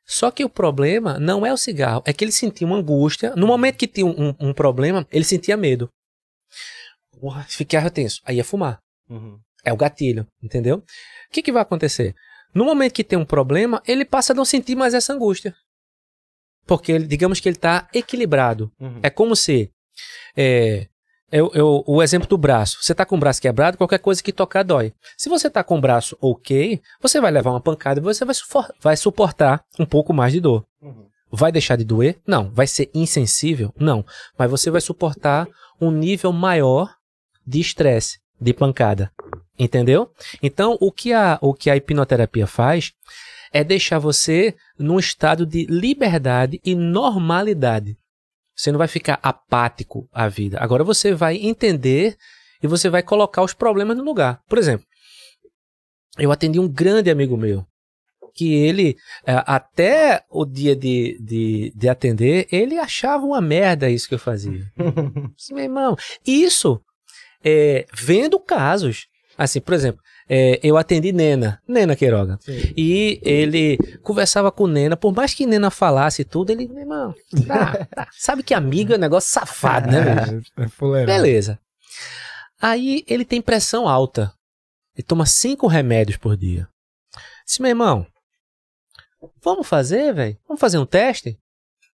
[0.06, 3.34] Só que o problema não é o cigarro, é que ele sentia uma angústia.
[3.34, 5.90] No momento que tinha um, um- um problema, ele sentia medo.
[7.20, 8.20] Porra, ficava tenso.
[8.24, 8.80] Aí ia fumar.
[9.08, 9.38] Uhum.
[9.64, 10.76] É o gatilho, entendeu?
[10.76, 10.82] O
[11.32, 12.14] que, que vai acontecer?
[12.54, 15.54] No momento que tem um problema, ele passa a não sentir mais essa angústia.
[16.66, 18.70] Porque, ele, digamos que ele está equilibrado.
[18.78, 19.00] Uhum.
[19.02, 19.70] É como se.
[20.36, 20.86] É,
[21.30, 22.78] eu, eu- o exemplo do braço.
[22.82, 24.92] Você está com o braço quebrado, qualquer coisa que tocar dói.
[25.16, 28.34] Se você está com o braço ok, você vai levar uma pancada e você vai,
[28.80, 30.64] vai suportar um pouco mais de dor.
[30.80, 31.06] Uhum.
[31.30, 32.18] Vai deixar de doer?
[32.26, 32.50] Não.
[32.50, 33.72] Vai ser insensível?
[33.78, 34.04] Não.
[34.38, 35.48] Mas você vai suportar
[35.80, 36.94] um nível maior
[37.46, 39.10] de estresse, de pancada.
[39.58, 40.10] Entendeu?
[40.42, 42.92] Então, o que a, o que a hipnoterapia faz
[43.52, 47.96] é deixar você num estado de liberdade e normalidade.
[48.56, 50.58] Você não vai ficar apático à vida.
[50.60, 52.16] Agora você vai entender
[52.62, 54.40] e você vai colocar os problemas no lugar.
[54.48, 54.86] Por exemplo,
[56.18, 57.66] eu atendi um grande amigo meu
[58.34, 58.96] que ele,
[59.26, 64.18] eh, até o dia de, de, de atender, ele achava uma merda isso que eu
[64.18, 64.70] fazia.
[65.50, 65.96] Meu irmão,
[66.26, 66.78] isso
[67.42, 69.06] é, vendo casos.
[69.38, 72.38] Assim, por exemplo, é, eu atendi Nena, Nena Queiroga.
[72.76, 77.14] E ele conversava com Nena, por mais que Nena falasse tudo, ele, meu irmão,
[77.46, 78.08] tá, tá.
[78.12, 80.42] sabe que amigo é um negócio safado, né?
[80.58, 81.06] É, é.
[81.06, 81.58] Beleza.
[82.60, 84.32] Aí ele tem pressão alta.
[84.96, 86.68] Ele toma cinco remédios por dia.
[87.44, 88.06] Disse, meu irmão,
[89.42, 90.38] vamos fazer, velho?
[90.48, 91.38] Vamos fazer um teste?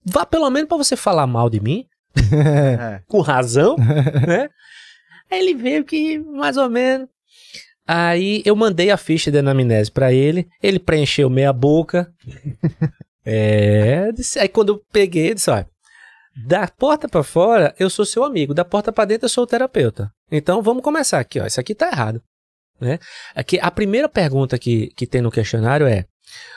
[0.05, 1.87] Vá pelo menos pra você falar mal de mim,
[3.07, 3.75] com razão,
[4.27, 4.49] né?
[5.31, 7.07] Aí ele veio que, mais ou menos.
[7.91, 12.11] Aí eu mandei a ficha de anamnese pra ele, ele preencheu meia boca.
[13.31, 15.67] É, disse- aí quando eu peguei, disse, olha,
[16.47, 19.47] da porta pra fora eu sou seu amigo, da porta pra dentro eu sou o
[19.47, 20.09] terapeuta.
[20.31, 22.23] Então vamos começar aqui, ó, isso aqui tá errado,
[22.79, 22.97] né?
[23.35, 26.05] Aqui a primeira pergunta que, que tem no questionário é: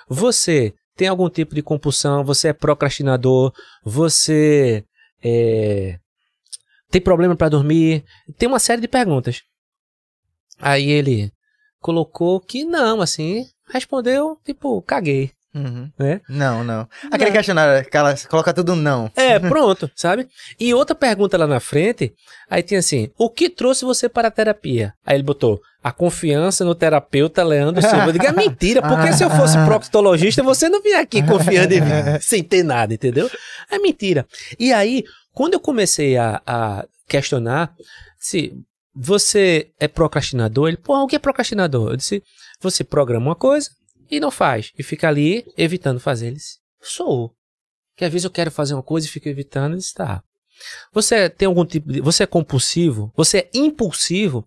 [0.09, 2.25] você tem algum tipo de compulsão?
[2.25, 3.53] Você é procrastinador?
[3.85, 4.85] Você
[5.23, 5.99] é,
[6.91, 8.03] tem problema pra dormir?
[8.39, 9.43] Tem uma série de perguntas.
[10.63, 11.33] Aí ele
[11.81, 15.33] colocou que não, assim, respondeu tipo, caguei.
[15.55, 15.91] Uhum.
[15.99, 16.19] É?
[16.29, 16.89] Não, não.
[17.11, 17.33] Aquele Não.
[17.37, 19.11] questionário, aquela, coloca tudo não.
[19.15, 20.27] É, pronto, sabe?
[20.59, 22.15] E outra pergunta lá na frente,
[22.49, 24.95] aí tinha assim: o que trouxe você para a terapia?
[25.05, 28.07] Aí ele botou a confiança no terapeuta Leandro Silva.
[28.07, 31.81] Eu digo, é mentira, porque se eu fosse proctologista, você não vinha aqui confiando em
[31.83, 31.91] mim,
[32.21, 33.31] sem ter nada, entendeu?
[33.71, 34.27] É mentira.
[34.59, 37.75] E aí, quando eu comecei a, a questionar,
[38.19, 38.55] se
[38.95, 40.69] você é procrastinador?
[40.69, 41.91] Ele, pô, o que é procrastinador?
[41.91, 42.23] Eu disse,
[42.61, 43.71] você programa uma coisa
[44.11, 44.71] e não faz.
[44.79, 46.29] E fica ali evitando fazer.
[46.29, 47.35] Ele disse, sou.
[47.97, 49.73] Que às vezes eu quero fazer uma coisa e fico evitando.
[49.73, 50.23] Ele disse, tá.
[50.93, 52.01] Você tem algum tipo de.
[52.01, 53.13] Você é compulsivo?
[53.17, 54.47] Você é impulsivo?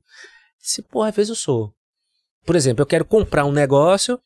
[0.59, 1.73] Se, pô, às vezes eu sou.
[2.45, 4.19] Por exemplo, eu quero comprar um negócio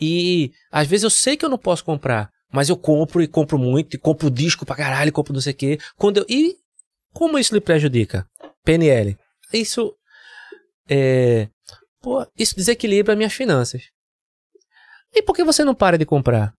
[0.00, 3.56] e às vezes eu sei que eu não posso comprar, mas eu compro e compro
[3.56, 5.78] muito, e compro disco pra caralho, compro não sei o quê.
[5.96, 6.56] Quando eu, e
[7.12, 8.26] como isso lhe prejudica?
[8.64, 9.16] PNL.
[9.52, 9.96] Isso
[10.88, 11.48] é,
[12.00, 13.84] pô, isso desequilibra minhas finanças.
[15.14, 16.52] E por que você não para de comprar?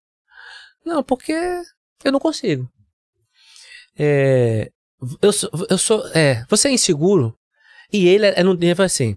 [0.84, 1.32] Não, porque
[2.04, 2.68] eu não consigo.
[3.96, 4.70] É,
[5.20, 7.36] eu sou, eu sou, é, você é inseguro
[7.92, 9.16] e ele é, é no nível assim.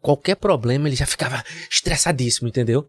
[0.00, 2.88] Qualquer problema ele já ficava estressadíssimo, entendeu?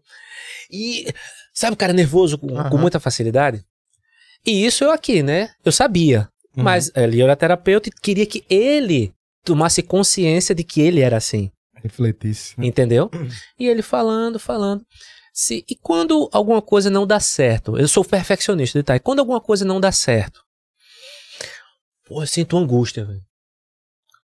[0.70, 1.06] E
[1.52, 2.68] sabe o cara nervoso com, uhum.
[2.68, 3.64] com muita facilidade?
[4.44, 5.54] E isso eu aqui, né?
[5.64, 6.28] Eu sabia.
[6.56, 6.62] Uhum.
[6.62, 9.15] Mas ele era terapeuta e queria que ele
[9.46, 11.50] tomasse consciência de que ele era assim.
[11.74, 12.58] Refletisse.
[12.58, 12.66] Né?
[12.66, 13.10] Entendeu?
[13.58, 14.84] E ele falando, falando.
[15.32, 19.00] Se, e quando alguma coisa não dá certo, eu sou perfeccionista, detalhe.
[19.00, 20.40] Quando alguma coisa não dá certo,
[22.06, 23.20] pô, eu sinto angústia, velho.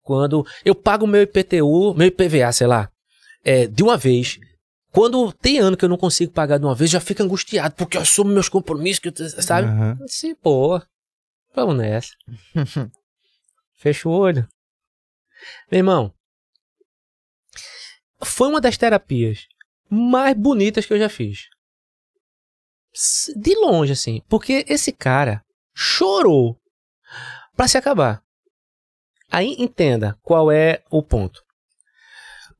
[0.02, 2.90] Quando eu pago meu IPTU, meu IPVA, sei lá,
[3.44, 4.40] é, de uma vez.
[4.92, 7.98] Quando tem ano que eu não consigo pagar de uma vez, já fico angustiado, porque
[7.98, 9.68] eu assumo meus compromissos, que eu, sabe?
[9.68, 10.08] Uhum.
[10.08, 10.82] Sim, pô,
[11.54, 12.12] vamos nessa.
[13.76, 14.48] Fecha o olho.
[15.72, 16.14] Meu irmão,
[18.24, 19.48] foi uma das terapias
[19.90, 21.48] mais bonitas que eu já fiz.
[23.36, 24.22] De longe, assim.
[24.30, 25.44] Porque esse cara
[25.74, 26.58] chorou
[27.56, 28.22] para se acabar.
[29.30, 31.44] Aí entenda qual é o ponto.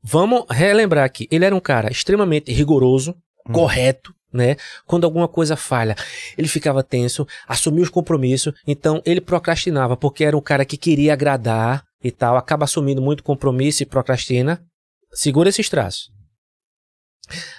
[0.04, 3.16] Vamos relembrar que ele era um cara extremamente rigoroso,
[3.48, 3.54] hum.
[3.54, 4.58] correto, né?
[4.86, 5.96] Quando alguma coisa falha,
[6.38, 11.14] ele ficava tenso, assumia os compromissos, então ele procrastinava porque era um cara que queria
[11.14, 14.64] agradar e tal, acaba assumindo muito compromisso e procrastina.
[15.12, 16.12] Segura esses traços.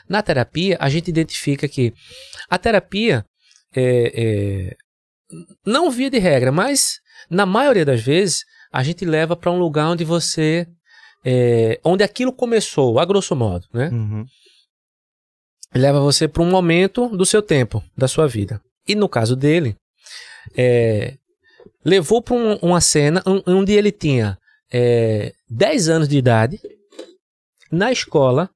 [0.09, 1.93] Na terapia, a gente identifica que
[2.48, 3.24] a terapia
[3.74, 4.77] é, é,
[5.66, 9.89] não via de regra, mas na maioria das vezes a gente leva para um lugar
[9.89, 10.68] onde você
[11.24, 13.89] é, onde aquilo começou, a grosso modo, né?
[13.89, 14.24] Uhum.
[15.74, 18.60] Leva você para um momento do seu tempo, da sua vida.
[18.86, 19.74] E no caso dele,
[20.56, 21.16] é,
[21.86, 24.36] levou para um, uma cena onde ele tinha
[24.72, 26.60] é, 10 anos de idade,
[27.70, 28.50] na escola,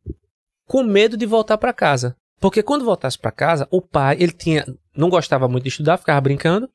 [0.67, 2.17] com medo de voltar para casa.
[2.41, 4.67] Porque quando voltasse para casa, o pai, ele tinha,
[4.97, 6.69] não gostava muito de estudar, ficava brincando.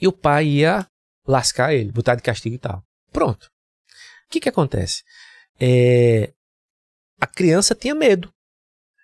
[0.00, 0.88] E o pai ia
[1.26, 2.82] lascar ele, botar de castigo e tal.
[3.12, 3.50] Pronto.
[4.26, 5.02] O que que acontece?
[5.60, 6.32] É,
[7.20, 8.32] a criança tinha medo.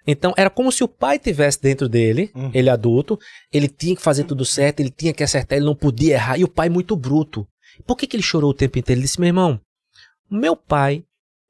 [0.07, 2.51] Então era como se o pai tivesse dentro dele, uhum.
[2.53, 3.19] ele adulto,
[3.53, 6.45] ele tinha que fazer tudo certo, ele tinha que acertar, ele não podia errar, e
[6.45, 7.47] o pai muito bruto.
[7.87, 8.99] Por que, que ele chorou o tempo inteiro?
[8.99, 9.61] Ele disse: meu irmão,
[10.31, 11.05] meu pai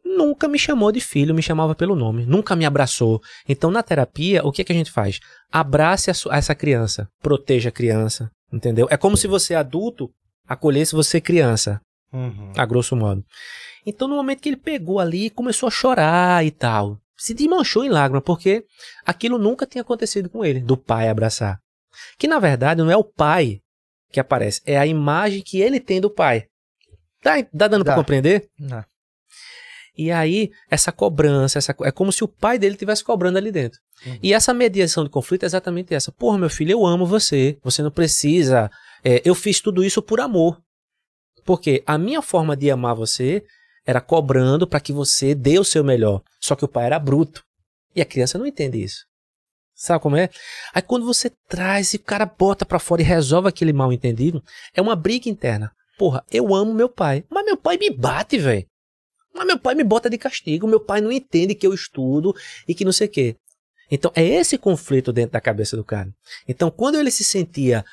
[0.05, 3.21] nunca me chamou de filho, me chamava pelo nome, nunca me abraçou.
[3.49, 5.21] Então, na terapia, o que, que a gente faz?
[5.51, 8.87] Abrace a, essa criança, proteja a criança, entendeu?
[8.91, 10.11] É como se você, adulto,
[10.47, 11.81] acolhesse você, criança,
[12.13, 12.53] uhum.
[12.57, 13.25] a grosso modo.
[13.87, 17.89] Então, no momento que ele pegou ali, começou a chorar e tal, se desmanchou em
[17.89, 18.65] lágrimas, porque
[19.05, 21.59] aquilo nunca tinha acontecido com ele, do pai abraçar.
[22.19, 23.61] Que na verdade não é o pai
[24.11, 26.47] que aparece, é a imagem que ele tem do pai.
[27.23, 28.49] Tá, tá dando para compreender?
[28.59, 28.85] Não.
[29.97, 33.79] E aí, essa cobrança, essa, é como se o pai dele estivesse cobrando ali dentro.
[34.07, 34.19] Uhum.
[34.23, 36.11] E essa mediação de conflito é exatamente essa.
[36.11, 37.59] Porra, meu filho, eu amo você.
[37.63, 38.71] Você não precisa.
[39.05, 40.61] É, eu fiz tudo isso por amor.
[41.45, 43.45] Porque a minha forma de amar você
[43.87, 46.23] era cobrando para que você dê o seu melhor.
[46.41, 47.43] Só que o pai era bruto.
[47.95, 49.05] E a criança não entende isso.
[49.75, 50.29] Sabe como é?
[50.73, 54.43] Aí quando você traz e o cara bota para fora e resolve aquele mal entendido,
[54.75, 55.73] é uma briga interna.
[55.99, 58.67] Porra, eu amo meu pai, mas meu pai me bate, velho.
[59.35, 62.35] Mas meu pai me bota de castigo, meu pai não entende que eu estudo
[62.69, 63.37] e que não sei o quê.
[63.91, 66.11] Então é esse conflito dentro da cabeça do cara.
[66.47, 67.85] Então quando ele se sentia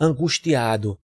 [0.00, 0.98] angustiado,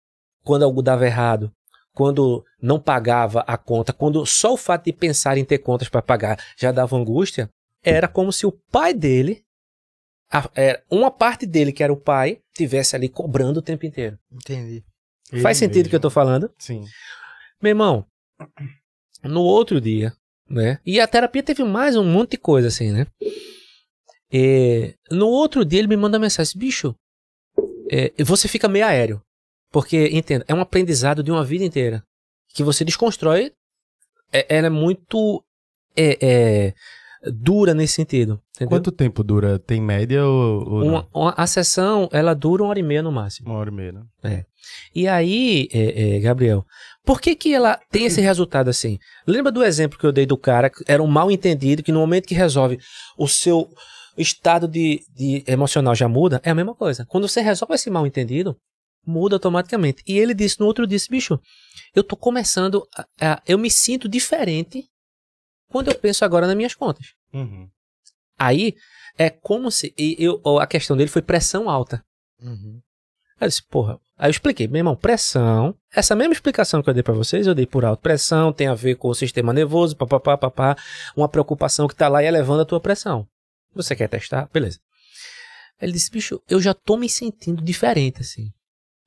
[0.44, 1.52] quando algo dava errado,
[1.99, 6.01] quando não pagava a conta, quando só o fato de pensar em ter contas para
[6.01, 7.49] pagar já dava angústia,
[7.84, 9.43] era como se o pai dele,
[10.31, 14.17] a, é, uma parte dele que era o pai, tivesse ali cobrando o tempo inteiro.
[14.31, 14.81] Entendi.
[15.41, 16.49] Faz sentido o que eu tô falando?
[16.57, 16.85] Sim.
[17.61, 18.05] Meu irmão,
[19.21, 20.13] no outro dia,
[20.49, 20.80] né?
[20.85, 23.07] E a terapia teve mais um monte de coisa assim, né?
[24.31, 26.95] E, no outro dia ele me manda mensagem, bicho,
[27.91, 29.21] é, você fica meio aéreo.
[29.72, 32.04] Porque, entenda, é um aprendizado de uma vida inteira.
[32.54, 33.52] Que você desconstrói.
[34.32, 35.44] É, ela é muito.
[35.96, 36.74] É, é,
[37.32, 38.41] dura nesse sentido.
[38.56, 38.70] Entendeu?
[38.70, 39.60] Quanto tempo dura?
[39.60, 43.12] Tem média ou, ou uma, uma, a sessão, ela dura uma hora e meia no
[43.12, 43.50] máximo.
[43.50, 43.91] Uma hora e meia,
[44.24, 44.46] né?
[44.94, 46.66] E aí, é, é, Gabriel,
[47.06, 48.98] por que que ela tem esse resultado assim?
[49.26, 52.00] Lembra do exemplo que eu dei do cara que era um mal entendido, que no
[52.00, 52.80] momento que resolve
[53.18, 53.70] o seu
[54.18, 56.41] estado de, de emocional já muda?
[56.44, 57.06] É a mesma coisa.
[57.08, 58.58] Quando você resolve esse mal entendido,
[59.05, 60.03] muda automaticamente.
[60.07, 61.39] E ele disse no outro disse, bicho,
[61.95, 64.88] eu tô começando, a, a, eu me sinto diferente
[65.69, 67.13] quando eu penso agora nas minhas contas.
[67.34, 67.69] Uhum.
[68.38, 68.76] Aí
[69.17, 72.03] é como se e eu, a questão dele foi pressão alta.
[72.41, 72.81] Uhum.
[73.39, 73.99] Aí eu disse, porra.
[74.17, 75.73] Aí eu expliquei, meu irmão, pressão.
[75.93, 78.01] Essa mesma explicação que eu dei para vocês, eu dei por alto.
[78.01, 80.76] Pressão tem a ver com o sistema nervoso, papapá, papá,
[81.15, 83.26] uma preocupação que tá lá e elevando a tua pressão.
[83.73, 84.49] Você quer testar?
[84.51, 84.80] Beleza.
[85.81, 88.51] Ele disse, bicho, eu já tô me sentindo diferente, assim.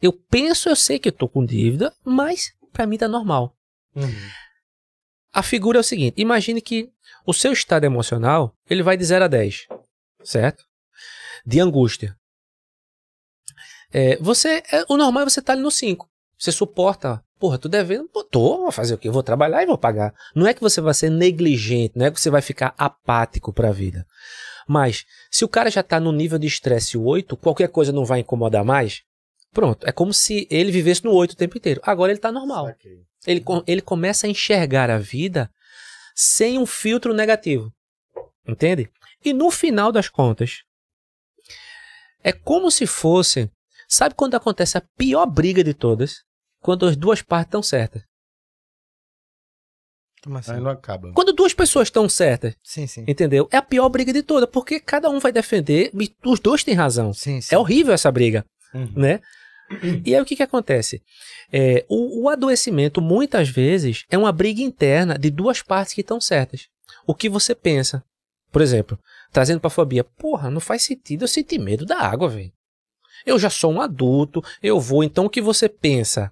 [0.03, 3.57] Eu penso, eu sei que eu tô com dívida, mas para mim tá normal.
[3.95, 4.11] Uhum.
[5.33, 6.91] A figura é o seguinte: imagine que
[7.25, 9.69] o seu estado emocional ele vai de 0 a 10,
[10.25, 10.65] certo?
[11.47, 12.17] De angústia.
[13.93, 16.09] É, você, é, o normal é você estar tá ali no 5.
[16.37, 17.23] Você suporta.
[17.39, 19.11] Porra, tu devendo, pô, tô, vou fazer o quê?
[19.11, 20.15] Vou trabalhar e vou pagar.
[20.35, 23.69] Não é que você vai ser negligente, não é que você vai ficar apático para
[23.69, 24.07] a vida.
[24.67, 28.21] Mas, se o cara já tá no nível de estresse 8, qualquer coisa não vai
[28.21, 29.03] incomodar mais,
[29.53, 29.87] pronto.
[29.87, 31.81] É como se ele vivesse no 8 o tempo inteiro.
[31.85, 32.67] Agora ele tá normal.
[32.67, 33.03] Saquei.
[33.27, 35.51] Ele, ele começa a enxergar a vida
[36.15, 37.73] sem um filtro negativo.
[38.47, 38.91] Entende?
[39.25, 40.63] E no final das contas,
[42.25, 43.51] é como se fosse.
[43.89, 46.25] Sabe quando acontece a pior briga de todas?
[46.61, 48.03] Quando as duas partes estão certas.
[50.23, 50.53] Como assim?
[50.53, 51.13] Aí não acaba.
[51.13, 53.05] Quando duas pessoas estão certas, Sim, sim.
[53.09, 53.49] entendeu?
[53.51, 56.75] É a pior briga de todas, porque cada um vai defender e os dois têm
[56.75, 57.13] razão.
[57.13, 57.55] Sim, sim.
[57.55, 58.93] É horrível essa briga, Uhum.
[58.97, 59.21] né?
[60.05, 61.03] E aí o que, que acontece?
[61.53, 66.21] É, o, o adoecimento, muitas vezes, é uma briga interna de duas partes que estão
[66.21, 66.69] certas.
[67.07, 68.05] O que você pensa.
[68.51, 68.99] Por exemplo,
[69.33, 70.05] trazendo pra fobia.
[70.05, 72.53] Porra, não faz sentido eu sentir medo da água, velho.
[73.25, 75.03] Eu já sou um adulto, eu vou.
[75.03, 76.31] Então o que você pensa?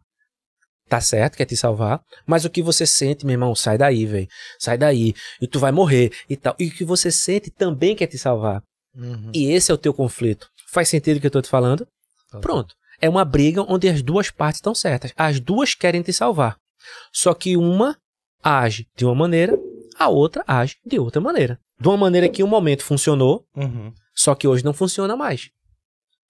[0.88, 2.02] Tá certo, quer te salvar.
[2.26, 4.28] Mas o que você sente, meu irmão, sai daí, velho.
[4.58, 5.14] Sai daí.
[5.40, 6.54] E tu vai morrer e tal.
[6.58, 8.62] E o que você sente também quer te salvar.
[8.94, 9.30] Uhum.
[9.32, 10.48] E esse é o teu conflito.
[10.68, 11.86] Faz sentido o que eu tô te falando?
[12.40, 12.74] Pronto.
[13.00, 15.12] É uma briga onde as duas partes estão certas.
[15.16, 16.56] As duas querem te salvar.
[17.12, 17.96] Só que uma
[18.42, 19.58] age de uma maneira,
[19.98, 21.58] a outra age de outra maneira.
[21.78, 23.92] De uma maneira que um momento funcionou, Uhum.
[24.14, 25.50] só que hoje não funciona mais.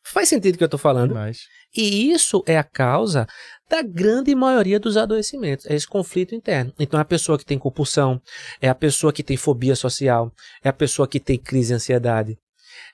[0.03, 1.15] Faz sentido o que eu tô falando?
[1.15, 1.41] Mas.
[1.77, 3.27] E isso é a causa
[3.69, 6.73] da grande maioria dos adoecimentos, é esse conflito interno.
[6.78, 8.20] Então é a pessoa que tem compulsão,
[8.61, 10.33] é a pessoa que tem fobia social,
[10.65, 12.39] é a pessoa que tem crise de ansiedade,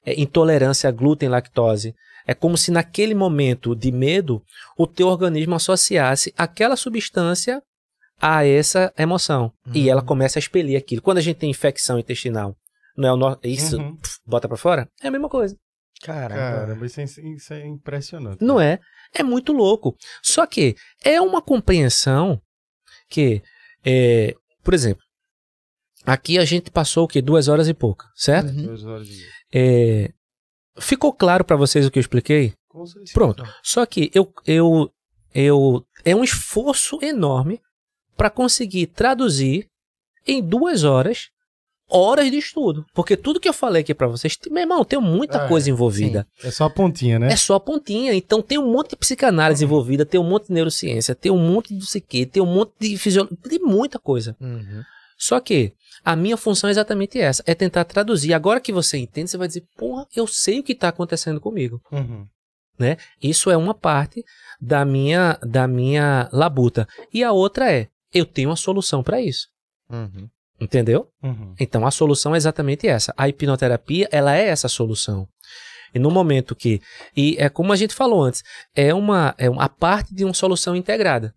[0.04, 1.94] é intolerância a glúten e lactose.
[2.26, 4.42] É como se naquele momento de medo
[4.76, 7.62] o teu organismo associasse aquela substância
[8.20, 9.90] a essa emoção e Uhum.
[9.90, 11.02] ela começa a expelir aquilo.
[11.02, 12.56] Quando a gente tem infecção intestinal,
[12.96, 13.38] não é o no...
[13.44, 13.96] isso Uhum.
[13.96, 14.88] pf, bota pra fora?
[15.02, 15.56] É a mesma coisa.
[16.02, 16.34] Caramba.
[16.34, 18.42] Caramba, isso é, isso é impressionante.
[18.44, 18.78] Não é?
[19.14, 19.96] É muito louco.
[20.22, 20.74] Só que
[21.04, 22.40] é uma compreensão
[23.08, 23.42] que,
[23.84, 25.02] é, por exemplo,
[26.04, 27.22] aqui a gente passou o quê?
[27.22, 28.48] Duas horas e pouco, certo?
[28.48, 28.62] Uhum.
[28.64, 29.30] Duas horas e meia.
[29.54, 30.12] É,
[30.78, 32.54] ficou claro para vocês o que eu expliquei?
[32.68, 33.12] Com certeza.
[33.14, 33.44] Pronto.
[33.62, 34.90] Só que eu, eu,
[35.34, 37.60] eu é um esforço enorme
[38.16, 39.66] para conseguir traduzir
[40.26, 41.28] em duas horas
[41.88, 45.44] horas de estudo, porque tudo que eu falei aqui para vocês, meu irmão, tem muita
[45.44, 46.26] É, coisa envolvida.
[46.42, 47.32] É só a pontinha, né?
[47.32, 48.12] É só a pontinha.
[48.12, 51.72] Então tem um monte de psicanálise envolvida, tem um monte de neurociência, tem um monte
[51.72, 54.36] de psique, tem um monte de fisiologia, tem muita coisa.
[54.40, 54.82] Uhum.
[55.16, 55.72] Só que
[56.06, 58.32] a minha função é exatamente essa, é tentar traduzir.
[58.32, 61.82] Agora que você entende, você vai dizer, porra, eu sei o que está acontecendo comigo.
[61.90, 62.24] Uhum.
[63.20, 64.22] Isso é uma parte
[64.60, 66.86] da minha, da minha labuta.
[67.12, 69.48] E a outra é, eu tenho uma solução para isso.
[69.90, 70.28] Uhum.
[70.60, 71.08] Entendeu?
[71.20, 71.56] Uhum.
[71.58, 73.12] Então a solução é exatamente essa.
[73.16, 75.26] A hipnoterapia, ela é essa solução.
[75.92, 76.80] E no momento que.
[77.16, 78.44] E é como a gente falou antes,
[78.76, 81.34] é uma, é uma parte de uma solução integrada.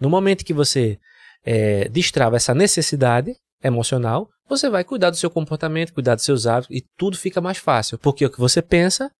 [0.00, 0.98] No momento que você
[1.44, 6.76] é, destrava essa necessidade emocional, você vai cuidar do seu comportamento, cuidar dos seus hábitos
[6.76, 7.98] e tudo fica mais fácil.
[7.98, 9.10] Porque o que você pensa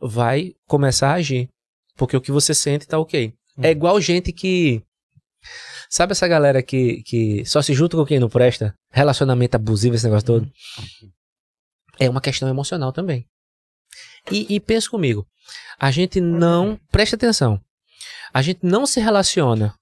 [0.00, 1.48] vai começar a agir.
[1.96, 3.32] Porque o que você sente tá ok.
[3.58, 4.82] É igual gente que.
[5.90, 8.74] Sabe essa galera que, que só se junta com quem não presta?
[8.90, 10.52] Relacionamento abusivo, esse negócio todo.
[12.00, 13.26] É uma questão emocional também.
[14.30, 15.26] E, e pensa comigo.
[15.78, 16.80] A gente não.
[16.90, 17.60] Preste atenção.
[18.32, 19.74] A gente não se relaciona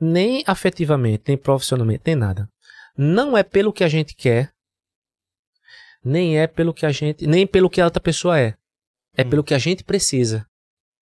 [0.00, 2.48] nem afetivamente, nem profissionalmente, nem nada.
[2.96, 4.52] Não é pelo que a gente quer,
[6.04, 7.26] nem é pelo que a gente.
[7.26, 8.54] Nem pelo que a outra pessoa é.
[9.16, 9.30] É Hum.
[9.30, 10.46] pelo que a gente precisa.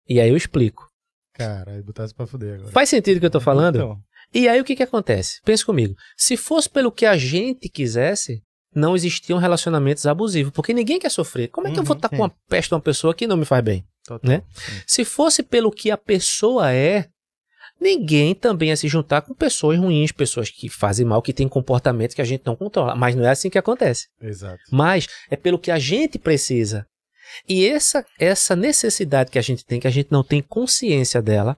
[0.07, 0.87] E aí eu explico.
[1.33, 2.71] Caralho, botasse pra fuder agora.
[2.71, 3.75] Faz sentido o que eu tô falando?
[3.77, 3.99] Então,
[4.33, 5.39] E aí o que que acontece?
[5.45, 5.95] Pensa comigo.
[6.17, 8.41] Se fosse pelo que a gente quisesse,
[8.75, 11.49] não existiam relacionamentos abusivos, porque ninguém quer sofrer.
[11.49, 13.37] Como é que eu vou Uhum, estar com uma peste de uma pessoa que não
[13.37, 13.85] me faz bem?
[14.03, 14.27] Total.
[14.29, 14.43] Né?
[14.87, 17.09] Se fosse pelo que a pessoa é,
[17.83, 22.15] ninguém também ia se juntar com pessoas ruins, pessoas que fazem mal, que têm comportamentos
[22.15, 22.95] que a gente não controla.
[22.95, 24.07] Mas não é assim que acontece.
[24.21, 24.63] Exato.
[24.71, 26.87] Mas é pelo que a gente precisa.
[27.47, 31.57] E essa, essa necessidade que a gente tem, que a gente não tem consciência dela,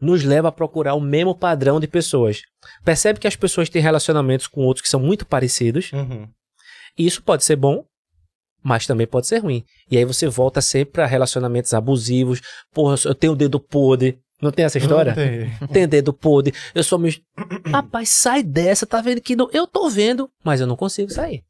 [0.00, 2.42] nos leva a procurar o mesmo padrão de pessoas.
[2.84, 5.92] Percebe que as pessoas têm relacionamentos com outros que são muito parecidos.
[5.92, 6.28] Uhum.
[6.96, 7.84] E isso pode ser bom,
[8.62, 9.64] mas também pode ser ruim.
[9.90, 12.40] E aí você volta sempre para relacionamentos abusivos.
[12.72, 14.20] Porra, eu tenho o dedo podre.
[14.44, 15.14] Não tem essa história?
[15.14, 15.68] Não tem.
[15.68, 16.54] Tem dedo podre.
[16.74, 17.22] Eu sou me.
[17.72, 18.86] Rapaz, sai dessa.
[18.86, 19.48] Tá vendo que não...
[19.52, 21.42] eu tô vendo, mas eu não consigo sair.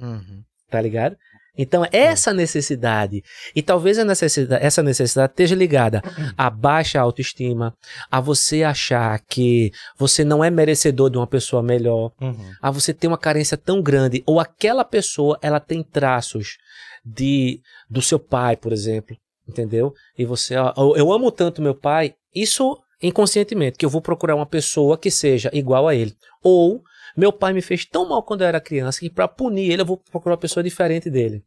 [0.00, 0.42] Uhum.
[0.68, 1.16] Tá ligado?
[1.56, 3.22] Então, essa necessidade,
[3.54, 6.02] e talvez a necessidade, essa necessidade esteja ligada
[6.36, 7.74] à baixa autoestima,
[8.10, 12.52] a você achar que você não é merecedor de uma pessoa melhor, Uhum.
[12.60, 16.56] a você ter uma carência tão grande, ou aquela pessoa, ela tem traços
[17.04, 19.14] de do seu pai, por exemplo,
[19.46, 19.92] entendeu?
[20.16, 24.46] E você, ó, eu amo tanto meu pai, isso inconscientemente, que eu vou procurar uma
[24.46, 26.14] pessoa que seja igual a ele.
[26.42, 26.82] Ou
[27.16, 29.86] meu pai me fez tão mal quando eu era criança que para punir ele eu
[29.86, 31.44] vou procurar uma pessoa diferente dele.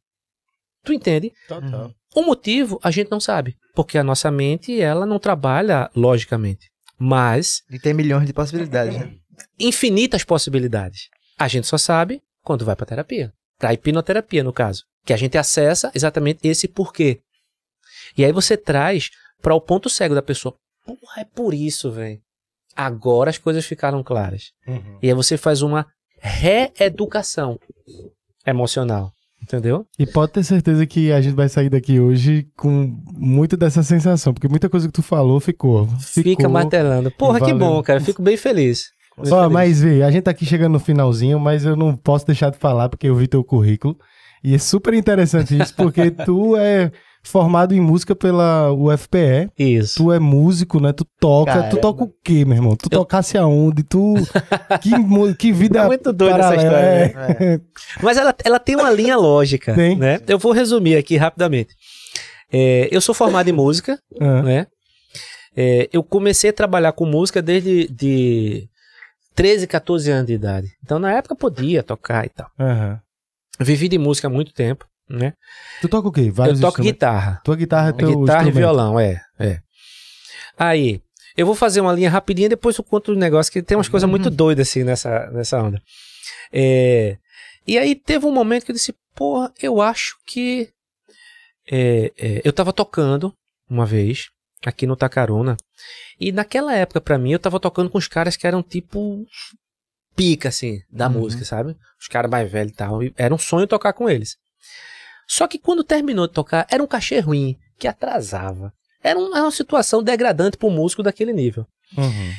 [0.84, 1.34] Tu entende?
[1.48, 1.92] Total.
[2.16, 7.64] O motivo a gente não sabe, porque a nossa mente ela não trabalha logicamente, mas
[7.70, 9.16] E tem milhões de possibilidades, né?
[9.60, 11.10] infinitas possibilidades.
[11.38, 15.38] A gente só sabe quando vai para terapia, para hipnoterapia no caso, que a gente
[15.38, 17.22] acessa exatamente esse porquê.
[18.18, 19.10] E aí você traz
[19.42, 20.56] para o ponto cego da pessoa.
[20.86, 22.20] Porra, é por isso, velho.
[22.76, 24.52] Agora as coisas ficaram claras.
[24.68, 25.00] Uhum.
[25.02, 25.86] E aí você faz uma
[26.20, 27.58] reeducação
[28.46, 29.86] emocional, entendeu?
[29.98, 34.34] E pode ter certeza que a gente vai sair daqui hoje com muito dessa sensação,
[34.34, 35.88] porque muita coisa que tu falou ficou.
[36.00, 36.50] Fica ficou.
[36.50, 37.10] martelando.
[37.12, 38.02] Porra, que bom, cara.
[38.02, 38.92] Fico bem feliz.
[39.18, 39.54] Bem Ó, feliz.
[39.54, 42.58] mas vê, a gente tá aqui chegando no finalzinho, mas eu não posso deixar de
[42.58, 43.98] falar porque eu vi teu currículo.
[44.44, 46.92] E é super interessante isso, porque tu é
[47.26, 49.50] formado em música pela UFPE.
[49.58, 49.96] Isso.
[50.04, 50.94] Tu é músico, né?
[50.94, 51.52] Tu toca.
[51.52, 51.82] Tu Caramba.
[51.82, 52.76] toca o quê, meu irmão?
[52.76, 53.84] Tu tocasse aonde?
[53.84, 54.14] Tu.
[54.82, 55.80] Que, que vida.
[55.80, 57.60] É muito doida essa história, é.
[58.02, 59.96] Mas ela, ela tem uma linha lógica, Tem.
[59.98, 60.20] né?
[60.28, 61.74] Eu vou resumir aqui rapidamente.
[62.52, 64.68] É, eu sou formado em música, Ah, né?
[65.58, 68.68] É, eu comecei a trabalhar com música desde de
[69.34, 70.68] 13, 14 anos de idade.
[70.84, 72.50] Então, na época, podia tocar e tal.
[73.60, 75.34] Eu vivi de música há muito tempo, né?
[75.82, 76.30] Tu toca o quê?
[76.32, 77.42] Vários eu toco guitarra.
[77.44, 79.60] Tua guitarra é teu guitarra e violão, é, é.
[80.58, 81.02] Aí,
[81.38, 84.10] eu vou fazer uma linha rapidinha, depois eu conto um negócio que tem umas coisas
[84.10, 85.82] muito doidas assim nessa, nessa onda.
[86.52, 87.18] É,
[87.68, 90.70] e aí teve um momento que eu disse, porra, eu acho que
[91.70, 93.34] é, é, eu tava tocando
[93.70, 94.30] uma vez
[94.66, 95.58] aqui no Tacaruna
[96.20, 99.26] e naquela época pra mim eu tava tocando com os caras que eram tipo
[100.16, 101.14] pica assim da Uhum.
[101.14, 101.76] música, sabe?
[102.00, 104.38] Os caras mais velhos e tal, e era um sonho tocar com eles.
[105.28, 108.72] Só que quando terminou de tocar, era um cachê ruim, que atrasava.
[109.04, 111.66] Era, um- era uma situação degradante pro músico daquele nível.
[111.98, 112.34] Uhum.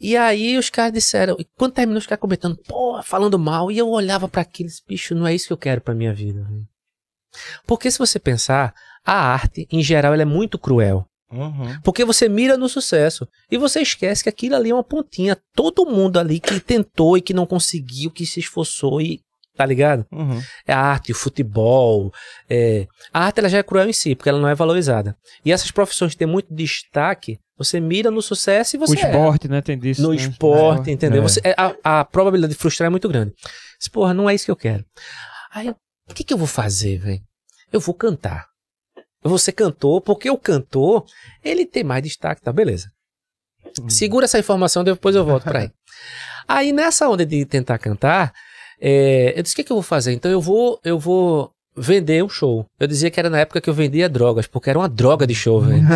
[0.00, 3.78] E aí os caras disseram, e quando terminou, os caras comentando, pô, falando mal, e
[3.78, 6.42] eu olhava para aqueles, bicho, não é isso que eu quero pra minha vida.
[6.42, 6.66] velho."
[7.66, 11.06] Porque se você pensar, a arte, em geral, ela é muito cruel.
[11.30, 11.80] Uhum.
[11.82, 15.34] Porque você mira no sucesso e você esquece que aquilo ali é uma pontinha.
[15.54, 19.20] Todo mundo ali que tentou e que não conseguiu, que se esforçou e.
[19.54, 20.06] Tá ligado?
[20.10, 20.40] Uhum.
[20.66, 22.10] É a arte, o futebol.
[22.48, 25.14] é, A arte ela já é cruel em si, porque ela não é valorizada.
[25.44, 28.98] E essas profissões que têm muito destaque, você mira no sucesso e O você.
[28.98, 29.10] erra.
[29.10, 29.60] esporte, né?
[29.60, 30.00] Tem disso.
[30.02, 30.16] No né?
[30.16, 31.20] esporte, entendeu?
[31.22, 31.22] É.
[31.22, 33.34] Você, é, a, a probabilidade de frustrar é muito grande.
[33.78, 34.84] Disse, porra, não é isso que eu quero.
[35.52, 37.20] Aí, o que, que eu vou fazer, velho?
[37.70, 38.46] Eu vou cantar.
[39.22, 41.04] Eu vou ser cantor, porque o cantor,
[41.44, 42.50] ele tem mais destaque, tá?
[42.52, 42.90] Beleza.
[43.88, 45.70] Segura essa informação, depois eu volto pra aí.
[46.48, 48.32] Aí, nessa onda de tentar cantar,
[48.84, 50.12] é, eu disse, o que, que eu vou fazer?
[50.12, 52.66] Então, eu vou, eu vou vender um show.
[52.80, 55.34] Eu dizia que era na época que eu vendia drogas, porque era uma droga de
[55.36, 55.82] show, velho.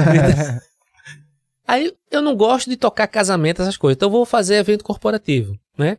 [1.67, 3.97] Aí eu não gosto de tocar casamento, essas coisas.
[3.97, 5.99] Então eu vou fazer evento corporativo, né?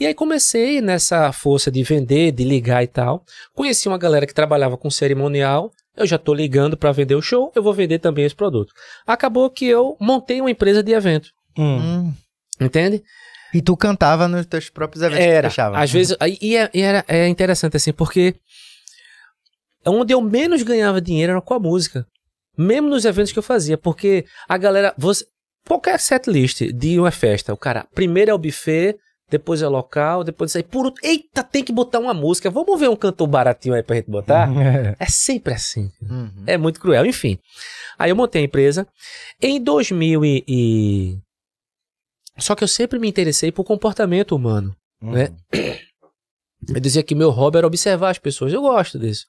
[0.00, 3.22] E aí comecei nessa força de vender, de ligar e tal.
[3.54, 5.70] Conheci uma galera que trabalhava com cerimonial.
[5.94, 8.72] Eu já tô ligando para vender o show, eu vou vender também esse produto.
[9.06, 11.28] Acabou que eu montei uma empresa de evento,
[11.58, 11.76] Hum.
[11.76, 12.14] Hum.
[12.58, 13.04] entende?
[13.52, 15.48] E tu cantava nos teus próprios eventos Era.
[15.48, 15.78] que fechava.
[15.78, 18.34] Às vezes, e, é, e era, é interessante assim, porque
[19.86, 22.06] onde eu menos ganhava dinheiro era com a música.
[22.56, 24.94] Mesmo nos eventos que eu fazia, porque a galera.
[24.98, 25.24] Você,
[25.66, 28.96] qualquer setlist de uma festa, o cara, primeiro é o buffet,
[29.30, 30.52] depois é o local, depois.
[30.70, 32.50] Por outro, eita, tem que botar uma música.
[32.50, 34.48] Vamos ver um cantor baratinho aí pra gente botar?
[34.52, 34.96] É.
[34.98, 35.90] É sempre assim.
[36.02, 36.44] Uhum.
[36.46, 37.06] É muito cruel.
[37.06, 37.38] Enfim.
[37.98, 38.86] Aí eu montei a empresa.
[39.40, 41.18] Em 2000 e...
[42.38, 44.74] Só que eu sempre me interessei por comportamento humano.
[45.00, 45.12] Uhum.
[45.12, 45.34] né?
[46.68, 48.52] Eu dizia que meu hobby era observar as pessoas.
[48.52, 49.26] Eu gosto disso.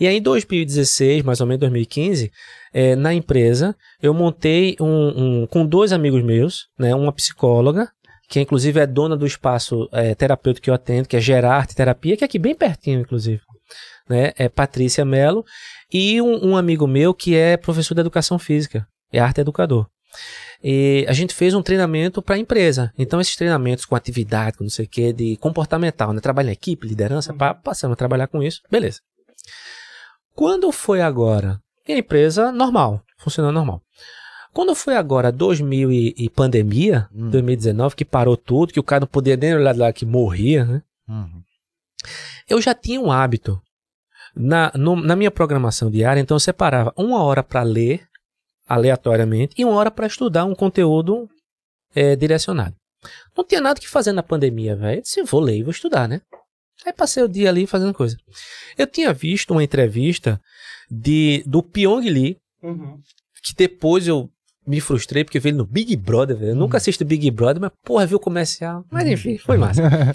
[0.00, 2.32] E aí, em 2016, mais ou menos 2015,
[2.72, 7.90] é, na empresa, eu montei um, um, com dois amigos meus, né, uma psicóloga,
[8.26, 12.16] que inclusive é dona do espaço é, terapêutico que eu atendo, que é Gerarte Terapia,
[12.16, 13.42] que é aqui bem pertinho, inclusive.
[14.08, 15.44] Né, é Patrícia Mello,
[15.92, 19.86] e um, um amigo meu que é professor de educação física, é arte educador.
[20.62, 22.92] E a gente fez um treinamento para a empresa.
[22.98, 26.20] Então, esses treinamentos com atividade, com não sei o que, de comportamental, né?
[26.20, 27.38] Trabalho em equipe, liderança, uhum.
[27.62, 28.60] passamos a trabalhar com isso.
[28.70, 29.00] Beleza.
[30.34, 31.60] Quando foi agora?
[31.88, 33.82] E a empresa normal, funcionando normal.
[34.52, 37.30] Quando foi agora 2000 e, e pandemia, hum.
[37.30, 40.82] 2019, que parou tudo, que o cara não podia nem olhar lá que morria, né?
[41.08, 41.42] Uhum.
[42.48, 43.60] Eu já tinha um hábito.
[44.34, 48.06] Na, no, na minha programação diária, então eu separava uma hora para ler
[48.70, 51.28] aleatoriamente e uma hora para estudar um conteúdo
[51.92, 52.76] é, direcionado.
[53.36, 55.02] Não tinha nada que fazer na pandemia, velho.
[55.04, 56.20] Se vou ler e vou estudar, né?
[56.86, 58.16] Aí passei o dia ali fazendo coisa.
[58.78, 60.40] Eu tinha visto uma entrevista
[60.88, 63.00] de do Pyong Lee, uhum.
[63.42, 64.30] que depois eu
[64.64, 66.50] me frustrei porque veio no Big Brother, velho.
[66.50, 66.60] Eu uhum.
[66.60, 68.84] nunca assisto Big Brother, mas porra, viu o comercial.
[68.88, 69.12] Mas uhum.
[69.12, 69.82] enfim, foi massa.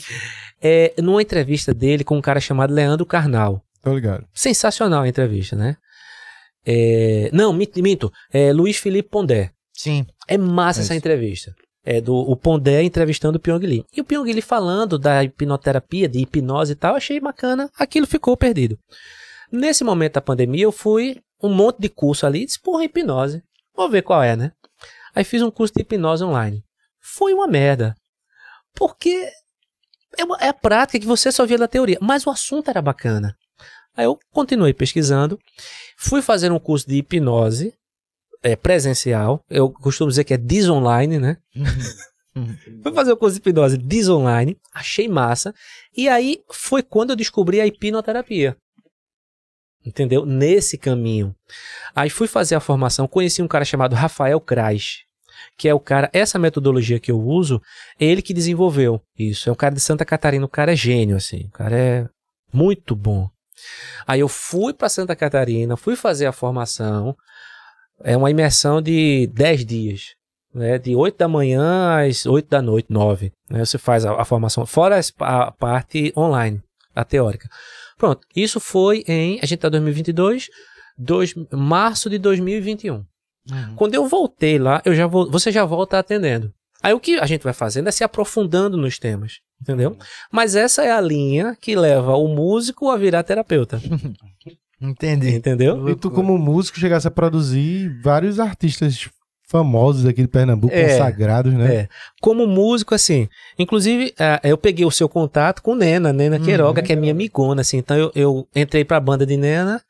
[0.61, 3.61] é, numa entrevista dele com um cara chamado Leandro Carnal.
[3.81, 4.25] Tô ligado.
[4.33, 5.77] Sensacional a entrevista, né?
[6.65, 8.11] É, não, minto, minto.
[8.31, 9.51] É Luiz Felipe Pondé.
[9.73, 10.05] Sim.
[10.27, 11.53] É massa é essa entrevista.
[11.83, 13.85] É do o Pondé entrevistando o Pyong Lee.
[13.95, 17.69] E o Pyong Lee falando da hipnoterapia, de hipnose e tal, achei bacana.
[17.77, 18.79] Aquilo ficou perdido.
[19.51, 23.43] Nesse momento da pandemia, eu fui um monte de curso ali, disse, porra, hipnose.
[23.75, 24.51] Vou ver qual é, né?
[25.13, 26.63] Aí fiz um curso de hipnose online.
[26.99, 27.95] Foi uma merda.
[28.73, 29.29] Porque
[30.17, 31.99] é, uma, é a prática que você só via na teoria.
[32.01, 33.35] Mas o assunto era bacana.
[33.95, 35.39] Aí eu continuei pesquisando,
[35.97, 37.73] fui fazer um curso de hipnose
[38.43, 39.43] é, presencial.
[39.49, 41.37] Eu costumo dizer que é desonline, né?
[42.83, 45.53] fui fazer o curso de hipnose desonline, achei massa.
[45.95, 48.57] E aí foi quando eu descobri a hipnoterapia.
[49.85, 50.25] Entendeu?
[50.25, 51.35] Nesse caminho.
[51.95, 55.03] Aí fui fazer a formação, conheci um cara chamado Rafael Krais,
[55.57, 57.61] que é o cara, essa metodologia que eu uso,
[57.99, 59.47] é ele que desenvolveu isso.
[59.47, 62.09] É um cara de Santa Catarina, o cara é gênio, assim, o cara é
[62.51, 63.29] muito bom.
[64.07, 67.15] Aí eu fui para Santa Catarina, fui fazer a formação.
[68.03, 70.01] É uma imersão de 10 dias.
[70.53, 73.33] Né, de 8 da manhã às 8 da noite, 9.
[73.49, 76.63] Né, você faz a, a formação, fora a, a, parte online,
[76.95, 77.49] a teórica.
[77.97, 79.37] Pronto, isso foi em.
[79.41, 80.47] A gente está em 2022,
[80.97, 82.93] dois, março de 2021.
[82.95, 83.75] Uhum.
[83.75, 86.53] Quando eu voltei lá, eu já vou, você já volta atendendo.
[86.81, 89.97] Aí o que a gente vai fazendo é se aprofundando nos temas, entendeu?
[90.31, 93.81] Mas essa é a linha que leva o músico a virar terapeuta.
[94.79, 95.29] Entendi.
[95.29, 95.89] Entendeu?
[95.89, 99.09] E tu, como músico, chegasse a produzir vários artistas
[99.47, 101.75] famosos aqui de Pernambuco, é, consagrados, né?
[101.75, 101.89] É.
[102.19, 106.83] Como músico, assim, inclusive, uh, eu peguei o seu contato com Nena, Nena Queiroga, hum,
[106.83, 109.81] que é minha amigona, assim, então eu, eu entrei pra banda de Nena,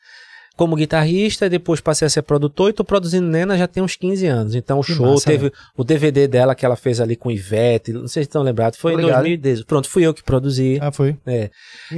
[0.56, 4.26] como guitarrista, depois passei a ser produtor e tô produzindo Nena já tem uns 15
[4.28, 4.56] anos.
[4.56, 5.52] Então o que show massa, teve né?
[5.76, 8.94] o DVD dela que ela fez ali com Ivete, não sei se estão lembrados, foi
[8.94, 9.26] Obrigado.
[9.26, 9.64] em 2010.
[9.64, 10.80] Pronto, fui eu que produzi.
[10.82, 11.18] Ah, foi?
[11.26, 11.50] É.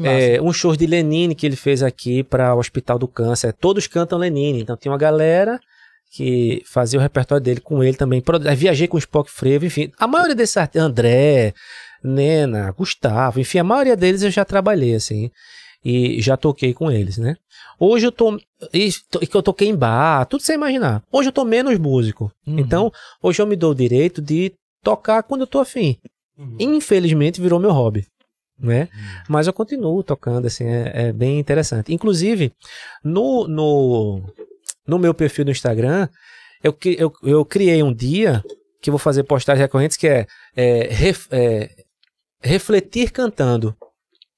[0.03, 3.53] é um show de Lenine que ele fez aqui para o Hospital do Câncer.
[3.53, 5.60] Todos cantam Lenine, então tinha uma galera
[6.11, 8.24] que fazia o repertório dele com ele também.
[8.56, 9.92] Viajei com o Spock Frevo, enfim.
[10.00, 11.53] A maioria desses artistas, André,
[12.03, 15.30] Nena, Gustavo, enfim, a maioria deles eu já trabalhei, assim
[15.84, 17.36] e já toquei com eles, né?
[17.80, 18.38] Hoje eu tô.
[18.38, 21.03] que eu toquei em bar, tudo sem imaginar.
[21.11, 22.31] Hoje eu tô menos músico.
[22.45, 22.59] Uhum.
[22.59, 22.91] Então,
[23.22, 25.97] hoje eu me dou o direito de tocar quando eu tô afim.
[26.38, 26.57] Uhum.
[26.59, 28.07] Infelizmente virou meu hobby.
[28.59, 28.89] Né?
[28.91, 29.23] Uhum.
[29.30, 31.93] Mas eu continuo tocando, assim, é, é, bem interessante.
[31.93, 32.51] Inclusive,
[33.03, 34.23] no, no,
[34.88, 36.09] no meu perfil do Instagram,
[36.64, 38.43] eu, eu, eu criei um dia
[38.81, 40.25] que vou fazer postagens recorrentes que é,
[40.56, 41.69] é, ref, é
[42.41, 43.75] refletir cantando.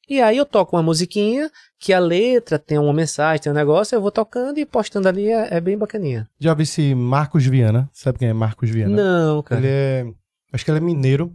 [0.10, 3.96] E aí eu toco uma musiquinha que a letra tem uma mensagem, tem um negócio,
[3.96, 6.28] eu vou tocando e postando ali, é, é bem bacaninha.
[6.38, 8.96] Já vi esse Marcos Viana, sabe quem é Marcos Viana?
[8.96, 9.62] Não, cara.
[9.62, 10.06] Ele é,
[10.52, 11.34] acho que ele é mineiro.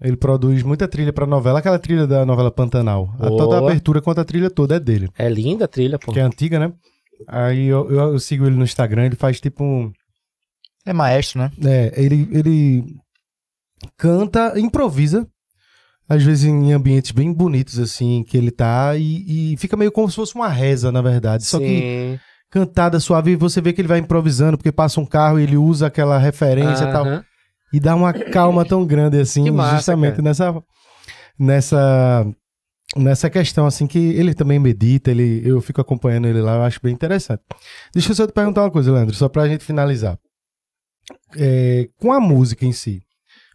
[0.00, 3.14] Ele produz muita trilha pra novela, aquela trilha da novela Pantanal.
[3.18, 5.08] A toda a abertura quanto a trilha toda é dele.
[5.18, 6.12] É linda a trilha, pô.
[6.12, 6.72] Que é antiga, né?
[7.26, 9.90] Aí eu, eu, eu sigo ele no Instagram, ele faz tipo um...
[10.84, 11.50] É maestro, né?
[11.64, 12.84] É, ele, ele
[13.96, 15.26] canta, improvisa
[16.08, 20.08] às vezes em ambientes bem bonitos, assim, que ele tá, e, e fica meio como
[20.08, 21.44] se fosse uma reza, na verdade.
[21.44, 21.64] Só Sim.
[21.64, 22.20] que
[22.50, 25.56] cantada suave, e você vê que ele vai improvisando, porque passa um carro e ele
[25.56, 27.22] usa aquela referência e tal.
[27.72, 30.22] E dá uma calma tão grande, assim, massa, justamente cara.
[30.22, 30.62] nessa.
[31.38, 32.26] Nessa.
[32.96, 36.78] Nessa questão, assim, que ele também medita, ele, eu fico acompanhando ele lá, eu acho
[36.80, 37.42] bem interessante.
[37.92, 40.16] Deixa eu só te perguntar uma coisa, Leandro, só pra gente finalizar.
[41.36, 43.02] É, com a música em si,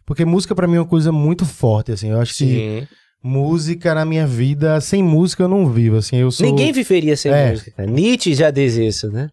[0.06, 2.10] porque música para mim é uma coisa muito forte, assim.
[2.10, 2.46] Eu acho Sim.
[2.46, 2.88] que
[3.22, 4.80] música na minha vida.
[4.80, 6.16] Sem música eu não vivo, assim.
[6.16, 6.46] Eu sou...
[6.46, 7.50] Ninguém viveria sem É.
[7.50, 7.86] música.
[7.86, 9.28] Nietzsche já diz isso, né?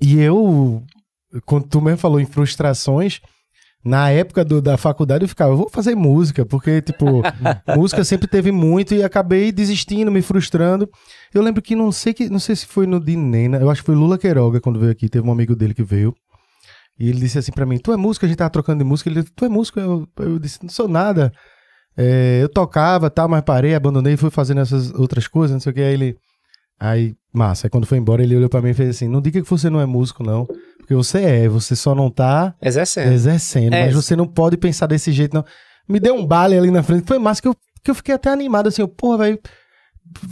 [0.00, 0.82] E eu,
[1.44, 3.20] quando tu mesmo falou em frustrações,
[3.84, 7.04] na época do- da faculdade eu ficava, eu vou fazer música, porque, tipo,
[7.76, 10.88] música sempre teve muito e acabei desistindo, me frustrando.
[11.34, 13.86] Eu lembro que não sei que, não sei se foi no Dinena, eu acho que
[13.86, 16.14] foi Lula Queiroga quando veio aqui, teve um amigo dele que veio.
[17.02, 19.10] E ele disse assim pra mim, tu é músico, a gente tava trocando de música,
[19.10, 21.32] ele disse, tu é músico, eu, eu disse, não sou nada.
[21.96, 25.74] É, eu tocava, tal, mas parei, abandonei, fui fazendo essas outras coisas, não sei o
[25.74, 26.16] que, aí ele...
[26.78, 29.42] Aí, massa, aí quando foi embora ele olhou pra mim e fez assim, não diga
[29.42, 30.46] que você não é músico não,
[30.78, 33.12] porque você é, você só não tá Exercendo.
[33.12, 33.86] exercendo, É.
[33.86, 35.44] mas você não pode pensar desse jeito, não.
[35.88, 38.30] Me deu um bale ali na frente, foi massa que eu, que eu fiquei até
[38.30, 39.40] animado, assim, eu, porra, velho.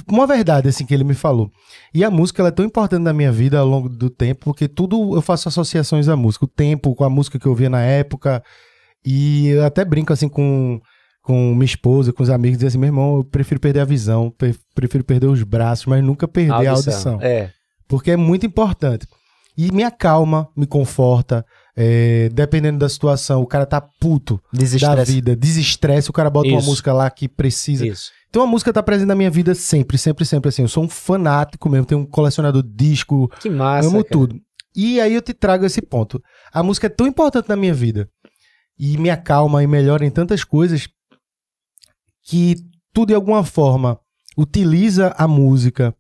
[0.09, 1.50] Uma verdade, assim, que ele me falou.
[1.94, 4.68] E a música, ela é tão importante na minha vida ao longo do tempo, porque
[4.68, 6.44] tudo eu faço associações à música.
[6.44, 8.42] O tempo, com a música que eu via na época.
[9.05, 10.81] E eu até brinco, assim, com,
[11.23, 14.31] com minha esposa, com os amigos, dizer assim, meu irmão, eu prefiro perder a visão,
[14.36, 17.50] pre- prefiro perder os braços, mas nunca perder a audição É.
[17.89, 19.07] porque é muito importante.
[19.57, 21.44] E me acalma, me conforta.
[21.76, 24.59] é, dependendo da situação, o cara tá puto da
[25.15, 26.68] vida, desestresse, o cara bota uma Isso.
[26.68, 27.86] música lá que precisa.
[27.86, 28.10] Isso.
[28.31, 30.62] Então a música tá presente na minha vida sempre, sempre, sempre assim.
[30.62, 33.89] Eu sou um fanático mesmo, tenho um colecionador de disco, Que massa.
[33.89, 34.09] amo cara.
[34.10, 34.41] tudo.
[34.75, 36.23] E aí eu te trago esse ponto.
[36.52, 38.09] A música é tão importante na minha vida
[38.78, 40.89] e me acalma e melhora em tantas coisas
[42.23, 42.55] que
[42.94, 43.99] tu de alguma forma
[44.39, 45.92] utiliza a música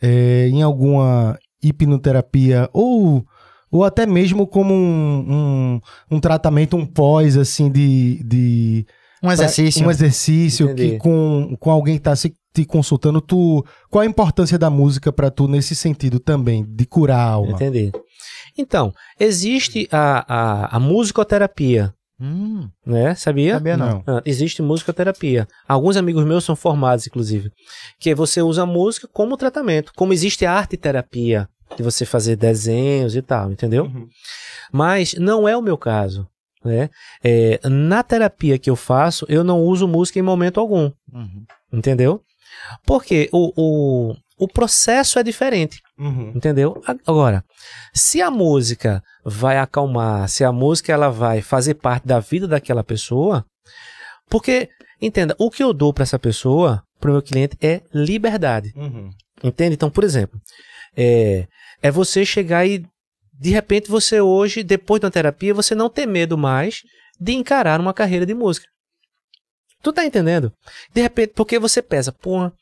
[0.00, 3.26] é, em alguma hipnoterapia ou
[3.70, 5.80] ou até mesmo como um, um,
[6.12, 8.86] um tratamento, um pós, assim, de, de
[9.24, 9.86] Um exercício.
[9.86, 10.90] um exercício Entendi.
[10.92, 15.12] que com, com alguém que tá se, te consultando, tu qual a importância da música
[15.12, 17.52] pra tu nesse sentido também, de curar a alma?
[17.52, 17.90] Entendi.
[18.56, 23.14] Então, existe a, a, a musicoterapia, Hum, né?
[23.16, 23.54] Sabia?
[23.54, 24.02] sabia não.
[24.06, 25.48] Ah, existe musicoterapia.
[25.66, 27.50] Alguns amigos meus são formados, inclusive.
[27.98, 29.92] Que você usa a música como tratamento.
[29.96, 33.86] Como existe a arte terapia, de você fazer desenhos e tal, entendeu?
[33.86, 34.06] Uhum.
[34.72, 36.26] Mas não é o meu caso.
[36.64, 36.88] Né?
[37.22, 40.90] É, na terapia que eu faço, eu não uso música em momento algum.
[41.12, 41.44] Uhum.
[41.72, 42.22] Entendeu?
[42.86, 45.82] Porque o, o, o processo é diferente.
[45.98, 46.32] Uhum.
[46.34, 46.82] Entendeu?
[47.06, 47.44] Agora,
[47.92, 52.82] se a música vai acalmar, se a música ela vai fazer parte da vida daquela
[52.82, 53.44] pessoa,
[54.28, 54.68] porque,
[55.00, 58.72] entenda, o que eu dou para essa pessoa, para o meu cliente, é liberdade.
[58.74, 59.10] Uhum.
[59.42, 59.74] Entende?
[59.74, 60.40] Então, por exemplo,
[60.96, 61.46] é,
[61.82, 62.84] é você chegar e,
[63.38, 66.82] de repente, você hoje, depois da terapia, você não ter medo mais
[67.18, 68.66] de encarar uma carreira de música.
[69.82, 70.52] Tu tá entendendo?
[70.92, 72.52] De repente, porque você pesa, porra,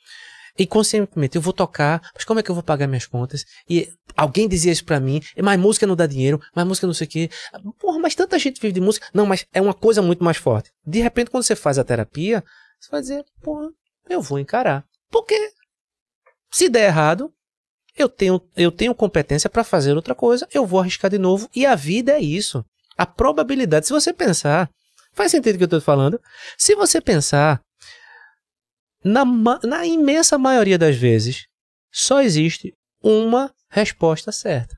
[0.59, 3.44] inconscientemente, eu vou tocar, mas como é que eu vou pagar minhas contas?
[3.68, 7.07] E alguém dizia isso pra mim, mas música não dá dinheiro, mas música não sei
[7.07, 7.31] o quê.
[7.78, 9.07] Porra, mas tanta gente vive de música.
[9.15, 10.70] Não, mas é uma coisa muito mais forte.
[10.84, 12.42] De repente, quando você faz a terapia,
[12.81, 13.68] você vai dizer, porra,
[14.09, 14.84] eu vou encarar.
[15.10, 15.36] Porque
[16.51, 17.33] se der errado,
[17.96, 21.48] eu tenho, eu tenho competência pra fazer outra coisa, eu vou arriscar de novo.
[21.54, 22.64] E a vida é isso.
[22.96, 24.70] A probabilidade, se você pensar,
[25.12, 26.20] faz sentido o que eu tô falando?
[26.56, 27.60] Se você pensar,
[29.04, 31.46] na, na imensa maioria das vezes,
[31.90, 34.76] só existe uma resposta certa.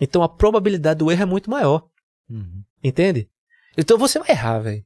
[0.00, 1.86] Então a probabilidade do erro é muito maior.
[2.28, 2.62] Uhum.
[2.82, 3.28] Entende?
[3.76, 4.84] Então você vai errar, velho.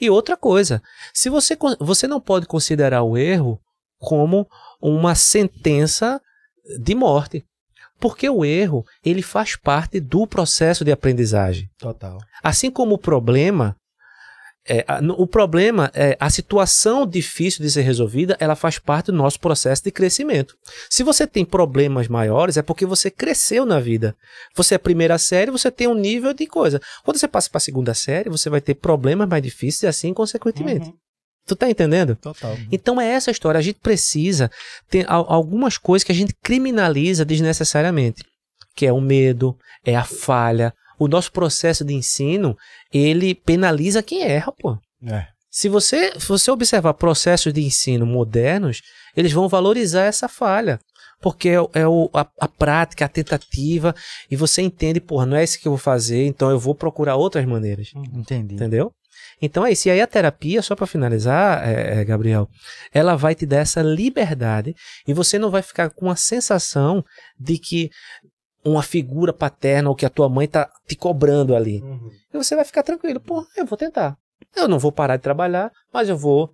[0.00, 0.82] E outra coisa,
[1.14, 3.60] se você, você não pode considerar o erro
[3.98, 4.48] como
[4.80, 6.20] uma sentença
[6.78, 7.44] de morte.
[7.98, 11.68] Porque o erro, ele faz parte do processo de aprendizagem.
[11.78, 12.18] Total.
[12.42, 13.76] Assim como o problema,
[14.66, 19.06] é, a- no- o problema, é, a situação difícil de ser resolvida, ela faz parte
[19.06, 20.54] do nosso processo de crescimento.
[20.88, 24.14] Se você tem problemas maiores, é porque você cresceu na vida.
[24.54, 26.80] Você é primeira série, você tem um nível de coisa.
[27.04, 30.14] Quando você passa para a segunda série, você vai ter problemas mais difíceis e assim
[30.14, 30.88] consequentemente.
[30.88, 30.94] Uhum.
[31.54, 32.14] Tu tá entendendo?
[32.16, 32.56] Total.
[32.70, 33.58] Então é essa a história.
[33.58, 34.50] A gente precisa
[34.88, 38.22] ter al- algumas coisas que a gente criminaliza desnecessariamente,
[38.76, 40.72] que é o medo, é a falha.
[40.98, 42.56] O nosso processo de ensino,
[42.92, 44.78] ele penaliza quem erra, pô.
[45.06, 45.26] É.
[45.50, 48.80] Se você, se você observar processos de ensino modernos,
[49.16, 50.78] eles vão valorizar essa falha.
[51.22, 53.94] Porque é, é o- a, a prática, a tentativa,
[54.30, 57.16] e você entende, porra, não é isso que eu vou fazer, então eu vou procurar
[57.16, 57.90] outras maneiras.
[58.14, 58.54] Entendi.
[58.54, 58.90] Entendeu?
[59.40, 59.88] Então é isso.
[59.88, 62.48] E aí a terapia, só para finalizar, é, é, Gabriel,
[62.92, 64.74] ela vai te dar essa liberdade
[65.06, 67.04] e você não vai ficar com a sensação
[67.38, 67.90] de que
[68.64, 71.80] uma figura paterna ou que a tua mãe tá te cobrando ali.
[71.80, 72.10] Uhum.
[72.32, 73.20] E você vai ficar tranquilo.
[73.20, 74.16] Pô, eu vou tentar.
[74.54, 76.52] Eu não vou parar de trabalhar, mas eu vou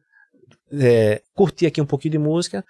[0.73, 2.65] é, curtir aqui um pouquinho de música.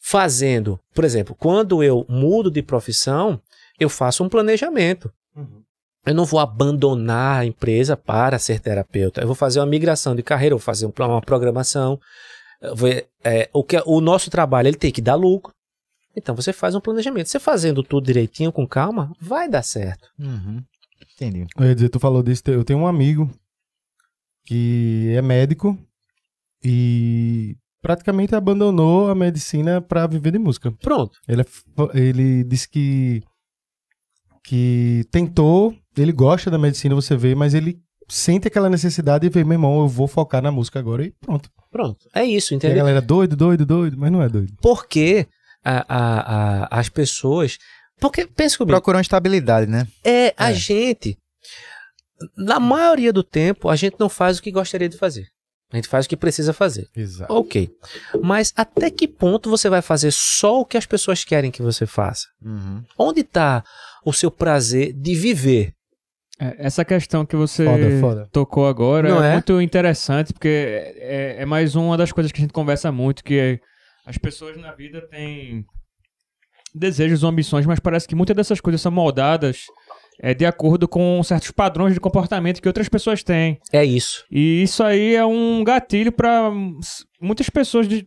[0.00, 3.40] Fazendo, por exemplo, quando eu mudo de profissão,
[3.78, 5.12] eu faço um planejamento.
[6.08, 9.20] Eu não vou abandonar a empresa para ser terapeuta.
[9.20, 11.98] Eu vou fazer uma migração de carreira, vou fazer um- uma programação.
[13.22, 15.52] é, o, que, o nosso trabalho ele tem que dar lucro.
[16.16, 17.28] Então você faz um planejamento.
[17.28, 20.08] Você fazendo tudo direitinho, com calma, vai dar certo.
[20.18, 20.62] Uhum.
[21.14, 21.46] Entendi.
[21.56, 23.30] Eu ia dizer, tu falou disso, eu tenho um amigo
[24.44, 25.78] que é médico
[26.64, 30.72] e praticamente abandonou a medicina para viver de música.
[30.82, 31.16] Pronto.
[31.28, 31.46] Ele, é
[31.94, 33.22] ele disse que
[34.44, 39.44] que tentou, ele gosta da medicina, você vê, mas ele sente aquela necessidade e vê,
[39.44, 41.50] meu irmão, eu vou focar na música agora e pronto.
[41.70, 42.08] Pronto.
[42.14, 42.76] É isso, entendeu?
[42.76, 44.54] E a galera doido, doido, doido, mas não é doido.
[44.62, 45.26] Porque
[45.64, 46.20] a, a,
[46.66, 47.58] a, as pessoas.
[48.00, 48.72] Porque, pensa comigo.
[48.72, 49.86] Procuram estabilidade, né?
[50.04, 50.54] É, a é.
[50.54, 51.18] gente.
[52.36, 55.26] Na maioria do tempo, a gente não faz o que gostaria de fazer.
[55.70, 56.88] A gente faz o que precisa fazer.
[56.96, 57.32] Exato.
[57.32, 57.70] Ok.
[58.22, 61.86] Mas até que ponto você vai fazer só o que as pessoas querem que você
[61.86, 62.26] faça?
[62.42, 62.82] Uhum.
[62.98, 63.62] Onde está
[64.04, 65.74] o seu prazer de viver?
[66.40, 68.28] É, essa questão que você foda, foda.
[68.30, 72.38] tocou agora Não é, é, muito interessante, porque é, é, mais uma das coisas que
[72.38, 73.60] a gente conversa muito, que é,
[74.06, 75.64] as pessoas na vida têm
[76.74, 79.64] desejos, ambições, mas parece que muitas dessas coisas são moldadas
[80.20, 83.58] é, de acordo com certos padrões de comportamento que outras pessoas têm.
[83.72, 84.24] É isso.
[84.30, 86.52] E isso aí é um gatilho para
[87.20, 88.06] muitas pessoas de,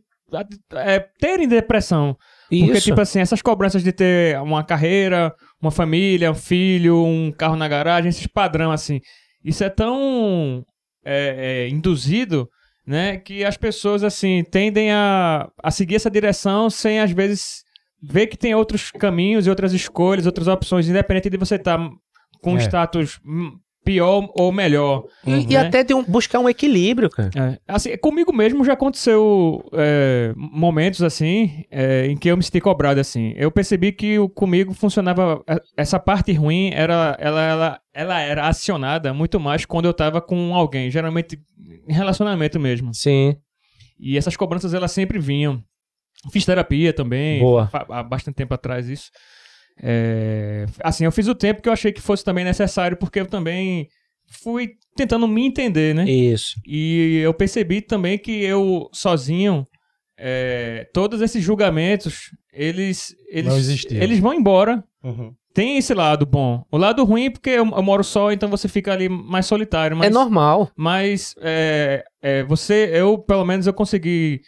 [0.73, 2.17] é, terem depressão.
[2.49, 2.65] Isso.
[2.65, 7.55] Porque, tipo assim, essas cobranças de ter uma carreira, uma família, um filho, um carro
[7.55, 8.99] na garagem, esses padrão, assim.
[9.43, 10.65] Isso é tão
[11.05, 12.49] é, é, induzido,
[12.85, 17.63] né, que as pessoas, assim, tendem a, a seguir essa direção sem, às vezes,
[18.01, 21.89] ver que tem outros caminhos e outras escolhas, outras opções, independente de você estar tá
[22.41, 22.61] com é.
[22.61, 23.19] status
[23.83, 25.05] pior ou melhor.
[25.25, 25.45] E, né?
[25.49, 27.29] e até de um, buscar um equilíbrio, cara.
[27.35, 32.61] É, assim, comigo mesmo já aconteceu é, momentos assim é, em que eu me senti
[32.61, 33.33] cobrado assim.
[33.35, 38.47] Eu percebi que o, comigo funcionava é, essa parte ruim era ela, ela, ela era
[38.47, 41.39] acionada muito mais quando eu tava com alguém, geralmente
[41.87, 42.93] em relacionamento mesmo.
[42.93, 43.35] Sim.
[43.99, 45.63] E essas cobranças elas sempre vinham.
[46.31, 47.69] Fiz terapia também, Boa.
[47.89, 49.09] há bastante tempo atrás isso.
[49.81, 53.25] É, assim, eu fiz o tempo que eu achei que fosse também necessário, porque eu
[53.25, 53.87] também
[54.43, 56.09] fui tentando me entender, né?
[56.09, 56.55] Isso.
[56.65, 59.65] E eu percebi também que eu sozinho,
[60.17, 64.83] é, todos esses julgamentos, eles eles, eles vão embora.
[65.03, 65.33] Uhum.
[65.53, 66.63] Tem esse lado bom.
[66.71, 69.97] O lado ruim é porque eu, eu, moro só, então você fica ali mais solitário.
[69.97, 70.71] Mas, é normal.
[70.77, 74.41] Mas é, é, você, eu pelo menos eu consegui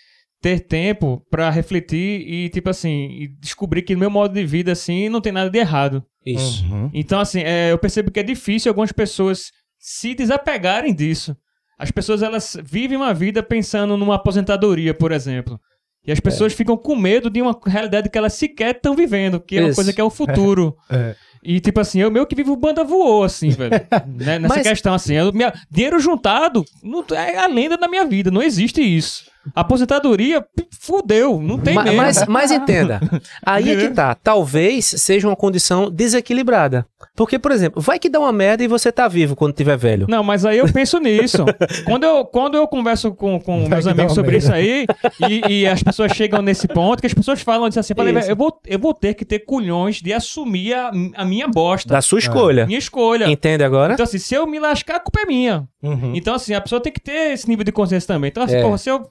[0.44, 5.08] ter tempo para refletir e, tipo assim, descobrir que no meu modo de vida, assim,
[5.08, 6.04] não tem nada de errado.
[6.26, 6.66] Isso.
[6.66, 6.92] Uhum.
[6.94, 11.34] Então, assim, é, eu percebo que é difícil algumas pessoas se desapegarem disso.
[11.80, 15.58] As pessoas, elas vivem uma vida pensando numa aposentadoria, por exemplo.
[16.06, 16.56] E as pessoas é.
[16.58, 19.94] ficam com medo de uma realidade que elas sequer estão vivendo, que é uma coisa
[19.94, 20.76] que é o futuro.
[20.92, 21.16] É.
[21.44, 23.72] E, tipo assim, eu meio que vivo banda voou, assim, velho.
[24.08, 24.40] né?
[24.40, 24.68] Nessa Mas...
[24.68, 25.14] questão, assim.
[25.14, 29.32] Eu, minha, dinheiro juntado não, é a lenda da minha vida, não existe isso.
[29.54, 30.46] Aposentadoria,
[30.80, 33.02] fudeu, não tem Ma, Mas, mas entenda,
[33.46, 34.16] aí é que tá.
[34.16, 36.86] Talvez seja uma condição desequilibrada.
[37.16, 40.08] Porque, por exemplo, vai que dá uma merda e você tá vivo quando tiver velho.
[40.10, 41.46] Não, mas aí eu penso nisso.
[41.86, 44.46] quando, eu, quando eu converso com, com meus amigos sobre merda.
[44.46, 44.88] isso aí,
[45.30, 47.94] e, e, as pessoas chegam nesse ponto, que as pessoas falam assim,
[48.28, 51.90] eu vou, eu vou ter que ter culhões de assumir a, a minha bosta.
[51.90, 52.66] Da sua escolha.
[52.66, 53.30] Minha escolha.
[53.30, 53.94] Entende agora?
[53.94, 55.68] Então, assim, se eu me lascar, a culpa é minha.
[55.82, 56.14] Uhum.
[56.16, 58.30] Então, assim, a pessoa tem que ter esse nível de consciência também.
[58.30, 58.62] Então, assim, é.
[58.62, 59.10] porra, se eu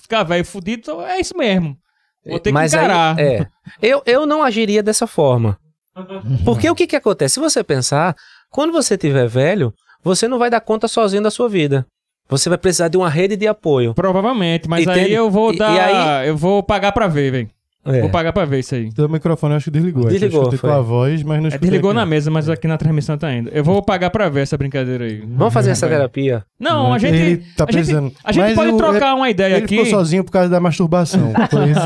[0.00, 1.76] ficar velho fudido, então é isso mesmo.
[2.24, 3.18] Vou ter Mas que encarar.
[3.18, 3.46] Aí, é.
[3.80, 5.58] eu, eu não agiria dessa forma.
[6.44, 7.34] Porque o que que acontece?
[7.34, 8.16] Se você pensar,
[8.50, 11.86] quando você tiver velho, você não vai dar conta sozinho da sua vida.
[12.28, 13.92] Você vai precisar de uma rede de apoio.
[13.94, 15.00] Provavelmente, mas Entende?
[15.00, 15.72] aí eu vou dar.
[15.72, 16.28] E, e aí...
[16.28, 17.50] Eu vou pagar pra ver, velho.
[17.84, 18.00] É.
[18.00, 18.92] Vou pagar pra ver isso aí.
[18.92, 20.06] Teu microfone eu acho que desligou.
[20.06, 20.52] Desligou.
[20.52, 21.98] Eu com a voz, mas não é, Desligou aqui.
[21.98, 23.50] na mesa, mas aqui na transmissão tá indo.
[23.50, 25.20] Eu vou pagar pra ver essa brincadeira aí.
[25.26, 26.44] Vamos fazer essa terapia.
[26.60, 27.16] Não, a gente.
[27.16, 29.74] Ele tá a gente, a gente pode trocar uma ideia ele aqui.
[29.74, 31.32] Ele ficou sozinho por causa da masturbação.
[31.50, 31.80] Foi isso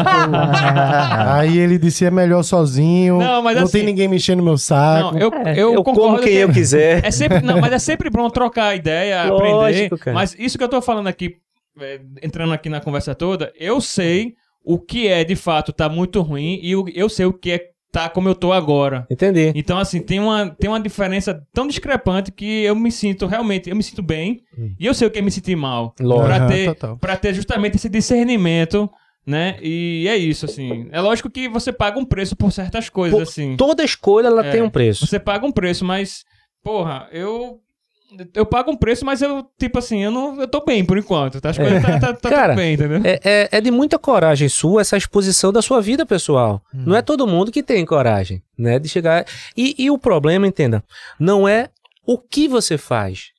[1.26, 3.18] aí ele disse é melhor sozinho.
[3.18, 5.14] Não, mas não assim, tem ninguém mexendo no meu saco.
[5.14, 6.00] Não, eu, é, eu, eu concordo.
[6.00, 6.96] Como quem que eu quiser.
[7.06, 9.98] É sempre, não, mas é sempre bom trocar ideia, Lógico, aprender.
[9.98, 10.14] Cara.
[10.14, 11.36] Mas isso que eu tô falando aqui,
[11.80, 14.34] é, entrando aqui na conversa toda, eu sei
[14.66, 18.10] o que é de fato tá muito ruim e eu sei o que é tá
[18.10, 19.06] como eu tô agora.
[19.08, 19.52] Entendi.
[19.54, 23.76] Então, assim, tem uma, tem uma diferença tão discrepante que eu me sinto realmente, eu
[23.76, 24.74] me sinto bem hum.
[24.78, 25.94] e eu sei o que é me sentir mal.
[25.98, 26.26] Lógico.
[26.26, 28.90] Pra ter, pra ter justamente esse discernimento
[29.24, 29.58] né?
[29.60, 30.88] E é isso, assim.
[30.92, 33.56] É lógico que você paga um preço por certas coisas, por assim.
[33.56, 35.04] Toda escolha, ela é, tem um preço.
[35.04, 36.24] Você paga um preço, mas,
[36.62, 37.60] porra, eu
[38.34, 41.40] eu pago um preço, mas eu, tipo assim, eu não eu tô bem por enquanto.
[41.40, 41.50] Tá?
[41.50, 43.00] As coisas tá, tá, tá Cara, bem, entendeu?
[43.04, 46.62] É, é, é, de muita coragem sua essa exposição da sua vida pessoal.
[46.74, 46.84] Hum.
[46.86, 48.78] Não é todo mundo que tem coragem, né?
[48.78, 49.26] De chegar.
[49.56, 50.82] E, e o problema, entenda,
[51.18, 51.70] não é
[52.06, 53.32] o que você faz.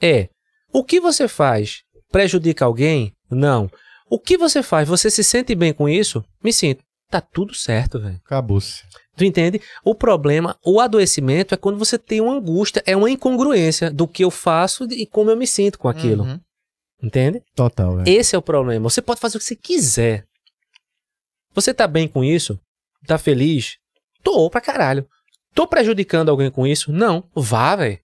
[0.00, 0.28] É
[0.72, 3.12] o que você faz prejudica alguém?
[3.30, 3.70] Não.
[4.08, 4.88] O que você faz?
[4.88, 6.24] Você se sente bem com isso?
[6.42, 6.82] Me sinto.
[7.08, 8.20] Tá tudo certo, velho.
[8.24, 8.82] Acabou-se.
[9.20, 9.60] Tu entende?
[9.84, 14.24] O problema, o adoecimento é quando você tem uma angústia, é uma incongruência do que
[14.24, 16.24] eu faço e como eu me sinto com aquilo.
[16.24, 16.40] Uhum.
[17.02, 17.42] Entende?
[17.54, 18.08] Total, velho.
[18.08, 18.88] Esse é o problema.
[18.88, 20.24] Você pode fazer o que você quiser.
[21.52, 22.58] Você tá bem com isso?
[23.06, 23.76] Tá feliz?
[24.22, 25.06] Tô pra caralho.
[25.54, 26.90] Tô prejudicando alguém com isso?
[26.90, 27.22] Não.
[27.34, 27.98] Vá, velho.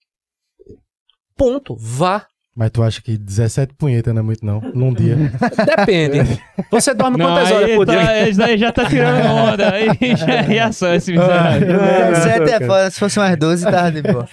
[1.35, 1.75] Ponto.
[1.78, 2.28] Vá.
[2.59, 4.60] Mas tu acha que 17 punhetas não é muito, não?
[4.75, 5.15] Num dia.
[5.76, 6.41] Depende.
[6.70, 8.28] Você dorme Não, quantas horas por tá- dia?
[8.31, 9.75] Esse daí já tá tirando onda.
[9.76, 11.68] Aí já é reação esse miserável.
[11.78, 14.26] Ah, Sete é foda, se fosse umas 12, tava de boa.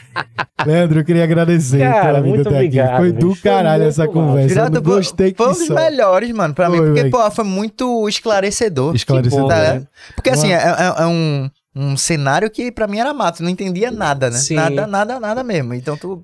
[0.65, 2.65] Leandro, eu queria agradecer Cara, pela vida muito até aqui.
[2.67, 3.35] obrigado, Foi do.
[3.35, 4.41] Foi caralho essa conversa.
[4.41, 5.73] Eu Virado, gostei que foi um dos só.
[5.75, 6.77] melhores, mano, pra mim.
[6.77, 7.11] Foi, Porque, velho.
[7.11, 8.95] pô, foi muito esclarecedor.
[8.95, 9.49] Esclarecedor.
[9.49, 9.79] Tá bom, ligado?
[9.81, 9.87] né?
[10.15, 13.91] Porque assim, é, é- é um, um cenário que pra mim era mato, não entendia
[13.91, 14.37] nada, né?
[14.37, 14.55] Sim.
[14.55, 15.73] Nada, nada, nada mesmo.
[15.73, 16.23] Então tu.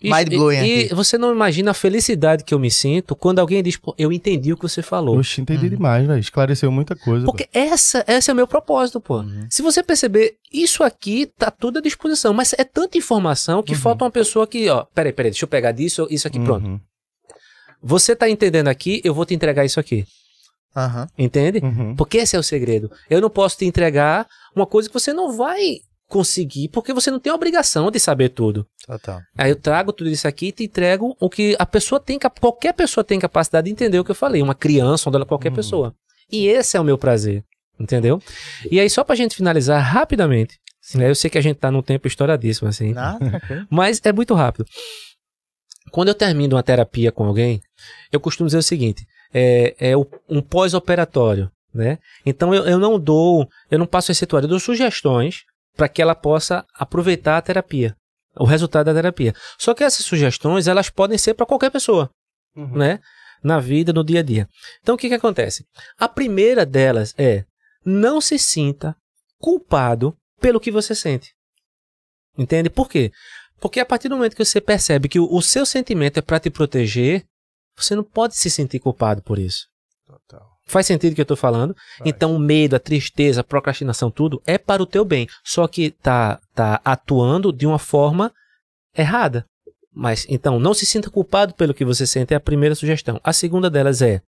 [0.00, 0.92] E- Mind blowing e, aqui.
[0.92, 4.10] e você não imagina a felicidade que eu me sinto quando alguém diz, pô, eu
[4.10, 5.18] entendi o que você falou.
[5.18, 5.70] Oxe, entendi Uhum.
[5.70, 6.18] demais, velho.
[6.18, 7.26] Esclareceu muita coisa.
[7.26, 9.18] Porque essa, esse é o meu propósito, pô.
[9.18, 9.46] Uhum.
[9.50, 13.78] Se você perceber, isso aqui tá tudo à disposição, mas é tanta informação que Uhum.
[13.78, 16.44] falta uma pessoa que, ó, peraí, peraí, deixa eu pegar disso, isso aqui, Uhum.
[16.44, 16.80] pronto.
[17.82, 20.04] Você tá entendendo aqui, eu vou te entregar isso aqui.
[21.18, 21.58] Entende?
[21.58, 21.94] Uhum.
[21.96, 22.90] Porque esse é o segredo.
[23.10, 27.20] Eu não posso te entregar uma coisa que você não vai conseguir, porque você não
[27.20, 28.66] tem a obrigação de saber tudo.
[28.86, 29.20] Total.
[29.36, 32.72] Aí eu trago tudo isso aqui e te entrego o que a pessoa tem, qualquer
[32.72, 35.54] pessoa tem capacidade de entender o que eu falei, uma criança, ou qualquer Uhum.
[35.54, 35.94] pessoa.
[36.32, 37.44] E esse é o meu prazer,
[37.78, 38.22] entendeu?
[38.70, 40.58] E aí só pra gente finalizar rapidamente,
[40.94, 43.18] né, eu sei que a gente tá num tempo estouradíssimo assim, Nada,
[43.70, 44.64] mas é muito rápido.
[45.90, 47.60] Quando eu termino uma terapia com alguém,
[48.12, 49.94] eu costumo dizer o seguinte: é, é
[50.28, 51.98] um pós-operatório, né?
[52.24, 55.42] Então eu, eu não dou, eu não passo receituário, eu dou sugestões
[55.78, 57.96] para que ela possa aproveitar a terapia,
[58.36, 59.32] o resultado da terapia.
[59.56, 62.10] Só que essas sugestões elas podem ser para qualquer pessoa,
[62.56, 62.76] Uhum.
[62.76, 62.98] né?
[63.44, 64.48] Na vida, no dia a dia.
[64.82, 65.64] Então o que que acontece?
[65.96, 67.44] A primeira delas é
[67.84, 68.96] não se sinta
[69.38, 71.32] culpado pelo que você sente.
[72.36, 72.68] Entende?
[72.68, 73.12] Por quê?
[73.60, 76.40] Porque a partir do momento que você percebe que o, o seu sentimento é para
[76.40, 77.24] te proteger,
[77.76, 79.68] você não pode se sentir culpado por isso.
[80.04, 80.57] Total.
[80.68, 81.74] Faz sentido o que eu tô falando?
[82.04, 85.26] Então, o medo, a tristeza, a procrastinação, tudo é para o teu bem.
[85.42, 88.30] Só que tá, tá atuando de uma forma
[88.96, 89.46] errada.
[89.90, 93.18] Mas, então, não se sinta culpado pelo que você sente, é a primeira sugestão.
[93.24, 94.20] A segunda delas é: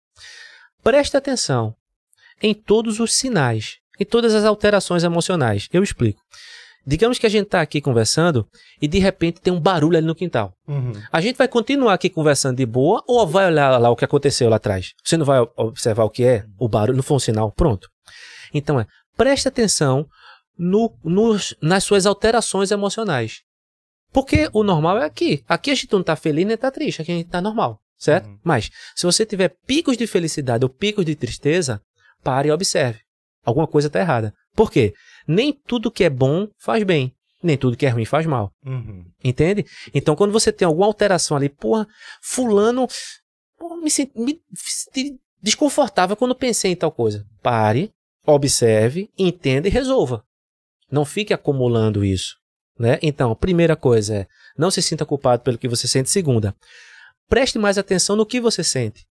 [0.82, 1.76] preste atenção
[2.42, 5.68] em todos os sinais, em todas as alterações emocionais.
[5.74, 6.22] Eu explico.
[6.90, 8.48] Digamos que a gente está aqui conversando
[8.82, 10.56] e de repente tem um barulho ali no quintal.
[10.68, 10.92] Uhum.
[11.12, 14.50] A gente vai continuar aqui conversando de boa ou vai olhar lá o que aconteceu
[14.50, 14.94] lá atrás?
[15.06, 16.46] Você não vai observar o que é?
[16.58, 17.52] O barulho não foi um sinal?
[17.52, 17.88] Pronto.
[18.52, 20.08] Então é, preste atenção
[20.58, 23.44] no, nos, nas suas alterações emocionais.
[24.12, 25.44] Porque o normal é aqui.
[25.48, 28.26] Aqui a gente não tá feliz nem tá triste, aqui a gente tá normal, certo?
[28.30, 28.40] Uhum.
[28.44, 31.80] Mas se você tiver picos de felicidade ou picos de tristeza,
[32.24, 33.02] pare e observe.
[33.46, 34.34] Alguma coisa tá errada.
[34.56, 34.94] Por quê?
[35.32, 38.52] Nem tudo que é bom faz bem, nem tudo que é ruim faz mal.
[38.66, 39.06] Uhum.
[39.24, 39.64] Entende?
[39.94, 41.88] Então, quando você tem alguma alteração ali, porra,
[42.20, 42.88] fulano,
[43.56, 47.24] porra, me senti, me senti desconfortável quando pensei em tal coisa.
[47.44, 47.92] Pare,
[48.26, 50.24] observe, entenda e resolva.
[50.92, 52.36] Não fique acumulando isso.
[52.80, 52.98] Né?
[53.00, 54.28] Então, primeira coisa é,
[54.58, 56.10] não se sinta culpado pelo que você sente.
[56.10, 56.56] Segunda,
[57.28, 59.06] preste mais atenção no que você sente.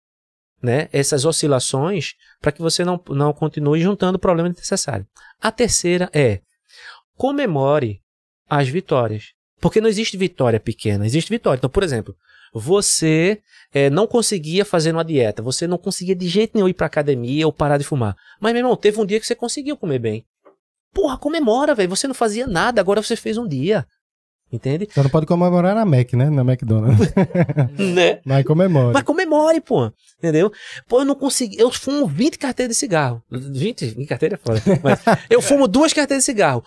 [0.61, 0.89] Né?
[0.91, 5.05] Essas oscilações, para que você não, não continue juntando problema desnecessário.
[5.41, 6.41] A terceira é,
[7.15, 8.01] comemore
[8.49, 9.33] as vitórias.
[9.59, 11.57] Porque não existe vitória pequena, existe vitória.
[11.57, 12.15] Então, por exemplo,
[12.53, 13.41] você
[13.73, 17.45] eh, não conseguia fazer uma dieta, você não conseguia de jeito nenhum ir pra academia
[17.45, 18.15] ou parar de fumar.
[18.39, 20.25] Mas, meu irmão, teve um dia que você conseguiu comer bem.
[20.93, 21.89] Porra, comemora, velho.
[21.89, 23.85] Você não fazia nada, agora você fez um dia.
[24.51, 24.87] Entende?
[24.93, 26.29] Só não pode comemorar na Mac, né?
[26.29, 27.11] Na McDonald's.
[27.77, 28.19] né?
[28.23, 28.93] Mas comemora.
[28.93, 29.91] Mas comemore, pô.
[30.19, 30.51] Entendeu?
[30.87, 31.59] Pô, eu não consegui.
[31.59, 33.21] Eu fumo 20 carteiras de cigarro.
[33.29, 33.85] 20?
[33.87, 34.61] 20 carteiras é foda.
[34.83, 34.99] Mas
[35.29, 36.63] eu fumo duas carteiras de cigarro.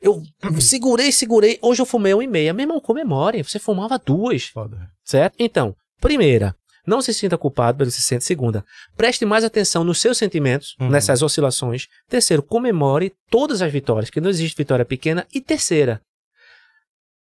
[0.00, 0.22] Eu
[0.60, 1.58] segurei, segurei.
[1.62, 2.52] Hoje eu fumei uma e meia.
[2.52, 3.42] Meu irmão, comemore.
[3.42, 4.44] Você fumava duas.
[4.44, 4.88] Foda.
[5.04, 5.34] Certo?
[5.38, 6.54] Então, primeira,
[6.86, 8.24] não se sinta culpado pelo que se sente.
[8.24, 8.64] Segunda,
[8.96, 10.90] preste mais atenção nos seus sentimentos, Uhum.
[10.90, 11.86] nessas oscilações.
[12.08, 15.26] Terceiro, comemore todas as vitórias, que não existe vitória pequena.
[15.32, 16.00] E terceira,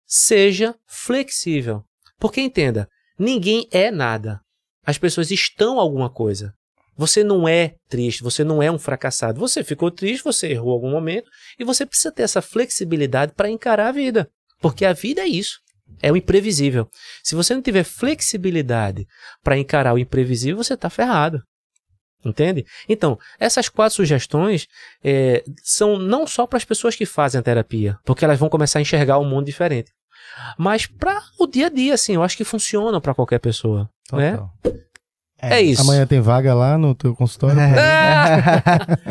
[0.06, 1.84] seja flexível.
[2.18, 4.40] Porque entenda, ninguém é nada.
[4.86, 6.52] As pessoas estão alguma coisa.
[6.96, 9.40] Você não é triste, você não é um fracassado.
[9.40, 13.88] Você ficou triste, você errou algum momento e você precisa ter essa flexibilidade para encarar
[13.88, 14.28] a vida.
[14.60, 15.58] Porque a vida é isso.
[16.00, 16.88] É o imprevisível.
[17.22, 19.06] Se você não tiver flexibilidade
[19.42, 21.42] para encarar o imprevisível, você está ferrado.
[22.24, 22.64] Entende?
[22.88, 24.66] Então, essas quatro sugestões
[25.04, 28.78] eh, são não só para as pessoas que fazem a terapia, porque elas vão começar
[28.78, 29.90] a enxergar o mundo diferente,
[30.58, 33.88] mas para o dia a dia, assim, eu acho que funcionam para qualquer pessoa.
[34.12, 34.32] Né?
[34.32, 34.52] Total.
[35.40, 35.82] É, isso.
[35.82, 37.58] Amanhã tem vaga lá no teu consultório?
[37.60, 38.44] Ah!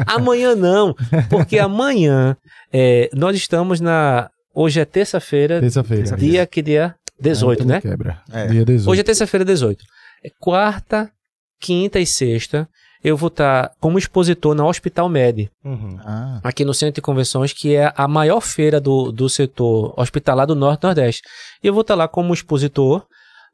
[0.16, 0.96] amanhã não,
[1.30, 2.36] porque amanhã
[2.72, 4.30] é, nós estamos na.
[4.56, 6.16] Hoje é terça-feira, Terça-feira.
[6.16, 7.82] dia que dia 18, É, né?
[7.82, 8.22] Quebra.
[8.32, 8.48] É.
[8.48, 8.90] Dia 18.
[8.90, 9.84] Hoje é terça-feira 18.
[10.24, 11.12] É quarta,
[11.60, 12.68] quinta e sexta.
[13.04, 15.98] Eu vou estar como expositor na Hospital Med, Uhum.
[16.06, 20.48] Ah, aqui no Centro de Convenções, que é a maior feira do, do setor hospitalar
[20.48, 21.22] do Norte e Nordeste.
[21.64, 23.06] E eu vou estar lá como expositor,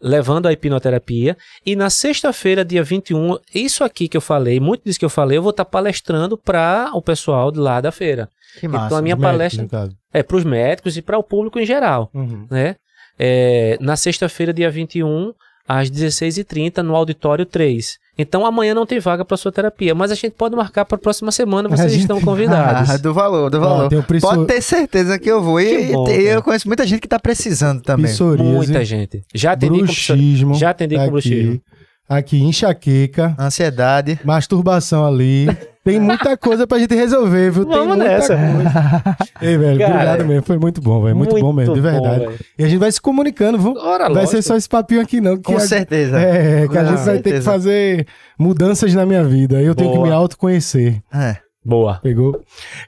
[0.02, 1.36] levando a hipnoterapia.
[1.66, 5.38] E na sexta-feira, dia 21, isso aqui que eu falei, muito disso que eu falei,
[5.38, 8.30] eu vou estar palestrando para o pessoal de lá da feira.
[8.60, 8.86] que massa.
[8.86, 9.96] Então a minha médicos, palestra caso.
[10.14, 12.46] é para os médicos e para o público em geral, Uhum.
[12.52, 12.76] né?
[13.18, 15.34] É, na sexta-feira, dia 21,
[15.68, 17.98] às 16h30, no auditório 3.
[18.22, 21.00] Então amanhã não tem vaga para sua terapia, mas a gente pode marcar para a
[21.00, 22.90] próxima semana, vocês gente- estão convidados.
[22.90, 23.94] Ah, do valor, do valor.
[23.94, 25.60] o preço- Pode ter certeza que eu vou.
[25.62, 28.12] E, bom, e eu conheço muita gente que tá precisando também.
[28.38, 29.24] Muita gente.
[29.34, 30.54] Já atendi com bruxismo.
[30.56, 31.52] Já atendi com aqui, bruxismo.
[31.54, 31.62] Aqui,
[32.10, 34.20] enxaqueca, Ansiedade.
[34.24, 35.48] masturbação ali.
[35.84, 37.66] Tem muita coisa pra gente resolver, viu?
[37.66, 38.36] Tem Vamos muita nessa.
[38.36, 39.18] coisa.
[39.42, 40.44] Ei, velho, Cara, obrigado mesmo.
[40.44, 41.16] Foi muito bom, velho.
[41.16, 42.20] Muito, bom mesmo, de bom, verdade.
[42.26, 42.40] velho.
[42.60, 43.74] e a gente vai se comunicando, viu?
[43.78, 44.32] Ora, vai lógico.
[44.32, 45.38] ser só esse papinho aqui, não.
[45.38, 46.20] que Com a- certeza.
[46.20, 48.06] É, que a gente vai ter que fazer
[48.38, 49.62] mudanças na minha vida.
[49.62, 50.08] Eu tenho que Boa.
[50.08, 51.02] me autoconhecer.
[51.14, 51.38] É.
[51.66, 52.00] Boa.
[52.04, 52.42] Pegou?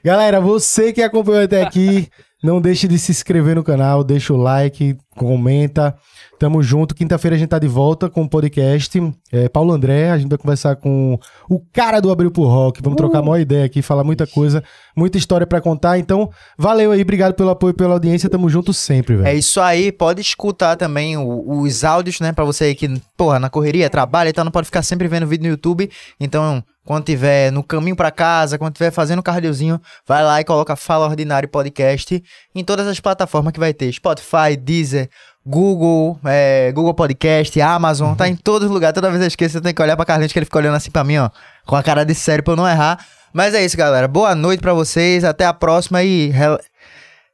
[0.04, 2.08] Galera, você que acompanhou até aqui,
[2.42, 5.94] não deixe de se inscrever no canal, deixa o like, comenta.
[6.42, 6.92] Tamo junto.
[6.92, 9.00] Quinta-feira a gente tá de volta com o podcast.
[9.30, 11.16] É, Paulo André, a gente vai conversar com
[11.48, 12.82] o cara do Abril pro Rock.
[12.82, 14.60] Vamos trocar a maior ideia aqui, falar muita coisa,
[14.96, 15.98] muita história pra contar.
[16.00, 18.28] Então, valeu aí, obrigado pelo apoio, pela audiência.
[18.28, 19.38] Tamo junto sempre, É velho.
[19.38, 22.32] isso aí, pode escutar também o- os áudios, né?
[22.32, 25.28] Pra você aí que, porra, na correria, trabalha e tal, não pode ficar sempre vendo
[25.28, 25.88] vídeo no YouTube.
[26.18, 30.74] Então, quando tiver no caminho pra casa, quando tiver fazendo cardiozinho, vai lá e coloca
[30.74, 32.20] Fala Ordinário Podcast
[32.52, 35.08] em todas as plataformas que vai ter: Spotify, Deezer,
[35.44, 38.94] Google, é, Google Podcast, Amazon, tá em todos os lugares.
[38.94, 40.76] Toda vez que eu esqueço, eu tenho que olhar pra Carlinhos, que ele fica olhando
[40.76, 41.30] assim pra mim, ó,
[41.66, 43.04] com a cara de sério pra eu não errar.
[43.32, 44.06] Mas é isso, galera.
[44.06, 46.32] Boa noite pra vocês, até a próxima e.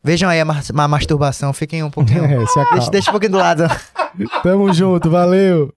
[0.03, 2.25] Vejam aí a, a masturbação, fiquem um pouquinho.
[2.29, 2.73] É.
[2.73, 3.65] Deixa, deixa um pouquinho do lado.
[4.43, 5.73] Tamo junto, valeu.